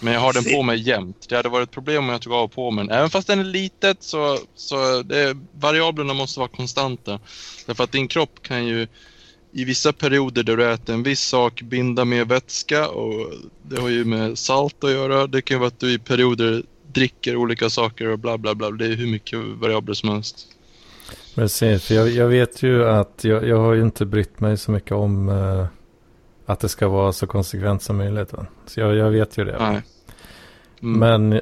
Men 0.00 0.12
jag 0.12 0.20
har 0.20 0.32
den 0.32 0.44
på 0.44 0.62
mig 0.62 0.88
jämt. 0.88 1.26
Det 1.28 1.36
hade 1.36 1.48
varit 1.48 1.68
ett 1.68 1.74
problem 1.74 2.04
om 2.04 2.08
jag 2.08 2.20
tog 2.20 2.32
av 2.32 2.48
på 2.48 2.70
mig 2.70 2.86
den. 2.86 2.96
Även 2.96 3.10
fast 3.10 3.26
den 3.26 3.40
är 3.40 3.44
litet 3.44 4.02
så, 4.02 4.38
så 4.54 5.02
det, 5.02 5.36
variablerna 5.52 6.14
måste 6.14 6.40
vara 6.40 6.48
konstanta. 6.48 7.20
Därför 7.66 7.84
att 7.84 7.92
din 7.92 8.08
kropp 8.08 8.42
kan 8.42 8.66
ju 8.66 8.88
i 9.56 9.64
vissa 9.64 9.92
perioder 9.92 10.42
där 10.42 10.56
du 10.56 10.72
äter 10.72 10.94
en 10.94 11.02
viss 11.02 11.20
sak 11.20 11.62
binda 11.62 12.04
mer 12.04 12.24
vätska 12.24 12.88
och 12.88 13.32
det 13.62 13.80
har 13.80 13.88
ju 13.88 14.04
med 14.04 14.38
salt 14.38 14.84
att 14.84 14.90
göra. 14.90 15.26
Det 15.26 15.42
kan 15.42 15.54
ju 15.54 15.58
vara 15.58 15.68
att 15.68 15.80
du 15.80 15.92
i 15.92 15.98
perioder 15.98 16.62
dricker 16.92 17.36
olika 17.36 17.70
saker 17.70 18.08
och 18.08 18.18
bla 18.18 18.38
bla 18.38 18.54
bla. 18.54 18.70
Det 18.70 18.86
är 18.86 18.96
hur 18.96 19.06
mycket 19.06 19.38
variabler 19.60 19.94
som 19.94 20.08
helst. 20.08 20.46
Precis, 21.34 21.84
för 21.84 21.94
jag, 21.94 22.08
jag 22.08 22.28
vet 22.28 22.62
ju 22.62 22.88
att 22.88 23.24
jag, 23.24 23.48
jag 23.48 23.58
har 23.58 23.72
ju 23.72 23.82
inte 23.82 24.06
brytt 24.06 24.40
mig 24.40 24.56
så 24.56 24.70
mycket 24.70 24.92
om 24.92 25.28
eh, 25.28 25.66
att 26.46 26.60
det 26.60 26.68
ska 26.68 26.88
vara 26.88 27.12
så 27.12 27.26
konsekvent 27.26 27.82
som 27.82 27.96
möjligt. 27.96 28.32
Va? 28.32 28.46
Så 28.66 28.80
jag, 28.80 28.94
jag 28.94 29.10
vet 29.10 29.38
ju 29.38 29.44
det. 29.44 29.56
Mm. 29.56 29.80
Men 30.80 31.40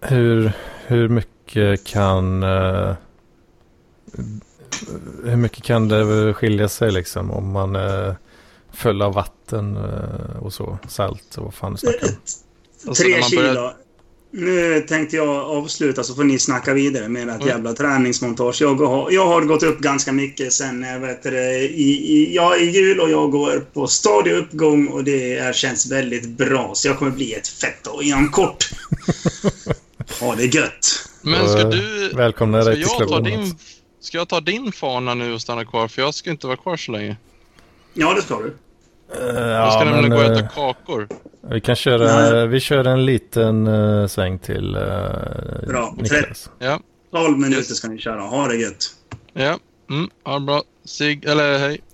hur, 0.00 0.52
hur 0.86 1.08
mycket 1.08 1.86
kan 1.86 2.42
eh, 2.42 2.94
hur 5.24 5.36
mycket 5.36 5.64
kan 5.64 5.88
det 5.88 6.34
skilja 6.34 6.68
sig 6.68 6.92
liksom 6.92 7.30
om 7.30 7.52
man 7.52 7.76
är 7.76 8.16
full 8.74 9.02
av 9.02 9.14
vatten 9.14 9.76
eh, 9.76 10.36
och 10.42 10.52
så, 10.52 10.78
salt 10.88 11.34
och 11.36 11.44
vad 11.44 11.54
fan 11.54 11.72
du 11.72 11.78
snackar 11.78 12.06
om. 12.06 12.14
Och 12.90 12.96
så 12.96 13.02
Tre 13.02 13.22
kilo. 13.22 13.42
börjar- 13.42 13.74
Nu 14.36 14.80
tänkte 14.80 15.16
jag 15.16 15.28
avsluta 15.28 16.02
så 16.02 16.14
får 16.14 16.24
ni 16.24 16.38
snacka 16.38 16.74
vidare 16.74 17.08
med 17.08 17.28
ett 17.28 17.34
Mm. 17.34 17.48
jävla 17.48 17.72
träningsmontage. 17.72 18.62
Jag 18.62 18.74
har, 18.74 19.10
jag 19.10 19.26
har 19.26 19.42
gått 19.42 19.62
upp 19.62 19.78
ganska 19.78 20.12
mycket 20.12 20.52
sen 20.52 20.82
jag 20.82 21.00
vet 21.00 21.22
det, 21.22 21.58
i, 21.58 21.90
i, 22.16 22.34
ja, 22.36 22.56
i 22.56 22.64
jul 22.70 23.00
och 23.00 23.10
jag 23.10 23.30
går 23.30 23.66
på 23.72 23.86
stadig 23.86 24.32
uppgång 24.32 24.88
och 24.88 25.04
det 25.04 25.38
är, 25.38 25.52
känns 25.52 25.92
väldigt 25.92 26.28
bra. 26.28 26.70
Så 26.74 26.88
jag 26.88 26.98
kommer 26.98 27.10
bli 27.10 27.32
ett 27.34 27.48
fett 27.48 27.86
och 27.86 28.02
inom 28.02 28.28
kort. 28.28 28.70
Ha 30.20 30.34
det 30.36 30.44
gött. 30.54 31.08
Men 31.22 31.48
ska 31.48 31.60
Eh, 31.60 31.68
du... 31.68 32.10
Välkomna 32.14 32.64
dig 32.64 32.74
till 32.74 32.82
jag, 32.82 32.90
ta 32.90 32.96
klubben. 32.98 33.24
din, 33.24 33.40
alltså. 33.40 33.56
Ska 34.04 34.18
jag 34.18 34.28
ta 34.28 34.40
din 34.40 34.72
fana 34.72 35.14
nu 35.14 35.32
och 35.32 35.40
stanna 35.42 35.64
kvar? 35.64 35.88
För 35.88 36.02
jag 36.02 36.14
ska 36.14 36.30
inte 36.30 36.46
vara 36.46 36.56
kvar 36.56 36.76
så 36.76 36.92
länge. 36.92 37.16
Ja, 37.94 38.14
det 38.14 38.22
ska 38.22 38.38
du. 38.38 38.46
Eh, 38.46 39.36
Jag 39.50 39.72
ska 39.72 39.80
ja, 39.80 39.84
nämligen 39.84 40.08
men, 40.08 40.10
gå 40.10 40.16
och 40.16 40.24
eh, 40.24 40.38
äta 40.38 40.48
kakor. 40.48 41.08
vi 41.50 41.60
kan 41.60 41.76
köra, 41.76 42.30
Nej. 42.32 42.46
vi 42.46 42.60
kör 42.60 42.84
en 42.84 43.04
liten 43.06 43.66
eh, 43.66 44.06
sväng 44.06 44.38
till 44.38 44.76
uh, 44.76 45.66
Bra. 45.66 45.94
Niklas. 45.96 46.50
Ja, 46.58 46.80
12 47.12 47.38
minuter 47.38 47.58
Yes. 47.58 47.76
ska 47.76 47.88
ni 47.88 47.98
köra. 47.98 48.20
Ha 48.20 48.48
det 48.48 48.56
gött. 48.56 48.86
ja. 49.32 49.58
Mm, 49.90 50.10
ja, 50.24 50.38
bra. 50.38 50.62
Sig, 50.84 51.20
eller 51.26 51.58
hej. 51.58 51.80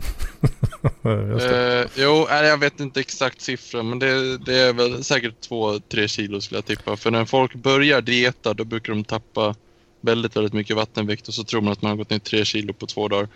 Det. 1.02 1.80
Eh, 1.80 1.86
jo, 1.94 2.26
nej, 2.30 2.48
jag 2.48 2.58
vet 2.58 2.80
inte 2.80 3.00
exakt 3.00 3.40
siffran, 3.40 3.88
men 3.88 3.98
det, 3.98 4.38
det 4.38 4.54
är 4.58 4.72
väl 4.72 5.04
säkert 5.04 5.48
2-3 5.48 6.06
kilo 6.06 6.40
skulle 6.40 6.58
jag 6.58 6.64
tippa. 6.66 6.96
För 6.96 7.11
när 7.11 7.24
folk 7.24 7.54
börjar 7.54 8.00
dieta, 8.00 8.54
då 8.54 8.64
brukar 8.64 8.92
de 8.92 9.04
tappa 9.04 9.54
väldigt, 10.01 10.36
väldigt 10.36 10.53
mycket 10.53 10.76
vattenvikt 10.76 11.28
och 11.28 11.34
så 11.34 11.44
tror 11.44 11.61
man 11.61 11.72
att 11.72 11.82
man 11.82 11.90
har 11.90 11.96
gått 11.96 12.11
ner 12.11 12.18
3 12.18 12.44
kilo 12.44 12.72
på 12.72 12.86
två 12.86 13.09
dagar. 13.09 13.28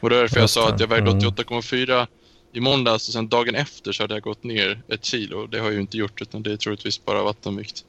Och 0.00 0.10
det 0.10 0.16
är 0.16 0.20
därför 0.20 0.40
jag 0.40 0.50
sa 0.50 0.68
att 0.68 0.80
jag 0.80 0.88
vägde 0.88 1.10
Mm. 1.10 1.20
88,4 1.20 2.06
i 2.52 2.60
måndags 2.60 3.08
och 3.08 3.12
sen 3.12 3.28
dagen 3.28 3.54
efter 3.54 3.92
så 3.92 4.02
hade 4.02 4.14
jag 4.14 4.22
gått 4.22 4.44
ner 4.44 4.82
ett 4.88 5.04
kilo. 5.04 5.46
Det 5.46 5.58
har 5.58 5.64
jag 5.64 5.74
ju 5.74 5.80
inte 5.80 5.96
gjort, 5.96 6.22
utan 6.22 6.42
det 6.42 6.52
är 6.52 6.56
troligtvis 6.56 7.04
bara 7.04 7.22
vattenvikt. 7.22 7.84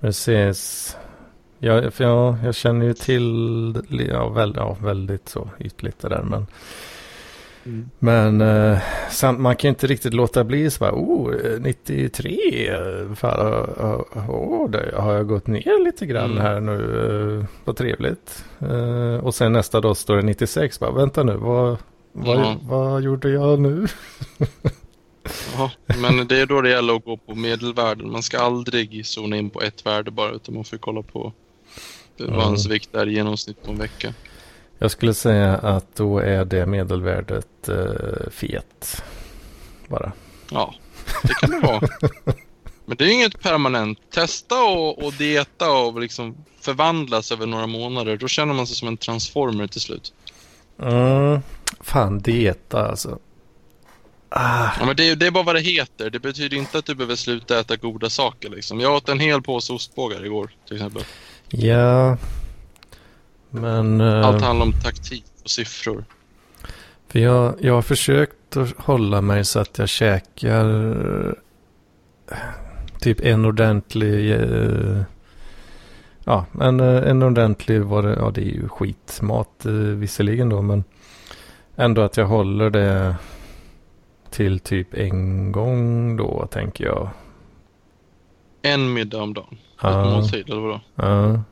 Precis. 0.00 0.96
Ja, 1.58 1.90
för 1.90 2.04
jag, 2.04 2.36
jag 2.44 2.54
känner 2.54 2.86
ju 2.86 2.94
till 2.94 3.82
ja, 4.10 4.28
väl, 4.28 4.52
ja, 4.56 4.76
väldigt 4.82 5.28
så 5.28 5.50
ytligt 5.60 5.98
det 5.98 6.08
där. 6.08 6.22
Men, 6.22 6.46
Mm. 7.66 7.90
men 7.98 8.40
eh, 8.40 8.78
samt, 9.10 9.40
man 9.40 9.56
kan 9.56 9.68
inte 9.68 9.86
riktigt 9.86 10.14
låta 10.14 10.44
bli 10.44 10.70
så 10.70 10.78
bara, 10.78 10.92
oh, 10.94 11.34
eh, 11.34 11.60
93, 11.60 12.68
eh, 12.68 13.14
fan, 13.14 13.40
eh, 14.16 14.30
oh, 14.30 14.70
det, 14.70 14.94
har 14.96 15.12
jag 15.12 15.26
gått 15.28 15.46
ner 15.46 15.84
lite 15.84 16.06
grann 16.06 16.30
Mm. 16.30 16.42
här 16.42 16.60
nu, 16.60 17.38
eh, 17.40 17.46
vad 17.64 17.76
trevligt. 17.76 18.44
Eh, 18.60 19.24
och 19.24 19.34
sen 19.34 19.52
nästa 19.52 19.80
dag 19.80 19.96
står 19.96 20.16
det 20.16 20.22
96, 20.22 20.80
bara, 20.80 20.90
vänta 20.90 21.22
nu, 21.22 21.36
vad, 21.36 21.76
vad, 22.12 22.38
Ja. 22.38 22.56
vad 22.62 23.02
gjorde 23.02 23.28
jag 23.30 23.60
nu? 23.60 23.86
Ja, 25.56 25.70
men 26.00 26.26
det 26.28 26.40
är 26.40 26.46
då 26.46 26.60
det 26.60 26.70
gäller 26.70 26.94
att 26.96 27.04
gå 27.04 27.16
på 27.16 27.34
medelvärden. 27.34 28.10
Man 28.12 28.22
ska 28.22 28.38
aldrig 28.38 29.06
zona 29.06 29.36
in 29.36 29.50
på 29.50 29.60
ett 29.62 29.86
värde 29.86 30.10
bara, 30.10 30.30
utan 30.30 30.54
man 30.54 30.64
får 30.64 30.76
kolla 30.76 31.02
på 31.02 31.32
vad 32.18 32.44
ens 32.44 32.66
vikt 32.66 32.94
är 32.94 33.08
i 33.08 33.12
genomsnitt 33.14 33.62
på 33.62 33.70
en 33.72 33.78
vecka. 33.78 34.14
Jag 34.78 34.90
skulle 34.90 35.14
säga 35.14 35.54
att 35.56 35.96
då 35.96 36.18
är 36.18 36.44
det 36.44 36.66
medelvärdet 36.66 37.68
eh, 37.68 38.30
fet. 38.30 39.02
Bara. 39.88 40.12
Ja, 40.50 40.74
det 41.22 41.34
kan 41.34 41.50
det 41.50 41.66
vara. 41.66 41.80
Men 42.86 42.96
det 42.96 43.04
är 43.04 43.08
inget 43.12 43.42
permanent. 43.42 43.98
Testa 44.10 44.62
och, 44.64 45.04
och 45.04 45.12
dieta 45.12 45.72
och 45.72 46.00
liksom 46.00 46.36
förvandlas 46.60 47.32
över 47.32 47.46
några 47.46 47.66
månader. 47.66 48.16
Då 48.16 48.28
känner 48.28 48.54
man 48.54 48.66
sig 48.66 48.76
som 48.76 48.88
en 48.88 48.96
transformer 48.96 49.66
till 49.66 49.80
slut. 49.80 50.12
Mm, 50.82 51.40
fan, 51.80 52.18
dieta 52.18 52.88
alltså. 52.88 53.18
Ah, 54.28 54.70
Ja, 54.80 54.86
men 54.86 54.96
det, 54.96 55.14
det 55.14 55.26
är 55.26 55.30
bara 55.30 55.44
vad 55.44 55.54
det 55.54 55.60
heter. 55.60 56.10
Det 56.10 56.18
betyder 56.18 56.56
inte 56.56 56.78
att 56.78 56.84
du 56.84 56.94
behöver 56.94 57.16
sluta 57.16 57.60
äta 57.60 57.76
goda 57.76 58.10
saker. 58.10 58.50
Liksom. 58.50 58.80
Jag 58.80 58.94
åt 58.94 59.08
en 59.08 59.20
hel 59.20 59.42
påse 59.42 59.72
ostbågar 59.72 60.24
igår 60.24 60.50
till 60.66 60.76
exempel. 60.76 61.02
ja. 61.48 62.16
Men... 63.54 64.00
eh, 64.00 64.26
Allt 64.26 64.42
handlar 64.42 64.66
om 64.66 64.72
taktik 64.72 65.24
och 65.42 65.50
siffror. 65.50 66.04
För 67.08 67.18
jag, 67.18 67.54
jag 67.60 67.74
har 67.74 67.82
försökt 67.82 68.56
att 68.56 68.74
hålla 68.78 69.20
mig 69.20 69.44
så 69.44 69.60
att 69.60 69.78
jag 69.78 69.88
käkar 69.88 70.90
eh, 71.26 72.38
typ 73.00 73.20
en 73.20 73.44
ordentlig... 73.44 74.32
Eh, 74.32 75.02
ja, 76.24 76.46
en, 76.60 76.80
eh, 76.80 77.10
en 77.10 77.22
ordentlig 77.22 77.80
var 77.82 78.02
det, 78.02 78.14
ja 78.14 78.30
det 78.30 78.40
är 78.40 78.54
ju 78.54 78.68
skitmat 78.68 79.66
eh, 79.66 79.72
visserligen 79.72 80.48
då 80.48 80.62
men 80.62 80.84
ändå 81.76 82.02
att 82.02 82.16
jag 82.16 82.26
håller 82.26 82.70
det 82.70 83.16
till 84.30 84.60
typ 84.60 84.94
en 84.94 85.52
gång 85.52 86.16
då 86.16 86.46
tänker 86.50 86.84
jag. 86.84 87.08
En 88.62 88.92
middag 88.92 89.22
om 89.22 89.34
dagen. 89.34 89.56
Ja. 89.82 90.04
Måltid 90.04 90.50
eller 90.50 90.60
vadå? 90.60 90.80
Ja, 90.94 91.42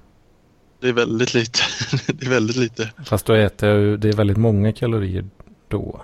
Det 0.82 0.88
är 0.88 0.92
väldigt 0.92 1.34
lite. 1.34 1.60
det 2.12 2.26
är 2.26 2.30
väldigt 2.30 2.56
lite. 2.56 2.90
fast 3.04 3.26
då 3.26 3.34
äter 3.34 3.68
jag 3.68 3.80
ju, 3.80 3.96
det 3.96 4.08
är 4.08 4.12
väldigt 4.12 4.36
många 4.36 4.72
kalorier 4.72 5.24
då. 5.68 6.00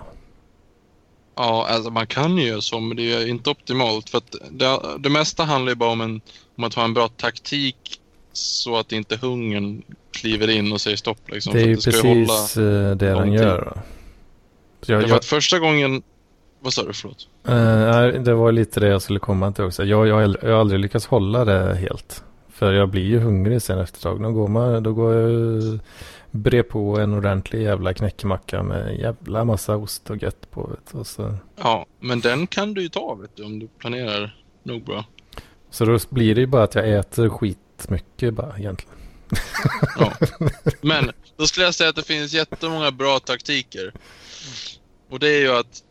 Ja, 1.35 1.67
alltså 1.69 1.89
man 1.89 2.07
kan 2.07 2.37
ju 2.37 2.47
göra 2.47 2.61
så, 2.61 2.79
men 2.79 2.97
det 2.97 3.13
är 3.13 3.27
inte 3.27 3.49
optimalt. 3.49 4.09
För 4.09 4.17
att 4.17 4.35
det, 4.51 4.79
det 4.99 5.09
mesta 5.09 5.43
handlar 5.43 5.71
ju 5.71 5.75
bara 5.75 5.89
om, 5.89 6.01
en, 6.01 6.21
om 6.55 6.63
att 6.63 6.73
ha 6.73 6.83
en 6.83 6.93
bra 6.93 7.07
taktik 7.07 8.01
så 8.33 8.77
att 8.77 8.91
inte 8.91 9.17
hungern 9.17 9.81
kliver 10.11 10.49
in 10.49 10.71
och 10.71 10.81
säger 10.81 10.97
stopp. 10.97 11.29
Liksom. 11.31 11.53
Det 11.53 11.59
är 11.59 11.65
ju 11.65 11.69
ju 11.69 11.75
precis 11.75 12.57
eh, 12.57 12.95
det 12.95 12.95
den 12.95 13.33
gör. 13.33 13.81
jag, 14.85 14.99
Därför 14.99 15.09
jag, 15.09 15.17
att 15.17 15.25
första 15.25 15.59
gången... 15.59 16.01
Vad 16.61 16.73
sa 16.73 16.83
du? 16.83 16.93
Förlåt. 16.93 17.27
eh, 17.47 17.53
nej, 17.55 18.19
det 18.19 18.33
var 18.33 18.51
lite 18.51 18.79
det 18.79 18.87
jag 18.87 19.01
skulle 19.01 19.19
komma 19.19 19.51
till 19.51 19.63
också. 19.63 19.85
Jag, 19.85 20.07
jag, 20.07 20.35
jag 20.41 20.49
har 20.49 20.59
aldrig 20.59 20.79
lyckats 20.79 21.05
hålla 21.05 21.45
det 21.45 21.75
helt. 21.75 22.23
För 22.59 22.73
jag 22.73 22.89
blir 22.89 23.03
ju 23.03 23.19
hungrig 23.19 23.61
sen 23.61 23.79
efter 23.79 23.97
ett 23.97 24.03
tag. 24.03 24.21
Då 24.21 24.31
går, 24.31 24.47
man, 24.47 24.83
då 24.83 24.93
går 24.93 25.13
jag 25.13 25.79
bre 26.31 26.63
på 26.63 26.99
en 26.99 27.13
ordentlig 27.13 27.63
jävla 27.63 27.93
knäckemacka 27.93 28.63
med 28.63 28.99
jävla 28.99 29.43
massa 29.43 29.75
ost 29.75 30.09
och 30.09 30.23
gött 30.23 30.51
på. 30.51 30.67
Vet, 30.93 31.07
så, 31.07 31.35
Ja, 31.55 31.85
men 31.99 32.19
den 32.19 32.47
kan 32.47 32.73
du 32.73 32.81
ju 32.81 32.89
ta 32.89 33.15
vet 33.15 33.35
du, 33.35 33.43
om 33.43 33.59
du 33.59 33.67
planerar 33.67 34.43
nog 34.63 34.83
bra. 34.83 35.05
så 35.69 35.85
då 35.85 35.99
blir 36.09 36.35
det 36.35 36.41
ju 36.41 36.47
bara 36.47 36.63
att 36.63 36.75
jag 36.75 36.89
äter 36.89 37.29
skitmycket 37.29 38.33
bara 38.33 38.57
egentligen. 38.57 38.95
Ja. 39.99 40.13
Men 40.81 41.11
då 41.37 41.47
skulle 41.47 41.65
jag 41.65 41.75
säga 41.75 41.89
att 41.89 41.95
det 41.95 42.07
finns 42.07 42.33
jättemånga 42.33 42.91
bra 42.91 43.19
taktiker. 43.19 43.93
Och 45.09 45.19
det 45.19 45.29
är 45.29 45.39
ju 45.39 45.51
att 45.51 45.83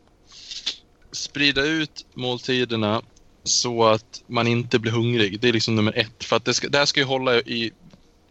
sprida 1.12 1.64
ut 1.64 2.06
måltiderna 2.14 3.02
så 3.48 3.84
att 3.86 4.22
man 4.26 4.46
inte 4.46 4.78
blir 4.78 4.92
hungrig. 4.92 5.40
Det 5.40 5.48
är 5.48 5.52
liksom 5.52 5.76
nummer 5.76 5.92
ett. 5.98 6.24
För 6.24 6.36
att 6.36 6.44
det, 6.44 6.54
ska, 6.54 6.68
det 6.68 6.78
här 6.78 6.84
ska 6.86 7.00
ju 7.00 7.06
hålla 7.06 7.34
i... 7.36 7.72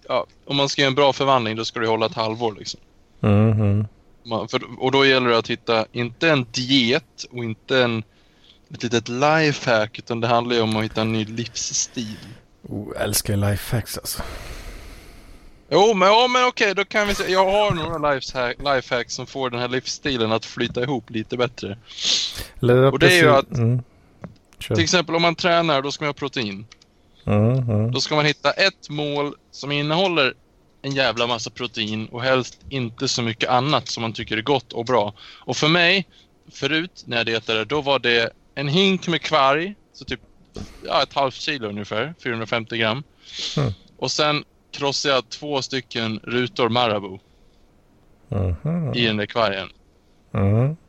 Ja, 0.07 0.26
om 0.45 0.55
man 0.55 0.70
ska 0.70 0.82
göra 0.82 0.89
en 0.89 0.95
bra 0.95 1.13
förvandling 1.13 1.55
då 1.55 1.65
ska 1.65 1.80
det 1.80 1.88
hålla 1.88 2.05
ett 2.05 2.13
halvår 2.13 2.55
liksom. 2.59 2.80
Mhm. 3.20 3.88
Man, 4.26 4.47
för, 4.47 4.61
och 4.80 4.91
då 4.91 5.05
gäller 5.05 5.30
det 5.30 5.38
att 5.38 5.49
hitta, 5.49 5.86
inte 5.91 6.30
en 6.30 6.45
diet 6.51 7.26
och 7.32 7.43
inte 7.43 7.84
en, 7.84 8.03
ett 8.74 8.84
litet 8.84 9.09
lifehack 9.09 9.99
utan 9.99 10.22
det 10.22 10.28
handlar 10.28 10.55
ju 10.55 10.61
om 10.61 10.76
att 10.78 10.84
hitta 10.84 11.01
en 11.01 11.13
ny 11.13 11.26
livsstil. 11.26 12.18
Oh, 12.70 12.88
jag 12.95 13.03
älskar 13.03 13.36
lifehacks 13.51 13.97
alltså. 13.97 14.22
Jo, 15.70 15.93
men, 15.93 16.07
ja, 16.07 16.28
men 16.28 16.45
okej, 16.47 16.76
då 16.76 16.86
kan 16.86 17.07
vi 17.07 17.15
se. 17.15 17.32
Jag 17.32 17.45
har 17.51 17.72
några 17.72 18.13
lifehack, 18.13 18.55
lifehacks 18.76 19.13
som 19.13 19.28
får 19.28 19.49
den 19.49 19.59
här 19.59 19.68
livsstilen 19.68 20.32
att 20.32 20.45
flyta 20.45 20.84
ihop 20.84 21.09
lite 21.09 21.38
bättre. 21.38 21.78
Eller, 22.61 22.91
Och 22.91 22.99
det 22.99 23.13
är 23.13 23.22
ju 23.24 23.30
att- 23.30 23.51
Mm. 23.57 23.84
Kör. 24.60 24.76
Till 24.76 24.84
exempel 24.84 25.16
om 25.16 25.22
man 25.22 25.36
tränar, 25.36 25.82
då 25.82 25.91
ska 25.91 26.05
man 26.05 26.10
ha 26.10 26.14
protein. 26.14 26.66
Mm, 27.26 27.60
mm. 27.60 27.91
Då 27.91 27.99
ska 27.99 28.16
man 28.16 28.26
hitta 28.26 28.51
ett 28.51 28.89
mål 28.89 29.36
som 29.51 29.72
innehåller 29.72 30.34
en 30.82 30.91
jävla 30.91 31.28
massa 31.28 31.49
protein 31.49 32.08
och 32.08 32.24
helst 32.24 32.60
inte 32.70 33.08
så 33.08 33.22
mycket 33.22 33.49
annat 33.49 33.88
som 33.88 34.01
man 34.01 34.14
tycker 34.14 34.38
är 34.38 34.41
gott 34.41 34.74
och 34.74 34.86
bra. 34.86 35.14
Och 35.45 35.58
för 35.58 35.68
mig, 35.68 36.08
förut 36.51 37.03
när 37.05 37.18
jag 37.18 37.26
dietade, 37.26 37.66
då 37.66 37.82
var 37.82 37.99
det 37.99 38.30
en 38.55 38.68
hink 38.68 39.08
med 39.08 39.22
kvarg, 39.22 39.76
så 39.93 40.05
typ 40.05 40.20
ja, 40.86 41.03
ett 41.03 41.14
halvt 41.14 41.36
kilo 41.36 41.70
ungefär, 41.70 42.14
450 42.24 42.78
gram. 42.78 43.03
Mm. 43.58 43.72
Och 43.97 44.12
sen 44.12 44.43
krossade 44.72 45.14
jag 45.14 45.30
två 45.30 45.62
stycken 45.62 46.20
rutor 46.24 46.70
Marabou 46.70 47.20
Mhm. 48.30 48.93
i 48.93 49.05
den 49.05 49.18
där 49.18 49.26
kvargen. 49.26 49.70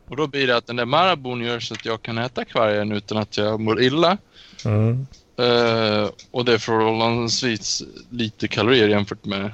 Och 0.09 0.17
då 0.17 0.27
blir 0.27 0.47
det 0.47 0.57
att 0.57 0.67
den 0.67 0.77
där 0.77 0.85
Marabon 0.85 1.41
gör 1.41 1.61
så 1.61 1.75
att 1.75 1.85
jag 1.85 2.03
kan 2.03 2.19
äta 2.19 2.45
kvargen 2.45 2.93
utan 2.93 3.19
att 3.19 3.37
jag 3.37 3.61
mår 3.61 3.83
illa. 3.83 4.19
Mm. 4.65 5.07
Eh, 5.37 6.11
och 6.31 6.45
det 6.45 6.53
är 6.53 6.59
förhållandevis 6.59 7.83
lite 8.11 8.49
kalorier 8.49 8.89
jämfört 8.89 9.25
med 9.25 9.51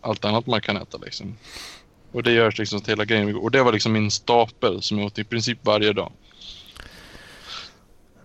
allt 0.00 0.24
annat 0.24 0.46
man 0.46 0.60
kan 0.60 0.76
äta 0.76 0.98
liksom. 0.98 1.36
Och 2.12 2.22
det 2.22 2.32
görs 2.32 2.58
liksom 2.58 2.78
att 2.78 2.88
hela 2.88 3.04
grejen 3.04 3.36
Och 3.36 3.50
det 3.50 3.62
var 3.62 3.72
liksom 3.72 3.92
min 3.92 4.10
stapel 4.10 4.82
som 4.82 4.98
jag 4.98 5.06
åt 5.06 5.18
i 5.18 5.24
princip 5.24 5.58
varje 5.62 5.92
dag. 5.92 6.12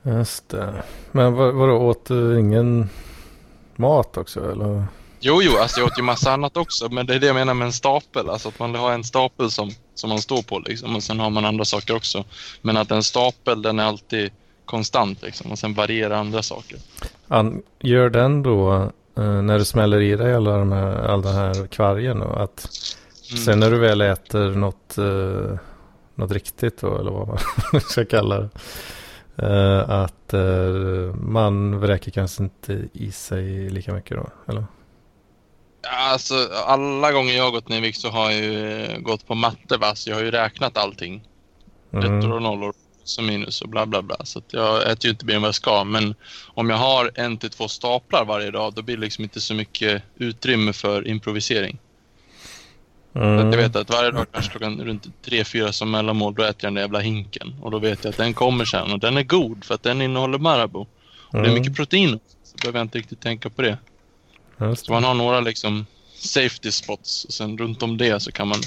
Just 0.03 0.49
det. 0.49 0.83
Men 1.11 1.33
vad, 1.33 1.53
vadå, 1.53 1.73
åt 1.73 2.05
du 2.05 2.39
ingen 2.39 2.89
mat 3.75 4.17
också 4.17 4.51
eller? 4.51 4.85
Jo, 5.21 5.41
jo, 5.43 5.57
alltså 5.57 5.79
jag 5.79 5.87
åt 5.87 5.99
ju 5.99 6.03
massa 6.03 6.31
annat 6.31 6.57
också. 6.57 6.89
Men 6.91 7.05
det 7.05 7.15
är 7.15 7.19
det 7.19 7.27
jag 7.27 7.33
menar 7.33 7.53
med 7.53 7.65
en 7.65 7.73
stapel. 7.73 8.29
Alltså 8.29 8.49
att 8.49 8.59
man 8.59 8.75
har 8.75 8.91
en 8.91 9.03
stapel 9.03 9.51
som, 9.51 9.69
som 9.95 10.09
man 10.09 10.19
står 10.21 10.41
på 10.41 10.59
liksom. 10.59 10.95
Och 10.95 11.03
sen 11.03 11.19
har 11.19 11.29
man 11.29 11.45
andra 11.45 11.65
saker 11.65 11.95
också. 11.95 12.23
Men 12.61 12.77
att 12.77 12.91
en 12.91 13.03
stapel 13.03 13.61
den 13.61 13.79
är 13.79 13.83
alltid 13.83 14.31
konstant 14.65 15.21
liksom. 15.21 15.51
Och 15.51 15.59
sen 15.59 15.73
varierar 15.73 16.15
andra 16.15 16.43
saker. 16.43 16.77
An, 17.27 17.61
gör 17.79 18.09
den 18.09 18.43
då 18.43 18.73
eh, 19.17 19.23
när 19.41 19.57
du 19.59 19.65
smäller 19.65 20.01
i 20.01 20.15
dig 20.15 20.33
alla 20.35 20.57
de 20.57 20.71
här, 20.71 20.95
all 20.95 21.21
den 21.21 21.35
här 21.35 21.67
kvargen 21.67 22.19
då, 22.19 22.25
att 22.27 22.69
Mm. 23.31 23.43
sen 23.43 23.59
när 23.59 23.71
du 23.71 23.79
väl 23.79 24.01
äter 24.01 24.49
något, 24.55 24.97
eh, 24.97 25.57
något 26.15 26.31
riktigt 26.31 26.81
då 26.81 26.97
eller 26.99 27.11
vad 27.11 27.27
man 27.27 27.37
ska 27.81 28.05
kalla 28.05 28.39
det. 28.39 28.49
eh, 29.37 29.89
att 29.89 30.33
eh, 30.33 31.15
man 31.15 31.79
vräker 31.79 32.11
kanske 32.11 32.43
inte 32.43 32.81
i 32.93 33.11
sig 33.11 33.69
lika 33.69 33.93
mycket 33.93 34.17
då, 34.17 34.29
eller? 34.47 34.65
Alltså 35.87 36.49
alla 36.65 37.11
gånger 37.11 37.33
jag 37.33 37.43
har 37.43 37.51
gått 37.51 37.69
ner 37.69 37.77
i 37.77 37.81
vikt 37.81 37.99
så 37.99 38.09
har 38.09 38.31
jag 38.31 38.39
ju 38.43 38.81
eh, 38.83 38.97
gått 38.97 39.27
på 39.27 39.35
matte 39.35 39.77
va. 39.77 39.95
Så 39.95 40.09
jag 40.09 40.15
har 40.15 40.23
ju 40.23 40.31
räknat 40.31 40.77
allting. 40.77 41.21
Ettor 41.91 42.05
Mm. 42.07 42.31
och 42.31 42.41
nollor 42.41 42.73
och 43.17 43.23
minus 43.23 43.61
och 43.61 43.69
bla 43.69 43.85
bla 43.85 44.01
bla. 44.01 44.15
Så 44.23 44.41
jag 44.51 44.91
äter 44.91 45.05
ju 45.05 45.09
inte 45.11 45.25
mer 45.25 45.35
än 45.35 45.41
vad 45.41 45.47
jag 45.47 45.55
ska. 45.55 45.83
Men 45.83 46.15
om 46.47 46.69
jag 46.69 46.77
har 46.77 47.11
en 47.15 47.37
till 47.37 47.49
två 47.49 47.67
staplar 47.67 48.25
varje 48.25 48.51
dag 48.51 48.73
då 48.73 48.81
blir 48.81 48.95
det 48.95 49.01
liksom 49.01 49.23
inte 49.23 49.41
så 49.41 49.53
mycket 49.53 50.03
utrymme 50.15 50.73
för 50.73 51.07
improvisering. 51.07 51.77
Så 53.13 53.19
Mm. 53.19 53.51
jag 53.51 53.57
vet 53.57 53.75
att 53.75 53.89
varje 53.89 54.11
dag 54.11 54.25
kanske 54.31 54.51
klockan 54.51 54.81
runt 54.81 55.07
3-4 55.25 55.71
som 55.71 55.91
mellanmål 55.91 56.35
då 56.35 56.43
äter 56.43 56.55
jag 56.59 56.67
den 56.67 56.73
där 56.73 56.81
jävla 56.81 56.99
hinken. 56.99 57.55
Och 57.61 57.71
då 57.71 57.79
vet 57.79 58.03
jag 58.03 58.11
att 58.11 58.17
den 58.17 58.33
kommer 58.33 58.65
sen 58.65 58.91
och 58.91 58.99
den 58.99 59.17
är 59.17 59.23
god 59.23 59.65
för 59.65 59.75
att 59.75 59.83
den 59.83 60.01
innehåller 60.01 60.37
Marabou. 60.37 60.81
Och 60.81 60.87
det 61.31 61.37
är 61.39 61.43
Mm. 61.43 61.53
mycket 61.53 61.75
protein 61.75 62.19
så 62.43 62.57
behöver 62.61 62.79
jag 62.79 62.85
inte 62.85 62.97
riktigt 62.97 63.21
tänka 63.21 63.49
på 63.49 63.61
det. 63.61 63.77
Så 64.75 64.91
man 64.91 65.03
har 65.03 65.13
några 65.13 65.39
liksom 65.39 65.85
safety 66.15 66.71
spots 66.71 67.25
och 67.25 67.33
sen 67.33 67.57
runt 67.57 67.83
om 67.83 67.97
det 67.97 68.19
så 68.19 68.31
kan 68.31 68.47
man 68.47 68.59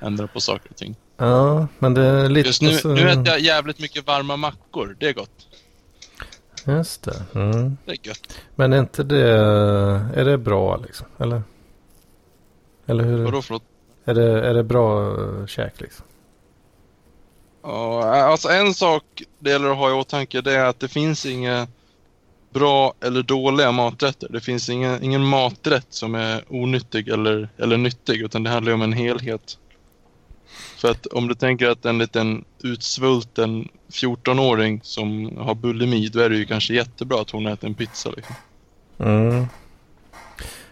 ändra 0.00 0.26
på 0.26 0.40
saker 0.40 0.70
och 0.70 0.76
ting. 0.76 0.96
Ja, 1.16 1.68
men 1.78 1.94
det 1.94 2.02
är 2.02 2.28
lite 2.28 2.48
Just 2.48 2.62
nu, 2.62 2.72
så... 2.72 2.88
nu 2.88 3.10
äter 3.10 3.28
jag 3.28 3.40
jävligt 3.40 3.78
mycket 3.78 4.06
varma 4.06 4.36
mackor. 4.36 4.96
Det 5.00 5.08
är 5.08 5.12
gott. 5.12 5.46
Just 6.64 7.02
det. 7.02 7.24
Mm. 7.34 7.76
Det 7.84 7.92
är 7.92 8.06
gött. 8.06 8.38
Men 8.54 8.72
är 8.72 8.78
inte 8.78 9.02
det, 9.02 9.30
är 10.14 10.24
det 10.24 10.38
bra 10.38 10.76
liksom? 10.76 11.06
Eller? 11.18 11.42
Eller 12.86 13.04
hur? 13.04 13.24
Vadå 13.24 13.42
förlåt? 13.42 13.62
Är 14.04 14.14
det, 14.14 14.48
är 14.48 14.54
det 14.54 14.62
bra 14.62 15.10
uh, 15.10 15.46
käk 15.46 15.80
liksom? 15.80 16.06
Ja, 17.62 18.14
alltså 18.14 18.48
en 18.48 18.74
sak 18.74 19.22
det 19.38 19.50
gäller 19.50 19.70
att 19.70 19.76
ha 19.76 19.90
i 19.90 19.92
åtanke 19.92 20.40
det 20.40 20.52
är 20.52 20.64
att 20.64 20.80
det 20.80 20.88
finns 20.88 21.26
inga 21.26 21.68
bra 22.56 22.94
eller 23.00 23.22
dåliga 23.22 23.72
maträtter. 23.72 24.28
Det 24.30 24.40
finns 24.40 24.68
ingen, 24.68 25.02
ingen 25.02 25.24
maträtt 25.24 25.86
som 25.90 26.14
är 26.14 26.44
onyttig 26.48 27.08
eller, 27.08 27.48
eller 27.58 27.76
nyttig 27.76 28.22
utan 28.22 28.42
det 28.42 28.50
handlar 28.50 28.70
ju 28.70 28.74
om 28.74 28.82
en 28.82 28.92
helhet. 28.92 29.58
För 30.76 30.90
att 30.90 31.06
om 31.06 31.28
du 31.28 31.34
tänker 31.34 31.68
att 31.68 31.84
en 31.84 31.98
liten 31.98 32.44
utsvulten 32.62 33.68
14-åring 33.88 34.80
som 34.82 35.36
har 35.36 35.54
bulimi 35.54 36.08
då 36.08 36.20
är 36.20 36.30
det 36.30 36.36
ju 36.36 36.44
kanske 36.44 36.74
jättebra 36.74 37.20
att 37.20 37.30
hon 37.30 37.46
äter 37.46 37.68
en 37.68 37.74
pizza. 37.74 38.10
Liksom. 38.10 38.36
Mm. 38.98 39.46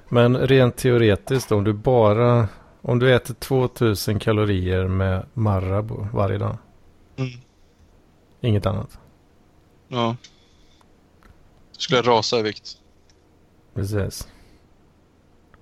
Men 0.09 0.37
rent 0.37 0.77
teoretiskt 0.77 1.53
om 1.53 1.65
du 1.65 1.73
bara, 1.73 2.49
om 2.83 2.99
du 2.99 3.15
äter 3.15 3.35
2000 3.35 4.19
kalorier 4.19 4.89
med 4.89 5.27
Marabou 5.35 6.07
varje 6.13 6.39
dag. 6.39 6.59
Mm. 7.17 7.31
Inget 8.41 8.67
annat. 8.67 8.99
Ja. 9.89 10.17
Skulle 11.79 11.99
jag 11.99 12.09
rasa 12.09 12.39
i 12.39 12.43
vikt. 12.43 12.77
Precis. 13.75 14.29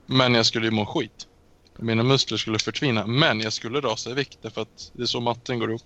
Men 0.06 0.34
jag 0.34 0.46
skulle 0.46 0.66
ju 0.66 0.70
må 0.70 0.86
skit. 0.86 1.26
Mina 1.78 2.02
muskler 2.02 2.38
skulle 2.38 2.58
förtvina. 2.58 3.06
Men 3.06 3.40
jag 3.40 3.52
skulle 3.52 3.80
rasa 3.80 4.10
i 4.10 4.14
vikt 4.14 4.38
därför 4.42 4.62
att 4.62 4.92
det 4.92 5.02
är 5.02 5.06
så 5.06 5.20
matten 5.20 5.58
går 5.58 5.68
ihop. 5.68 5.82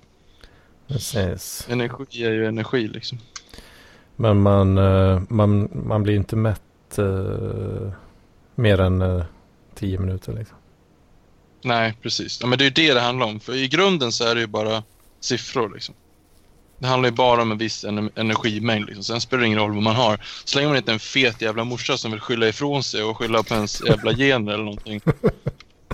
Precis. 0.89 1.66
Energi 1.70 2.24
är 2.24 2.33
ju 2.33 2.47
energi 2.47 2.89
liksom. 2.89 3.18
Men 4.16 4.43
man, 4.43 4.79
eh, 4.79 5.22
man, 5.29 5.68
man 5.72 6.03
blir 6.03 6.14
inte 6.14 6.37
mätt 6.37 6.99
eh, 6.99 7.93
mer 8.55 8.81
än 8.81 9.03
eh, 9.03 9.24
10 9.74 9.99
minuter 9.99 10.33
liksom. 10.33 10.57
Nej, 11.62 11.95
precis. 12.03 12.41
Ja, 12.41 12.47
men 12.47 12.59
det 12.59 12.64
är 12.64 12.66
ju 12.66 12.89
det 12.89 12.95
det 12.95 13.01
handlar 13.01 13.27
om. 13.27 13.41
För 13.41 13.55
i 13.55 13.68
grunden 13.68 14.12
så 14.12 14.24
är 14.24 14.35
det 14.35 14.41
ju 14.41 14.47
bara 14.47 14.83
siffror 15.20 15.74
liksom. 15.74 15.95
Det 16.79 16.87
handlar 16.87 17.09
ju 17.09 17.14
bara 17.14 17.43
om 17.43 17.53
en 17.53 17.59
viss 17.59 17.85
ener- 17.85 18.11
energimängd 18.14 18.87
liksom. 18.87 19.05
Sen 19.05 19.20
spelar 19.20 19.41
det 19.41 19.47
ingen 19.47 19.59
roll 19.59 19.74
vad 19.74 19.83
man 19.83 19.97
har. 19.97 20.20
Så 20.45 20.59
länge 20.59 20.68
man 20.68 20.77
inte 20.77 20.91
är 20.91 20.95
en 20.95 21.01
fet 21.01 21.43
jävla 21.43 21.64
morsa 21.64 21.99
som 21.99 22.11
vill 22.11 22.20
skylla 22.20 22.49
ifrån 22.49 22.85
sig 22.85 23.03
och 23.03 23.16
skylla 23.18 23.43
på 23.43 23.55
ens 23.55 23.83
jävla 23.87 24.12
gener 24.12 24.53
eller 24.53 24.64
någonting. 24.64 25.01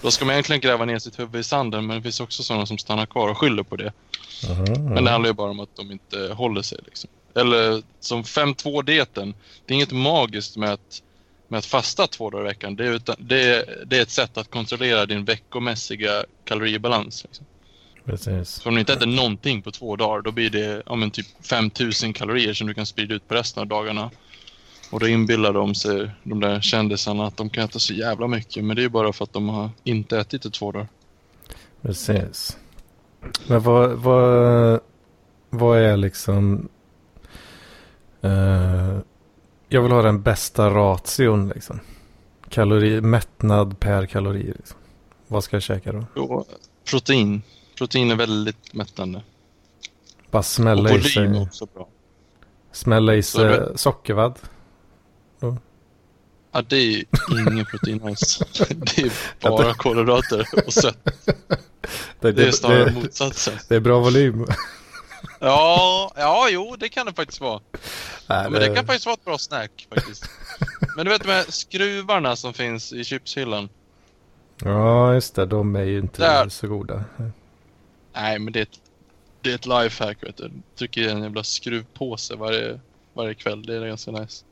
Då 0.03 0.11
ska 0.11 0.24
man 0.24 0.33
egentligen 0.33 0.61
gräva 0.61 0.85
ner 0.85 0.99
sitt 0.99 1.18
huvud 1.18 1.41
i 1.41 1.45
sanden, 1.45 1.87
men 1.87 1.97
det 1.97 2.03
finns 2.03 2.20
också 2.20 2.43
sådana 2.43 2.66
som 2.66 2.78
stannar 2.78 3.07
kvar 3.07 3.28
och 3.28 3.39
skyller 3.39 3.62
på 3.62 3.76
det. 3.76 3.93
Men 4.95 5.05
det 5.05 5.11
handlar 5.11 5.30
ju 5.30 5.35
bara 5.35 5.51
om 5.51 5.61
att 5.61 5.76
de 5.76 5.91
inte 5.93 6.33
håller 6.33 6.62
sig. 6.62 6.78
Liksom. 6.85 7.11
Eller 7.35 7.83
som 8.01 8.22
5-2-dieten. 8.22 9.35
Det 9.66 9.72
är 9.72 9.74
inget 9.74 9.93
magiskt 9.93 10.57
med 10.57 10.72
att, 10.72 11.03
med 11.49 11.59
att 11.59 11.66
fasta 11.66 12.07
två 12.07 12.30
dagar 12.30 12.45
i 12.45 12.49
veckan. 12.49 12.76
Det 12.76 12.87
är, 12.87 12.91
utan, 12.91 13.16
det, 13.18 13.43
är, 13.43 13.85
det 13.87 13.99
är 13.99 14.03
ett 14.03 14.11
sätt 14.11 14.37
att 14.37 14.51
kontrollera 14.51 15.07
din 15.07 15.24
veckomässiga 15.24 16.24
kaloribalans. 16.45 17.24
Liksom. 17.24 17.47
Precis. 18.05 18.48
Så 18.48 18.68
om 18.68 18.74
du 18.74 18.80
inte 18.80 18.92
äter 18.92 19.07
någonting 19.07 19.62
på 19.62 19.70
två 19.70 19.96
dagar, 19.96 20.22
då 20.22 20.30
blir 20.32 20.50
det 20.50 20.82
ja, 20.86 20.94
men 20.94 21.11
typ 21.11 21.26
5000 21.46 22.12
kalorier 22.12 22.55
som 22.55 22.66
du 22.66 22.74
kan 22.74 22.86
sprida 22.86 23.14
ut 23.14 23.28
på 23.28 23.34
resten 23.34 23.61
av 23.61 23.66
dagarna. 23.66 24.11
Och 24.90 25.00
då 25.00 25.09
inbillar 25.09 25.53
de 25.53 25.74
sig, 25.74 26.11
de 26.22 26.40
där 26.40 26.61
kändisarna, 26.61 27.26
att 27.26 27.36
de 27.36 27.50
kan 27.50 27.64
äta 27.64 27.78
så 27.78 27.94
jävla 27.94 28.26
mycket. 28.26 28.64
Men 28.64 28.76
det 28.76 28.84
är 28.84 28.88
bara 28.88 29.12
för 29.12 29.24
att 29.24 29.32
de 29.32 29.48
har 29.48 29.70
inte 29.84 30.18
ätit 30.18 30.46
i 30.46 30.50
två 30.50 30.72
dagar. 30.72 30.88
Precis. 31.82 32.57
Men 33.46 33.62
vad, 33.62 33.90
vad, 33.90 34.80
vad 35.50 35.78
är 35.78 35.96
liksom... 35.96 36.68
eh, 38.20 38.98
jag 39.68 39.82
vill 39.82 39.92
ha 39.92 40.03
den 40.03 40.22
bästa 40.22 40.70
ration 40.70 41.48
liksom. 41.48 41.80
Kalori, 42.48 43.00
mättnad 43.00 43.80
per 43.80 44.07
kalori. 44.07 44.53
Liksom. 44.57 44.78
Vad 45.28 45.44
ska 45.44 45.57
jag 45.57 45.62
käka 45.62 45.92
då? 45.92 46.07
Jo, 46.16 46.44
protein. 46.90 47.42
Protein 47.83 48.11
är 48.11 48.16
väldigt 48.16 48.74
mättande. 48.74 49.22
Bara 50.30 50.43
smälla 50.43 50.91
i 50.91 51.03
sig, 51.03 51.41
också 51.41 51.66
bra. 51.66 51.89
smälla 52.72 53.14
i 53.14 53.22
sig 53.22 53.45
det- 53.45 53.78
sockervadd. 53.78 54.39
Ja, 56.53 56.62
det 56.68 56.76
är 56.76 57.05
ingen 57.53 57.64
protein 57.66 58.01
alls. 58.05 58.39
Det 58.68 58.99
är 59.03 59.11
bara 59.51 59.74
kolhydrater 59.74 60.47
och 60.66 60.72
sött. 60.72 60.99
Det, 62.20 62.33
Det 62.33 62.47
är 62.49 62.53
snarare 62.53 62.85
det, 62.85 62.91
motsatsen. 62.93 63.55
det 63.68 63.74
är 63.76 63.80
bra 63.80 64.01
volym. 64.01 64.47
Ja, 65.41 66.12
ja, 66.16 66.49
jo, 66.51 66.76
det 66.78 66.89
kan 66.89 67.07
det 67.07 67.12
faktiskt 67.12 67.41
vara. 67.41 67.61
Nej, 67.72 68.43
Ja, 68.45 68.51
men 68.51 68.61
det 68.61 68.66
kan 68.74 68.87
faktiskt 68.87 69.07
vara 69.07 69.14
ett 69.14 69.24
bra 69.24 69.39
snack 69.39 69.87
faktiskt. 69.95 70.24
Men 70.97 71.05
du 71.07 71.11
vet 71.12 71.22
de 71.22 71.28
här 71.33 71.45
skruvarna 71.49 72.37
som 72.37 72.55
finns 72.55 72.93
i 72.93 73.05
chipshyllan. 73.05 73.68
Ja, 74.64 75.14
just 75.14 75.35
det. 75.35 75.47
De 75.47 75.76
är 75.76 75.85
ju 75.85 75.99
inte 75.99 76.22
Där. 76.22 76.49
så 76.49 76.68
goda. 76.68 77.05
Nej, 78.12 78.38
men 78.38 78.52
det 78.52 78.58
är 78.58 78.62
ett, 78.62 78.80
det 79.40 79.50
är 79.50 79.54
ett 79.54 79.66
lifehack 79.66 80.22
vet 80.22 80.36
du. 80.36 80.50
Trycker 80.78 81.00
i 81.00 81.10
en 81.10 81.22
jävla 81.22 81.44
skruvpåse 81.44 82.36
varje, 82.36 82.80
varje 83.14 83.34
kväll. 83.34 83.62
Det 83.62 83.76
är 83.76 83.86
ganska 83.86 84.10
nice. 84.10 84.44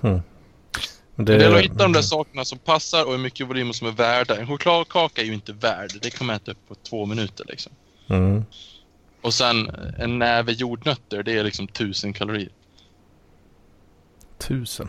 Men 0.00 1.24
Det 1.24 1.32
gäller 1.32 1.56
att 1.56 1.62
hitta 1.62 1.82
de 1.82 1.92
där 1.92 2.02
sakerna 2.02 2.44
som 2.44 2.58
passar 2.58 3.04
och 3.04 3.12
hur 3.12 3.18
mycket 3.18 3.48
volym 3.48 3.68
och 3.68 3.76
som 3.76 3.86
är 3.86 3.92
värda. 3.92 4.40
En 4.40 4.46
chokladkaka 4.46 5.22
är 5.22 5.26
ju 5.26 5.34
inte 5.34 5.52
värd. 5.52 5.90
Det 6.02 6.10
kan 6.10 6.26
man 6.26 6.36
äta 6.36 6.50
upp 6.50 6.68
på 6.68 6.74
två 6.74 7.06
minuter 7.06 7.44
liksom. 7.48 7.72
Mm. 8.08 8.44
Och 9.20 9.34
sen 9.34 9.70
en 9.98 10.18
näve 10.18 10.52
jordnötter, 10.52 11.22
det 11.22 11.32
är 11.32 11.44
liksom 11.44 11.68
tusen 11.68 12.12
kalorier. 12.12 12.52
Tusen. 14.38 14.88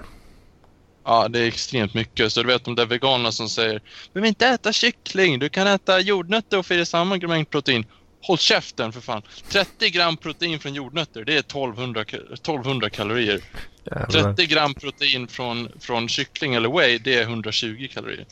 Ja, 1.03 1.27
det 1.27 1.39
är 1.39 1.47
extremt 1.47 1.93
mycket. 1.93 2.33
Så 2.33 2.41
du 2.41 2.47
vet 2.47 2.65
de 2.65 2.75
där 2.75 2.85
veganerna 2.85 3.31
som 3.31 3.49
säger 3.49 3.73
Du 3.73 4.13
behöver 4.13 4.27
inte 4.27 4.47
äta 4.47 4.73
kyckling, 4.73 5.39
du 5.39 5.49
kan 5.49 5.67
äta 5.67 5.99
jordnötter 5.99 6.57
och 6.57 6.65
få 6.65 6.73
i 6.73 6.77
dig 6.77 6.85
samma 6.85 7.17
mängd 7.17 7.49
protein. 7.49 7.85
Håll 8.21 8.37
käften 8.37 8.91
för 8.91 9.01
fan. 9.01 9.21
30 9.49 9.89
gram 9.89 10.17
protein 10.17 10.59
från 10.59 10.73
jordnötter, 10.73 11.25
det 11.25 11.33
är 11.33 11.39
1200, 11.39 12.03
ka- 12.03 12.33
1200 12.33 12.89
kalorier. 12.89 13.41
Jävlar. 13.85 14.33
30 14.33 14.45
gram 14.45 14.73
protein 14.73 15.27
från, 15.27 15.69
från 15.79 16.07
kyckling 16.09 16.53
eller 16.55 16.69
whey, 16.69 16.97
det 16.97 17.15
är 17.15 17.21
120 17.23 17.87
kalorier. 17.93 18.25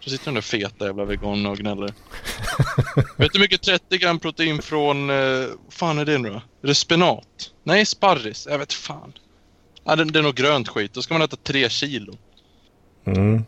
Så 0.00 0.10
sitter 0.10 0.24
de 0.24 0.34
där 0.34 0.40
feta 0.40 0.86
jävla 0.86 1.04
veganerna 1.04 1.50
och 1.50 1.58
gnäller. 1.58 1.86
Vet 3.16 3.32
du 3.32 3.38
hur 3.38 3.40
mycket 3.40 3.62
30 3.62 3.98
gram 3.98 4.18
protein 4.18 4.62
från, 4.62 5.10
eh, 5.10 5.16
vad 5.64 5.72
fan 5.72 5.98
är 5.98 6.04
det 6.04 6.18
nu 6.18 6.28
då? 6.30 6.42
Är 6.62 6.66
det 6.66 6.74
spenat? 6.74 7.50
Nej, 7.64 7.86
sparris. 7.86 8.46
Jag 8.50 8.58
vet 8.58 8.72
fan. 8.72 9.12
Ja, 9.84 9.96
det, 9.96 10.04
det 10.04 10.18
är 10.18 10.22
nog 10.22 10.34
grönt 10.34 10.68
skit. 10.68 10.92
Då 10.94 11.02
ska 11.02 11.14
man 11.14 11.22
äta 11.22 11.36
3 11.36 11.68
kilo. 11.68 12.16
Mm. 13.06 13.44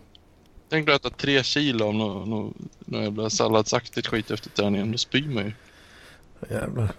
Tänk 0.72 0.86
dig 0.86 0.94
att 0.94 1.06
äta 1.06 1.16
3 1.16 1.42
kilo 1.42 1.86
av 1.86 1.94
något 1.94 2.28
nå, 2.28 2.52
nå 2.78 3.02
jävla 3.02 3.30
salladsaktigt 3.30 4.06
skit 4.06 4.30
efter 4.30 4.50
träningen. 4.50 4.92
Då 4.92 4.98
spyr 4.98 5.28
man 5.28 5.44
ju. 5.44 5.52
Jävlar. 6.50 6.92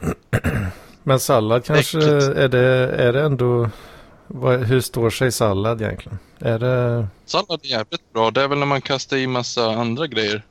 Men 1.03 1.19
sallad 1.19 1.65
kanske, 1.65 1.97
Äckligt. 1.97 2.37
är 2.37 2.47
det, 2.47 2.67
är 2.87 3.13
det 3.13 3.21
ändå, 3.21 3.69
vad, 4.27 4.63
hur 4.63 4.81
står 4.81 5.09
sig 5.09 5.31
sallad 5.31 5.81
egentligen? 5.81 6.19
Är 6.39 6.59
det 6.59 7.07
Sallad 7.25 7.59
är 7.63 7.67
jävligt 7.67 8.13
bra. 8.13 8.31
Det 8.31 8.41
är 8.41 8.47
väl 8.47 8.59
när 8.59 8.65
man 8.65 8.81
kastar 8.81 9.17
i 9.17 9.27
massa 9.27 9.71
andra 9.71 10.07
grejer. 10.07 10.43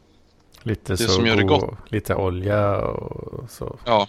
lite 0.62 0.92
Det 0.92 0.96
så 0.96 1.08
som 1.08 1.26
gör 1.26 1.36
det 1.36 1.44
gott. 1.44 1.74
lite 1.88 2.14
olja 2.14 2.76
och 2.78 3.50
så? 3.50 3.78
Ja, 3.84 4.08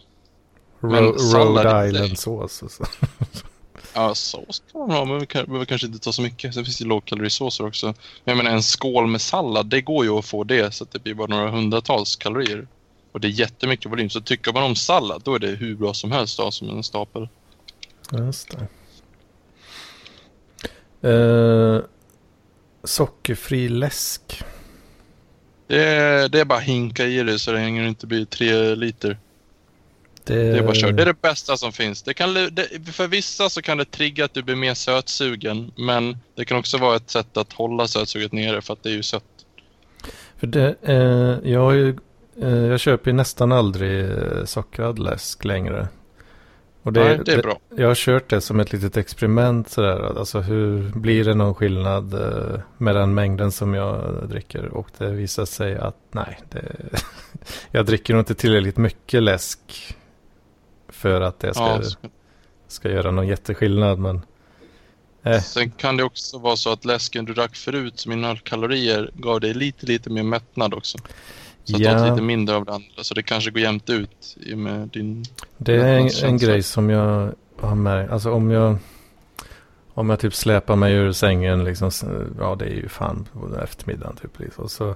Ro, 0.79 0.89
Rhode 0.89 1.61
i 1.61 1.63
sig. 1.63 1.89
Island 1.89 2.19
sås 2.19 2.63
och 2.63 2.71
så. 2.71 2.85
Ja, 3.93 4.15
sås 4.15 4.63
kan 4.71 4.81
man 4.81 4.91
ha, 4.91 5.05
men 5.05 5.19
vi 5.19 5.25
behöver 5.25 5.65
kanske 5.65 5.87
inte 5.87 5.99
ta 5.99 6.11
så 6.11 6.21
mycket. 6.21 6.53
Sen 6.53 6.65
finns 6.65 6.77
det 6.77 6.85
lågkalorisåser 6.85 7.65
också. 7.65 7.85
Men 7.85 7.95
jag 8.23 8.37
menar, 8.37 8.51
en 8.51 8.63
skål 8.63 9.07
med 9.07 9.21
sallad, 9.21 9.65
det 9.65 9.81
går 9.81 10.05
ju 10.05 10.11
att 10.11 10.25
få 10.25 10.43
det 10.43 10.73
så 10.73 10.83
att 10.83 10.91
det 10.91 10.99
blir 10.99 11.13
bara 11.13 11.27
några 11.27 11.49
hundratals 11.49 12.15
kalorier. 12.15 12.67
Och 13.11 13.19
det 13.19 13.27
är 13.27 13.29
jättemycket 13.29 13.91
volym. 13.91 14.09
Så 14.09 14.21
tycker 14.21 14.53
man 14.53 14.63
om 14.63 14.75
sallad, 14.75 15.21
då 15.25 15.35
är 15.35 15.39
det 15.39 15.47
hur 15.47 15.75
bra 15.75 15.93
som 15.93 16.11
helst 16.11 16.39
att 16.39 16.45
ha 16.45 16.51
som 16.51 16.69
en 16.69 16.83
stapel. 16.83 17.27
Just 18.11 18.49
det. 18.51 18.67
Eh, 21.09 21.81
sockerfri 22.83 23.69
läsk. 23.69 24.43
Det 25.67 25.83
är, 25.83 26.29
det 26.29 26.39
är 26.39 26.45
bara 26.45 26.59
hinka 26.59 27.05
i 27.05 27.23
det 27.23 27.39
så 27.39 27.53
länge 27.53 27.81
det 27.81 27.87
inte 27.87 28.07
blir 28.07 28.25
tre 28.25 28.75
liter. 28.75 29.17
Det, 30.23 30.51
Det 30.51 30.57
är 30.57 30.63
bara 30.63 30.75
kör. 30.75 30.91
Det 30.91 31.01
är 31.01 31.05
det 31.05 31.21
bästa 31.21 31.57
som 31.57 31.71
finns. 31.71 32.03
Det 32.03 32.13
kan, 32.13 32.33
det, 32.33 32.67
för 32.91 33.07
vissa 33.07 33.49
så 33.49 33.61
kan 33.61 33.77
det 33.77 33.85
trigga 33.85 34.25
att 34.25 34.33
du 34.33 34.43
blir 34.43 34.55
mer 34.55 34.73
sötsugen. 34.73 35.71
Men 35.75 36.17
det 36.35 36.45
kan 36.45 36.57
också 36.57 36.77
vara 36.77 36.95
ett 36.95 37.09
sätt 37.09 37.37
att 37.37 37.53
hålla 37.53 37.87
sötsuget 37.87 38.31
nere 38.31 38.61
för 38.61 38.73
att 38.73 38.83
det 38.83 38.89
är 38.89 38.93
ju 38.93 39.03
sött. 39.03 39.23
För 40.37 40.47
det, 40.47 40.75
eh, 40.81 41.51
jag, 41.51 41.59
har 41.59 41.71
ju, 41.71 41.97
eh, 42.41 42.49
jag 42.49 42.79
köper 42.79 43.11
ju 43.11 43.17
nästan 43.17 43.51
aldrig 43.51 44.05
eh, 44.05 44.45
sockrad 44.45 44.99
läsk 44.99 45.45
längre. 45.45 45.87
Och 46.83 46.93
det, 46.93 47.03
Nej, 47.03 47.19
det 47.25 47.33
är 47.33 47.41
bra. 47.41 47.59
Jag 47.75 47.87
har 47.87 47.95
kört 47.95 48.29
det 48.29 48.41
som 48.41 48.59
ett 48.59 48.73
litet 48.73 48.97
experiment 48.97 49.69
sådär. 49.69 50.19
Alltså 50.19 50.39
hur 50.39 50.91
blir 50.95 51.23
det 51.23 51.33
någon 51.33 51.55
skillnad 51.55 52.13
eh, 52.13 52.59
med 52.77 52.95
den 52.95 53.13
mängden 53.13 53.51
som 53.51 53.73
jag 53.73 54.23
dricker? 54.29 54.65
Och 54.65 54.87
det 54.97 55.09
visar 55.09 55.45
sig 55.45 55.77
att 55.77 55.97
nej, 56.11 56.39
jag 57.71 57.85
dricker 57.85 58.13
nog 58.13 58.21
inte 58.21 58.35
tillräckligt 58.35 58.77
mycket 58.77 59.23
läsk 59.23 59.95
för 61.03 61.21
att 61.21 61.39
det 61.39 61.53
ska, 61.53 61.63
Ja, 61.63 61.81
ska 62.67 62.89
göra 62.91 63.11
någon 63.11 63.27
jätteskillnad. 63.27 63.99
Men 63.99 64.21
eh, 65.23 65.39
Sen 65.41 65.71
kan 65.71 65.97
det 65.97 66.03
också 66.03 66.37
vara 66.37 66.55
så 66.55 66.71
att 66.71 66.85
läsken 66.85 67.25
du 67.25 67.33
drack 67.33 67.55
förut 67.55 67.99
som 67.99 68.11
innehöll 68.11 68.39
kalorier 68.39 69.11
gav 69.13 69.39
dig 69.41 69.53
lite, 69.53 69.85
lite 69.85 70.09
mer 70.09 70.23
mättnad 70.23 70.73
också. 70.73 70.97
Så 71.63 71.75
att 71.75 71.81
du 71.81 71.83
Ja. 71.83 72.03
åt 72.05 72.09
lite 72.11 72.21
mindre 72.21 72.55
av 72.55 72.65
det 72.65 72.71
andra. 72.73 73.03
Så 73.03 73.13
det 73.13 73.23
kanske 73.23 73.51
går 73.51 73.61
jämnt 73.61 73.89
ut 73.89 74.37
med 74.55 74.87
din... 74.87 75.23
Det 75.57 75.73
är 75.75 75.97
en, 75.97 76.09
en 76.23 76.37
grej 76.37 76.63
som 76.63 76.89
jag 76.89 77.33
har 77.59 77.75
märkt. 77.75 78.11
Alltså 78.11 78.31
om 78.31 78.51
jag, 78.51 78.77
om 79.93 80.09
jag 80.09 80.19
typ 80.19 80.35
släpar 80.35 80.75
mig 80.75 80.93
ur 80.93 81.11
sängen 81.11 81.63
liksom. 81.63 81.91
Ja 82.39 82.55
det 82.59 82.65
är 82.65 82.75
ju 82.75 82.89
fan 82.89 83.27
på 83.33 83.57
eftermiddagen 83.63 84.15
typ. 84.15 84.39
Liksom. 84.39 84.69
Så, 84.69 84.95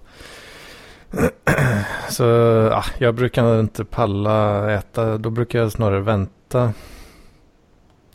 så 2.09 2.23
ja, 2.71 2.83
jag 2.97 3.15
brukar 3.15 3.59
inte 3.59 3.85
palla 3.85 4.71
äta. 4.71 5.17
Då 5.17 5.29
brukar 5.29 5.59
jag 5.59 5.71
snarare 5.71 5.99
vänta 5.99 6.73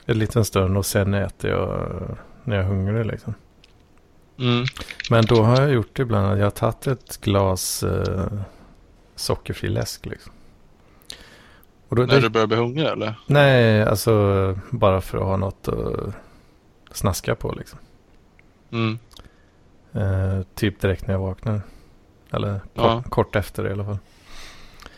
en 0.06 0.18
liten 0.18 0.44
stund 0.44 0.76
och 0.76 0.86
sen 0.86 1.14
äter 1.14 1.50
jag 1.50 1.90
när 2.44 2.56
jag 2.56 2.64
är 2.64 2.68
hungrig 2.68 3.06
liksom. 3.06 3.34
Mm. 4.38 4.64
Men 5.10 5.24
då 5.24 5.42
har 5.42 5.60
jag 5.60 5.70
gjort 5.72 5.96
det 5.96 6.02
ibland 6.02 6.32
att 6.32 6.38
jag 6.38 6.46
har 6.46 6.50
tagit 6.50 6.86
ett 6.86 7.20
glas 7.20 7.82
eh, 7.82 8.32
sockerfri 9.14 9.68
läsk 9.68 10.06
liksom. 10.06 10.32
Då, 11.88 12.02
När 12.02 12.20
du 12.20 12.28
börjar 12.28 12.46
bli 12.46 12.56
hungrig 12.56 12.86
eller? 12.86 13.14
Nej, 13.26 13.82
alltså 13.82 14.58
bara 14.70 15.00
för 15.00 15.18
att 15.18 15.24
ha 15.24 15.36
något 15.36 15.68
att 15.68 16.14
snaska 16.92 17.34
på 17.34 17.52
liksom. 17.52 17.78
Mm. 18.70 18.98
Eh, 19.92 20.42
typ 20.54 20.80
direkt 20.80 21.06
när 21.06 21.14
jag 21.14 21.20
vaknar. 21.20 21.60
Eller 22.32 22.58
kort, 22.58 22.70
Ja. 22.74 23.02
kort 23.08 23.36
efter 23.36 23.68
i 23.68 23.72
alla 23.72 23.84
fall. 23.84 23.98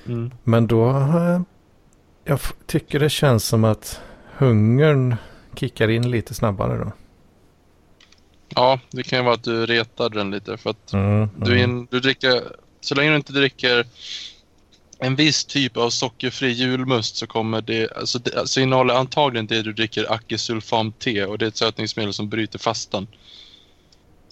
Mm. 0.07 0.31
Men 0.43 0.67
då 0.67 0.85
har 0.89 1.45
jag, 2.25 2.41
tycker 2.67 3.01
det 3.01 3.11
känns 3.11 3.45
som 3.45 3.65
att 3.65 4.01
hungern 4.37 5.17
kickar 5.57 5.89
in 5.89 6.11
lite 6.11 6.35
snabbare 6.35 6.79
då. 6.79 6.93
Ja, 8.49 8.81
det 8.91 9.03
kan 9.03 9.19
ju 9.19 9.25
vara 9.25 9.35
att 9.35 9.45
du 9.45 9.67
retar 9.67 10.11
den 10.11 10.31
lite 10.31 10.57
för 10.57 10.71
att 10.71 10.93
Mm, 10.93 11.29
du, 11.37 11.53
är 11.53 11.57
mm. 11.65 11.71
in, 11.71 11.89
du 11.91 12.01
dricker 12.01 12.43
Så 12.81 12.95
länge 12.95 13.11
du 13.11 13.17
inte 13.17 13.33
dricker 13.33 13.87
en 14.99 15.17
viss 15.17 15.45
typ 15.45 15.77
av 15.77 15.91
sockerfri 15.91 16.49
julmust 16.53 17.17
så 17.17 17.27
kommer 17.27 17.61
det, 17.61 17.97
alltså, 17.97 18.19
det, 18.19 18.39
alltså 18.39 18.61
innehåller 18.61 18.95
antagligen 18.95 19.47
det 19.47 19.63
du 19.63 19.73
dricker 19.73 20.13
akesulfam-te 20.13 21.25
och 21.25 21.39
det 21.39 21.45
är 21.45 21.49
ett 21.49 21.57
sötningsmedel 21.57 22.13
som 22.13 22.29
bryter 22.29 22.59
fastan. 22.59 23.07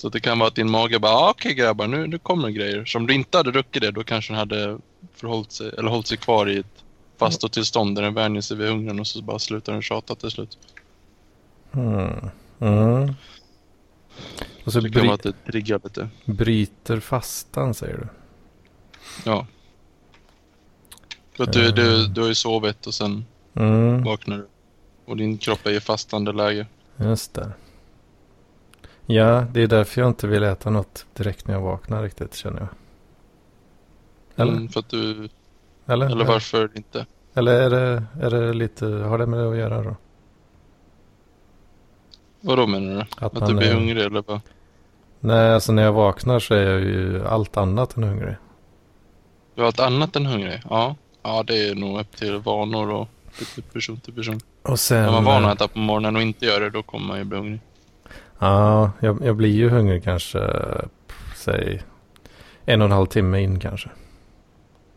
Så 0.02 0.08
det 0.08 0.20
kan 0.20 0.38
vara 0.38 0.48
att 0.48 0.54
din 0.54 0.70
mage 0.70 0.98
bara, 0.98 1.12
ah, 1.12 1.30
okej 1.30 1.52
okay, 1.52 1.64
grabbar, 1.64 1.86
nu, 1.86 2.06
nu 2.06 2.18
kommer 2.18 2.50
grejer. 2.50 2.84
Så 2.84 2.98
om 2.98 3.06
du 3.06 3.14
inte 3.14 3.36
hade 3.38 3.52
druckit 3.52 3.82
det, 3.82 3.90
då 3.90 4.04
kanske 4.04 4.32
den 4.32 4.38
hade 4.38 4.78
förhållit 5.14 5.52
sig, 5.52 5.72
eller 5.78 5.88
hållit 5.88 6.06
sig 6.06 6.16
kvar 6.18 6.48
i 6.48 6.58
ett 6.58 6.84
fastotillstånd 7.18 7.94
där 7.94 8.02
den 8.02 8.14
vänjer 8.14 8.42
sig 8.42 8.56
vid 8.56 8.68
hungern 8.68 9.00
och 9.00 9.06
så 9.06 9.22
bara 9.22 9.38
slutar 9.38 9.72
den 9.72 9.82
tjata 9.82 10.14
till 10.14 10.30
slut. 10.30 10.58
Mm. 11.72 12.30
Mm. 12.60 13.14
Och 14.64 14.72
så 14.72 14.80
det 14.80 14.90
kan 14.90 15.02
vara 15.02 15.14
att 15.14 15.22
det 15.22 15.32
triggar 15.46 15.80
lite. 15.84 16.08
bryter 16.24 17.00
fastan 17.00 17.74
säger 17.74 17.96
du? 17.96 18.08
Ja. 19.24 19.46
För 21.36 21.44
att 21.44 21.52
du, 21.52 21.70
du, 21.70 22.06
du 22.06 22.20
har 22.20 22.28
ju 22.28 22.34
sovit 22.34 22.86
och 22.86 22.94
sen 22.94 23.24
Mm, 23.54 24.02
vaknar 24.02 24.36
du. 24.36 24.48
Och 25.04 25.16
din 25.16 25.38
kropp 25.38 25.66
är 25.66 25.70
i 25.70 25.80
fastande 25.80 26.32
läge. 26.32 26.66
just 26.96 27.34
det. 27.34 27.52
Ja, 29.14 29.46
det 29.52 29.62
är 29.62 29.66
därför 29.66 30.00
jag 30.00 30.10
inte 30.10 30.26
vill 30.26 30.42
äta 30.42 30.70
något 30.70 31.06
direkt 31.14 31.46
när 31.46 31.54
jag 31.54 31.60
vaknar 31.60 32.02
riktigt 32.02 32.34
känner 32.34 32.60
jag. 32.60 32.68
Eller? 34.36 34.52
Mm, 34.52 34.68
för 34.68 34.80
att 34.80 34.88
du, 34.88 35.28
Eller? 35.86 36.06
eller 36.06 36.24
varför 36.24 36.70
inte? 36.74 37.06
Eller 37.34 37.52
är 37.52 37.70
det, 37.70 38.04
är 38.20 38.30
det 38.30 38.52
lite, 38.52 38.86
har 38.86 39.18
det 39.18 39.26
med 39.26 39.38
det 39.40 39.50
att 39.50 39.56
göra 39.56 39.82
då? 39.82 39.96
Vadå 42.40 42.66
menar 42.66 42.94
du? 42.94 43.26
Att 43.26 43.36
Att, 43.36 43.48
du 43.48 43.54
blir 43.54 43.68
är- 43.70 43.74
hungrig 43.74 44.04
eller 44.04 44.22
vad? 44.26 44.40
Nej, 45.20 45.52
alltså 45.54 45.72
när 45.72 45.82
jag 45.82 45.92
vaknar 45.92 46.38
så 46.38 46.54
är 46.54 46.62
jag 46.70 46.80
ju 46.80 47.26
allt 47.26 47.56
annat 47.56 47.96
än 47.96 48.02
hungrig. 48.02 48.34
Du 49.54 49.60
har 49.60 49.66
allt 49.66 49.80
annat 49.80 50.16
än 50.16 50.26
hungrig? 50.26 50.62
Ja. 50.70 50.96
Ja, 51.22 51.42
det 51.46 51.68
är 51.68 51.74
nog 51.74 52.00
upp 52.00 52.16
till 52.16 52.36
vanor 52.38 52.90
och 52.90 53.08
person 53.72 54.00
till 54.00 54.14
person. 54.14 54.40
Och 54.62 54.80
sen... 54.80 55.04
Är 55.04 55.10
man 55.10 55.24
van 55.24 55.44
att 55.44 55.56
äta 55.56 55.68
på 55.68 55.78
morgonen 55.78 56.16
och 56.16 56.22
inte 56.22 56.46
gör 56.46 56.60
det, 56.60 56.70
då 56.70 56.82
kommer 56.82 57.06
man 57.06 57.18
ju 57.18 57.24
bli 57.24 57.38
hungrig. 57.38 57.60
Ja, 58.42 58.90
jag, 59.00 59.24
jag 59.24 59.36
blir 59.36 59.50
ju 59.50 59.68
hungrig 59.68 60.04
kanske, 60.04 60.50
säg 61.36 61.82
en 62.64 62.80
och 62.80 62.84
en 62.86 62.92
halv 62.92 63.06
timme 63.06 63.40
in 63.40 63.60
kanske. 63.60 63.90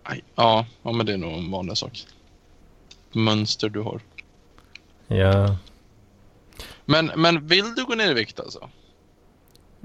Aj. 0.03 0.23
Ja, 0.35 0.65
ja, 0.83 0.91
men 0.91 1.05
det 1.05 1.13
är 1.13 1.17
nog 1.17 1.33
en 1.33 1.51
vanlig 1.51 1.77
sak. 1.77 2.05
Mönster 3.13 3.69
du 3.69 3.79
har. 3.81 4.01
Ja, 5.07 5.55
Men, 6.85 7.11
men 7.15 7.47
vill 7.47 7.75
du 7.75 7.85
gå 7.85 7.95
ner 7.95 8.11
i 8.11 8.13
vikt 8.13 8.39
alltså? 8.39 8.69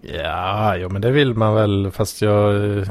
ja, 0.02 0.76
jo, 0.76 0.88
men 0.88 1.02
det 1.02 1.11
vill 1.11 1.34
man 1.34 1.54
väl. 1.54 1.90
Fast 1.90 2.22
jag 2.22 2.78
eh, 2.78 2.88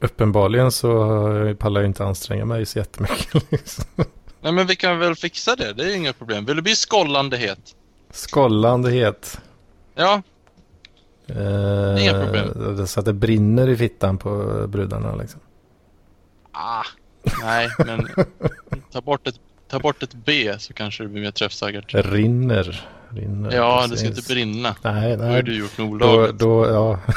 uppenbarligen 0.00 0.72
så 0.72 1.54
pallar 1.58 1.80
jag 1.80 1.88
inte 1.90 2.04
anstränga 2.04 2.44
mig 2.44 2.66
så 2.66 2.78
jättemycket. 2.78 3.50
Liksom. 3.52 3.84
Nej, 4.40 4.52
men 4.52 4.66
vi 4.66 4.76
kan 4.76 4.98
väl 4.98 5.14
fixa 5.14 5.56
det. 5.56 5.72
Det 5.72 5.92
är 5.92 5.96
inga 5.96 6.12
problem. 6.12 6.44
Vill 6.44 6.56
du 6.56 6.62
bli 6.62 6.74
skållande 6.74 7.36
het? 7.36 7.74
Skållande 8.10 8.90
het. 8.90 9.40
Ja, 9.98 10.22
Eh, 11.30 12.02
Inga 12.02 12.24
problem. 12.24 12.86
Så 12.86 13.00
att 13.00 13.06
det 13.06 13.12
brinner 13.12 13.68
i 13.68 13.76
fittan 13.76 14.18
på 14.18 14.64
brudarna 14.68 15.14
liksom. 15.16 15.40
ah, 16.52 16.82
nej, 17.42 17.68
men 17.86 18.08
ta 18.92 19.00
bort, 19.00 19.26
ett, 19.26 19.34
ta 19.68 19.78
bort 19.78 20.02
ett 20.02 20.14
B 20.14 20.54
så 20.58 20.72
kanske 20.72 21.02
det 21.02 21.08
blir 21.08 21.22
mer 21.22 21.30
träffsäkert. 21.30 21.94
Rinner. 21.94 22.88
rinner 23.08 23.52
Ja, 23.56 23.80
det 23.82 23.96
ska 23.96 24.06
precis. 24.06 24.18
inte 24.18 24.34
brinna. 24.34 24.76
Nej, 24.82 25.16
Då 25.16 25.22
har 25.24 25.30
nej. 25.30 25.42
du 25.42 25.58
gjort 25.58 25.78
något 25.78 26.00
Då, 26.00 26.06
olagligt. 26.08 26.38
då, 26.38 26.66
ja, 26.66 26.98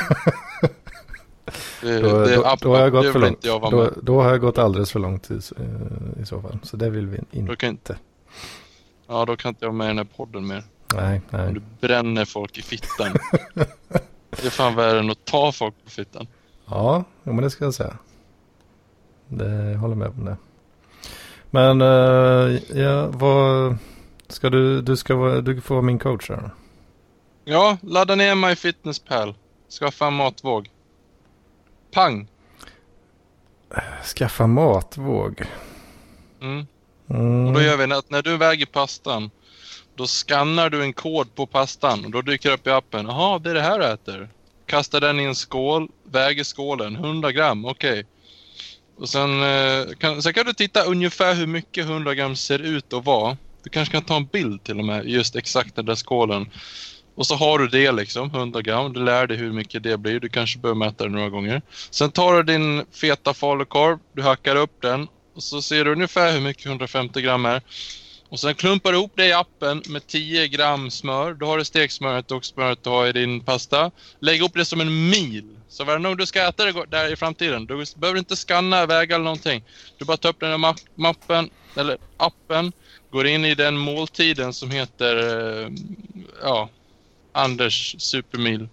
det, 1.81 1.99
då, 2.01 2.19
det, 2.25 2.35
då, 2.35 2.55
då 2.61 2.75
har 2.75 2.81
jag 2.81 2.91
gått 2.91 3.11
för 3.11 3.19
långt. 3.19 3.41
Då, 3.41 3.91
då 4.01 4.21
har 4.21 4.29
jag 4.29 4.41
gått 4.41 4.57
alldeles 4.57 4.91
för 4.91 4.99
långt 4.99 5.31
i, 5.31 5.39
i 6.21 6.25
så 6.25 6.41
fall. 6.41 6.59
Så 6.63 6.77
det 6.77 6.89
vill 6.89 7.07
vi 7.07 7.17
Då 7.31 7.39
inte. 7.39 7.55
kan. 7.55 7.77
Ja, 9.07 9.25
då 9.25 9.35
kan 9.35 9.49
inte 9.49 9.65
jag 9.65 9.73
med 9.73 9.85
i 9.85 9.87
den 9.87 9.97
här 9.97 10.07
podden 10.17 10.47
mer. 10.47 10.63
Nej, 10.95 11.21
Om 11.31 11.39
nej. 11.39 11.53
du 11.53 11.61
bränner 11.87 12.25
folk 12.25 12.57
i 12.57 12.61
fittan. 12.61 13.13
det 14.29 14.45
är 14.45 14.49
fan 14.49 14.75
värre 14.75 14.99
än 14.99 15.09
att 15.09 15.25
ta 15.25 15.51
folk 15.51 15.75
på 15.83 15.89
fittan. 15.89 16.27
Ja, 16.65 17.03
men 17.23 17.37
det 17.37 17.49
ska 17.49 17.63
jag 17.63 17.73
säga. 17.73 17.97
Det 19.27 19.71
jag 19.71 19.79
håller 19.79 19.95
med 19.95 20.07
om 20.07 20.25
det. 20.25 20.37
Men 21.49 21.81
eh, 21.81 22.79
ja, 22.79 23.07
vad 23.07 23.77
ska 24.27 24.49
du, 24.49 24.81
du 24.81 24.97
ska 24.97 25.15
vara, 25.15 25.41
du 25.41 25.61
får 25.61 25.75
vara 25.75 25.85
min 25.85 25.99
coach 25.99 26.29
här. 26.29 26.49
Ja, 27.45 27.77
ladda 27.81 28.15
ner 28.15 28.35
MyFitnessPal. 28.35 29.35
Skaffa 29.79 30.07
en 30.07 30.13
matvåg. 30.13 30.69
Pang! 31.93 32.27
Skaffa 34.15 34.47
matvåg. 34.47 35.43
Mm. 36.41 36.67
Mm. 37.09 37.47
Och 37.47 37.53
då 37.53 37.61
gör 37.61 37.77
vi 37.77 37.93
att 37.93 38.09
när 38.09 38.21
du 38.21 38.37
väger 38.37 38.65
pastan, 38.65 39.31
då 40.01 40.07
skannar 40.07 40.69
du 40.69 40.83
en 40.83 40.93
kod 40.93 41.35
på 41.35 41.45
pastan 41.45 42.05
och 42.05 42.11
då 42.11 42.21
dyker 42.21 42.49
det 42.49 42.55
upp 42.55 42.67
i 42.67 42.69
appen. 42.69 43.05
Jaha, 43.05 43.39
det 43.39 43.49
är 43.49 43.53
det 43.53 43.61
här 43.61 43.79
du 43.79 43.85
äter. 43.85 44.29
Kastar 44.65 45.01
den 45.01 45.19
i 45.19 45.23
en 45.23 45.35
skål, 45.35 45.89
väger 46.03 46.43
skålen, 46.43 46.95
100 46.95 47.31
gram, 47.31 47.65
okej. 47.65 48.05
Och 48.97 49.09
sen, 49.09 49.43
eh, 49.43 49.85
kan, 49.97 50.21
sen 50.21 50.33
kan 50.33 50.45
du 50.45 50.53
titta 50.53 50.83
ungefär 50.83 51.33
hur 51.33 51.47
mycket 51.47 51.85
100 51.85 52.15
gram 52.15 52.35
ser 52.35 52.59
ut 52.59 52.93
att 52.93 53.05
vara. 53.05 53.37
Du 53.63 53.69
kanske 53.69 53.91
kan 53.91 54.03
ta 54.03 54.15
en 54.15 54.25
bild 54.25 54.63
till 54.63 54.79
och 54.79 54.85
med, 54.85 55.05
just 55.05 55.35
exakt 55.35 55.75
den 55.75 55.85
där 55.85 55.95
skålen. 55.95 56.49
Och 57.15 57.27
så 57.27 57.35
har 57.35 57.59
du 57.59 57.67
det 57.67 57.91
liksom, 57.91 58.29
100 58.29 58.61
gram. 58.61 58.93
Du 58.93 59.03
lär 59.03 59.27
dig 59.27 59.37
hur 59.37 59.51
mycket 59.51 59.83
det 59.83 59.97
blir. 59.97 60.19
Du 60.19 60.29
kanske 60.29 60.59
behöver 60.59 60.79
mäta 60.79 61.03
det 61.03 61.09
några 61.09 61.29
gånger. 61.29 61.61
Sen 61.89 62.11
tar 62.11 62.33
du 62.33 62.43
din 62.43 62.85
feta 62.91 63.33
falukorv, 63.33 63.97
du 64.13 64.21
hackar 64.21 64.55
upp 64.55 64.81
den 64.81 65.07
och 65.35 65.43
så 65.43 65.61
ser 65.61 65.85
du 65.85 65.91
ungefär 65.91 66.33
hur 66.33 66.41
mycket 66.41 66.65
150 66.65 67.21
gram 67.21 67.45
är. 67.45 67.61
Och 68.31 68.39
sen 68.39 68.55
klumpar 68.55 68.91
du 68.91 68.97
ihop 68.97 69.11
det 69.15 69.25
i 69.27 69.33
appen 69.33 69.81
med 69.89 70.07
10 70.07 70.47
gram 70.47 70.89
smör. 70.91 71.33
Då 71.33 71.45
har 71.45 71.57
du 71.57 71.65
steksmöret 71.65 72.31
och 72.31 72.45
smöret 72.45 72.83
du 72.83 72.89
har 72.89 73.07
i 73.07 73.11
din 73.11 73.41
pasta. 73.41 73.91
Lägg 74.19 74.37
ihop 74.39 74.51
det 74.53 74.65
som 74.65 74.81
en 74.81 75.09
mil. 75.09 75.43
Så 75.67 75.83
varje 75.83 76.03
gång 76.03 76.17
du 76.17 76.25
ska 76.25 76.47
äta 76.47 76.65
det 76.65 76.85
där 76.89 77.13
i 77.13 77.15
framtiden, 77.15 77.65
du 77.65 77.85
behöver 77.95 78.19
inte 78.19 78.35
scanna, 78.35 78.85
väga 78.85 79.15
eller 79.15 79.23
någonting. 79.23 79.63
Du 79.97 80.05
bara 80.05 80.17
tar 80.17 80.29
upp 80.29 80.39
den 80.39 80.49
här 80.49 80.57
ma- 80.57 80.85
mappen, 80.95 81.49
eller 81.75 81.97
appen, 82.17 82.71
går 83.11 83.27
in 83.27 83.45
i 83.45 83.55
den 83.55 83.77
måltiden 83.77 84.53
som 84.53 84.71
heter, 84.71 85.15
eh, 85.63 85.69
ja, 86.41 86.69
Anders 87.31 87.95
supermil 87.99 88.69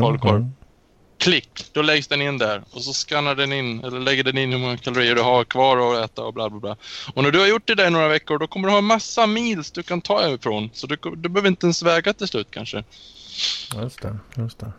falukorv. 0.00 0.36
mm. 0.36 0.52
Klick, 1.22 1.64
då 1.72 1.82
läggs 1.82 2.08
den 2.08 2.22
in 2.22 2.38
där 2.38 2.62
och 2.70 2.82
så 2.82 2.92
skannar 2.92 3.34
den 3.34 3.52
in, 3.52 3.84
eller 3.84 4.00
lägger 4.00 4.24
den 4.24 4.38
in 4.38 4.52
hur 4.52 4.58
många 4.58 4.76
kalorier 4.76 5.14
du 5.14 5.22
har 5.22 5.44
kvar 5.44 5.94
att 5.94 6.10
äta 6.10 6.22
och 6.22 6.34
bla 6.34 6.50
bla 6.50 6.60
bla. 6.60 6.76
Och 7.14 7.22
när 7.22 7.30
du 7.30 7.38
har 7.38 7.46
gjort 7.46 7.66
det 7.66 7.74
där 7.74 7.86
i 7.86 7.90
några 7.90 8.08
veckor 8.08 8.38
då 8.38 8.46
kommer 8.46 8.68
du 8.68 8.74
ha 8.74 8.80
massa 8.80 9.26
mils 9.26 9.70
du 9.70 9.82
kan 9.82 10.00
ta 10.00 10.28
ifrån. 10.34 10.70
Så 10.72 10.86
du, 10.86 10.96
du 11.16 11.28
behöver 11.28 11.48
inte 11.48 11.66
ens 11.66 11.82
väga 11.82 12.12
till 12.12 12.28
slut 12.28 12.48
kanske. 12.50 12.84
Just 13.82 14.02
det, 14.02 14.18
just 14.36 14.58
det. 14.58 14.72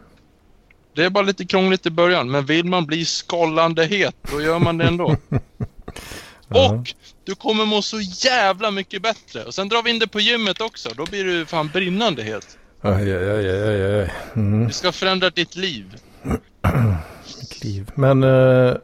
Det 0.96 1.04
är 1.04 1.10
bara 1.10 1.24
lite 1.24 1.46
krångligt 1.46 1.86
i 1.86 1.90
början, 1.90 2.32
men 2.32 2.46
vill 2.46 2.66
man 2.66 2.86
bli 2.86 3.06
skållande 3.06 3.86
het, 3.86 4.16
då 4.32 4.42
gör 4.42 4.60
man 4.60 4.78
det 4.78 4.86
ändå. 4.86 5.16
Och 6.48 6.94
du 7.24 7.36
kommer 7.36 7.66
må 7.66 7.82
så 7.82 8.00
jävla 8.02 8.72
mycket 8.72 9.02
bättre. 9.02 9.44
Och 9.44 9.54
sen 9.54 9.70
drar 9.70 9.84
vi 9.84 9.90
in 9.90 10.00
det 10.00 10.08
på 10.08 10.20
gymmet 10.20 10.62
också, 10.62 10.90
då 10.96 11.06
blir 11.06 11.24
du 11.24 11.46
fan 11.46 11.68
brinnande 11.74 12.24
het. 12.24 12.58
Oj, 12.82 13.18
oj, 13.18 13.32
oj, 13.32 13.50
oj, 13.52 13.86
oj. 14.02 14.14
Mm, 14.36 14.68
Det 14.68 14.74
ska 14.74 14.92
förändra 14.92 15.30
ditt 15.30 15.56
liv. 15.56 15.96
mitt 17.40 17.64
liv. 17.64 17.92
Men, 17.96 18.24
eh, 18.24 18.76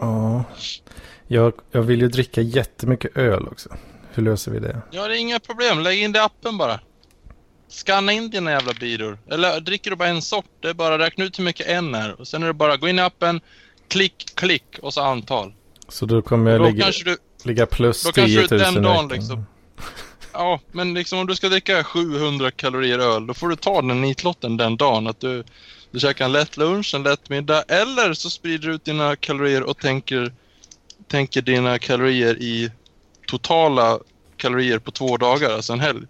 ja. 0.00 0.44
Jag, 1.28 1.52
jag 1.70 1.82
vill 1.82 2.00
ju 2.00 2.08
dricka 2.08 2.40
jättemycket 2.40 3.16
öl 3.16 3.46
också. 3.48 3.68
Hur 4.12 4.22
löser 4.22 4.50
vi 4.52 4.58
det? 4.58 4.82
Ja, 4.90 5.08
det 5.08 5.16
är 5.16 5.18
inga 5.18 5.40
problem. 5.40 5.80
Lägg 5.80 6.02
in 6.02 6.12
det 6.12 6.18
i 6.18 6.22
appen 6.22 6.58
bara. 6.58 6.80
Scanna 7.68 8.12
in 8.12 8.30
dina 8.30 8.50
jävla 8.50 8.72
biror. 8.72 9.18
Eller 9.30 9.60
dricker 9.60 9.90
du 9.90 9.96
bara 9.96 10.08
en 10.08 10.22
sort, 10.22 10.50
det 10.60 10.68
är 10.68 10.74
bara 10.74 10.98
räkna 10.98 11.24
ut 11.24 11.38
hur 11.38 11.44
mycket 11.44 11.66
en 11.66 11.94
är. 11.94 12.20
Och 12.20 12.28
sen 12.28 12.42
är 12.42 12.46
det 12.46 12.52
bara 12.52 12.76
gå 12.76 12.88
in 12.88 12.98
i 12.98 13.02
appen, 13.02 13.40
klick, 13.88 14.26
klick 14.34 14.78
och 14.82 14.94
så 14.94 15.00
antal. 15.00 15.52
Så 15.88 16.06
då 16.06 16.22
kommer 16.22 16.50
jag 16.50 16.60
Då 16.60 16.66
ligga, 16.66 16.90
du, 17.04 17.16
ligga 17.44 17.66
plus 17.66 18.02
då 18.02 18.12
kanske 18.12 18.40
10 18.40 18.46
du 18.46 18.56
000 18.64 18.74
den 18.74 18.82
dagen 18.82 19.08
liksom- 19.08 19.46
ja, 20.32 20.60
men 20.72 20.94
liksom 20.94 21.18
om 21.18 21.26
du 21.26 21.34
ska 21.36 21.48
dricka 21.48 21.84
700 21.84 22.50
kalorier 22.50 22.98
öl, 22.98 23.26
då 23.26 23.34
får 23.34 23.48
du 23.48 23.56
ta 23.56 23.82
den 23.82 24.00
nitlotten 24.00 24.56
den 24.56 24.76
dagen. 24.76 25.06
Att 25.06 25.20
du, 25.20 25.44
du 25.96 26.00
käkar 26.00 26.24
en 26.24 26.32
lätt 26.32 26.56
lunch, 26.56 26.94
en 26.94 27.02
lätt 27.02 27.28
middag. 27.30 27.62
Eller 27.68 28.12
så 28.12 28.30
sprider 28.30 28.68
du 28.68 28.74
ut 28.74 28.84
dina 28.84 29.16
kalorier 29.16 29.62
och 29.62 29.78
tänker, 29.78 30.32
tänker 31.08 31.42
dina 31.42 31.78
kalorier 31.78 32.34
i 32.42 32.70
totala 33.26 33.98
kalorier 34.36 34.78
på 34.78 34.90
två 34.90 35.16
dagar, 35.16 35.50
alltså 35.50 35.72
en 35.72 35.80
helg. 35.80 36.06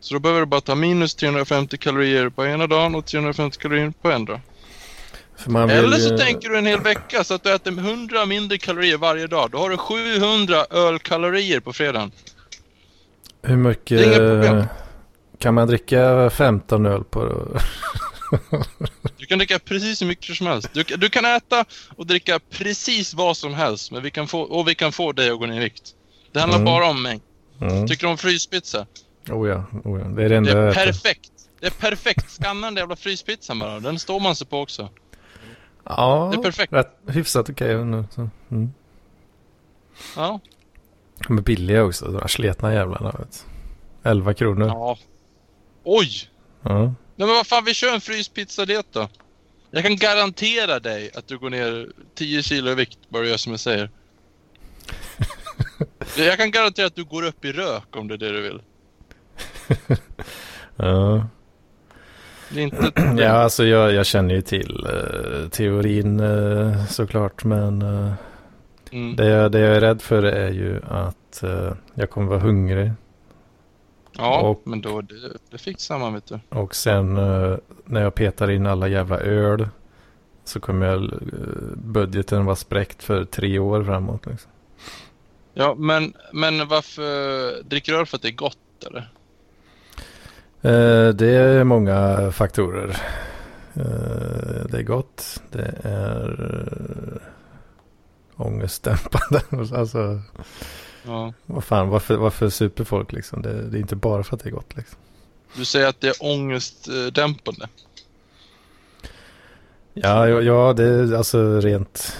Så 0.00 0.14
då 0.14 0.20
behöver 0.20 0.40
du 0.40 0.46
bara 0.46 0.60
ta 0.60 0.74
minus 0.74 1.14
350 1.14 1.78
kalorier 1.78 2.28
på 2.28 2.46
ena 2.46 2.66
dagen 2.66 2.94
och 2.94 3.06
350 3.06 3.58
kalorier 3.58 3.92
på 4.02 4.10
vill 5.68 5.76
Eller 5.76 5.96
så 5.96 6.10
ju- 6.10 6.18
tänker 6.18 6.48
du 6.48 6.58
en 6.58 6.66
hel 6.66 6.80
vecka 6.80 7.24
så 7.24 7.34
att 7.34 7.42
du 7.42 7.54
äter 7.54 7.72
100 7.78 8.26
mindre 8.26 8.58
kalorier 8.58 8.96
varje 8.98 9.26
dag. 9.26 9.50
Då 9.50 9.58
har 9.58 9.70
du 9.70 9.76
700 9.76 10.66
ölkalorier 10.70 11.60
på 11.60 11.72
fredagen. 11.72 12.12
Hur 13.42 13.56
mycket 13.56 14.00
kan 15.38 15.54
man 15.54 15.68
dricka 15.68 16.30
15 16.30 16.86
öl 16.86 17.04
på 17.04 17.46
Du 19.18 19.26
kan 19.26 19.38
dricka 19.38 19.58
precis 19.58 20.02
hur 20.02 20.06
mycket 20.06 20.36
som 20.36 20.46
helst. 20.46 20.68
Du, 20.72 20.82
du 20.82 21.08
kan 21.08 21.24
äta 21.24 21.64
och 21.96 22.06
dricka 22.06 22.40
precis 22.50 23.14
vad 23.14 23.36
som 23.36 23.54
helst, 23.54 23.92
men 23.92 24.02
vi 24.02 24.10
kan 24.10 24.28
få, 24.28 24.40
och 24.40 24.68
vi 24.68 24.74
kan 24.74 24.92
få 24.92 25.12
dig 25.12 25.30
att 25.30 25.38
gå 25.38 25.46
ner 25.46 25.56
i 25.56 25.64
vikt. 25.64 25.94
Det 26.32 26.40
handlar 26.40 26.58
Mm. 26.58 26.64
bara 26.66 26.86
om 26.90 27.02
mängd. 27.02 27.22
Mm. 27.60 27.86
Tycker 27.86 28.06
du 28.06 28.10
om 28.10 28.18
fryspizza? 28.18 28.86
Oh 29.30 29.48
ja, 29.48 29.64
oh 29.84 30.00
ja. 30.00 30.06
Det 30.08 30.24
är 30.24 30.28
det 30.28 30.28
Det 30.28 30.36
enda 30.36 30.50
jag 30.50 30.68
är 30.68 30.72
perfekt. 30.74 31.30
Det 31.60 31.66
är 31.66 31.70
perfekt. 31.70 32.30
Skanna 32.30 32.66
den 32.66 32.74
där 32.74 32.82
jävla 32.82 32.96
fryspizzan 32.96 33.58
bara. 33.58 33.80
Den 33.80 33.98
står 33.98 34.20
man 34.20 34.36
sig 34.36 34.46
på 34.46 34.60
också. 34.60 34.88
Ja, 35.84 36.30
Det 36.34 36.38
är 36.40 36.42
perfekt. 36.42 36.72
Rätt, 36.72 36.98
hyfsat 37.08 37.50
okej 37.50 37.84
nu. 37.84 38.04
Så. 38.14 38.28
Mm. 38.50 38.72
Ja. 40.16 40.40
De 41.28 41.38
är 41.38 41.42
billiga 41.42 41.84
också, 41.84 42.04
de 42.04 42.20
här 42.20 42.28
sletna 42.28 42.74
jävlarna. 42.74 43.10
Vet. 43.18 43.46
du. 44.02 44.10
11 44.10 44.34
kronor. 44.34 44.66
ja. 44.66 44.98
Oj! 45.84 46.08
Ja. 46.62 46.94
Nej 47.16 47.26
men 47.28 47.36
vad 47.36 47.46
fan, 47.46 47.64
vi 47.64 47.74
kör 47.74 47.94
en 47.94 48.00
fryspizza-diet 48.00 48.86
då. 48.92 49.08
Jag 49.70 49.82
kan 49.82 49.96
garantera 49.96 50.80
dig 50.80 51.10
att 51.14 51.28
du 51.28 51.38
går 51.38 51.50
ner 51.50 51.88
10 52.14 52.42
kilo 52.42 52.70
i 52.70 52.74
vikt, 52.74 52.98
bara 53.08 53.22
du 53.22 53.28
gör 53.28 53.36
som 53.36 53.52
jag 53.52 53.60
säger. 53.60 53.90
Jag 56.16 56.36
kan 56.38 56.50
garantera 56.50 56.86
att 56.86 56.94
du 56.94 57.04
går 57.04 57.22
upp 57.26 57.44
i 57.44 57.52
rök 57.52 57.96
om 57.96 58.08
det 58.08 58.14
är 58.14 58.18
det 58.18 58.32
du 58.32 58.42
vill. 58.42 58.60
Ja. 60.76 61.26
Det 62.50 62.60
är 62.60 62.62
inte 62.62 62.92
ja, 63.22 63.28
alltså 63.30 63.64
jag, 63.64 63.92
jag 63.92 64.06
känner 64.06 64.34
ju 64.34 64.40
till 64.42 64.86
eh, 64.86 65.48
teorin 65.48 66.20
eh, 66.20 66.86
såklart. 66.86 67.44
Men 67.44 67.82
eh, 67.82 68.12
Mm. 68.92 69.16
det, 69.16 69.26
jag- 69.26 69.52
det 69.52 69.58
jag 69.60 69.76
är 69.76 69.80
rädd 69.80 70.02
för 70.02 70.22
är 70.22 70.50
ju 70.50 70.80
att 70.88 71.42
eh, 71.42 71.72
jag 71.94 72.10
kommer 72.10 72.26
vara 72.28 72.38
hungrig. 72.40 72.90
Ja, 74.18 74.40
och- 74.40 74.62
men 74.64 74.80
då, 74.80 75.00
det, 75.00 75.14
det 75.50 75.58
fixar 75.58 75.98
man 75.98 76.14
vet 76.14 76.26
du. 76.26 76.38
Och 76.48 76.74
sen 76.74 77.16
eh, 77.16 77.56
när 77.84 78.02
jag 78.02 78.14
petar 78.14 78.50
in 78.50 78.66
alla 78.66 78.88
jävla 78.88 79.18
öl. 79.20 79.68
Så 80.44 80.60
kommer 80.60 80.86
jag, 80.86 81.02
eh, 81.04 81.10
budgeten 81.76 82.44
vara 82.44 82.56
spräckt 82.56 83.02
för 83.02 83.24
tre 83.24 83.58
år 83.58 83.84
framåt. 83.84 84.26
Liksom. 84.26 84.50
Ja, 85.54 85.74
men, 85.78 86.14
men 86.32 86.68
varför 86.68 87.62
dricker 87.62 87.92
du 87.92 87.98
öl 87.98 88.06
för 88.06 88.16
att 88.16 88.22
det 88.22 88.28
är 88.28 88.32
gott 88.32 88.58
eller? 88.86 89.10
Eh, 90.62 91.08
det 91.14 91.26
är 91.30 91.64
många 91.64 92.30
faktorer. 92.32 92.96
Eh, 93.74 94.66
det 94.70 94.78
är 94.78 94.82
gott. 94.82 95.42
Det 95.50 95.74
är 95.82 96.30
eh, 97.16 98.42
ångestdämpande. 98.46 99.40
alltså, 99.78 100.20
Ja. 101.06 101.32
vad 101.46 101.64
fan, 101.64 101.88
varför, 101.88 102.16
varför 102.16 102.48
super 102.48 102.84
folk 102.84 103.12
liksom? 103.12 103.42
Det, 103.42 103.70
det 103.70 103.78
är 103.78 103.80
inte 103.80 103.96
bara 103.96 104.24
för 104.24 104.36
att 104.36 104.42
det 104.42 104.48
är 104.48 104.52
gott 104.52 104.76
liksom. 104.76 104.98
Du 105.56 105.64
säger 105.64 105.88
att 105.88 106.00
det 106.00 106.08
är 106.08 106.14
ångestdämpande. 106.20 107.68
Ja, 109.94 110.28
ja, 110.28 110.40
ja 110.40 110.72
det 110.72 110.84
är 110.84 111.14
alltså 111.14 111.60
rent 111.60 112.16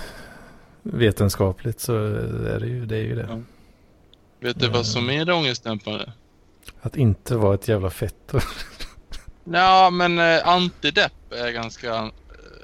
vetenskapligt 0.82 1.80
så 1.80 1.96
är 1.96 2.60
det 2.60 2.66
ju 2.66 2.86
det. 2.86 2.96
Är 2.96 3.02
ju 3.02 3.14
det. 3.14 3.26
Ja. 3.30 3.40
Vet 4.40 4.60
du 4.60 4.68
vad 4.68 4.86
som 4.86 5.10
är 5.10 5.24
det 5.24 5.32
ångestdämpande? 5.32 6.12
Att 6.80 6.96
inte 6.96 7.36
vara 7.36 7.54
ett 7.54 7.68
jävla 7.68 7.90
fetto. 7.90 8.40
Ja, 9.44 9.90
men 9.90 10.18
eh, 10.18 10.48
antidepp 10.48 11.32
är 11.32 11.50
ganska 11.50 11.94
eh, 11.96 12.10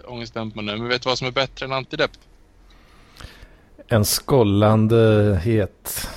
ångestdämpande. 0.05 0.77
Men 0.77 0.89
vet 0.89 1.03
du 1.03 1.09
vad 1.09 1.19
som 1.19 1.27
är 1.27 1.33
bättre 1.33 1.67
än 1.67 1.73
antidepp? 1.73 2.11
En 3.93 4.05
skållande 4.05 5.35
het. 5.45 6.09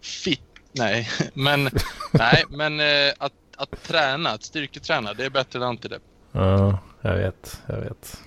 Fitt. 0.00 0.40
Nej, 0.72 1.08
men, 1.34 1.70
nej, 2.12 2.44
men 2.48 2.80
eh, 2.80 3.12
att, 3.18 3.32
att 3.56 3.82
träna, 3.82 4.30
att 4.30 4.42
styrketräna, 4.42 5.14
det 5.14 5.24
är 5.24 5.30
bättre 5.30 5.58
än 5.58 5.62
antidepp. 5.62 6.02
Ja, 6.32 6.78
jag 7.00 7.16
vet, 7.16 7.62
jag 7.66 7.76
vet. 7.76 8.20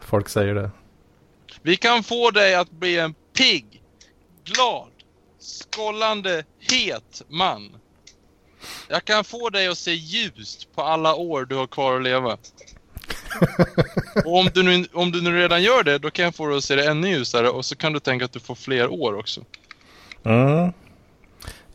Folk 0.00 0.28
säger 0.28 0.54
det. 0.54 0.70
Vi 1.62 1.76
kan 1.76 2.02
få 2.02 2.30
dig 2.30 2.54
att 2.54 2.70
bli 2.70 2.98
en 2.98 3.14
pigg, 3.36 3.82
glad, 4.44 4.90
skållande, 5.38 6.44
het 6.58 7.22
man. 7.28 7.76
Jag 8.88 9.04
kan 9.04 9.24
få 9.24 9.50
dig 9.50 9.68
att 9.68 9.78
se 9.78 9.92
ljust 9.94 10.74
på 10.74 10.82
alla 10.82 11.14
år 11.14 11.44
du 11.44 11.54
har 11.54 11.66
kvar 11.66 11.96
att 11.96 12.02
leva. 12.02 12.38
Och 14.24 14.38
om 14.38 14.48
du, 14.54 14.62
nu, 14.62 14.86
om 14.92 15.12
du 15.12 15.22
nu 15.22 15.36
redan 15.36 15.62
gör 15.62 15.82
det, 15.82 15.98
då 15.98 16.10
kan 16.10 16.24
jag 16.24 16.34
få 16.34 16.46
dig 16.46 16.56
att 16.56 16.64
se 16.64 16.76
det 16.76 16.86
ännu 16.90 17.08
ljusare 17.08 17.48
och 17.48 17.64
så 17.64 17.76
kan 17.76 17.92
du 17.92 18.00
tänka 18.00 18.24
att 18.24 18.32
du 18.32 18.40
får 18.40 18.54
fler 18.54 18.88
år 18.92 19.18
också. 19.18 19.44
Mm. 20.22 20.72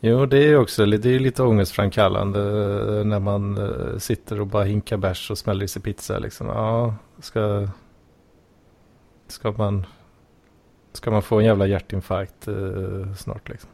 Jo, 0.00 0.26
det 0.26 0.38
är 0.38 0.56
också 0.56 0.84
li- 0.84 0.96
det 0.98 1.14
är 1.14 1.18
lite 1.18 1.42
ångestframkallande 1.42 2.40
eh, 2.40 3.04
när 3.04 3.18
man 3.20 3.58
eh, 3.58 3.98
sitter 3.98 4.40
och 4.40 4.46
bara 4.46 4.64
hinkar 4.64 4.96
bärs 4.96 5.30
och 5.30 5.38
smäller 5.38 5.64
i 5.64 5.68
sig 5.68 5.82
pizza. 5.82 6.18
Liksom. 6.18 6.46
Ja, 6.46 6.94
ska, 7.20 7.68
ska, 9.28 9.52
man, 9.52 9.86
ska 10.92 11.10
man 11.10 11.22
få 11.22 11.38
en 11.38 11.44
jävla 11.44 11.66
hjärtinfarkt 11.66 12.48
eh, 12.48 13.14
snart 13.18 13.48
liksom. 13.48 13.70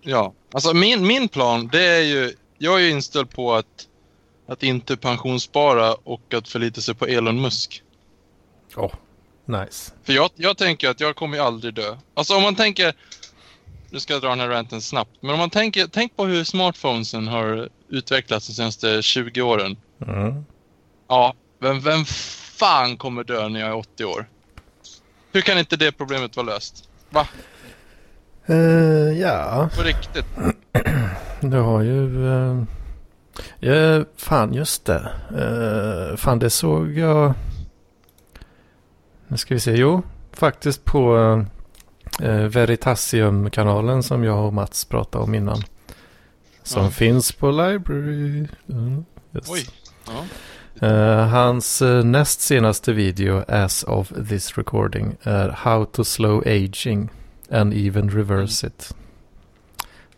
Ja, 0.00 0.32
alltså 0.52 0.74
min, 0.74 1.06
min 1.06 1.28
plan 1.28 1.68
det 1.72 1.84
är 1.84 2.02
ju, 2.02 2.32
jag 2.58 2.74
är 2.74 2.78
ju 2.78 2.90
inställd 2.90 3.30
på 3.30 3.54
att, 3.54 3.66
att 4.48 4.62
inte 4.62 4.96
pensionsspara 4.96 5.94
och 5.94 6.34
att 6.34 6.48
förlita 6.48 6.80
sig 6.80 6.94
på 6.94 7.06
Elon 7.06 7.40
Musk. 7.40 7.82
Åh, 8.76 8.92
nice. 9.44 9.92
För 10.04 10.12
jag, 10.12 10.30
jag 10.34 10.56
tänker 10.56 10.90
att 10.90 11.00
jag 11.00 11.16
kommer 11.16 11.36
ju 11.36 11.42
aldrig 11.42 11.74
dö. 11.74 11.96
Alltså 12.14 12.36
om 12.36 12.42
man 12.42 12.54
tänker, 12.54 12.94
nu 13.90 14.00
ska 14.00 14.12
jag 14.12 14.22
dra 14.22 14.28
den 14.28 14.40
här 14.40 14.48
ranten 14.48 14.80
snabbt, 14.80 15.10
men 15.20 15.30
om 15.30 15.38
man 15.38 15.50
tänker, 15.50 15.86
tänk 15.86 16.16
på 16.16 16.24
hur 16.26 16.44
smartphonesen 16.44 17.28
har 17.28 17.68
utvecklats 17.88 18.46
de 18.46 18.52
senaste 18.52 19.02
20 19.02 19.42
åren. 19.42 19.76
Mm. 20.06 20.44
Ja, 21.08 21.34
vem, 21.60 21.80
vem 21.80 22.04
fan 22.04 22.96
kommer 22.96 23.24
dö 23.24 23.48
när 23.48 23.60
jag 23.60 23.68
är 23.68 23.76
80 23.76 24.04
år? 24.04 24.28
Hur 25.32 25.40
kan 25.40 25.58
inte 25.58 25.76
det 25.76 25.92
problemet 25.92 26.36
vara 26.36 26.46
löst? 26.46 26.88
Va? 27.10 27.28
Eh, 28.46 28.56
ja, 29.20 29.70
På 29.76 29.82
riktigt? 29.82 30.26
du 31.40 31.58
har 31.58 31.82
ju... 31.82 32.08
eh, 33.60 34.02
fan, 34.16 34.54
just 34.54 34.84
det. 34.84 35.10
Eh, 35.38 36.16
fan, 36.16 36.38
det 36.38 36.50
såg 36.50 36.98
jag... 36.98 37.34
Nu 39.28 39.36
ska 39.36 39.54
vi 39.54 39.60
se. 39.60 39.72
Jo, 39.76 40.02
faktiskt 40.32 40.84
på 40.84 41.16
eh, 42.20 42.30
Veritasium-kanalen 42.34 44.02
som 44.02 44.24
jag 44.24 44.46
och 44.46 44.52
Mats 44.54 44.84
pratade 44.84 45.24
om 45.24 45.34
innan. 45.34 45.62
Som 46.62 46.84
Ja. 46.84 46.90
finns 46.90 47.32
på 47.32 47.50
Library. 47.50 48.46
Mm, 48.68 49.04
yes. 49.34 49.50
Oj. 49.50 49.66
Ja. 50.06 50.24
Eh, 50.88 51.26
hans 51.26 51.82
eh, 51.82 52.04
näst 52.04 52.40
senaste 52.40 52.92
video 52.92 53.44
as 53.48 53.84
of 53.84 54.12
this 54.28 54.58
recording 54.58 55.16
är 55.22 55.48
How 55.48 55.84
to 55.84 56.04
slow 56.04 56.42
aging 56.46 57.08
and 57.50 57.74
even 57.74 58.10
reverse 58.10 58.66
it. 58.66 58.94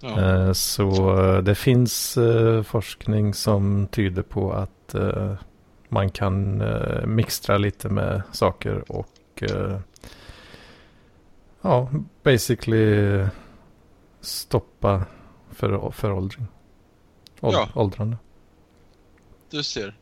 Ja. 0.01 0.21
Eh, 0.21 0.53
Så 0.53 1.19
eh, 1.21 1.39
det 1.39 1.55
finns 1.55 2.17
eh, 2.17 2.63
forskning 2.63 3.35
som 3.35 3.87
tyder 3.87 4.23
på 4.23 4.53
att 4.53 4.95
man 5.89 6.11
kan 6.11 6.63
mixtra 7.05 7.59
lite 7.59 7.89
med 7.89 8.23
saker 8.33 8.93
och 8.93 9.43
ja, 11.63 11.91
basically 12.23 13.27
stoppa 14.21 15.05
för, 15.51 15.91
föråldring. 15.91 16.47
Åld, 17.41 17.55
Ja. 17.55 17.69
Åldrande. 17.75 18.17
Du 19.51 19.63
ser. 19.63 19.95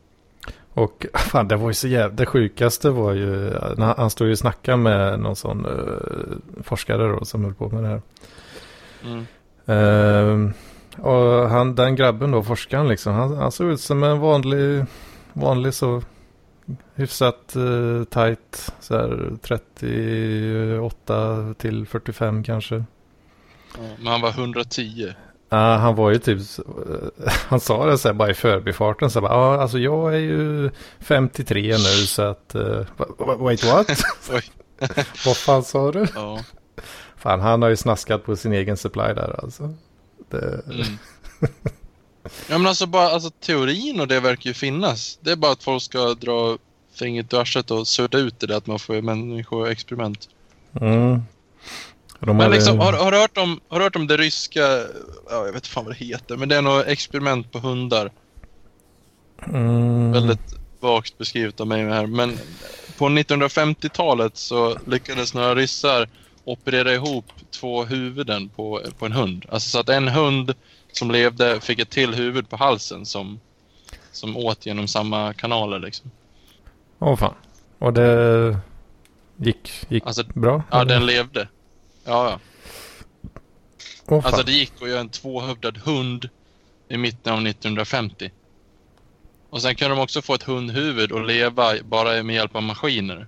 Och 0.74 1.06
fan, 1.14 1.48
det 1.48 1.56
var 1.56 1.68
ju 1.68 1.74
så 1.74 1.88
jävla... 1.88 2.16
Det 2.16 2.26
sjukaste 2.26 2.90
var 2.90 3.12
ju... 3.12 3.58
Han, 3.78 4.10
stod 4.10 4.26
ju 4.26 4.32
och 4.32 4.38
snackade 4.38 4.76
med 4.76 5.20
någon 5.20 5.36
sån 5.36 5.66
eh, 5.66 6.62
forskare 6.62 7.08
då 7.08 7.24
som 7.24 7.44
höll 7.44 7.54
på 7.54 7.68
med 7.68 7.82
det 7.82 7.88
här. 7.88 8.02
Mm. 9.04 9.26
Ehm, 9.68 10.52
och 10.98 11.48
han, 11.48 11.74
den 11.74 11.96
grabben 11.96 12.30
då, 12.30 12.42
forskaren 12.42 12.88
liksom, 12.88 13.14
han, 13.14 13.36
han 13.36 13.52
såg 13.52 13.70
ut 13.70 13.80
som 13.80 14.02
en 14.02 14.18
vanlig, 14.18 14.84
vanlig 15.32 15.74
så 15.74 16.02
hyfsat 16.94 17.54
uh, 17.56 18.04
tight, 18.04 18.72
så 18.80 18.96
här 18.96 19.32
38 19.42 21.54
till 21.58 21.86
45 21.86 22.44
kanske. 22.44 22.74
Ja, 22.74 22.84
men 23.98 24.06
han 24.06 24.20
var 24.20 24.30
110. 24.30 25.12
Ja, 25.48 25.76
han 25.76 25.94
var 25.94 26.10
ju 26.10 26.18
typ, 26.18 26.38
eh, 26.38 26.44
han 27.48 27.60
sa 27.60 27.86
det 27.86 27.98
så 27.98 28.08
här 28.08 28.14
bara 28.14 28.30
i 28.30 28.34
förbifarten, 28.34 29.10
så 29.10 29.20
här, 29.20 29.28
bara, 29.28 29.32
ja 29.32 29.60
alltså 29.60 29.78
jag 29.78 30.14
är 30.14 30.18
ju 30.18 30.70
53 31.00 31.72
nu 31.72 32.06
så 32.06 32.22
att, 32.22 32.54
uh, 32.54 32.86
wait 33.38 33.64
what? 33.64 33.90
Vad 35.26 35.36
fan 35.36 35.64
sa 35.64 35.92
du? 35.92 36.06
Ja. 36.14 36.40
Fan, 37.18 37.40
han 37.40 37.62
har 37.62 37.68
ju 37.68 37.76
snaskat 37.76 38.24
på 38.24 38.36
sin 38.36 38.52
egen 38.52 38.76
supply 38.76 39.02
där 39.02 39.40
alltså. 39.42 39.74
Det, 40.30 40.62
Mm. 40.66 40.98
Ja 42.48 42.58
men 42.58 42.66
alltså 42.66 42.86
bara, 42.86 43.08
alltså 43.08 43.30
teorin 43.30 44.00
och 44.00 44.08
det 44.08 44.20
verkar 44.20 44.50
ju 44.50 44.54
finnas. 44.54 45.18
Det 45.20 45.30
är 45.30 45.36
bara 45.36 45.52
att 45.52 45.62
folk 45.62 45.82
ska 45.82 46.14
dra 46.14 46.58
fingret 46.94 47.32
ur 47.34 47.40
arslet 47.40 47.70
och 47.70 47.86
sudda 47.86 48.18
ut 48.18 48.40
det 48.40 48.46
där 48.46 48.56
att 48.56 48.66
man 48.66 48.78
får 48.78 49.02
människoexperiment. 49.02 50.28
mm. 50.80 51.22
De 52.20 52.36
Men 52.36 52.50
liksom, 52.50 52.78
har, 52.78 52.92
har, 52.92 53.12
du 53.12 53.18
hört 53.18 53.38
om, 53.38 53.60
har 53.68 53.78
du 53.78 53.84
hört 53.84 53.96
om 53.96 54.06
det 54.06 54.16
ryska, 54.16 54.60
ja 55.30 55.46
jag 55.46 55.52
vet 55.52 55.66
fan 55.66 55.84
vad 55.84 55.94
det 55.94 56.04
heter, 56.04 56.36
men 56.36 56.48
det 56.48 56.56
är 56.56 56.62
något 56.62 56.86
experiment 56.86 57.52
på 57.52 57.58
hundar. 57.58 58.12
Mm. 59.46 60.12
Väldigt 60.12 60.54
vagt 60.80 61.18
beskrivet 61.18 61.60
av 61.60 61.66
mig 61.66 61.84
här. 61.84 62.06
Men 62.06 62.38
på 62.98 63.08
1950-talet 63.08 64.36
så 64.36 64.78
lyckades 64.86 65.34
några 65.34 65.54
ryssar 65.54 66.08
operera 66.48 66.94
ihop 66.94 67.24
två 67.50 67.84
huvuden 67.84 68.48
på, 68.48 68.82
på 68.98 69.06
en 69.06 69.12
hund. 69.12 69.46
Alltså 69.48 69.70
så 69.70 69.78
att 69.78 69.88
en 69.88 70.08
hund 70.08 70.54
som 70.92 71.10
levde 71.10 71.60
fick 71.60 71.78
ett 71.78 71.90
till 71.90 72.14
huvud 72.14 72.48
på 72.48 72.56
halsen 72.56 73.06
som, 73.06 73.40
som 74.12 74.36
åt 74.36 74.66
genom 74.66 74.88
samma 74.88 75.32
kanaler 75.32 75.78
liksom. 75.78 76.10
Åh 76.98 77.16
fan. 77.16 77.34
Och 77.78 77.92
det 77.92 78.58
gick, 79.36 79.86
gick 79.88 80.06
Alltså, 80.06 80.24
bra? 80.34 80.62
ja, 80.70 80.80
eller? 80.80 80.94
den 80.94 81.06
levde. 81.06 81.48
Ja, 82.04 82.30
ja. 82.30 82.38
Fan. 84.08 84.24
Alltså 84.24 84.42
det 84.42 84.52
gick 84.52 84.72
att 84.82 84.88
göra 84.88 85.00
en 85.00 85.08
tvåhövdad 85.08 85.78
hund 85.78 86.28
i 86.88 86.96
mitten 86.96 87.32
av 87.32 87.46
1950. 87.46 88.30
Och 89.50 89.62
sen 89.62 89.74
kunde 89.74 89.94
de 89.94 90.00
också 90.02 90.22
få 90.22 90.34
ett 90.34 90.42
hundhuvud 90.42 91.12
och 91.12 91.26
leva 91.26 91.74
bara 91.84 92.22
med 92.22 92.34
hjälp 92.36 92.56
av 92.56 92.62
maskiner. 92.62 93.26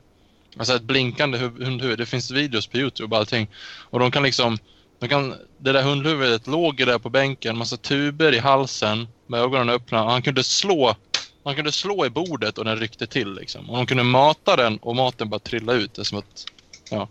Alltså 0.57 0.75
ett 0.75 0.83
blinkande 0.83 1.39
huv- 1.39 1.65
hundhuvud. 1.65 1.99
Det 1.99 2.07
finns 2.07 2.31
videos 2.31 2.67
på 2.67 2.77
Youtube 2.77 3.15
och 3.17 3.21
allting. 3.21 3.51
Och 3.91 3.99
de 3.99 4.11
kan 4.11 4.23
liksom... 4.23 4.59
De 4.99 5.09
kan, 5.09 5.35
det 5.59 5.73
där 5.73 5.83
hundhuvudet 5.83 6.47
låg 6.47 6.77
där 6.77 6.99
på 6.99 7.11
bänken, 7.11 7.59
massa 7.59 7.77
tuber 7.77 8.35
i 8.35 8.39
halsen 8.39 9.09
med 9.27 9.41
ögonen 9.41 9.71
öppna. 9.71 10.05
Och 10.05 10.11
han 10.11 10.23
kunde 10.23 10.45
slå 10.45 10.97
han 11.45 11.57
kunde 11.57 11.73
slå 11.73 12.07
i 12.07 12.11
bordet 12.11 12.59
och 12.59 12.65
den 12.65 12.77
ryckte 12.77 13.07
till 13.07 13.35
liksom. 13.35 13.71
Och 13.71 13.77
de 13.77 13.87
kunde 13.87 14.03
mata 14.03 14.57
den 14.57 14.77
och 14.77 14.97
maten 14.97 15.29
bara 15.29 15.39
trilla 15.41 15.73
ut. 15.73 15.95
Det 15.95 16.03
är 16.03 16.05
som 16.05 16.19
att... 16.19 16.45
Ja. 16.91 17.09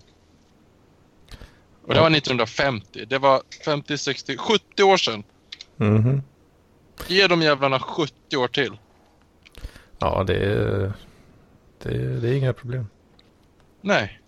Och 1.86 1.94
det 1.94 2.02
var 2.02 2.12
1950. 2.12 3.06
Det 3.06 3.18
var 3.18 3.42
50, 3.66 3.98
60, 3.98 4.38
70 4.38 4.84
år 4.84 4.98
sedan. 4.98 5.24
Mhm. 5.78 6.22
Ge 7.08 7.28
de 7.28 7.42
jävlarna 7.42 7.80
70 7.80 8.38
år 8.38 8.48
till. 8.48 8.78
Ja, 10.00 10.24
det 10.24 10.36
är, 10.36 10.94
det, 11.84 12.20
det 12.20 12.30
är 12.30 12.34
inga 12.34 12.54
problem. 12.54 12.88
Nej. 13.82 14.22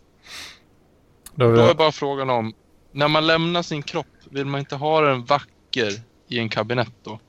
Då 1.36 1.46
har 1.46 1.56
Då 1.56 1.62
är 1.62 1.74
bara 1.74 1.92
frågan 1.92 2.30
om, 2.30 2.54
när 2.92 3.08
man 3.08 3.28
lämnar 3.28 3.62
sin 3.62 3.84
kropp, 3.84 4.08
vill 4.30 4.46
man 4.46 4.60
inte 4.60 4.76
ha 4.76 5.02
den 5.02 5.26
vacker 5.26 5.92
i 6.28 6.40
en 6.40 6.50
kabinett 6.50 6.94
då? 7.04 7.20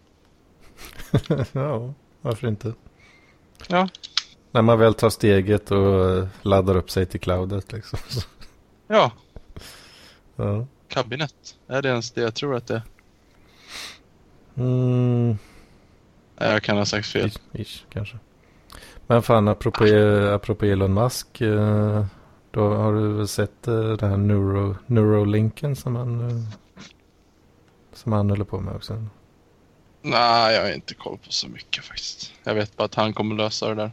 ja, 1.53 1.95
varför 2.21 2.49
inte? 2.49 2.75
Ja. 3.69 3.89
När 4.51 4.63
man 4.63 4.79
väl 4.79 4.95
tar 4.95 5.11
steget 5.11 5.71
och 5.71 6.27
laddar 6.43 6.77
upp 6.77 6.91
sig 6.91 7.07
till 7.07 7.21
cloudet 7.21 7.73
liksom. 7.73 7.99
Ja, 8.87 9.11
Ja. 10.37 10.67
kabinett. 10.89 11.57
Är 11.69 11.83
det 11.83 11.89
ens 11.89 12.11
det 12.11 12.21
jag 12.21 12.35
tror 12.35 12.57
att 12.57 12.67
det 12.67 12.75
är? 12.75 12.83
Mm, 14.57 15.39
jag 16.37 16.63
kan 16.63 16.77
ha 16.77 16.85
sagt 16.85 17.07
fel. 17.07 17.29
ish, 17.29 17.61
ish, 17.61 17.85
kanske. 17.93 18.19
Men 19.13 19.23
fan, 19.23 19.49
apropå, 19.49 19.85
apropå 20.35 20.65
Elon 20.65 20.95
Musk. 20.95 21.41
eh, 21.41 22.05
Då 22.51 22.75
har 22.75 22.93
du 22.93 23.13
väl 23.13 23.29
sett 23.29 23.69
eh, 23.69 23.75
den 23.93 24.11
här 24.11 24.17
neuro, 24.17 24.77
Neurolinken 24.87 25.77
som 25.77 25.97
han, 25.97 26.21
eh, 26.31 26.37
som 27.93 28.13
han 28.13 28.31
håller 28.31 28.45
på 28.45 28.61
med 28.61 28.75
också? 28.77 29.05
Nej, 30.03 30.55
jag 30.55 30.63
har 30.63 30.73
inte 30.73 30.95
koll 30.95 31.19
på 31.19 31.33
så 31.33 31.49
mycket 31.49 31.85
faktiskt. 31.85 32.33
Jag 32.45 32.55
vet 32.55 32.77
bara 32.77 32.85
att 32.85 32.95
han 32.95 33.13
kommer 33.13 33.35
lösa 33.35 33.69
det 33.69 33.75
där. 33.75 33.91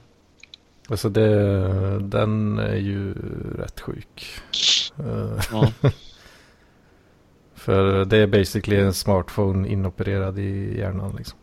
Alltså 0.90 1.10
det, 1.10 2.00
den 2.00 2.60
är 2.60 2.76
ju 2.76 3.14
rätt 3.58 3.80
sjuk. 3.80 4.41
Ja. 5.52 5.72
För 7.56 8.06
det 8.06 8.18
är 8.18 8.28
basically 8.28 8.78
en 8.78 8.94
smartphone 8.94 9.68
inopererad 9.70 10.40
i 10.40 10.78
hjärnan 10.78 11.16
liksom. 11.18 11.40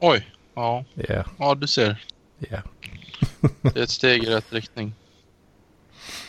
Oj. 0.00 0.26
Ja. 0.54 0.84
Ja, 0.94 1.24
ja, 1.38 1.54
du 1.54 1.66
ser. 1.66 2.04
Ja. 2.38 2.58
Det 3.62 3.76
är 3.76 3.82
ett 3.82 3.90
steg 3.90 4.24
i 4.24 4.26
rätt 4.26 4.52
riktning. 4.52 4.94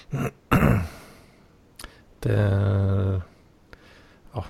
Det, 2.22 3.22
ja, 4.34 4.46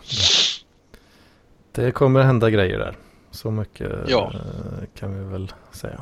det, 1.71 1.81
det 1.83 1.91
kommer 1.91 2.21
hända 2.21 2.49
grejer 2.49 2.79
där. 2.79 2.95
Så 3.31 3.51
mycket 3.51 3.91
Ja. 4.07 4.31
eh, 4.33 4.87
kan 4.99 5.17
vi 5.19 5.31
väl 5.31 5.53
säga. 5.71 6.01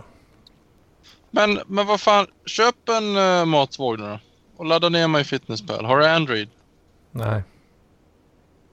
Men, 1.31 1.59
men 1.67 1.87
vad 1.87 2.01
fan, 2.01 2.27
köp 2.45 2.89
en 2.89 3.17
uh, 3.17 3.45
matvåg 3.45 3.99
nu 3.99 4.05
då. 4.05 4.19
Och 4.57 4.65
ladda 4.65 4.89
ner 4.89 5.07
mig 5.07 5.23
Fitnesspal. 5.23 5.85
Har 5.85 5.97
du 5.97 6.07
Android? 6.07 6.49
Nej, 7.11 7.43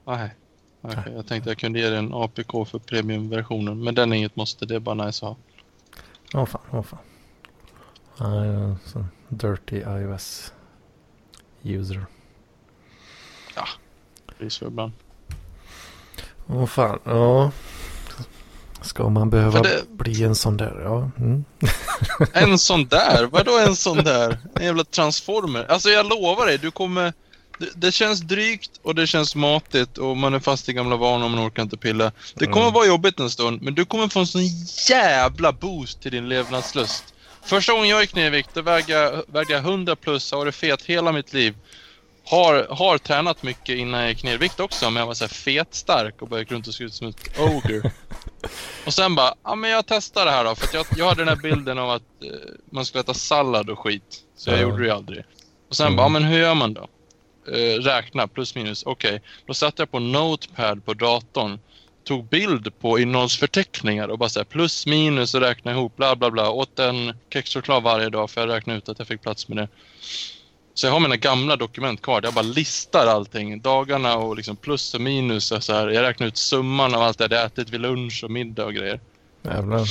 Nej. 0.05 0.35
Okej, 0.81 1.12
jag 1.16 1.27
tänkte 1.27 1.51
jag 1.51 1.59
kunde 1.59 1.78
ge 1.78 1.89
dig 1.89 1.98
en 1.98 2.15
APK 2.15 2.69
för 2.69 2.78
premiumversionen. 2.78 3.85
Men 3.85 3.94
den 3.94 4.12
är 4.12 4.16
inget 4.16 4.36
måste, 4.36 4.66
det 4.66 4.74
är 4.74 4.81
bara 4.81 5.06
nice 5.06 5.27
att 5.27 5.31
ha. 5.32 5.36
Åh 6.35 6.44
fan, 6.47 6.61
åh 6.70 6.82
fan. 6.82 6.98
Jag 8.19 8.28
är 8.47 8.52
en 8.52 8.78
sån 8.85 9.06
dirty 9.28 9.77
iOS 9.77 10.52
user. 11.62 12.06
Det 14.39 14.44
är 14.44 14.48
så 14.48 14.66
ibland. 14.66 14.93
Åh 16.47 16.66
fan, 16.66 16.98
ja. 17.05 17.51
Ska 18.81 19.09
man 19.09 19.31
behöva 19.31 19.62
det- 19.62 19.89
bli 19.89 20.24
en 20.24 20.35
sån 20.35 20.56
där? 20.56 20.81
Ja. 20.85 21.11
Mm. 21.19 21.44
En 22.32 22.59
sån 22.59 22.85
där? 22.89 23.27
Vadå 23.32 23.59
en 23.66 23.77
sån 23.77 23.97
där? 23.97 24.39
En 24.55 24.65
jävla 24.65 24.85
transformer? 24.85 25.65
Alltså 25.70 25.89
jag 25.89 26.06
lovar 26.09 26.47
dig, 26.47 26.59
du 26.59 26.70
kommer... 26.70 27.12
Det, 27.59 27.68
det 27.74 27.93
känns 27.93 28.20
drygt 28.20 28.70
och 28.82 28.94
det 28.94 29.06
känns 29.06 29.35
matigt 29.35 29.98
och 29.98 30.16
man 30.16 30.35
är 30.35 30.40
fast 30.40 30.68
i 30.68 30.72
gamla 30.72 30.97
vanor 30.97 31.24
och 31.24 31.31
man 31.31 31.47
orkar 31.48 31.62
inte 31.62 31.76
pilla. 31.76 32.12
Det 32.35 32.47
kommer 32.47 32.66
Mm. 32.66 32.74
vara 32.74 32.86
jobbigt 32.86 33.20
en 33.20 33.31
stund, 33.31 33.62
men 33.62 33.74
du 33.74 33.85
kommer 33.85 34.09
få 34.09 34.20
en 34.20 34.26
sån 34.26 34.43
jävla 34.89 35.52
boost 35.52 36.02
till 36.02 36.10
din 36.12 36.28
levnadslust. 36.28 37.05
Första 37.44 37.72
gången 37.72 37.89
jag 37.89 38.01
gick 38.01 38.14
ner 38.14 38.26
i 38.26 38.31
vikt, 38.31 38.51
då 38.55 38.62
vägde 38.62 38.93
jag, 38.93 39.22
vägde 39.28 39.52
jag 39.52 39.60
100 39.62 39.97
plus, 39.97 40.32
har 40.32 40.39
varit 40.39 40.55
fet 40.55 40.82
hela 40.82 41.12
mitt 41.12 41.32
liv. 41.32 41.55
Har, 42.26 42.66
har 42.70 42.98
tränat 42.98 43.43
mycket 43.43 43.76
innan 43.76 44.01
jag 44.01 44.09
gick 44.10 44.22
ner 44.22 44.35
i 44.35 44.36
vikt 44.36 44.60
också, 44.60 44.90
men 44.90 45.01
jag 45.01 45.06
var 45.06 45.14
så 45.14 45.24
här 45.24 45.28
fetstark 45.28 46.22
och 46.22 46.39
gick 46.39 46.51
runt 46.52 46.68
och 46.68 46.74
såg 46.74 46.86
ut 46.86 46.94
som 46.94 47.09
ett 47.09 47.39
ogre. 47.39 47.93
Och 48.86 48.94
sen 48.94 49.14
bara, 49.14 49.35
ja 49.44 49.55
men 49.55 49.70
jag 49.70 49.86
testar 49.86 50.24
det 50.24 50.31
här 50.31 50.44
då, 50.44 50.55
för 50.55 50.76
jag, 50.76 50.86
jag 50.97 51.06
hade 51.09 51.20
den 51.24 51.28
här 51.28 51.36
bilden 51.43 51.78
av 51.78 51.90
att 51.90 52.02
eh, 52.24 52.31
man 52.72 52.85
skulle 52.86 53.01
äta 53.01 53.14
sallad 53.14 53.70
och 53.70 53.78
skit. 53.78 54.20
Så 54.36 54.51
jag 54.51 54.59
Ja. 54.59 54.62
gjorde 54.62 54.78
det 54.78 54.85
ju 54.85 54.90
aldrig. 54.90 55.24
Och 55.68 55.76
sen 55.76 55.86
Mm. 55.86 55.97
bara, 55.97 56.02
ja, 56.05 56.09
men 56.09 56.24
hur 56.24 56.39
gör 56.39 56.55
man 56.55 56.74
då? 56.74 56.89
Eh, 57.48 57.80
räkna, 57.80 58.28
plus 58.28 58.54
minus, 58.54 58.82
okej. 58.86 59.20
Då 59.46 59.54
satte 59.54 59.82
jag 59.82 59.90
på 59.90 59.98
Notepad 59.98 60.84
på 60.84 60.94
datorn, 60.94 61.58
tog 62.04 62.28
bild 62.28 62.78
på 62.78 62.98
innehållsförteckningar 62.98 64.08
och 64.08 64.18
bara 64.18 64.28
så 64.28 64.40
här, 64.40 64.44
plus 64.44 64.86
minus 64.86 65.34
och 65.34 65.40
räkna 65.40 65.72
ihop, 65.72 65.96
bla 65.96 66.16
bla 66.16 66.30
bla. 66.30 66.50
Åt 66.50 66.78
en 66.78 67.12
kexchoklad 67.32 67.82
varje 67.82 68.08
dag 68.08 68.30
för 68.30 68.40
jag 68.40 68.50
räknade 68.50 68.78
ut 68.78 68.88
att 68.88 68.98
jag 68.98 69.08
fick 69.08 69.22
plats 69.22 69.48
med 69.48 69.56
det. 69.56 69.68
Så 70.74 70.86
jag 70.86 70.92
har 70.92 71.00
mina 71.00 71.16
gamla 71.16 71.56
dokument 71.56 72.02
kvar 72.02 72.20
jag 72.24 72.34
bara 72.34 72.42
listar 72.42 73.06
allting. 73.06 73.60
Dagarna 73.60 74.16
och 74.16 74.36
liksom 74.36 74.56
plus 74.56 74.94
och 74.94 75.00
minus. 75.00 75.52
Och 75.52 75.64
så 75.64 75.72
här. 75.72 75.88
Jag 75.88 76.02
räknar 76.02 76.26
ut 76.26 76.36
summan 76.36 76.94
av 76.94 77.02
allt 77.02 77.18
det 77.18 77.24
jag 77.24 77.28
hade 77.28 77.46
ätit 77.46 77.70
vid 77.70 77.80
lunch 77.80 78.24
och 78.24 78.30
middag 78.30 78.64
och 78.64 78.74
grejer. 78.74 79.00
Jävlar. 79.42 79.88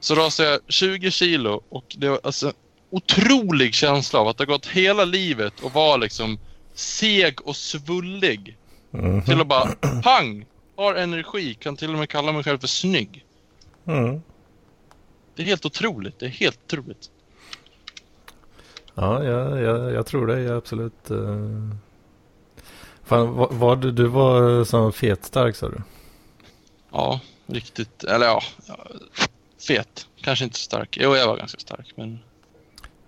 Så 0.00 0.14
rasade 0.14 0.48
jag 0.48 0.60
20 0.68 1.10
kilo 1.10 1.62
och 1.68 1.84
det 1.98 2.08
var 2.08 2.20
alltså 2.22 2.52
otrolig 2.90 3.74
känsla 3.74 4.18
av 4.18 4.28
att 4.28 4.38
ha 4.38 4.44
gått 4.44 4.66
hela 4.66 5.04
livet 5.04 5.60
och 5.60 5.72
vara 5.72 5.96
liksom 5.96 6.38
seg 6.78 7.40
och 7.46 7.56
svullig. 7.56 8.56
Mhm. 8.90 9.22
Till 9.22 9.40
att 9.40 9.46
bara 9.46 9.66
pang! 10.02 10.46
Har 10.76 10.94
energi, 10.94 11.54
kan 11.54 11.76
till 11.76 11.92
och 11.92 11.98
med 11.98 12.08
kalla 12.08 12.32
mig 12.32 12.44
själv 12.44 12.58
för 12.58 12.66
snygg. 12.66 13.24
Mm. 13.86 14.22
Det 15.34 15.42
är 15.42 15.46
helt 15.46 15.66
otroligt. 15.66 16.18
Det 16.18 16.26
är 16.26 16.30
helt 16.30 16.60
otroligt. 16.66 17.10
Ja, 18.94 19.24
jag, 19.24 19.62
jag, 19.62 19.92
jag 19.92 20.06
tror 20.06 20.26
det. 20.26 20.40
Jag 20.40 20.56
absolut. 20.56 21.10
Uh... 21.10 21.74
Fan, 23.04 23.34
var, 23.34 23.48
var 23.50 23.76
du, 23.76 23.92
du 23.92 24.06
var 24.06 24.64
som 24.64 24.92
fetstark 24.92 25.56
sa 25.56 25.68
du? 25.68 25.82
Ja, 26.92 27.20
riktigt. 27.46 28.04
Eller 28.04 28.26
ja, 28.26 28.42
fet. 29.66 30.06
Kanske 30.22 30.44
inte 30.44 30.58
så 30.58 30.62
stark. 30.62 30.98
Jo, 31.00 31.16
jag 31.16 31.26
var 31.26 31.36
ganska 31.36 31.58
stark. 31.58 31.92
Men 31.96 32.18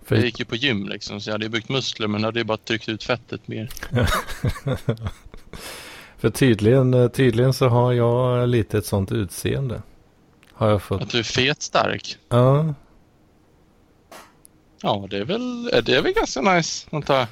För, 0.05 0.15
jag 0.15 0.25
gick 0.25 0.39
ju 0.39 0.45
på 0.45 0.55
gym 0.55 0.87
liksom, 0.87 1.21
så 1.21 1.29
jag 1.29 1.33
hade 1.33 1.45
ju 1.45 1.49
byggt 1.49 1.69
muskler 1.69 2.07
men 2.07 2.23
hade 2.23 2.39
ju 2.39 2.43
bara 2.43 2.57
tryckt 2.57 2.89
ut 2.89 3.03
fettet 3.03 3.47
mer. 3.47 3.69
för 6.17 6.29
tydligen, 6.29 6.93
eh, 6.93 7.07
tydligen 7.07 7.53
så 7.53 7.67
har 7.67 7.93
jag 7.93 8.49
lite 8.49 8.77
ett 8.77 8.85
sånt 8.85 9.11
utseende. 9.11 9.81
Har 10.53 10.69
jag 10.69 10.81
fått. 10.81 11.01
Att 11.01 11.09
du 11.09 11.19
är 11.19 11.23
fetstark. 11.23 12.17
Ja, 12.29 12.73
Ja, 14.83 15.07
det 15.09 15.17
är 15.17 15.25
väl, 15.25 15.63
det 15.63 15.95
är 15.95 16.01
väl 16.01 16.13
ganska 16.13 16.41
nice, 16.41 16.87
antar 16.91 17.15
jag. 17.15 17.27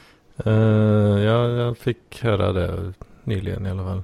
eh, 0.48 1.24
jag, 1.24 1.52
jag 1.52 1.78
fick 1.78 2.22
höra 2.22 2.54
det 2.54 2.94
nyligen 3.24 3.66
i 3.66 3.70
alla 3.70 3.84
fall. 3.84 4.04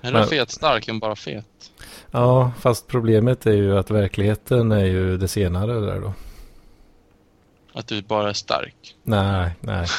Är 0.00 0.12
du 0.12 0.26
fetstark 0.26 0.88
än 0.88 0.98
bara 0.98 1.16
fet? 1.16 1.46
Ja, 2.10 2.52
fast 2.60 2.86
problemet 2.86 3.46
är 3.46 3.52
ju 3.52 3.78
att 3.78 3.90
verkligheten 3.90 4.72
är 4.72 4.84
ju 4.84 5.16
det 5.16 5.28
senare 5.28 5.80
där 5.80 6.00
då. 6.00 6.12
Att 7.72 7.86
du 7.86 8.02
bara 8.02 8.28
är 8.28 8.32
stark? 8.32 8.96
Nej, 9.02 9.50
nej. 9.60 9.86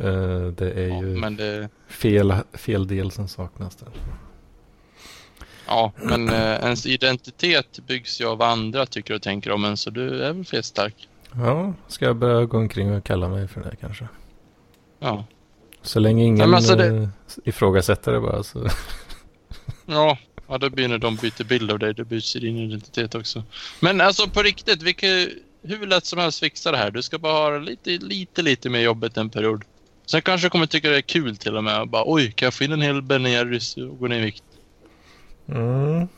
Eh, 0.00 0.46
det 0.46 0.70
är 0.70 0.88
Ja, 0.88 1.02
ju 1.02 1.14
det... 1.30 1.68
fel, 1.88 2.34
fel 2.52 2.86
del 2.86 3.10
som 3.10 3.28
saknas 3.28 3.76
där. 3.76 3.88
Ja, 5.66 5.92
men 5.96 6.28
eh, 6.28 6.34
ens 6.54 6.86
identitet 6.86 7.78
byggs 7.86 8.20
ju 8.20 8.26
av 8.26 8.38
vad 8.38 8.48
andra 8.48 8.86
tycker 8.86 9.14
och 9.14 9.22
tänker 9.22 9.50
om 9.52 9.64
en, 9.64 9.76
så 9.76 9.90
du 9.90 10.24
är 10.24 10.32
väl 10.32 10.44
fetstark. 10.44 11.08
Ja, 11.34 11.72
ska 11.88 12.04
jag 12.04 12.16
börja 12.16 12.44
gå 12.44 12.58
omkring 12.58 12.94
och 12.94 13.04
kalla 13.04 13.28
mig 13.28 13.48
för 13.48 13.60
det 13.60 13.76
kanske? 13.80 14.08
Ja. 14.98 15.24
Så 15.82 16.00
länge 16.00 16.24
ingen 16.24 16.50
Nej, 16.50 16.56
alltså 16.56 16.76
det- 16.76 16.86
eh, 16.96 17.08
ifrågasätter 17.44 18.12
det 18.12 18.20
bara 18.20 18.42
så. 18.42 18.66
Ja, 19.86 20.18
ja, 20.48 20.58
då 20.58 20.70
blir 20.70 20.88
när 20.88 20.98
de 20.98 21.16
byter 21.16 21.44
bild 21.44 21.70
av 21.70 21.78
dig, 21.78 21.94
då 21.94 22.04
byts 22.04 22.32
din 22.32 22.56
identitet 22.56 23.14
också. 23.14 23.42
Men 23.80 24.00
alltså 24.00 24.28
på 24.28 24.42
riktigt, 24.42 24.82
vi 24.82 24.94
kan 24.94 25.28
hur 25.62 25.86
lätt 25.86 26.06
som 26.06 26.18
helst 26.18 26.40
fixa 26.40 26.70
det 26.70 26.76
här. 26.76 26.90
Du 26.90 27.02
ska 27.02 27.18
bara 27.18 27.32
ha 27.32 27.58
lite, 27.58 27.90
lite, 27.90 28.42
lite 28.42 28.70
mer 28.70 28.80
jobbet 28.80 29.16
en 29.16 29.30
period. 29.30 29.64
Sen 30.06 30.22
kanske 30.22 30.46
du 30.46 30.50
kommer 30.50 30.66
tycka 30.66 30.90
det 30.90 30.96
är 30.96 31.00
kul 31.00 31.36
till 31.36 31.56
och 31.56 31.64
med. 31.64 31.88
Bara, 31.88 32.02
Oj, 32.06 32.32
kan 32.32 32.46
jag 32.46 32.54
få 32.54 32.64
in 32.64 32.72
en 32.72 32.82
hel 32.82 33.02
Ben 33.02 33.26
och 33.90 33.98
gå 33.98 34.06
ner 34.06 34.18
i 34.18 34.24
vikt? 34.24 34.44
Mm. 35.48 36.08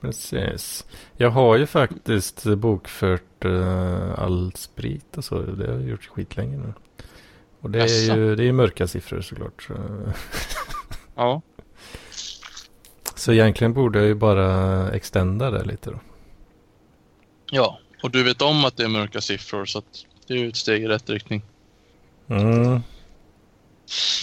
Precis. 0.00 0.84
Jag 1.16 1.30
har 1.30 1.56
ju 1.56 1.66
faktiskt 1.66 2.44
bokfört 2.44 3.44
uh, 3.44 4.18
all 4.18 4.52
sprit 4.56 5.16
och 5.16 5.24
så. 5.24 5.38
Det 5.38 5.66
har 5.66 5.74
jag 5.74 5.88
gjort 5.88 6.04
skitlänge 6.04 6.56
nu. 6.56 6.72
Och 7.60 7.70
det 7.70 7.78
är 7.78 7.82
Jaså? 7.82 8.16
ju 8.16 8.36
det 8.36 8.44
är 8.44 8.52
mörka 8.52 8.86
siffror 8.86 9.20
såklart. 9.20 9.62
Så. 9.62 9.74
Ja. 11.14 11.42
Så 13.14 13.32
egentligen 13.32 13.72
borde 13.72 13.98
jag 13.98 14.08
ju 14.08 14.14
bara 14.14 14.90
extenda 14.90 15.50
det 15.50 15.64
lite 15.64 15.90
då. 15.90 16.00
Ja, 17.50 17.78
och 18.02 18.10
du 18.10 18.22
vet 18.22 18.42
om 18.42 18.64
att 18.64 18.76
det 18.76 18.84
är 18.84 18.88
mörka 18.88 19.20
siffror 19.20 19.64
så 19.64 19.78
att 19.78 20.06
det 20.26 20.34
är 20.34 20.38
ju 20.38 20.48
ett 20.48 20.56
steg 20.56 20.82
i 20.82 20.88
rätt 20.88 21.10
riktning. 21.10 21.42
Mm. 22.28 22.82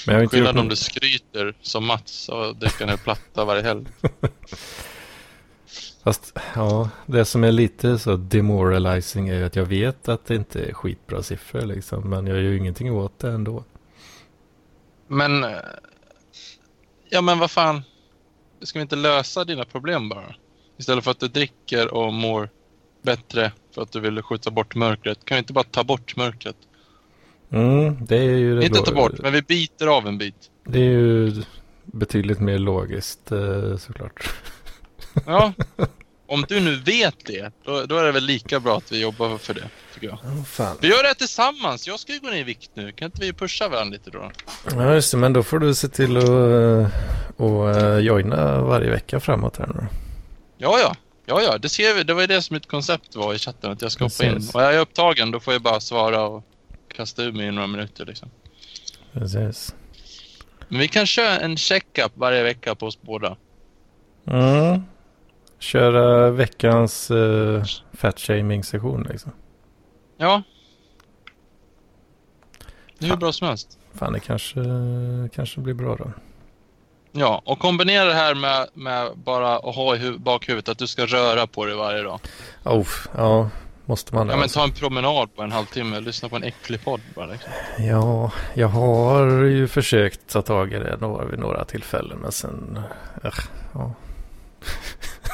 Men 0.06 0.14
jag 0.14 0.14
har 0.14 0.22
inte 0.22 0.36
Skillnad 0.36 0.56
gjort 0.56 0.62
om 0.62 0.70
du 0.70 0.76
skryter 0.76 1.54
som 1.62 1.86
Mats 1.86 2.30
och 2.30 2.56
dricker 2.56 2.88
en 2.88 2.98
platta 2.98 3.46
varje 3.46 3.62
helg. 3.62 3.86
Fast 6.04 6.38
ja, 6.56 6.90
det 7.06 7.26
som 7.26 7.44
är 7.44 7.52
lite 7.52 8.00
så 8.00 8.16
demoralizing 8.16 9.30
är 9.30 9.36
ju 9.36 9.44
att 9.44 9.56
jag 9.56 9.66
vet 9.66 10.10
att 10.10 10.26
det 10.26 10.36
inte 10.36 10.64
är 10.64 10.74
skitbra 10.74 11.24
siffror 11.24 11.62
liksom. 11.62 12.10
Men 12.10 12.28
jag 12.28 12.38
gör 12.38 12.44
ju 12.44 12.58
ingenting 12.58 12.92
åt 12.92 13.20
det 13.20 13.32
ändå. 13.32 13.64
Men... 15.08 15.46
Ja, 17.10 17.22
men 17.22 17.40
vad 17.40 17.52
fan. 17.52 17.84
Ska 18.62 18.80
vi 18.80 18.82
inte 18.82 18.96
lösa 18.96 19.46
dina 19.46 19.66
problem 19.66 20.10
bara? 20.10 20.36
Istället 20.78 21.04
för 21.04 21.12
att 21.12 21.20
du 21.20 21.28
dricker 21.28 21.94
och 21.94 22.14
mår 22.14 22.50
bättre 23.02 23.52
för 23.76 23.82
att 23.82 23.92
du 23.92 24.00
vill 24.00 24.22
skjuta 24.22 24.52
bort 24.52 24.76
mörkret. 24.76 25.26
Kan 25.26 25.36
vi 25.36 25.40
inte 25.40 25.54
bara 25.54 25.64
ta 25.64 25.84
bort 25.84 26.16
mörkret? 26.16 26.56
Mm, 27.50 28.06
det 28.06 28.18
är 28.18 28.38
ju 28.38 28.60
det 28.60 28.66
inte 28.66 28.80
ta 28.80 28.92
bort, 28.92 29.20
men 29.22 29.34
vi 29.34 29.42
biter 29.42 29.88
av 29.88 30.08
en 30.08 30.18
bit. 30.18 30.52
Det 30.64 30.80
är 30.80 30.92
ju 30.92 31.44
betydligt 31.86 32.40
mer 32.40 32.58
logiskt 32.58 33.32
eh, 33.32 33.78
såklart. 33.78 34.34
Ja. 35.26 35.54
Om 36.32 36.46
du 36.48 36.60
nu 36.60 36.76
vet 36.76 37.26
det, 37.26 37.54
då, 37.64 37.86
då 37.86 37.98
är 37.98 38.04
det 38.04 38.12
väl 38.12 38.24
lika 38.24 38.60
bra 38.60 38.78
att 38.78 38.92
vi 38.92 39.02
jobbar 39.02 39.38
för 39.38 39.54
det, 39.54 39.70
tycker 39.94 40.08
jag. 40.08 40.16
Oh. 40.16 40.74
Vi 40.82 40.88
gör 40.88 41.04
det 41.04 41.08
här 41.08 41.14
tillsammans. 41.14 41.88
Jag 41.88 42.00
ska 42.00 42.14
ju 42.14 42.20
gå 42.20 42.28
ner 42.28 42.38
i 42.38 42.44
vikt 42.44 42.72
nu. 42.74 42.92
Kan 42.92 43.06
inte 43.06 43.22
vi 43.22 43.34
pusha 43.34 43.68
varandra 43.68 43.94
lite 43.94 44.10
då? 44.10 44.32
Ja 44.76 44.94
just 44.94 45.12
det, 45.12 45.18
men 45.18 45.34
då 45.34 45.44
får 45.44 45.60
du 45.60 45.76
se 45.76 45.88
till 45.88 46.18
att 46.18 46.24
uh, 46.24 46.88
och, 47.38 47.70
eh, 47.70 48.00
joina 48.00 48.62
varje 48.62 48.90
vecka 48.90 49.20
framåt 49.20 49.58
här 49.58 49.68
nu. 49.68 49.88
Ja, 50.58 50.80
ja. 50.80 50.96
Ja, 51.26 51.42
ja. 51.42 51.58
Det 51.58 51.70
ser 51.70 51.94
vi. 51.94 52.04
Det 52.04 52.14
var 52.14 52.22
ju 52.22 52.28
det 52.28 52.42
som 52.42 52.54
mitt 52.54 52.68
koncept 52.68 53.16
var 53.16 53.34
i 53.34 53.40
chatten, 53.40 53.72
att 53.72 53.82
jag 53.82 53.92
ska 53.92 54.04
hoppa 54.04 54.26
in. 54.26 54.50
Och 54.54 54.62
jag 54.62 54.76
är 54.76 54.80
upptagen, 54.80 55.32
då 55.32 55.40
får 55.40 55.54
jag 55.54 55.62
bara 55.62 55.80
svara 55.80 56.24
och 56.28 56.44
kasta 56.96 57.24
ur 57.24 57.32
mig 57.32 57.48
i 57.48 57.52
några 57.52 57.68
minuter 57.68 58.06
liksom. 58.06 58.30
Precis. 59.14 59.76
Men 60.68 60.80
vi 60.80 60.88
kan 60.88 61.06
köra 61.06 61.40
en 61.40 61.58
check-up 61.58 62.12
varje 62.16 62.44
vecka 62.44 62.76
på 62.76 62.86
oss 62.86 63.02
båda. 63.02 63.38
Mm. 64.28 64.82
Köra 65.62 66.30
veckans 66.32 67.12
uh, 67.12 67.64
fat 67.94 68.20
shaming 68.20 68.64
session 68.64 69.08
liksom. 69.10 69.32
Ja. 70.18 70.44
Det 73.00 73.06
är 73.06 73.10
hur 73.10 73.18
bra 73.18 73.32
som 73.32 73.48
helst. 73.48 73.78
Fan 73.94 74.14
det 74.14 74.20
kanske, 74.20 74.60
kanske 75.36 75.60
blir 75.60 75.74
bra 75.74 75.96
då. 75.96 76.12
Ja, 77.12 77.42
och 77.46 77.60
kombinera 77.60 78.06
det 78.06 78.14
här 78.14 78.36
med, 78.36 78.68
med 78.74 79.12
bara 79.18 79.56
att 79.58 79.76
ha 79.76 79.96
i 79.96 80.00
hu- 80.00 80.18
bakhuvudet 80.20 80.70
att 80.70 80.78
du 80.78 80.88
ska 80.88 81.06
röra 81.06 81.48
på 81.48 81.66
dig 81.66 81.76
varje 81.76 82.04
dag. 82.04 82.20
Oh, 82.66 82.88
ja, 83.18 83.50
måste 83.86 84.16
man 84.16 84.28
Ja, 84.28 84.34
men 84.36 84.44
alltså? 84.44 84.60
ta 84.60 84.66
en 84.66 84.72
promenad 84.72 85.36
på 85.36 85.42
en 85.42 85.52
halvtimme, 85.52 86.00
lyssna 86.00 86.30
på 86.30 86.36
en 86.36 86.44
äcklig 86.44 86.84
podd 86.84 87.02
bara 87.16 87.26
liksom. 87.26 87.52
Ja, 87.80 88.32
jag 88.54 88.68
har 88.68 89.28
ju 89.44 89.68
försökt 89.68 90.28
ta 90.28 90.42
tag 90.42 90.74
i 90.74 90.80
det 90.80 90.98
några, 91.02 91.26
vid 91.26 91.40
några 91.40 91.66
tillfällen 91.66 92.18
men 92.22 92.32
sen... 92.32 92.80
Uh, 93.26 93.32
ja. 93.74 93.94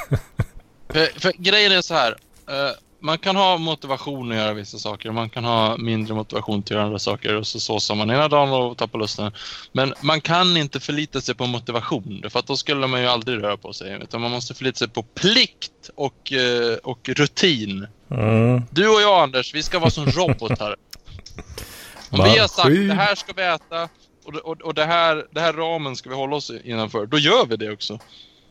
För, 0.88 1.20
för 1.20 1.32
grejen 1.38 1.72
är 1.72 1.82
så 1.82 1.94
här. 1.94 2.16
eh, 2.48 2.72
man 3.00 3.18
kan 3.18 3.36
ha 3.36 3.58
motivation 3.58 4.32
att 4.32 4.38
göra 4.38 4.52
vissa 4.52 4.78
saker. 4.78 5.10
Man 5.10 5.30
kan 5.30 5.44
ha 5.44 5.76
mindre 5.76 6.14
motivation 6.14 6.62
till 6.62 6.74
att 6.74 6.78
göra 6.78 6.86
andra 6.86 6.98
saker. 6.98 7.34
Och 7.34 7.46
så 7.46 7.60
såsar 7.60 7.94
man 7.94 8.10
ena 8.10 8.28
dagen 8.28 8.50
och 8.52 8.78
tappar 8.78 8.98
lusten. 8.98 9.32
Men 9.72 9.94
man 10.00 10.20
kan 10.20 10.56
inte 10.56 10.80
förlita 10.80 11.20
sig 11.20 11.34
på 11.34 11.46
motivation. 11.46 12.24
För 12.30 12.38
att 12.38 12.46
då 12.46 12.56
skulle 12.56 12.86
man 12.86 13.00
ju 13.00 13.06
aldrig 13.06 13.42
röra 13.42 13.56
på 13.56 13.72
sig. 13.72 13.98
Utan 14.02 14.20
man 14.20 14.30
måste 14.30 14.54
förlita 14.54 14.78
sig 14.78 14.88
på 14.88 15.02
plikt 15.02 15.90
och, 15.94 16.32
eh, 16.32 16.76
och 16.82 17.08
rutin. 17.08 17.86
Mm. 18.10 18.62
Du 18.70 18.88
och 18.88 19.00
jag 19.00 19.22
Anders, 19.22 19.54
vi 19.54 19.62
ska 19.62 19.78
vara 19.78 19.90
som 19.90 20.06
robotar. 20.06 20.76
Om 22.10 22.24
vi 22.24 22.38
har 22.38 22.48
sagt 22.48 22.68
det 22.68 22.94
här 22.94 23.14
ska 23.14 23.32
vi 23.32 23.42
äta 23.42 23.88
och, 24.24 24.34
och, 24.34 24.60
och 24.62 24.74
det, 24.74 24.84
här, 24.84 25.26
det 25.30 25.40
här 25.40 25.52
ramen 25.52 25.96
ska 25.96 26.10
vi 26.10 26.16
hålla 26.16 26.36
oss 26.36 26.52
innanför. 26.64 27.06
Då 27.06 27.18
gör 27.18 27.46
vi 27.46 27.56
det 27.56 27.72
också. 27.72 27.98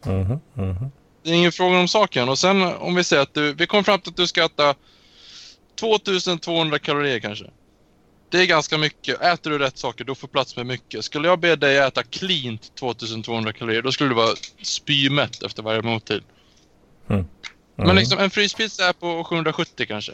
Mhm, 0.06 0.40
mhm. 0.54 0.92
Det 1.28 1.34
är 1.34 1.36
ingen 1.36 1.52
fråga 1.52 1.80
om 1.80 1.88
saken. 1.88 2.30
Och 2.30 2.40
sen 2.40 2.62
om 2.64 2.96
vi 2.96 3.04
säger 3.04 3.24
att 3.24 3.34
du, 3.34 3.54
vi 3.54 3.68
kommer 3.68 3.84
fram 3.84 4.00
till 4.00 4.10
att 4.10 4.18
du 4.18 4.28
ska 4.28 4.46
äta 4.46 4.76
2200 5.80 6.80
kalorier 6.80 7.20
kanske. 7.20 7.46
Det 8.30 8.38
är 8.42 8.46
ganska 8.46 8.78
mycket. 8.78 9.22
Äter 9.22 9.50
du 9.52 9.58
rätt 9.58 9.78
saker, 9.78 10.04
då 10.04 10.16
får 10.16 10.28
plats 10.28 10.56
med 10.56 10.66
mycket. 10.66 11.06
Skulle 11.06 11.28
jag 11.28 11.40
be 11.40 11.56
dig 11.56 11.78
äta 11.78 12.04
cleant 12.04 12.76
2200 12.76 13.54
kalorier, 13.54 13.82
då 13.82 13.92
skulle 13.92 14.10
du 14.10 14.16
vara 14.16 14.36
spymätt 14.62 15.44
efter 15.44 15.64
varje 15.64 15.82
måltid. 15.82 16.24
Men 17.08 17.26
Mm. 17.80 17.96
liksom 17.96 18.20
en 18.20 18.30
fryspizza 18.30 18.90
är 18.90 18.94
på 18.94 19.24
770 19.24 19.86
kanske. 19.88 20.14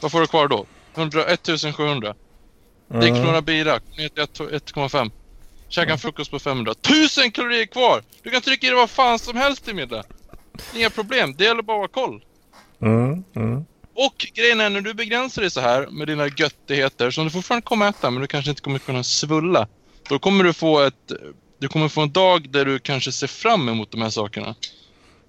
Vad 0.00 0.12
får 0.12 0.20
du 0.20 0.26
kvar 0.26 0.48
då? 0.48 0.66
100, 0.94 1.24
1700. 1.24 2.14
Drick 2.88 3.10
Mm. 3.10 3.22
några 3.22 3.42
bira, 3.42 3.80
kom 3.80 3.96
ner 3.96 4.08
till 4.08 4.22
1 4.22 4.40
1,5. 4.40 5.10
Käka 5.70 5.92
en 5.92 5.98
frukost 5.98 6.30
på 6.30 6.38
500. 6.38 6.72
1000 6.82 7.30
kalorier 7.30 7.66
kvar! 7.66 8.02
Du 8.22 8.30
kan 8.30 8.42
trycka 8.42 8.66
i 8.66 8.70
dig 8.70 8.76
vad 8.78 8.90
fan 8.90 9.18
som 9.18 9.36
helst 9.36 9.64
till 9.64 9.74
middag. 9.74 10.02
Inga 10.76 10.90
problem, 10.90 11.34
det 11.38 11.44
gäller 11.44 11.62
bara 11.62 11.84
att 11.84 11.94
ha 11.94 12.06
koll. 12.06 12.24
Mm, 12.82 13.24
mm. 13.36 13.64
Och 13.94 14.26
grejen 14.34 14.60
är 14.60 14.70
när 14.70 14.80
du 14.80 14.94
begränsar 14.94 15.42
dig 15.42 15.50
så 15.50 15.60
här 15.60 15.86
med 15.86 16.06
dina 16.08 16.26
göttigheter 16.26 17.10
som 17.10 17.24
du 17.24 17.30
fortfarande 17.30 17.64
kommer 17.64 17.88
äta 17.88 18.10
men 18.10 18.20
du 18.20 18.26
kanske 18.26 18.50
inte 18.50 18.62
kommer 18.62 18.78
kunna 18.78 19.02
svulla. 19.04 19.68
Då 20.08 20.18
kommer 20.18 20.44
du 20.44 20.52
få 20.52 20.80
ett... 20.80 21.12
Du 21.58 21.68
kommer 21.68 21.88
få 21.88 22.00
en 22.00 22.12
dag 22.12 22.48
där 22.50 22.64
du 22.64 22.78
kanske 22.78 23.12
ser 23.12 23.26
fram 23.26 23.68
emot 23.68 23.90
de 23.90 24.02
här 24.02 24.10
sakerna. 24.10 24.54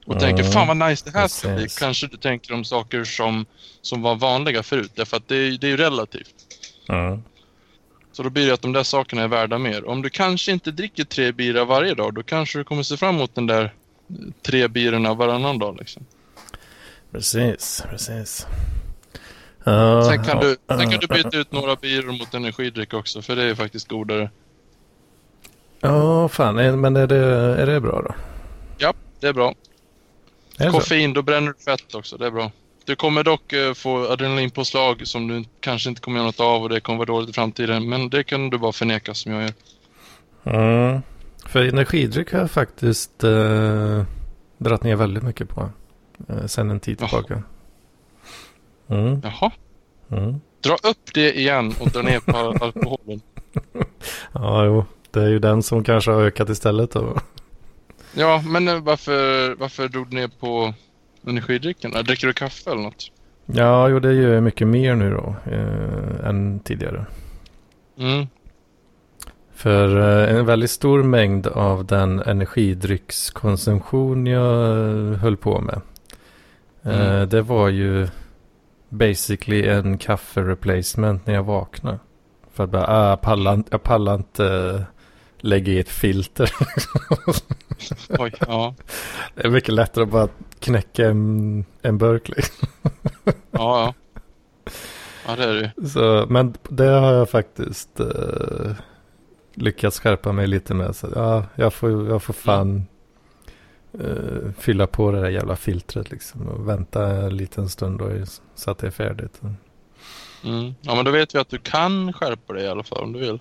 Och 0.06 0.20
tänker 0.20 0.44
Mm. 0.44 0.54
fan 0.54 0.68
vad 0.68 0.90
nice 0.90 1.06
det 1.12 1.20
här 1.20 1.28
ska 1.28 1.56
bli. 1.56 1.68
Kanske 1.80 2.08
du 2.08 2.18
tänker 2.18 2.54
om 2.54 2.66
saker 2.66 3.04
som, 3.04 3.46
som 3.82 4.02
var 4.02 4.16
vanliga 4.16 4.64
förut. 4.64 4.92
Därför 4.96 5.18
att 5.18 5.28
det, 5.28 5.36
är- 5.36 5.58
det 5.58 5.68
är 5.68 5.72
ju 5.72 5.78
relativt. 5.78 6.34
Mm. 6.90 7.24
Så 8.12 8.24
då 8.24 8.30
blir 8.30 8.48
det 8.48 8.54
att 8.54 8.62
de 8.62 8.74
där 8.74 8.84
sakerna 8.84 9.22
är 9.24 9.28
värda 9.28 9.58
mer. 9.58 9.88
Om 9.90 10.02
du 10.02 10.10
kanske 10.10 10.52
inte 10.52 10.72
dricker 10.72 11.04
tre 11.04 11.32
bira 11.32 11.66
varje 11.66 11.94
dag, 11.94 12.14
då 12.14 12.24
kanske 12.24 12.58
du 12.58 12.64
kommer 12.64 12.84
se 12.84 12.98
fram 12.98 13.16
emot 13.16 13.36
den 13.36 13.48
där 13.48 13.64
eh, 13.64 13.70
tre 14.42 14.68
birorna 14.68 15.14
varannan 15.14 15.60
dag. 15.60 15.78
Liksom. 15.80 16.06
Precis, 17.12 17.84
precis. 17.90 18.48
Uh, 19.68 20.02
Sen 20.04 20.24
kan, 20.24 20.40
du, 20.40 20.58
sen 20.68 20.90
kan 20.92 21.00
du 21.00 21.08
byta 21.08 21.38
ut 21.38 21.52
några 21.52 21.76
biror 21.76 22.12
mot 22.12 22.34
energidryck 22.34 22.94
också, 22.94 23.22
för 23.22 23.36
det 23.36 23.44
är 23.44 23.56
faktiskt 23.56 23.88
godare. 23.88 24.30
Ja, 25.80 26.28
fan. 26.28 26.58
är- 26.60 26.76
Men 26.76 26.96
är 26.96 27.08
det, 27.08 27.18
är 27.62 27.66
det 27.66 27.80
bra 27.82 28.02
då? 28.02 28.16
Ja, 28.78 28.94
det 29.20 29.28
är 29.28 29.34
bra. 29.34 29.50
Är 30.58 30.66
det 30.66 30.72
så? 30.72 30.78
Koffein, 30.78 31.14
då 31.14 31.22
bränner 31.22 31.48
du 31.48 31.64
fett 31.64 31.96
också. 31.96 32.18
Det 32.18 32.26
är 32.26 32.32
bra. 32.32 32.52
Du 32.86 32.96
kommer 32.96 33.24
dock 33.24 33.54
eh, 33.54 33.74
få 33.74 34.08
adrenalinpåslag 34.08 35.08
som 35.08 35.28
du 35.28 35.44
kanske 35.60 35.90
inte 35.90 36.02
kommer 36.02 36.18
göra 36.18 36.26
något 36.26 36.40
av 36.40 36.64
och 36.64 36.70
det 36.70 36.80
kommer 36.80 36.98
vara 36.98 37.06
dåligt 37.06 37.30
i 37.30 37.34
framtiden. 37.34 37.90
Men 37.90 38.10
det 38.10 38.24
kan 38.24 38.50
du 38.50 38.58
bara 38.58 38.72
förneka 38.72 39.14
som 39.14 39.32
jag 39.32 39.42
gör. 39.42 39.54
Mm. 40.44 41.02
För 41.46 41.68
energidryck 41.68 42.32
har 42.32 42.40
jag 42.40 42.52
faktiskt 42.52 43.24
uh, 43.24 44.04
dratt 44.58 44.84
ner 44.84 44.96
väldigt 44.96 45.24
mycket 45.24 45.50
på. 45.50 45.70
Uh, 46.30 46.46
sen 46.46 46.70
en 46.70 46.80
tid 46.80 46.98
tillbaka. 46.98 47.44
Mm. 48.88 49.22
Jaha. 49.24 49.52
Mm. 50.12 50.42
Dra 50.62 50.74
upp 50.74 51.14
det 51.14 51.40
igen 51.40 51.74
och 51.80 51.90
dra 51.90 52.02
ner 52.02 52.20
på 52.20 52.38
al- 52.38 52.58
alkoholen. 52.62 53.22
Ja, 54.34 54.66
jo. 54.66 54.86
Det 55.12 55.22
är 55.22 55.28
ju 55.28 55.40
den 55.40 55.64
som 55.64 55.84
kanske 55.84 56.12
har 56.12 56.22
ökat 56.22 56.50
istället 56.50 56.92
då. 56.92 57.18
Ja, 58.14 58.44
men 58.46 58.68
eh, 58.68 58.80
varför, 58.80 59.56
varför 59.56 59.88
drog 59.88 60.10
du 60.10 60.16
ner 60.16 60.28
på 60.28 60.74
energidrycken? 61.28 61.94
Eh, 61.96 62.04
Dricker 62.04 62.28
du 62.28 62.34
kaffe 62.34 62.72
eller 62.72 62.82
något? 62.82 63.12
Ja, 63.46 63.90
jo 63.90 64.00
det 64.00 64.14
gör 64.14 64.34
jag 64.34 64.44
mycket 64.44 64.68
mer 64.68 64.96
nu 64.96 65.12
då. 65.12 65.36
eh, 65.52 66.30
än 66.30 66.60
tidigare. 66.60 67.06
Mm. 67.98 68.28
För 69.54 69.98
eh, 70.30 70.36
en 70.40 70.46
väldigt 70.46 70.72
stor 70.72 71.04
mängd 71.04 71.48
av 71.48 71.86
den 71.86 72.20
energidryckskonsumtion 72.20 74.28
jag 74.28 74.78
eh, 74.78 75.14
höll 75.20 75.38
på 75.38 75.62
med. 75.62 75.82
eh, 76.84 77.02
Mm. 77.12 77.30
Det 77.30 77.42
var 77.42 77.70
ju 77.70 78.08
basically 78.90 79.68
en 79.68 79.98
kaffe-replacement 79.98 81.28
när 81.28 81.34
jag 81.34 81.44
vaknade. 81.44 82.00
För 82.54 82.64
att 82.64 82.70
bara, 82.70 82.88
ah, 82.88 83.10
jag 83.10 83.22
pallar, 83.22 83.54
inte- 83.54 83.70
jag 83.72 83.84
pallar 83.84 84.16
inte 84.16 84.46
eh, 84.46 84.82
lägga 85.40 85.74
i 85.74 85.80
ett 85.80 85.90
filter. 85.90 86.52
Oj, 88.20 88.34
ja. 88.48 88.76
det 89.36 89.46
är 89.46 89.50
mycket 89.50 89.74
lättare 89.74 90.04
att 90.04 90.10
bara 90.12 90.28
knäcka 90.62 91.10
en, 91.10 91.66
en 91.82 91.98
liksom. 92.26 92.68
Ja, 93.24 93.34
ja. 93.52 93.94
Ja, 95.28 95.36
det 95.36 95.44
är 95.44 95.54
det. 95.54 95.90
Så, 95.90 96.26
men 96.30 96.54
det 96.70 96.88
har 96.88 97.14
jag 97.14 97.30
faktiskt 97.30 98.00
eh, 98.00 98.72
lyckats 99.54 100.00
skärpa 100.00 100.32
mig 100.32 100.48
lite 100.48 100.74
med. 100.74 100.96
Så, 100.96 101.08
ja, 101.16 101.46
jag, 101.56 101.74
får, 101.74 102.08
jag 102.10 102.24
får 102.24 102.34
fan 102.34 102.86
eh, 104.00 104.52
fylla 104.58 104.88
på 104.88 105.12
det 105.12 105.22
där 105.22 105.30
jävla 105.30 105.56
filtret 105.56 106.12
liksom. 106.12 106.48
Och 106.48 106.68
vänta 106.68 107.08
en 107.08 107.38
liten 107.38 107.70
stund 107.70 108.00
då, 108.00 108.10
så 108.56 108.72
att 108.72 108.78
det 108.78 108.88
är 108.88 108.92
färdigt. 108.92 109.42
Mm. 110.44 110.76
Ja, 110.82 110.96
men 110.96 111.06
då 111.06 111.12
vet 111.12 111.36
vi 111.36 111.40
att 111.40 111.50
du 111.50 111.58
kan 111.58 112.14
skärpa 112.14 112.54
dig 112.54 112.64
i 112.64 112.68
alla 112.68 112.84
fall 112.84 113.04
om 113.04 113.14
du 113.14 113.20
vill. 113.20 113.40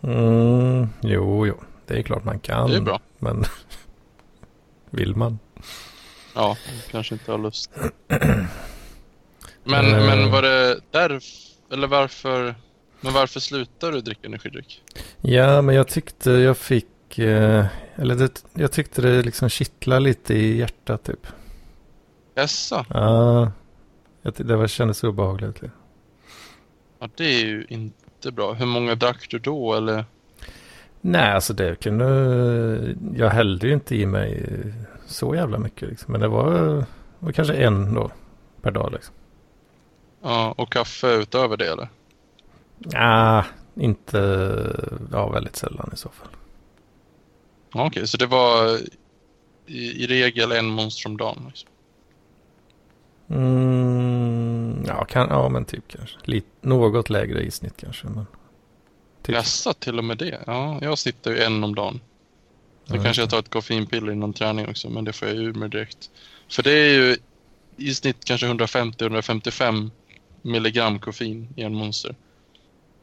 Mm, 0.00 0.88
jo, 1.00 1.46
jo. 1.46 1.54
Det 1.86 1.98
är 1.98 2.02
klart 2.02 2.24
man 2.24 2.38
kan. 2.38 2.70
Det 2.70 2.76
är 2.76 2.80
bra. 2.80 3.00
Men 3.18 3.44
vill 4.90 5.16
man? 5.16 5.38
Ja, 6.34 6.56
kanske 6.90 7.14
inte 7.14 7.30
har 7.30 7.38
lust. 7.38 7.70
Men, 9.64 9.84
Eh. 9.86 10.06
men 10.06 10.30
var 10.30 10.42
det 10.42 10.80
därför, 10.90 11.20
eller 11.72 11.86
varför, 11.86 12.54
men 13.00 13.12
varför 13.12 13.40
slutar 13.40 13.92
du 13.92 14.00
dricka 14.00 14.26
energidryck? 14.26 14.82
Ja, 15.20 15.62
men 15.62 15.74
jag 15.74 15.88
tyckte 15.88 16.30
jag 16.30 16.56
fick, 16.56 17.18
eh, 17.18 17.66
eller 17.96 18.14
det, 18.14 18.44
jag 18.54 18.72
tyckte 18.72 19.02
det 19.02 19.22
liksom 19.22 19.48
kittlade 19.48 20.00
lite 20.00 20.34
i 20.34 20.56
hjärtat 20.56 21.04
typ. 21.04 21.26
Jaså? 22.34 22.86
Ja, 22.88 23.52
det 24.22 24.56
var, 24.56 24.66
kändes 24.66 25.04
obehagligt. 25.04 25.62
Ja, 27.00 27.08
det 27.16 27.24
är 27.24 27.44
ju 27.46 27.66
inte 27.68 28.32
bra. 28.32 28.52
Hur 28.52 28.66
många 28.66 28.94
drack 28.94 29.26
du 29.30 29.38
då, 29.38 29.74
eller? 29.74 30.04
Nej, 31.00 31.32
alltså 31.32 31.52
det 31.52 31.80
kunde... 31.80 32.94
Jag 33.16 33.30
hällde 33.30 33.66
ju 33.66 33.72
inte 33.72 33.96
i 33.96 34.06
mig 34.06 34.46
så 35.12 35.34
jävla 35.34 35.58
mycket 35.58 35.88
liksom. 35.88 36.12
Men 36.12 36.20
det 36.20 36.28
var, 36.28 36.84
var 37.18 37.32
kanske 37.32 37.54
en 37.54 37.94
då 37.94 38.10
per 38.62 38.70
dag 38.70 38.92
liksom. 38.92 39.14
Ja, 40.22 40.54
och 40.58 40.72
kaffe 40.72 41.14
utöver 41.14 41.56
det, 41.56 41.72
eller? 41.72 41.88
Ja, 42.78 43.44
inte... 43.74 44.18
Ja, 45.12 45.28
väldigt 45.28 45.56
sällan 45.56 45.90
i 45.92 45.96
så 45.96 46.08
fall. 46.08 46.28
Okej, 47.74 48.06
så 48.06 48.16
det 48.16 48.26
var 48.26 48.78
i, 49.66 50.04
i 50.04 50.06
regel 50.06 50.52
en 50.52 50.66
monster 50.66 51.10
om 51.10 51.16
dagen? 51.16 51.44
Liksom. 51.48 51.68
Mm, 53.30 54.84
ja, 54.86 55.04
kan, 55.04 55.28
ja, 55.28 55.48
men 55.48 55.64
typ 55.64 55.84
kanske. 55.88 56.18
Lite, 56.24 56.48
något 56.60 57.10
lägre 57.10 57.42
i 57.42 57.50
snitt 57.50 57.76
kanske. 57.76 58.06
Men 58.06 58.26
typ. 59.22 59.34
Jaså, 59.34 59.72
till 59.72 59.98
och 59.98 60.04
med 60.04 60.18
det? 60.18 60.38
Ja, 60.46 60.78
jag 60.82 60.98
sitter 60.98 61.30
ju 61.30 61.38
en 61.38 61.64
om 61.64 61.74
dagen. 61.74 62.00
Ja, 62.84 63.02
kanske 63.02 63.22
jag 63.22 63.30
tar 63.30 63.38
ett 63.38 63.50
koffeinpiller 63.50 64.12
innan 64.12 64.32
träning 64.32 64.68
också, 64.68 64.90
men 64.90 65.04
det 65.04 65.12
får 65.12 65.28
jag 65.28 65.36
ur 65.36 65.52
mig 65.52 65.68
direkt. 65.68 66.10
För 66.48 66.62
det 66.62 66.72
är 66.72 66.94
ju 66.94 67.16
i 67.76 67.94
snitt 67.94 68.24
kanske 68.24 68.46
150-155 68.46 69.90
milligram 70.42 70.98
koffein 70.98 71.48
i 71.56 71.62
en 71.62 71.74
monster. 71.74 72.14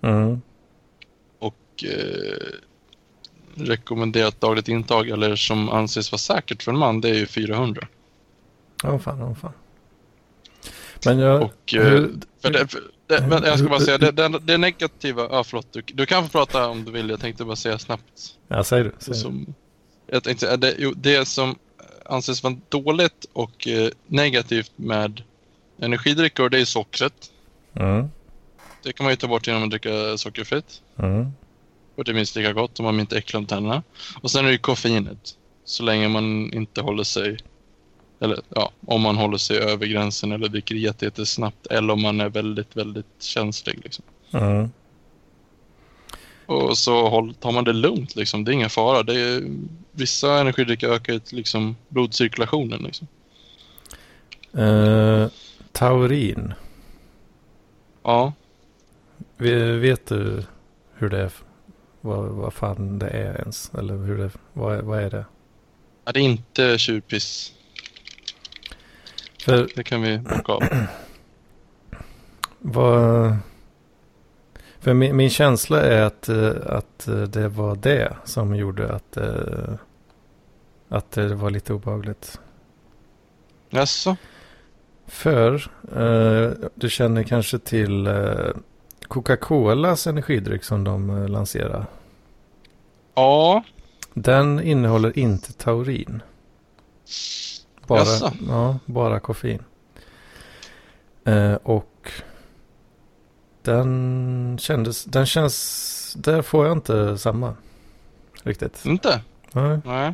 Mm. 0.01 0.41
Och 1.39 1.83
eh, 1.83 2.53
rekommenderat 3.55 4.41
dagligt 4.41 4.67
intag, 4.67 5.09
eller 5.09 5.35
som 5.35 5.69
anses 5.69 6.11
vara 6.11 6.19
säkert 6.19 6.63
för 6.63 6.71
en 6.71 6.77
man, 6.77 7.01
det 7.01 7.09
är 7.09 7.15
ju 7.15 7.25
400. 7.25 7.87
Ja, 8.83 8.99
fan, 8.99 9.19
ja, 9.19 9.35
fan. 9.35 9.53
Men 11.05 11.19
jag... 11.19 11.41
Och, 11.41 11.73
eh, 11.73 12.05
För 12.41 12.51
det, 12.51 12.67
för 12.67 12.81
det, 13.07 13.27
men 13.27 13.43
jag 13.43 13.59
ska 13.59 13.67
bara 13.69 13.79
säga, 13.79 13.97
det, 13.97 14.11
det, 14.11 14.39
det 14.39 14.57
negativa... 14.57 15.27
Ja, 15.31 15.43
förlåt. 15.43 15.73
Du, 15.73 15.81
du 15.85 16.05
kan 16.05 16.23
få 16.23 16.29
prata 16.29 16.67
om 16.67 16.85
du 16.85 16.91
vill. 16.91 17.09
Jag 17.09 17.19
tänkte 17.19 17.45
bara 17.45 17.55
säga 17.55 17.79
snabbt. 17.79 18.37
ja, 18.47 18.63
säg 18.63 18.83
du. 18.83 18.91
Säg. 18.99 19.13
Som, 19.13 19.53
jag 20.11 20.23
tänkte, 20.23 20.57
det, 20.57 20.75
jo, 20.77 20.93
det 20.95 21.27
som 21.27 21.55
anses 22.05 22.43
vara 22.43 22.57
dåligt 22.69 23.25
och 23.33 23.67
eh, 23.67 23.89
negativt 24.07 24.71
med 24.75 25.23
energidrycker, 25.81 26.49
det 26.49 26.59
är 26.59 26.65
sockret. 26.65 27.31
Mm. 27.75 28.09
Det 28.83 28.93
kan 28.93 29.03
man 29.03 29.13
ju 29.13 29.17
ta 29.17 29.27
bort 29.27 29.47
genom 29.47 29.63
att 29.63 29.69
dricka 29.69 30.17
sockerfritt. 30.17 30.81
Mm. 30.99 31.27
Och 31.95 32.03
det 32.03 32.11
är 32.11 32.15
minst 32.15 32.35
lika 32.35 32.53
gott 32.53 32.79
om 32.79 32.85
man 32.85 32.99
inte 32.99 33.17
äcklar 33.17 33.37
om 33.37 33.45
tänderna. 33.45 33.83
Och 34.21 34.31
sen 34.31 34.45
är 34.45 34.51
det 34.51 34.57
koffeinet. 34.57 35.35
Så 35.65 35.83
länge 35.83 36.07
man 36.07 36.53
inte 36.53 36.81
håller 36.81 37.03
sig... 37.03 37.37
Eller 38.21 38.39
ja, 38.49 38.71
om 38.87 39.01
man 39.01 39.17
håller 39.17 39.37
sig 39.37 39.57
över 39.57 39.85
gränsen 39.85 40.31
eller 40.31 40.47
dricker 40.47 40.75
jätte- 40.75 41.05
jättesnabbt. 41.05 41.67
Eller 41.67 41.93
om 41.93 42.01
man 42.01 42.21
är 42.21 42.29
väldigt, 42.29 42.75
väldigt 42.75 43.05
känslig. 43.19 43.79
Liksom. 43.83 44.05
Mm. 44.33 44.69
Och 46.49 46.77
så 46.77 47.31
tar 47.39 47.51
man 47.51 47.63
det 47.63 47.73
lugnt 47.73 48.15
liksom. 48.15 48.43
Det 48.45 48.51
är 48.51 48.53
ingen 48.53 48.69
fara. 48.69 49.03
Det 49.03 49.19
är, 49.19 49.43
vissa 49.91 50.39
energidrycker 50.39 50.89
ökar 50.89 51.19
liksom 51.35 51.75
blodcirkulationen 51.89 52.81
liksom. 52.83 53.07
Eh, 54.53 55.27
taurin. 55.71 56.53
Ja, 58.03 58.33
Vi- 59.37 59.77
Vet 59.77 60.05
du 60.07 60.43
hur 60.95 61.09
det 61.09 61.19
är? 61.21 61.31
Vad, 62.01 62.25
vad 62.29 62.53
fan 62.53 62.99
det 62.99 63.07
är 63.09 63.35
ens? 63.39 63.71
Eller 63.77 63.97
hur 63.97 64.17
det, 64.17 64.31
vad, 64.53 64.75
är- 64.77 64.81
vad 64.81 64.99
är 65.03 65.09
det? 65.09 65.25
Ja, 66.05 66.11
det 66.11 66.19
är 66.19 66.23
inte 66.23 66.77
tjurpiss. 66.77 67.53
För 69.43 69.69
Det 69.75 69.83
kan 69.83 70.01
vi 70.01 70.17
bocka 70.17 70.51
av. 70.51 70.63
vad... 72.59 73.37
För 74.79 74.93
min, 74.93 75.15
min 75.17 75.29
känsla 75.29 75.81
är 75.81 76.01
att, 76.01 76.29
eh, 76.29 76.51
att 76.65 77.07
eh, 77.07 77.21
det 77.21 77.47
var 77.47 77.75
det 77.75 78.15
som 78.25 78.55
gjorde 78.55 78.93
att, 78.93 79.17
eh, 79.17 79.73
att 80.89 81.11
det 81.11 81.35
var 81.35 81.49
lite 81.49 81.73
obehagligt. 81.73 82.39
Jaså? 83.69 84.15
För 85.07 85.63
du 86.75 86.89
känner 86.89 87.23
kanske 87.23 87.59
till 87.59 88.09
Coca-Colas 89.07 90.07
energidryck 90.07 90.63
som 90.63 90.83
de 90.83 91.27
lanserar. 91.27 91.85
Ja, 93.15 93.63
Den 94.13 94.59
innehåller 94.59 95.19
inte 95.19 95.53
taurin. 95.53 96.21
Bara, 97.87 97.99
Jaså? 97.99 98.31
ja, 98.47 98.79
bara 98.85 99.19
koffein. 99.19 99.63
Och 101.63 101.98
den 103.73 104.57
kändes, 104.61 105.05
den 105.05 105.25
känns, 105.25 106.13
där 106.17 106.41
får 106.41 106.65
jag 106.67 106.77
inte 106.77 107.17
samma 107.17 107.55
riktigt. 108.43 108.85
inte? 108.85 109.21
Nej. 109.51 109.79
Nej. 109.85 110.13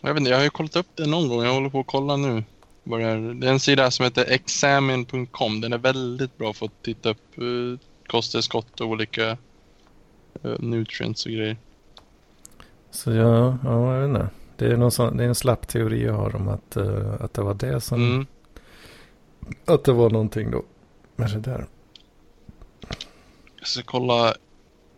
Jag 0.00 0.14
vet 0.14 0.18
inte, 0.20 0.30
jag 0.30 0.38
har 0.38 0.44
ju 0.44 0.50
kollat 0.50 0.76
upp 0.76 0.86
det 0.94 1.06
någon 1.06 1.28
gång. 1.28 1.44
Jag 1.44 1.54
håller 1.54 1.68
på 1.68 1.80
att 1.80 1.86
kolla 1.86 2.16
nu. 2.16 2.44
Det, 2.84 2.94
är. 2.94 3.44
en 3.44 3.60
sida 3.60 3.90
som 3.90 4.04
heter 4.04 4.24
examine.com. 4.28 5.60
Den 5.60 5.72
är 5.72 5.78
väldigt 5.78 6.38
bra 6.38 6.52
för 6.52 6.66
att 6.66 6.82
titta 6.82 7.10
upp 7.10 7.38
uh, 7.38 7.78
kosttillskott 8.06 8.80
och 8.80 8.86
olika 8.88 9.30
eh, 10.42 10.58
nutrients 10.58 11.26
och 11.26 11.32
grejer. 11.32 11.56
Så 12.90 13.12
jag, 13.12 13.56
ja, 13.64 13.94
jag 13.94 14.00
vet 14.00 14.08
inte. 14.08 14.28
Det 14.56 14.66
är, 14.66 14.76
någon 14.76 14.90
sån, 14.90 15.16
det 15.16 15.24
är 15.24 15.28
en 15.28 15.34
slapp 15.34 15.68
teori 15.68 16.04
jag 16.04 16.12
har 16.14 16.36
om 16.36 16.48
att, 16.48 16.76
eh, 16.76 17.14
att 17.20 17.34
det 17.34 17.42
var 17.42 17.54
det 17.54 17.80
som, 17.80 18.02
Mm. 18.02 18.26
att 19.64 19.84
det 19.84 19.92
var 19.92 20.10
någonting 20.10 20.50
då. 20.50 20.62
Med 21.16 21.30
det 21.30 21.40
där. 21.40 21.66
Jag 23.58 23.68
ska 23.68 23.82
kolla 23.82 24.34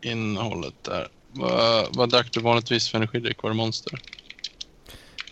innehållet 0.01 0.75
där. 0.83 1.09
Vad, 1.33 1.97
vad 1.97 2.11
drack 2.11 2.33
du 2.33 2.41
vanligtvis 2.41 2.89
för 2.91 2.99
energidryck? 2.99 3.43
Var 3.43 3.51
det 3.51 3.57
Monster? 3.57 4.01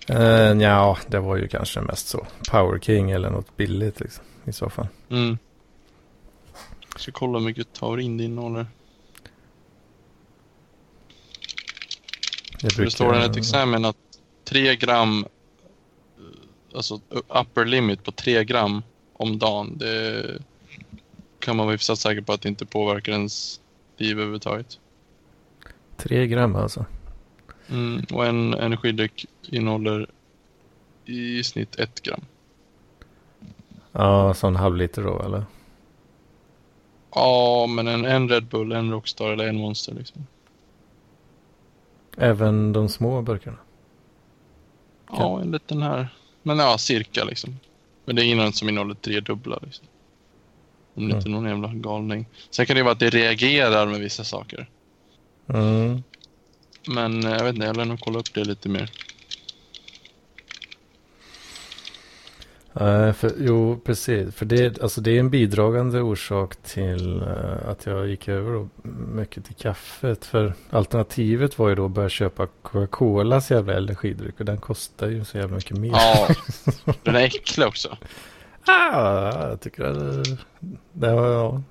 Eh, 0.08 0.62
ja, 0.62 0.98
det 1.06 1.20
var 1.20 1.36
ju 1.36 1.48
kanske 1.48 1.80
mest 1.80 2.08
så. 2.08 2.26
Power 2.50 2.78
King 2.78 3.10
eller 3.10 3.30
något 3.30 3.56
billigt 3.56 4.00
liksom, 4.00 4.24
i 4.44 4.52
så 4.52 4.70
fall. 4.70 4.86
Mm. 5.10 5.38
Jag 6.92 7.00
ska 7.00 7.12
kolla 7.12 7.38
hur 7.38 7.46
mycket 7.46 7.72
taurin 7.72 8.16
det 8.16 8.24
innehåller. 8.24 8.66
Det 12.60 12.84
Det 12.84 12.90
står 12.90 13.16
i 13.16 13.24
ett 13.24 13.36
examen 13.36 13.84
att 13.84 13.96
3 14.44 14.76
gram, 14.76 15.26
eh, 16.18 16.76
alltså 16.76 17.00
upper 17.28 17.64
limit 17.64 18.04
på 18.04 18.12
3 18.12 18.44
gram 18.44 18.82
om 19.12 19.38
dagen, 19.38 19.78
det 19.78 20.24
kan 21.44 21.56
man 21.56 21.66
vara 21.66 21.74
hyfsat 21.74 21.98
säker 21.98 22.22
på 22.22 22.32
att 22.32 22.42
det 22.42 22.48
inte 22.48 22.66
påverkar 22.66 23.12
ens 23.12 23.60
liv 23.96 24.16
överhuvudtaget. 24.16 24.78
Tre 25.96 26.26
gram 26.26 26.56
alltså. 26.56 26.84
Mm, 27.70 28.04
och 28.12 28.26
en 28.26 28.54
energidryck 28.54 29.26
innehåller 29.42 30.10
i 31.04 31.44
snitt 31.44 31.76
1 31.76 32.02
gram. 32.02 32.20
Ja, 33.92 34.34
sån 34.34 34.56
halv 34.56 34.76
liter 34.76 35.02
då 35.02 35.22
eller? 35.22 35.44
Ja, 37.14 37.66
men 37.66 37.88
en, 37.88 38.04
en 38.04 38.28
Red 38.28 38.44
Bull, 38.44 38.72
en 38.72 38.90
Rockstar 38.90 39.30
eller 39.30 39.48
en 39.48 39.56
Monster 39.56 39.94
liksom. 39.94 40.26
Även 42.16 42.72
de 42.72 42.88
små 42.88 43.22
burkarna? 43.22 43.58
Ja, 45.10 45.40
en 45.40 45.50
liten 45.50 45.82
här. 45.82 46.08
Men 46.42 46.58
ja, 46.58 46.78
cirka 46.78 47.24
liksom. 47.24 47.56
Men 48.04 48.16
det 48.16 48.24
är 48.24 48.26
innan 48.26 48.52
som 48.52 48.68
innehåller 48.68 48.94
tre 48.94 49.20
dubbla 49.20 49.58
liksom. 49.62 49.86
Om 50.94 51.08
det 51.08 51.16
inte 51.16 51.28
är 51.28 51.30
någon 51.30 51.48
jävla 51.48 51.68
galning. 51.68 52.26
Sen 52.50 52.66
kan 52.66 52.76
det 52.76 52.82
vara 52.82 52.92
att 52.92 52.98
det 52.98 53.10
reagerar 53.10 53.86
med 53.86 54.00
vissa 54.00 54.24
saker. 54.24 54.68
Mm. 55.48 56.02
Men 56.88 57.24
eh, 57.24 57.32
jag 57.32 57.44
vet 57.44 57.54
inte, 57.54 57.66
jag 57.66 57.76
lär 57.76 57.84
nog 57.84 58.00
kolla 58.00 58.18
upp 58.18 58.34
det 58.34 58.44
lite 58.44 58.68
mer. 58.68 58.90
Nej, 62.80 63.12
för, 63.12 63.32
jo, 63.38 63.80
precis. 63.84 64.34
För 64.34 64.46
det, 64.46 64.82
alltså 64.82 65.00
det 65.00 65.10
är 65.10 65.20
en 65.20 65.30
bidragande 65.30 66.00
orsak 66.00 66.56
till 66.56 67.22
uh, 67.22 67.68
att 67.68 67.86
jag 67.86 68.08
gick 68.08 68.28
över 68.28 68.68
mycket 69.14 69.44
till 69.44 69.54
kaffet. 69.54 70.24
För 70.24 70.54
alternativet 70.70 71.58
var 71.58 71.68
ju 71.68 71.74
då 71.74 71.84
att 71.84 71.90
börja 71.90 72.08
köpa 72.08 72.46
Coca-Colas 72.62 73.50
jävla 73.50 73.74
energidryck. 73.74 74.40
Och 74.40 74.44
den 74.44 74.58
kostar 74.58 75.08
ju 75.08 75.24
så 75.24 75.38
jävla 75.38 75.56
mycket 75.56 75.76
mer. 75.76 75.90
Ja, 75.92 76.28
den 77.02 77.16
är 77.16 77.20
äcklig 77.20 77.66
också. 77.66 77.96
Ah, 78.66 79.48
jag 79.48 79.60
tycker 79.60 79.84
att 79.84 80.24
det 80.92 81.14
var... 81.14 81.30
Ja, 81.30 81.62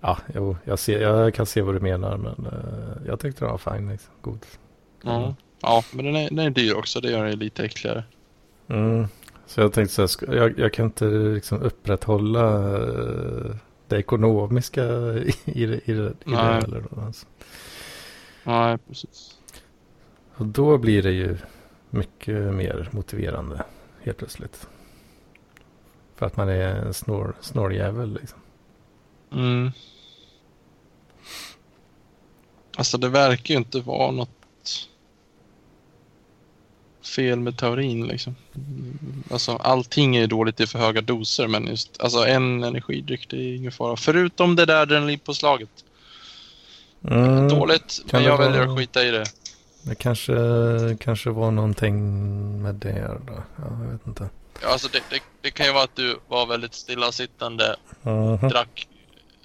ja 0.00 0.18
jo, 0.34 0.56
jag, 0.64 0.78
ser, 0.78 1.00
jag 1.00 1.34
kan 1.34 1.46
se 1.46 1.62
vad 1.62 1.74
du 1.74 1.80
menar. 1.80 2.16
Men 2.16 2.46
uh, 2.46 3.06
jag 3.06 3.20
tyckte 3.20 3.44
den 3.44 3.50
var 3.50 3.58
fin. 3.58 3.88
Liksom. 3.88 4.12
God. 4.20 4.46
Ja, 5.02 5.34
ja 5.60 5.84
men 5.92 6.04
den 6.04 6.16
är, 6.16 6.30
den 6.30 6.38
är 6.38 6.50
dyr 6.50 6.74
också. 6.74 7.00
Det 7.00 7.10
gör 7.10 7.24
den 7.24 7.38
lite 7.38 7.64
äckligare. 7.64 8.04
Mm, 8.68 9.06
så 9.46 9.60
jag 9.60 9.72
tänkte 9.72 10.08
så 10.08 10.26
här, 10.26 10.34
jag, 10.34 10.58
jag 10.58 10.72
kan 10.72 10.84
inte 10.84 11.04
liksom 11.04 11.62
upprätthålla 11.62 12.68
uh, 12.78 13.56
det 13.88 13.96
ekonomiska 13.96 14.84
i, 14.84 15.34
i, 15.44 15.66
det, 15.66 15.88
i 15.88 15.92
i 15.92 16.14
det 16.24 16.36
heller. 16.36 16.84
Då, 16.90 17.00
alltså. 17.00 17.26
Nej, 18.44 18.78
precis. 18.88 19.38
Och 20.36 20.46
då 20.46 20.78
blir 20.78 21.02
det 21.02 21.12
ju 21.12 21.36
mycket 21.90 22.54
mer 22.54 22.88
motiverande 22.92 23.64
helt 24.02 24.18
plötsligt. 24.18 24.68
För 26.16 26.26
att 26.26 26.36
man 26.36 26.48
är 26.48 26.74
en 26.74 26.94
snår, 26.94 27.34
snårjävel 27.40 28.14
liksom. 28.14 28.38
Mm. 29.32 29.72
Alltså 32.76 32.98
det 32.98 33.08
verkar 33.08 33.54
ju 33.54 33.58
inte 33.58 33.80
vara 33.80 34.10
något 34.10 34.30
fel 37.16 37.40
med 37.40 37.58
taurin 37.58 38.06
liksom. 38.06 38.36
Alltså 39.30 39.56
allting 39.56 40.16
är 40.16 40.26
dåligt 40.26 40.60
i 40.60 40.66
för 40.66 40.78
höga 40.78 41.00
doser 41.00 41.46
men 41.46 41.66
just 41.66 42.00
alltså 42.00 42.26
en 42.26 42.64
energidryck 42.64 43.30
det 43.30 43.36
är 43.36 43.56
ingen 43.56 43.72
fara. 43.72 43.96
Förutom 43.96 44.56
det 44.56 44.66
där 44.66 44.82
adrenalinpåslaget. 44.82 45.84
Mm, 47.08 47.48
dåligt 47.48 48.04
men 48.12 48.22
jag 48.22 48.38
väljer 48.38 48.62
att 48.62 48.78
skita 48.78 49.04
i 49.04 49.10
det. 49.10 49.24
Det 49.82 49.94
kanske, 49.94 50.34
kanske 51.00 51.30
var 51.30 51.50
någonting 51.50 52.62
med 52.62 52.74
det 52.74 53.18
då. 53.26 53.32
Ja, 53.56 53.64
jag 53.84 53.92
vet 53.92 54.06
inte. 54.06 54.28
Ja, 54.62 54.68
alltså 54.68 54.88
det, 54.88 55.02
det, 55.10 55.22
det 55.40 55.50
kan 55.50 55.66
ju 55.66 55.72
vara 55.72 55.84
att 55.84 55.96
du 55.96 56.18
var 56.28 56.46
väldigt 56.46 56.74
stillasittande. 56.74 57.76
Mm 58.04 58.36
-hmm. 58.36 58.48
Drack 58.48 58.88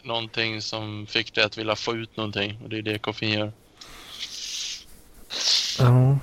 någonting 0.03 0.61
som 0.61 1.07
fick 1.07 1.33
dig 1.33 1.43
att 1.43 1.57
vilja 1.57 1.75
få 1.75 1.95
ut 1.95 2.17
någonting. 2.17 2.59
Och 2.63 2.69
det 2.69 2.77
är 2.77 2.81
det 2.81 2.99
koffein 2.99 3.39
gör. 3.39 3.51
Ja. 5.79 6.17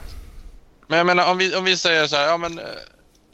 Men 0.87 0.99
jag 0.99 1.07
menar 1.07 1.31
om 1.31 1.39
vi, 1.39 1.55
om 1.55 1.65
vi 1.65 1.77
säger 1.77 2.07
så 2.07 2.17
här, 2.17 2.29
ja 2.29 2.37
men 2.37 2.59
eh, 2.59 2.65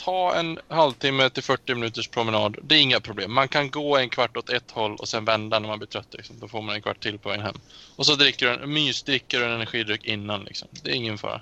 ta 0.04 0.34
en 0.34 0.58
halvtimme 0.68 1.30
till 1.30 1.42
40 1.42 1.74
minuters 1.74 2.08
promenad. 2.08 2.56
Det 2.62 2.74
är 2.74 2.80
inga 2.80 3.00
problem. 3.00 3.32
Man 3.32 3.48
kan 3.48 3.70
gå 3.70 3.96
en 3.96 4.08
kvart 4.08 4.36
åt 4.36 4.50
ett 4.50 4.70
håll 4.70 4.96
och 4.96 5.08
sen 5.08 5.24
vända 5.24 5.58
när 5.58 5.68
man 5.68 5.78
blir 5.78 5.88
trött. 5.88 6.14
Liksom. 6.14 6.36
Då 6.40 6.48
får 6.48 6.62
man 6.62 6.74
en 6.74 6.82
kvart 6.82 7.02
till 7.02 7.18
på 7.18 7.28
vägen 7.28 7.44
hem. 7.44 7.56
Och 7.96 8.06
så 8.06 8.14
dricker 8.14 8.46
du 8.46 8.52
en 8.52 8.72
mysdricker 8.72 9.40
och 9.40 9.46
en 9.46 9.52
energidryck 9.52 10.04
innan. 10.04 10.44
Liksom. 10.44 10.68
Det 10.82 10.90
är 10.90 10.94
ingen 10.94 11.18
fara. 11.18 11.40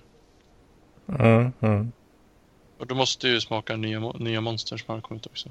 Mm, 1.19 1.53
mm. 1.61 1.93
Och 2.81 2.87
du 2.87 2.95
måste 2.95 3.29
ju 3.29 3.41
smaka 3.41 3.77
nya, 3.77 4.01
nya 4.01 4.41
monster 4.41 4.77
som 4.77 4.95
har 4.95 5.01
kommit 5.01 5.27
också. 5.27 5.49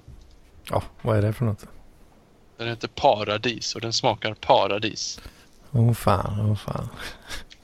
Ja, 0.69 0.83
vad 1.01 1.17
är 1.17 1.21
det 1.21 1.33
för 1.33 1.45
något? 1.45 1.65
Den 2.57 2.67
heter 2.67 2.87
Paradis 2.87 3.75
och 3.75 3.81
den 3.81 3.93
smakar 3.93 4.33
paradis. 4.33 5.19
Åh 5.71 5.81
oh, 5.81 5.93
fan, 5.93 6.39
åh 6.39 6.51
oh, 6.51 6.55
fan. 6.55 6.89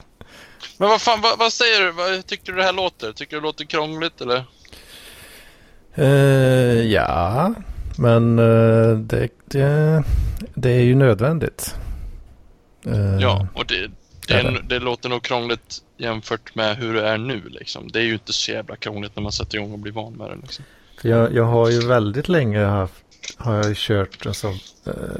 Men 0.78 0.88
vad 0.88 1.00
fan, 1.00 1.20
vad, 1.20 1.38
vad, 1.38 1.52
säger 1.52 1.80
du? 1.80 1.90
Vad 1.90 2.26
tycker 2.26 2.52
du 2.52 2.58
det 2.58 2.64
här 2.64 2.72
låter? 2.72 3.12
Tycker 3.12 3.36
du 3.36 3.40
det 3.40 3.46
låter 3.46 3.64
krångligt 3.64 4.20
eller? 4.20 4.44
Uh, 5.98 6.82
ja, 6.82 7.54
men 7.98 8.38
uh, 8.38 8.98
det, 8.98 9.28
det, 9.44 10.02
det, 10.54 10.70
är 10.70 10.82
ju 10.82 10.94
nödvändigt. 10.94 11.74
Uh, 12.86 13.18
ja, 13.20 13.46
och 13.54 13.66
det, 13.66 13.90
det, 14.28 14.34
är, 14.34 14.62
det, 14.68 14.78
låter 14.78 15.08
nog 15.08 15.22
krångligt 15.22 15.82
jämfört 15.96 16.54
med 16.54 16.76
hur 16.76 16.94
det 16.94 17.08
är 17.08 17.18
nu. 17.18 17.42
Liksom. 17.48 17.88
Det 17.88 17.98
är 17.98 18.02
ju 18.02 18.12
inte 18.12 18.32
så 18.32 18.52
jävla 18.52 18.76
krångligt 18.76 19.16
när 19.16 19.22
man 19.22 19.32
sätter 19.32 19.58
igång 19.58 19.72
och 19.72 19.78
blir 19.78 19.92
van 19.92 20.12
med 20.12 20.30
det. 20.30 20.36
Liksom. 20.42 20.64
Jag, 21.02 21.34
jag 21.34 21.44
har 21.44 21.70
ju 21.70 21.86
väldigt 21.86 22.28
länge 22.28 22.64
haft, 22.64 23.04
har 23.36 23.54
jag 23.54 23.76
kört 23.76 24.26
alltså, 24.26 24.54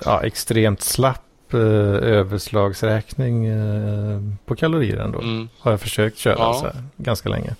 ja, 0.05 0.23
extremt 0.23 0.81
slapp 0.81 1.23
uh, 1.55 1.61
överslagsräkning 1.97 3.51
uh, 3.51 4.35
på 4.45 4.57
kalorier 4.57 4.97
ändå. 4.97 5.19
Mm. 5.19 5.49
Har 5.59 5.71
jag 5.71 5.81
försökt 5.81 6.19
köra 6.19 6.37
ja. 6.39 6.55
så 6.55 6.65
här, 6.65 6.85
ganska 6.97 7.29
länge. 7.29 7.55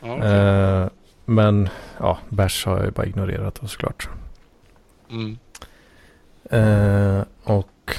Ja, 0.00 0.16
okay. 0.16 0.88
men 1.24 1.68
ja, 1.98 2.18
bärs 2.28 2.66
har 2.66 2.76
jag 2.76 2.84
ju 2.84 2.90
bara 2.90 3.06
ignorerat 3.06 3.58
då 3.60 3.66
såklart. 3.66 4.08
Mm. 5.10 5.38
och 7.44 7.96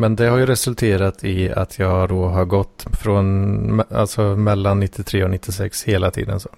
men 0.00 0.16
det 0.16 0.26
har 0.26 0.38
ju 0.38 0.46
resulterat 0.46 1.24
i 1.24 1.50
att 1.50 1.78
jag 1.78 2.08
då 2.08 2.26
har 2.26 2.44
gått 2.44 2.86
från 2.92 3.82
alltså 3.90 4.36
mellan 4.36 4.80
93 4.80 5.24
och 5.24 5.30
96 5.30 5.84
hela 5.84 6.10
tiden. 6.10 6.40
Så. 6.40 6.48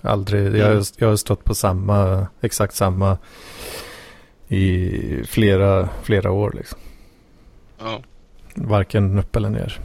Aldrig, 0.00 0.46
mm. 0.46 0.60
jag, 0.60 0.84
jag 0.96 1.08
har 1.08 1.16
stått 1.16 1.44
på 1.44 1.54
samma, 1.54 2.26
exakt 2.40 2.74
samma 2.74 3.18
i 4.48 4.90
flera, 5.24 5.88
flera 6.02 6.30
år 6.30 6.52
liksom. 6.56 6.78
Ja. 7.78 8.02
Varken 8.54 9.18
upp 9.18 9.36
eller 9.36 9.50
ner. 9.50 9.80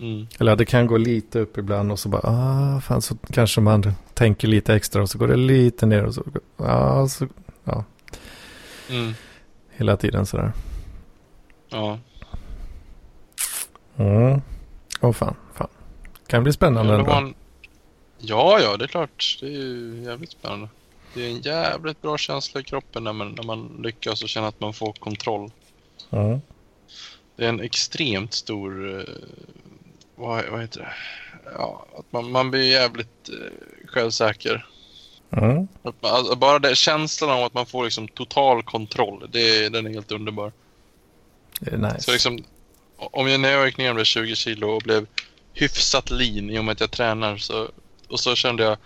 Mm. 0.00 0.26
Eller 0.38 0.56
det 0.56 0.64
kan 0.64 0.86
gå 0.86 0.96
lite 0.96 1.40
upp 1.40 1.58
ibland 1.58 1.92
och 1.92 1.98
så 1.98 2.08
bara, 2.08 2.22
ah, 2.24 2.80
fan 2.80 3.02
så 3.02 3.16
kanske 3.30 3.60
man 3.60 3.92
tänker 4.14 4.48
lite 4.48 4.74
extra 4.74 5.02
och 5.02 5.10
så 5.10 5.18
går 5.18 5.28
det 5.28 5.36
lite 5.36 5.86
ner 5.86 6.04
och 6.04 6.14
så, 6.14 6.24
ah, 6.56 7.06
så, 7.06 7.26
ja. 7.64 7.84
Mm. 8.90 9.14
Hela 9.70 9.96
tiden 9.96 10.26
sådär. 10.26 10.52
Ja. 11.74 11.98
Mm. 13.96 14.40
Åh 15.00 15.10
oh, 15.10 15.12
fan, 15.12 15.36
fan. 15.54 15.68
Kan 16.26 16.42
bli 16.42 16.52
spännande 16.52 16.92
ja, 16.92 16.98
ändå. 16.98 17.10
Man... 17.10 17.34
Ja, 18.18 18.60
ja, 18.60 18.76
det 18.76 18.84
är 18.84 18.88
klart. 18.88 19.38
Det 19.40 19.46
är 19.46 19.50
ju 19.50 20.02
jävligt 20.04 20.30
spännande. 20.30 20.68
Det 21.14 21.26
är 21.26 21.30
en 21.30 21.40
jävligt 21.40 22.02
bra 22.02 22.18
känsla 22.18 22.60
i 22.60 22.64
kroppen 22.64 23.04
när 23.04 23.12
man, 23.12 23.32
när 23.32 23.42
man 23.42 23.80
lyckas 23.82 24.22
och 24.22 24.28
känner 24.28 24.48
att 24.48 24.60
man 24.60 24.74
får 24.74 24.92
kontroll. 24.92 25.50
Mm. 26.10 26.40
Det 27.36 27.44
är 27.44 27.48
en 27.48 27.60
extremt 27.60 28.32
stor... 28.32 28.86
Uh, 28.86 29.04
vad, 30.16 30.44
vad 30.50 30.60
heter 30.60 30.80
det? 30.80 30.92
Ja, 31.58 31.86
att 31.98 32.12
man, 32.12 32.30
man 32.30 32.50
blir 32.50 32.70
jävligt 32.70 33.30
uh, 33.32 33.86
självsäker. 33.86 34.66
Mm. 35.30 35.68
Man, 35.82 35.94
alltså, 36.00 36.36
bara 36.36 36.58
det, 36.58 36.76
känslan 36.76 37.30
av 37.30 37.44
att 37.44 37.54
man 37.54 37.66
får 37.66 37.84
liksom 37.84 38.08
total 38.08 38.62
kontroll, 38.62 39.28
det, 39.32 39.68
den 39.68 39.86
är 39.86 39.90
helt 39.90 40.12
underbar. 40.12 40.52
Nice. 41.72 42.00
Så 42.00 42.12
liksom, 42.12 42.44
om 42.96 43.28
jag 43.28 43.40
när 43.40 43.52
jag 43.52 43.66
gick 43.66 43.78
ner 43.78 43.92
med 43.92 44.06
20 44.06 44.34
kilo 44.34 44.68
och 44.68 44.82
blev 44.82 45.06
hyfsat 45.52 46.10
lean 46.10 46.50
i 46.50 46.58
och 46.58 46.64
med 46.64 46.72
att 46.72 46.80
jag 46.80 46.90
tränar 46.90 47.36
så, 47.36 47.68
och 48.08 48.20
så 48.20 48.34
kände 48.34 48.62
jag 48.62 48.78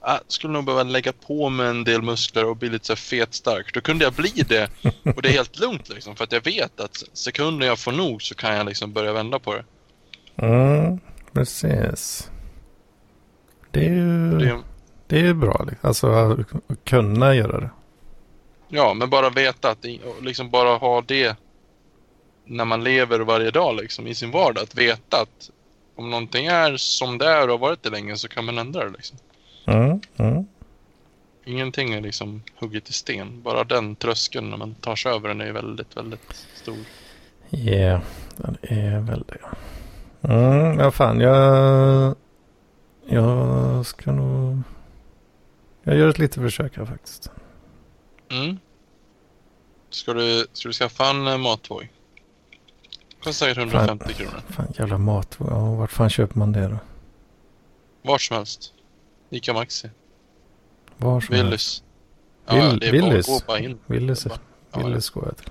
jag 0.00 0.20
skulle 0.28 0.52
nog 0.52 0.64
behöva 0.64 0.82
lägga 0.82 1.12
på 1.12 1.48
mig 1.48 1.68
en 1.68 1.84
del 1.84 2.02
muskler 2.02 2.44
och 2.44 2.56
bli 2.56 2.68
lite 2.68 2.86
så 2.86 2.96
fetstark. 2.96 3.74
Då 3.74 3.80
kunde 3.80 4.04
jag 4.04 4.12
bli 4.12 4.44
det 4.48 4.70
och 5.16 5.22
det 5.22 5.28
är 5.28 5.32
helt 5.32 5.58
lugnt 5.58 5.88
liksom. 5.88 6.16
För 6.16 6.24
att 6.24 6.32
jag 6.32 6.44
vet 6.44 6.80
att 6.80 7.04
sekunder 7.12 7.66
jag 7.66 7.78
får 7.78 7.92
nog 7.92 8.22
så 8.22 8.34
kan 8.34 8.56
jag 8.56 8.66
liksom 8.66 8.92
börja 8.92 9.12
vända 9.12 9.38
på 9.38 9.54
det. 9.54 9.64
Mm, 10.36 11.00
precis. 11.32 12.30
Det 13.70 13.86
är 13.86 13.94
ju 13.94 14.38
det, 14.38 14.58
det 15.06 15.20
är 15.20 15.34
bra. 15.34 15.66
Liksom. 15.68 15.88
Alltså 15.88 16.10
att 16.10 16.84
kunna 16.84 17.34
göra 17.34 17.60
det. 17.60 17.70
Ja, 18.68 18.94
men 18.94 19.10
bara 19.10 19.30
veta 19.30 19.70
att 19.70 19.84
liksom 20.20 20.50
bara 20.50 20.76
ha 20.76 21.00
det 21.00 21.36
när 22.48 22.64
man 22.64 22.84
lever 22.84 23.20
varje 23.20 23.50
dag 23.50 23.76
liksom 23.76 24.06
i 24.06 24.14
sin 24.14 24.30
vardag. 24.30 24.62
Att 24.62 24.74
veta 24.74 25.20
att 25.20 25.50
om 25.96 26.10
någonting 26.10 26.46
är 26.46 26.76
som 26.76 27.18
det 27.18 27.26
är 27.26 27.42
och 27.42 27.50
har 27.50 27.58
varit 27.58 27.82
det 27.82 27.90
länge 27.90 28.16
så 28.16 28.28
kan 28.28 28.44
man 28.44 28.58
ändra 28.58 28.84
det 28.84 28.90
liksom. 28.90 29.18
Mm, 29.66 30.00
mm. 30.16 30.46
Ingenting 31.44 31.92
är 31.92 32.00
liksom 32.00 32.42
hugget 32.58 32.88
i 32.88 32.92
sten. 32.92 33.42
Bara 33.42 33.64
den 33.64 33.96
tröskeln 33.96 34.50
när 34.50 34.56
man 34.56 34.74
tar 34.74 34.96
sig 34.96 35.12
över 35.12 35.28
den 35.28 35.40
är 35.40 35.52
väldigt, 35.52 35.96
väldigt 35.96 36.46
stor. 36.54 36.78
Ja, 37.50 37.58
yeah, 37.58 38.00
den 38.36 38.56
är 38.62 39.00
väldigt. 39.00 39.40
Mm, 40.22 40.78
ja, 40.78 40.90
fan, 40.90 41.20
jag... 41.20 42.14
Jag 43.06 43.86
ska 43.86 44.12
nog... 44.12 44.62
Jag 45.82 45.96
gör 45.96 46.08
ett 46.08 46.18
litet 46.18 46.42
försök 46.42 46.76
här 46.76 46.84
faktiskt. 46.84 47.30
Mm. 48.30 48.58
Ska 49.90 50.14
du, 50.14 50.46
ska 50.52 50.68
du 50.68 50.72
skaffa 50.72 51.10
en 51.10 51.26
eh, 51.26 51.38
matvåg? 51.38 51.88
Kostar 53.22 53.46
säkert 53.46 53.58
150 53.58 54.12
kronor. 54.14 54.40
Fan 54.48 54.72
jävla 54.78 54.98
mat. 54.98 55.36
Ja, 55.40 55.74
vart 55.74 55.90
fan 55.92 56.10
köper 56.10 56.38
man 56.38 56.52
det 56.52 56.68
då? 56.68 56.78
Var 58.02 58.18
som 58.18 58.36
helst. 58.36 58.72
Ica 59.30 59.52
Maxi. 59.52 59.90
Var 60.96 61.20
som. 61.20 61.36
Willys. 61.36 61.82
Vill- 62.50 62.78
det 62.78 62.88
är 62.88 62.92
Willys? 62.92 63.26
Bara, 63.26 63.34
gå 63.38 63.42
bara 63.46 63.58
in. 63.58 63.78
Willys, 63.86 64.26
Ja, 64.26 64.32
ja. 64.72 64.86
Willys 64.86 65.10
går 65.10 65.24
jag 65.24 65.36
till. 65.36 65.50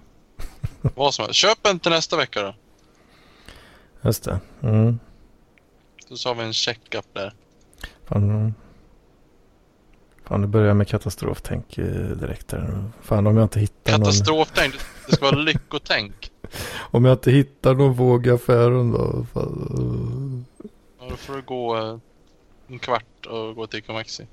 Vad 0.95 1.13
som 1.13 1.23
helst. 1.25 1.35
Köp 1.39 1.67
en 1.67 1.79
till 1.79 1.91
nästa 1.91 2.17
vecka 2.17 2.41
då. 2.41 2.55
Just 4.01 4.23
det. 4.23 4.39
Mm. 4.61 4.99
Så 6.15 6.29
har 6.29 6.35
vi 6.35 6.43
en 6.43 6.53
check-up 6.53 7.05
där. 7.13 7.33
Fan, 8.05 8.23
mm. 8.29 8.53
Fan, 10.27 10.41
det 10.41 10.47
börjar 10.47 10.73
med 10.73 10.87
katastroftänk 10.87 11.77
eh, 11.77 11.85
direkt 11.95 12.47
där. 12.47 12.83
Fan, 13.01 13.27
om 13.27 13.37
jag 13.37 13.45
inte 13.45 13.59
hittar 13.59 13.91
någon... 13.91 13.99
Katastroftänk. 13.99 14.73
Det 15.07 15.15
ska 15.15 15.25
vara 15.25 15.35
lyckotänk. 15.35 16.31
Om 16.91 17.05
jag 17.05 17.13
inte 17.13 17.31
hittar 17.31 17.75
någon 17.75 17.93
våg 17.93 18.27
i 18.27 18.31
affären 18.31 18.91
då. 18.91 19.25
Fan. 19.33 20.45
Ja, 20.99 21.05
då 21.09 21.15
får 21.15 21.35
du 21.35 21.41
gå 21.41 21.77
eh, 21.77 21.97
en 22.67 22.79
kvart 22.79 23.25
och 23.25 23.55
gå 23.55 23.67
till 23.67 23.79
Ica 23.79 23.93
Maxi. 23.93 24.27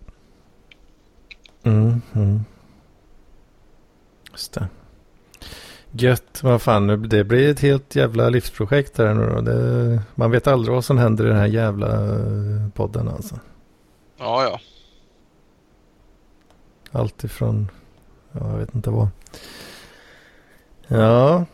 Mm, 1.62 2.02
mm. 2.14 2.44
Just 4.32 4.52
det. 4.52 4.68
Gött, 5.90 6.42
vad 6.42 6.62
fan, 6.62 7.08
det 7.08 7.24
blir 7.24 7.50
ett 7.50 7.60
helt 7.60 7.96
jävla 7.96 8.28
livsprojekt 8.28 8.98
här 8.98 9.14
nu 9.14 9.26
då. 9.26 9.40
Det, 9.40 10.02
man 10.14 10.30
vet 10.30 10.46
aldrig 10.46 10.74
vad 10.74 10.84
som 10.84 10.98
händer 10.98 11.24
i 11.24 11.28
den 11.28 11.36
här 11.36 11.46
jävla 11.46 12.04
eh, 12.04 12.68
podden 12.74 13.08
alltså. 13.08 13.40
Ja, 14.18 14.42
ja. 14.44 14.60
Allt 16.94 17.24
ifrån, 17.24 17.70
ja, 18.32 18.50
jag 18.50 18.58
vet 18.58 18.74
inte 18.74 18.90
vad. 18.90 19.08
Ja, 20.88 21.44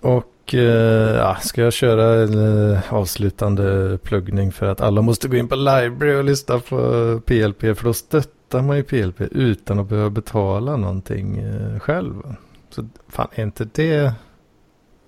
och 0.00 0.54
eh, 0.54 1.16
ja, 1.16 1.36
ska 1.36 1.62
jag 1.62 1.72
köra 1.72 2.22
en 2.22 2.72
eh, 2.72 2.94
avslutande 2.94 3.98
pluggning 4.02 4.52
för 4.52 4.66
att 4.66 4.80
alla 4.80 5.02
måste 5.02 5.28
gå 5.28 5.36
in 5.36 5.48
på 5.48 5.54
Library 5.56 6.16
och 6.16 6.24
lyssna 6.24 6.58
på 6.58 7.20
PLP 7.26 7.60
för 7.60 7.84
då 7.84 7.92
stöttar 7.92 8.62
man 8.62 8.76
ju 8.76 8.82
PLP 8.82 9.20
utan 9.20 9.78
att 9.78 9.88
behöva 9.88 10.10
betala 10.10 10.76
någonting 10.76 11.38
eh, 11.38 11.78
själv. 11.78 12.22
Så 12.70 12.88
fan, 13.08 13.28
är 13.34 13.42
inte 13.42 13.68
det 13.72 14.14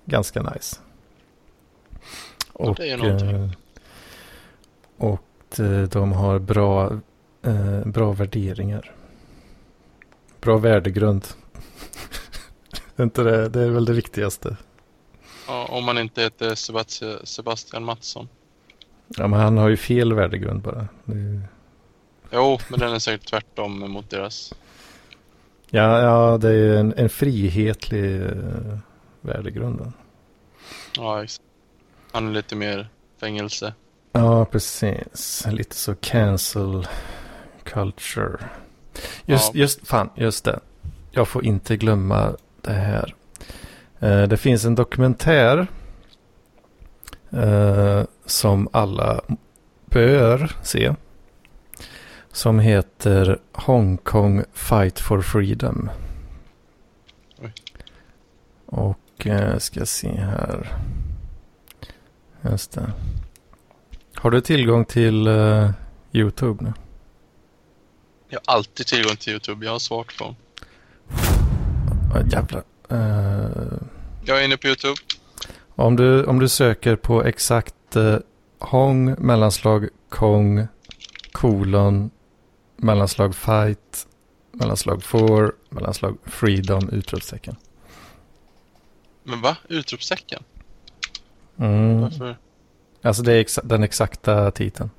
ganska 0.05 0.41
nice? 0.41 0.75
Ja, 2.59 2.73
det 2.77 2.89
är 2.89 2.97
någonting. 2.97 3.55
och 4.97 5.59
eh, 5.59 5.81
de 5.81 6.11
har 6.11 6.39
bra, 6.39 6.99
bra 7.85 8.11
värderingar. 8.11 8.95
Bra 10.41 10.57
värdegrund. 10.57 11.25
Är 12.95 13.03
inte 13.03 13.23
det, 13.23 13.49
det 13.49 13.61
är 13.61 13.69
väl 13.69 13.85
det 13.85 13.93
viktigaste. 13.93 14.57
ja 15.47 15.65
om 15.65 15.83
man 15.85 15.97
inte 15.97 16.21
heter 16.21 16.55
Sebastian, 16.55 17.19
Sebastian 17.23 17.83
Mattsson. 17.83 18.29
Ja, 19.07 19.27
men 19.27 19.39
han 19.39 19.57
har 19.57 19.69
ju 19.69 19.77
fel 19.77 20.13
värdegrund 20.13 20.61
bara. 20.61 20.87
Det 21.05 21.11
är 21.13 21.17
ju- 21.17 21.41
Jo, 22.31 22.59
men 22.69 22.79
den 22.79 22.93
är 22.93 22.99
säkert 22.99 23.29
tvärtom 23.29 23.91
mot 23.91 24.09
deras. 24.09 24.53
Ja, 25.69 26.01
ja 26.01 26.37
det 26.37 26.49
är 26.53 26.75
en, 26.77 26.93
en 26.97 27.09
frihetlig 27.09 28.21
uh, 28.21 28.77
värdegrund. 29.21 29.93
Ja, 30.97 31.23
exakt. 31.23 31.43
Han 32.11 32.27
är 32.27 32.31
lite 32.33 32.55
mer 32.55 32.89
fängelse. 33.19 33.73
Ja, 34.11 34.45
precis. 34.45 35.47
Lite 35.51 35.75
så 35.75 35.95
cancel 35.95 36.87
culture. 37.63 38.37
Just, 39.29 39.53
Ja. 39.55 39.59
just, 39.61 39.87
fan, 39.87 40.09
just 40.15 40.45
det. 40.45 40.59
Jag 41.11 41.27
får 41.27 41.45
inte 41.45 41.77
glömma 41.77 42.35
det 42.61 42.71
här. 42.73 43.15
Eh, 43.99 44.23
det 44.23 44.37
finns 44.37 44.65
en 44.65 44.75
dokumentär 44.75 45.67
eh, 47.31 48.03
som 48.25 48.67
alla 48.71 49.21
bör 49.85 50.55
se. 50.61 50.93
Som 52.31 52.59
heter 52.59 53.39
Hong 53.53 53.97
Kong 53.97 54.43
Fight 54.53 54.99
for 54.99 55.21
Freedom. 55.21 55.89
Oj. 57.41 57.53
Och 58.65 59.27
eh, 59.27 59.57
ska 59.57 59.85
se 59.85 60.11
här. 60.11 60.67
Just 62.41 62.71
det. 62.71 62.91
Har 64.15 64.31
du 64.31 64.41
tillgång 64.41 64.85
till 64.85 65.27
eh, 65.27 65.69
YouTube 66.11 66.63
nu? 66.63 66.73
Jag 68.29 68.39
har 68.45 68.53
alltid 68.55 68.87
tillgång 68.87 69.15
till 69.15 69.31
YouTube. 69.31 69.65
Jag 69.65 69.71
har 69.71 69.79
smartphone. 69.79 70.35
Oh, 72.15 72.21
jävlar. 72.31 72.63
Eh, 72.89 73.77
Jag 74.25 74.39
är 74.41 74.45
inne 74.45 74.57
på 74.57 74.67
YouTube. 74.67 74.95
om, 75.75 75.95
du, 75.95 76.23
om 76.25 76.39
du 76.39 76.49
söker 76.49 76.95
på 76.95 77.23
exakt 77.23 77.95
eh, 77.95 78.17
Hong 78.59 79.15
mellanslag 79.25 79.87
Kong 80.09 80.67
kolon 81.31 82.09
mellanslag 82.77 83.35
fight 83.35 84.07
mellanslag 84.51 85.03
for 85.03 85.55
mellanslag 85.69 86.17
freedom 86.25 86.89
utropstecken. 86.89 87.55
Men 89.23 89.41
va? 89.41 89.57
Utropstecken? 89.69 90.43
Mm. 91.57 92.01
Varför? 92.01 92.37
Alltså 93.01 93.23
det 93.23 93.33
är 93.33 93.43
exa- 93.43 93.65
den 93.65 93.83
exakta 93.83 94.51
titeln. 94.51 94.89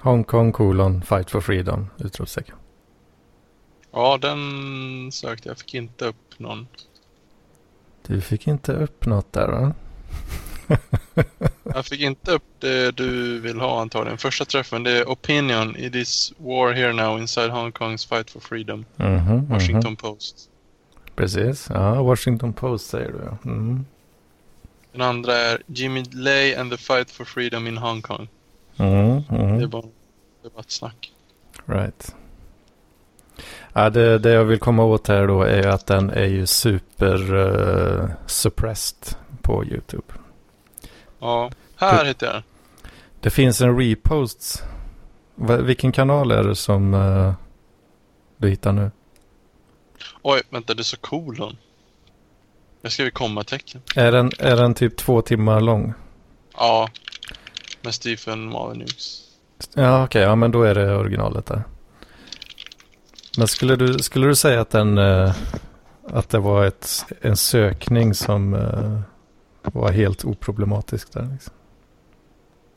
Hongkong 0.00 0.52
kolon 0.52 1.02
fight 1.02 1.30
for 1.30 1.40
freedom 1.40 1.86
utropstecken. 1.98 2.56
Ja, 3.92 4.18
den 4.18 5.12
sökte 5.12 5.48
jag. 5.48 5.58
fick 5.58 5.74
inte 5.74 6.04
upp 6.04 6.38
någon. 6.38 6.66
Du 8.06 8.20
fick 8.20 8.46
inte 8.46 8.72
upp 8.72 9.06
något 9.06 9.32
där 9.32 9.48
va? 9.48 9.72
Jag 11.64 11.86
fick 11.86 12.00
inte 12.00 12.32
upp 12.32 12.44
det 12.58 12.90
du 12.90 13.40
vill 13.40 13.60
ha 13.60 13.80
antagligen. 13.80 14.18
Första 14.18 14.44
träffen 14.44 14.82
det 14.82 14.90
är 14.90 15.04
Opinion. 15.04 15.76
It 15.76 15.94
is 15.94 16.32
war 16.38 16.72
here 16.72 16.92
now 16.92 17.18
inside 17.20 17.50
Hong 17.50 17.72
Kong's 17.72 18.08
fight 18.08 18.30
for 18.30 18.40
freedom. 18.40 18.84
Mhm, 18.96 19.14
mhm. 19.16 19.48
Washington 19.48 19.96
Post. 19.96 20.50
Precis. 21.16 21.66
Ja, 21.70 22.02
Washington 22.02 22.52
Post 22.52 22.90
säger 22.90 23.12
du. 23.12 23.18
ja. 23.24 23.38
Mm. 23.44 23.84
Den 24.92 25.00
andra 25.00 25.34
är 25.34 25.62
Jimmy 25.66 26.04
Lay 26.12 26.54
and 26.54 26.70
the 26.72 26.76
fight 26.78 27.10
for 27.10 27.24
freedom 27.24 27.66
in 27.66 27.76
Hong 27.78 28.02
Kong. 28.02 28.28
Mm, 28.80 29.22
Det 29.28 29.34
är 29.34 29.56
mm. 29.56 29.70
bara 29.70 29.82
debattsnack. 30.42 31.12
Right. 31.64 32.14
Ja, 33.72 33.90
det, 33.90 34.18
det 34.18 34.30
jag 34.30 34.44
vill 34.44 34.58
komma 34.58 34.84
åt 34.84 35.08
här 35.08 35.26
då 35.26 35.42
är 35.42 35.66
att 35.68 35.86
den 35.86 36.10
är 36.10 36.26
ju 36.26 36.46
super 36.46 37.36
eh, 37.36 38.10
suppressed 38.26 39.16
på 39.42 39.64
YouTube. 39.64 40.06
Ja, 41.18 41.50
här 41.76 42.04
hittar 42.04 42.26
jag 42.26 42.34
den. 42.36 42.42
Det 43.20 43.30
finns 43.30 43.60
en 43.60 43.78
repost. 43.78 44.62
Vilken 45.34 45.92
kanal 45.92 46.30
är 46.30 46.44
det 46.44 46.56
som 46.56 46.94
eh, 46.94 47.32
du 48.36 48.48
hittar 48.48 48.72
nu? 48.72 48.90
Oj, 50.22 50.42
vänta, 50.50 50.74
det 50.74 50.80
är 50.80 50.84
så 50.84 50.96
kolon. 50.96 51.56
Jag 52.82 52.92
skrev 52.92 53.10
kommatecken. 53.10 53.82
Är 53.96 54.12
den, 54.12 54.30
är 54.38 54.56
den 54.56 54.74
typ 54.74 54.96
två 54.96 55.22
timmar 55.22 55.60
lång? 55.60 55.94
Ja, 56.56 56.88
med 57.84 57.94
Stephen 57.94 58.44
Molyneux. 58.44 59.22
Ja, 59.74 60.04
okej. 60.04 60.22
ja, 60.22 60.34
men 60.36 60.50
då 60.50 60.62
är 60.62 60.74
det 60.74 60.96
originalet 60.96 61.46
där. 61.46 61.62
Men 63.38 63.48
skulle 63.48 63.76
du, 63.76 63.98
skulle 63.98 64.26
du 64.26 64.34
säga 64.34 64.60
att 64.60 64.70
den... 64.70 64.98
eh, 64.98 65.34
att 66.12 66.28
det 66.28 66.38
var 66.38 66.64
ett, 66.64 67.04
en 67.20 67.36
sökning 67.36 68.14
som 68.14 68.54
eh, 68.54 69.00
var 69.62 69.92
helt 69.92 70.24
oproblematisk 70.24 71.12
där? 71.12 71.28
Liksom? 71.32 71.52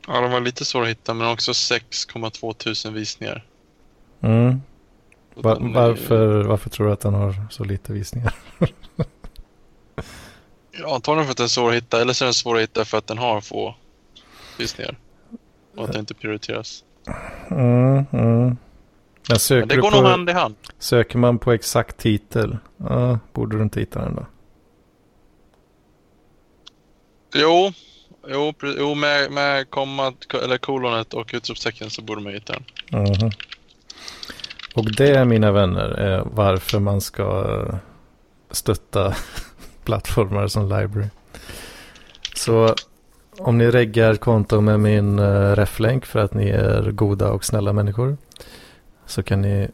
Ja, 0.06 0.20
de 0.20 0.30
var 0.30 0.40
lite 0.40 0.64
svåra 0.64 0.82
att 0.84 0.90
hitta, 0.90 1.14
men 1.14 1.28
också 1.28 1.52
6,2 1.52 2.52
tusen 2.54 2.94
visningar. 2.94 3.44
Mm. 4.20 4.60
Va, 5.34 5.52
är- 5.56 5.74
varför, 5.74 6.42
varför 6.44 6.70
tror 6.70 6.86
du 6.86 6.92
att 6.92 7.00
den 7.00 7.14
har 7.14 7.34
så 7.50 7.64
lite 7.64 7.92
visningar? 7.92 8.34
Ja, 10.80 10.94
antagligen 10.94 11.24
för 11.24 11.30
att 11.30 11.36
den 11.36 11.44
är 11.44 11.48
svår 11.48 11.68
att 11.70 11.76
hitta, 11.76 12.00
eller 12.00 12.12
så 12.12 12.24
är 12.24 12.26
den 12.26 12.34
svår 12.34 12.56
att 12.56 12.62
hitta 12.62 12.84
för 12.84 12.98
att 12.98 13.06
den 13.06 13.18
har 13.18 13.40
få 13.40 13.74
visningar. 14.58 14.96
Och 15.76 15.84
att 15.84 15.92
den 15.92 16.00
inte 16.00 16.14
prioriteras. 16.14 16.84
Mm, 17.50 17.96
mm. 17.96 18.06
Men 18.12 18.56
Men 19.28 19.38
söker, 19.38 19.66
det 19.66 19.74
du 19.74 19.80
går 19.80 19.90
nog 19.90 20.02
på, 20.02 20.08
hand 20.08 20.30
i 20.30 20.32
hand. 20.32 20.54
söker 20.78 21.18
man 21.18 21.38
på 21.38 21.52
exakt 21.52 21.96
titel? 21.96 22.58
Ja, 22.76 23.18
borde 23.32 23.56
du 23.56 23.62
inte 23.62 23.80
hitta 23.80 24.00
den 24.00 24.14
då? 24.14 24.26
Jo, 27.34 27.72
jo, 28.28 28.54
jo 28.78 28.94
med, 28.94 29.30
med 29.32 29.70
komma, 29.70 30.12
eller 30.44 30.58
kolonet 30.58 31.14
och 31.14 31.30
utropstecken 31.34 31.90
så 31.90 32.02
borde 32.02 32.20
man 32.22 32.32
hitta 32.32 32.52
den. 32.52 32.64
Mhm. 33.02 33.30
Och 34.74 34.92
det, 34.96 35.24
mina 35.24 35.52
vänner, 35.52 35.88
är 35.88 36.22
varför 36.24 36.78
man 36.80 37.00
ska 37.00 37.22
eh, 37.68 37.76
stötta 38.50 39.14
plattformar 39.84 40.48
som 40.48 40.62
Library. 40.62 41.08
Så 42.36 42.74
om 43.38 43.58
ni 43.58 43.70
reggar 43.70 44.12
ett 44.12 44.20
konto 44.20 44.60
med 44.60 44.80
min 44.80 45.18
uh, 45.18 45.56
reflänk 45.56 46.06
för 46.06 46.18
att 46.20 46.34
ni 46.34 46.48
är 46.48 46.90
goda 46.90 47.30
och 47.30 47.44
snälla 47.44 47.72
människor 47.72 48.16
så 49.06 49.22
kan 49.22 49.42
ni 49.42 49.68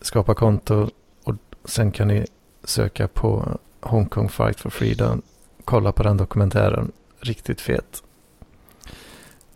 skapa 0.00 0.34
konto 0.34 0.90
och 1.24 1.34
sen 1.64 1.92
kan 1.92 2.08
ni 2.08 2.26
söka 2.64 3.08
på 3.08 3.58
Hong 3.80 4.06
Kong 4.06 4.28
Fight 4.28 4.60
for 4.60 4.70
Freedom. 4.70 5.22
Kolla 5.64 5.92
på 5.92 6.02
den 6.02 6.16
dokumentären. 6.16 6.92
Riktigt 7.20 7.60
fet. 7.60 8.02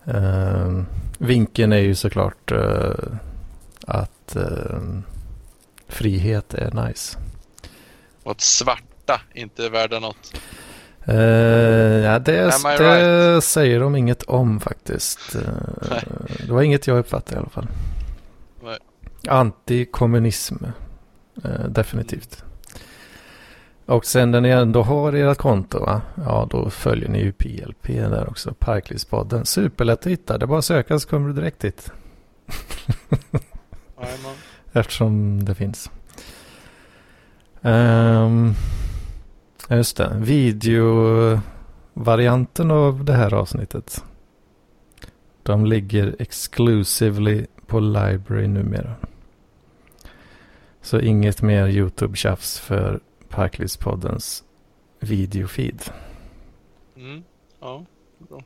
Uh, 0.09 0.83
vinkeln 1.19 1.73
är 1.73 1.79
ju 1.79 1.95
såklart 1.95 2.53
uh, 2.53 2.95
att 3.87 4.37
uh, 4.37 5.01
frihet 5.89 6.55
är 6.55 6.87
nice. 6.87 7.19
Och 8.23 8.31
att 8.31 8.41
svarta 8.41 9.21
inte 9.35 9.65
är 9.65 9.71
värda 9.71 10.01
något. 10.01 10.35
Uh, 11.09 11.15
ja, 12.05 12.19
det, 12.19 12.33
det 12.33 12.51
right? 12.51 13.45
säger 13.45 13.81
de 13.81 13.97
inget 13.97 14.23
om 14.23 14.61
faktiskt. 14.61 15.37
Uh, 15.37 15.43
det 16.47 16.53
var 16.53 16.63
inget 16.63 16.87
jag 16.87 16.99
uppfattade 16.99 17.37
i 17.37 17.39
alla 17.39 17.49
fall. 17.49 17.67
Nej. 18.63 18.79
Antikommunism. 19.29 20.65
Uh, 21.45 21.65
definitivt. 21.69 22.45
Och 23.87 24.05
sen 24.05 24.31
när 24.31 24.41
ni 24.41 24.49
ändå 24.49 24.83
har 24.83 25.13
ert 25.13 25.39
konto, 25.39 25.79
va? 25.79 26.01
ja 26.15 26.49
då 26.51 26.71
följer 26.71 27.09
ni 27.09 27.19
ju 27.19 27.33
PLP 27.33 27.87
där 27.87 28.29
också. 28.29 28.55
Parklivspodden. 28.59 29.47
Superlätt 29.47 30.01
att 30.01 30.13
hitta. 30.13 30.39
Det 30.39 30.45
är 30.45 30.47
bara 30.47 30.59
att 30.59 30.65
söka 30.65 30.99
så 30.99 31.09
kommer 31.09 31.29
du 31.29 31.35
direkt 31.35 31.61
dit. 31.61 31.93
Eftersom 34.73 35.45
det 35.45 35.55
finns. 35.55 35.91
Um, 37.63 38.55
just 39.77 39.97
det. 39.97 40.17
Videovarianten 40.19 42.71
av 42.71 43.05
det 43.05 43.13
här 43.13 43.35
avsnittet. 43.35 44.05
De 45.43 45.67
ligger 45.67 46.17
exclusively 46.19 47.47
på 47.67 47.81
Library 47.81 48.47
numera. 48.47 48.95
Så 50.83 51.01
inget 51.01 51.43
mer 51.43 51.67
YouTube-tjafs 51.67 52.61
för 52.61 53.01
Parklivspoddens 53.29 54.45
videofeed. 55.01 55.83
Mm, 56.97 57.23
ja, 57.61 57.85
bra. 58.19 58.43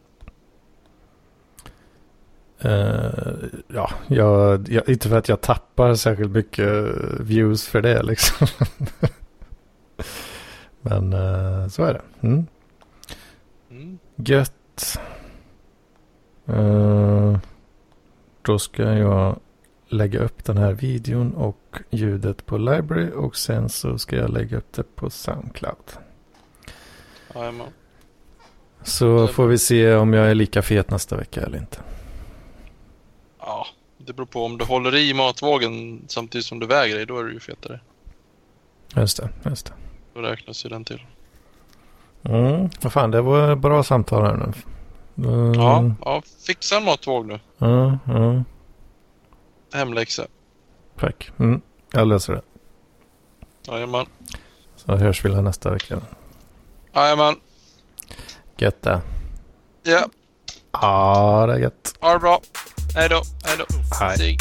Uh, 2.64 3.44
ja, 3.68 3.90
jag, 4.08 4.68
jag, 4.68 4.88
inte 4.88 5.08
för 5.08 5.18
att 5.18 5.28
jag 5.28 5.40
tappar 5.40 5.94
särskilt 5.94 6.30
mycket 6.30 6.94
views 7.20 7.66
för 7.66 7.82
det 7.82 8.02
liksom. 8.02 8.46
Men 10.84 11.12
uh, 11.12 11.68
så 11.68 11.84
är 11.84 11.94
det. 11.94 12.26
Mm. 12.26 12.46
Mm. 13.70 13.98
Gött. 14.16 14.98
Uh, 16.48 17.38
då 18.42 18.58
ska 18.58 18.82
jag 18.82 19.40
lägga 19.88 20.20
upp 20.20 20.44
den 20.44 20.56
här 20.56 20.72
videon 20.72 21.34
och 21.34 21.76
ljudet 21.90 22.46
på 22.46 22.58
Library 22.58 23.10
och 23.10 23.36
sen 23.36 23.68
så 23.68 23.98
ska 23.98 24.16
jag 24.16 24.30
lägga 24.30 24.56
upp 24.56 24.72
det 24.72 24.96
på 24.96 25.10
Soundcloud. 25.10 25.92
Jajamän. 27.34 27.66
Så 28.82 29.26
får 29.26 29.46
vi 29.46 29.58
se 29.58 29.94
om 29.94 30.12
jag 30.12 30.30
är 30.30 30.34
lika 30.34 30.62
fet 30.62 30.90
nästa 30.90 31.16
vecka 31.16 31.40
eller 31.40 31.58
inte. 31.58 31.78
Ja, 33.38 33.66
det 33.98 34.12
beror 34.12 34.26
på 34.26 34.44
om 34.44 34.58
du 34.58 34.64
håller 34.64 34.94
i 34.96 35.14
matvågen 35.14 36.04
samtidigt 36.08 36.46
som 36.46 36.58
du 36.58 36.66
väger 36.66 36.96
dig, 36.96 37.06
då 37.06 37.18
är 37.18 37.24
du 37.24 37.32
ju 37.32 37.40
fetare. 37.40 37.80
Just 38.96 39.16
det, 39.16 39.28
just 39.44 39.66
det. 39.66 39.72
Då 40.14 40.20
räknas 40.20 40.64
ju 40.64 40.68
den 40.68 40.84
till. 40.84 41.02
Mm, 42.22 42.70
vad 42.80 42.92
fan, 42.92 43.10
det 43.10 43.20
var 43.20 43.56
bra 43.56 43.82
samtal 43.82 44.24
här 44.24 44.36
nu. 44.36 44.52
Mm. 45.28 45.54
Ja, 45.54 45.94
ja, 46.00 46.22
fixa 46.46 46.76
en 46.76 46.84
matvåg 46.84 47.26
nu. 47.26 47.40
Mm, 47.60 47.98
mm. 48.06 48.44
Hemläxa. 49.72 50.26
Tack. 51.00 51.30
Mm, 51.38 51.60
jag 51.92 52.08
löser 52.08 52.32
det. 52.32 52.42
Jajamän. 53.66 54.06
Så 54.76 54.96
hörs 54.96 55.24
vi 55.24 55.42
nästa 55.42 55.70
vecka. 55.70 56.00
Jajamän. 56.94 57.34
Gött 58.56 58.82
det. 58.82 59.00
Ja. 59.82 60.08
Ja, 60.72 61.46
det 61.46 61.54
är 61.54 61.58
gött. 61.58 61.94
Ha 62.00 62.12
det 62.12 62.18
bra. 62.18 62.40
Hej 62.94 63.08
då. 63.08 63.22
Hej 63.44 63.56
då. 63.58 63.64
Hej. 64.00 64.38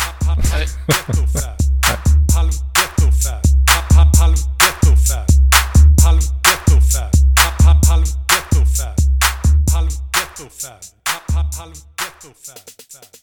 Stig. 10.35 10.69
Hej. 10.69 10.79
Halv 11.57 13.22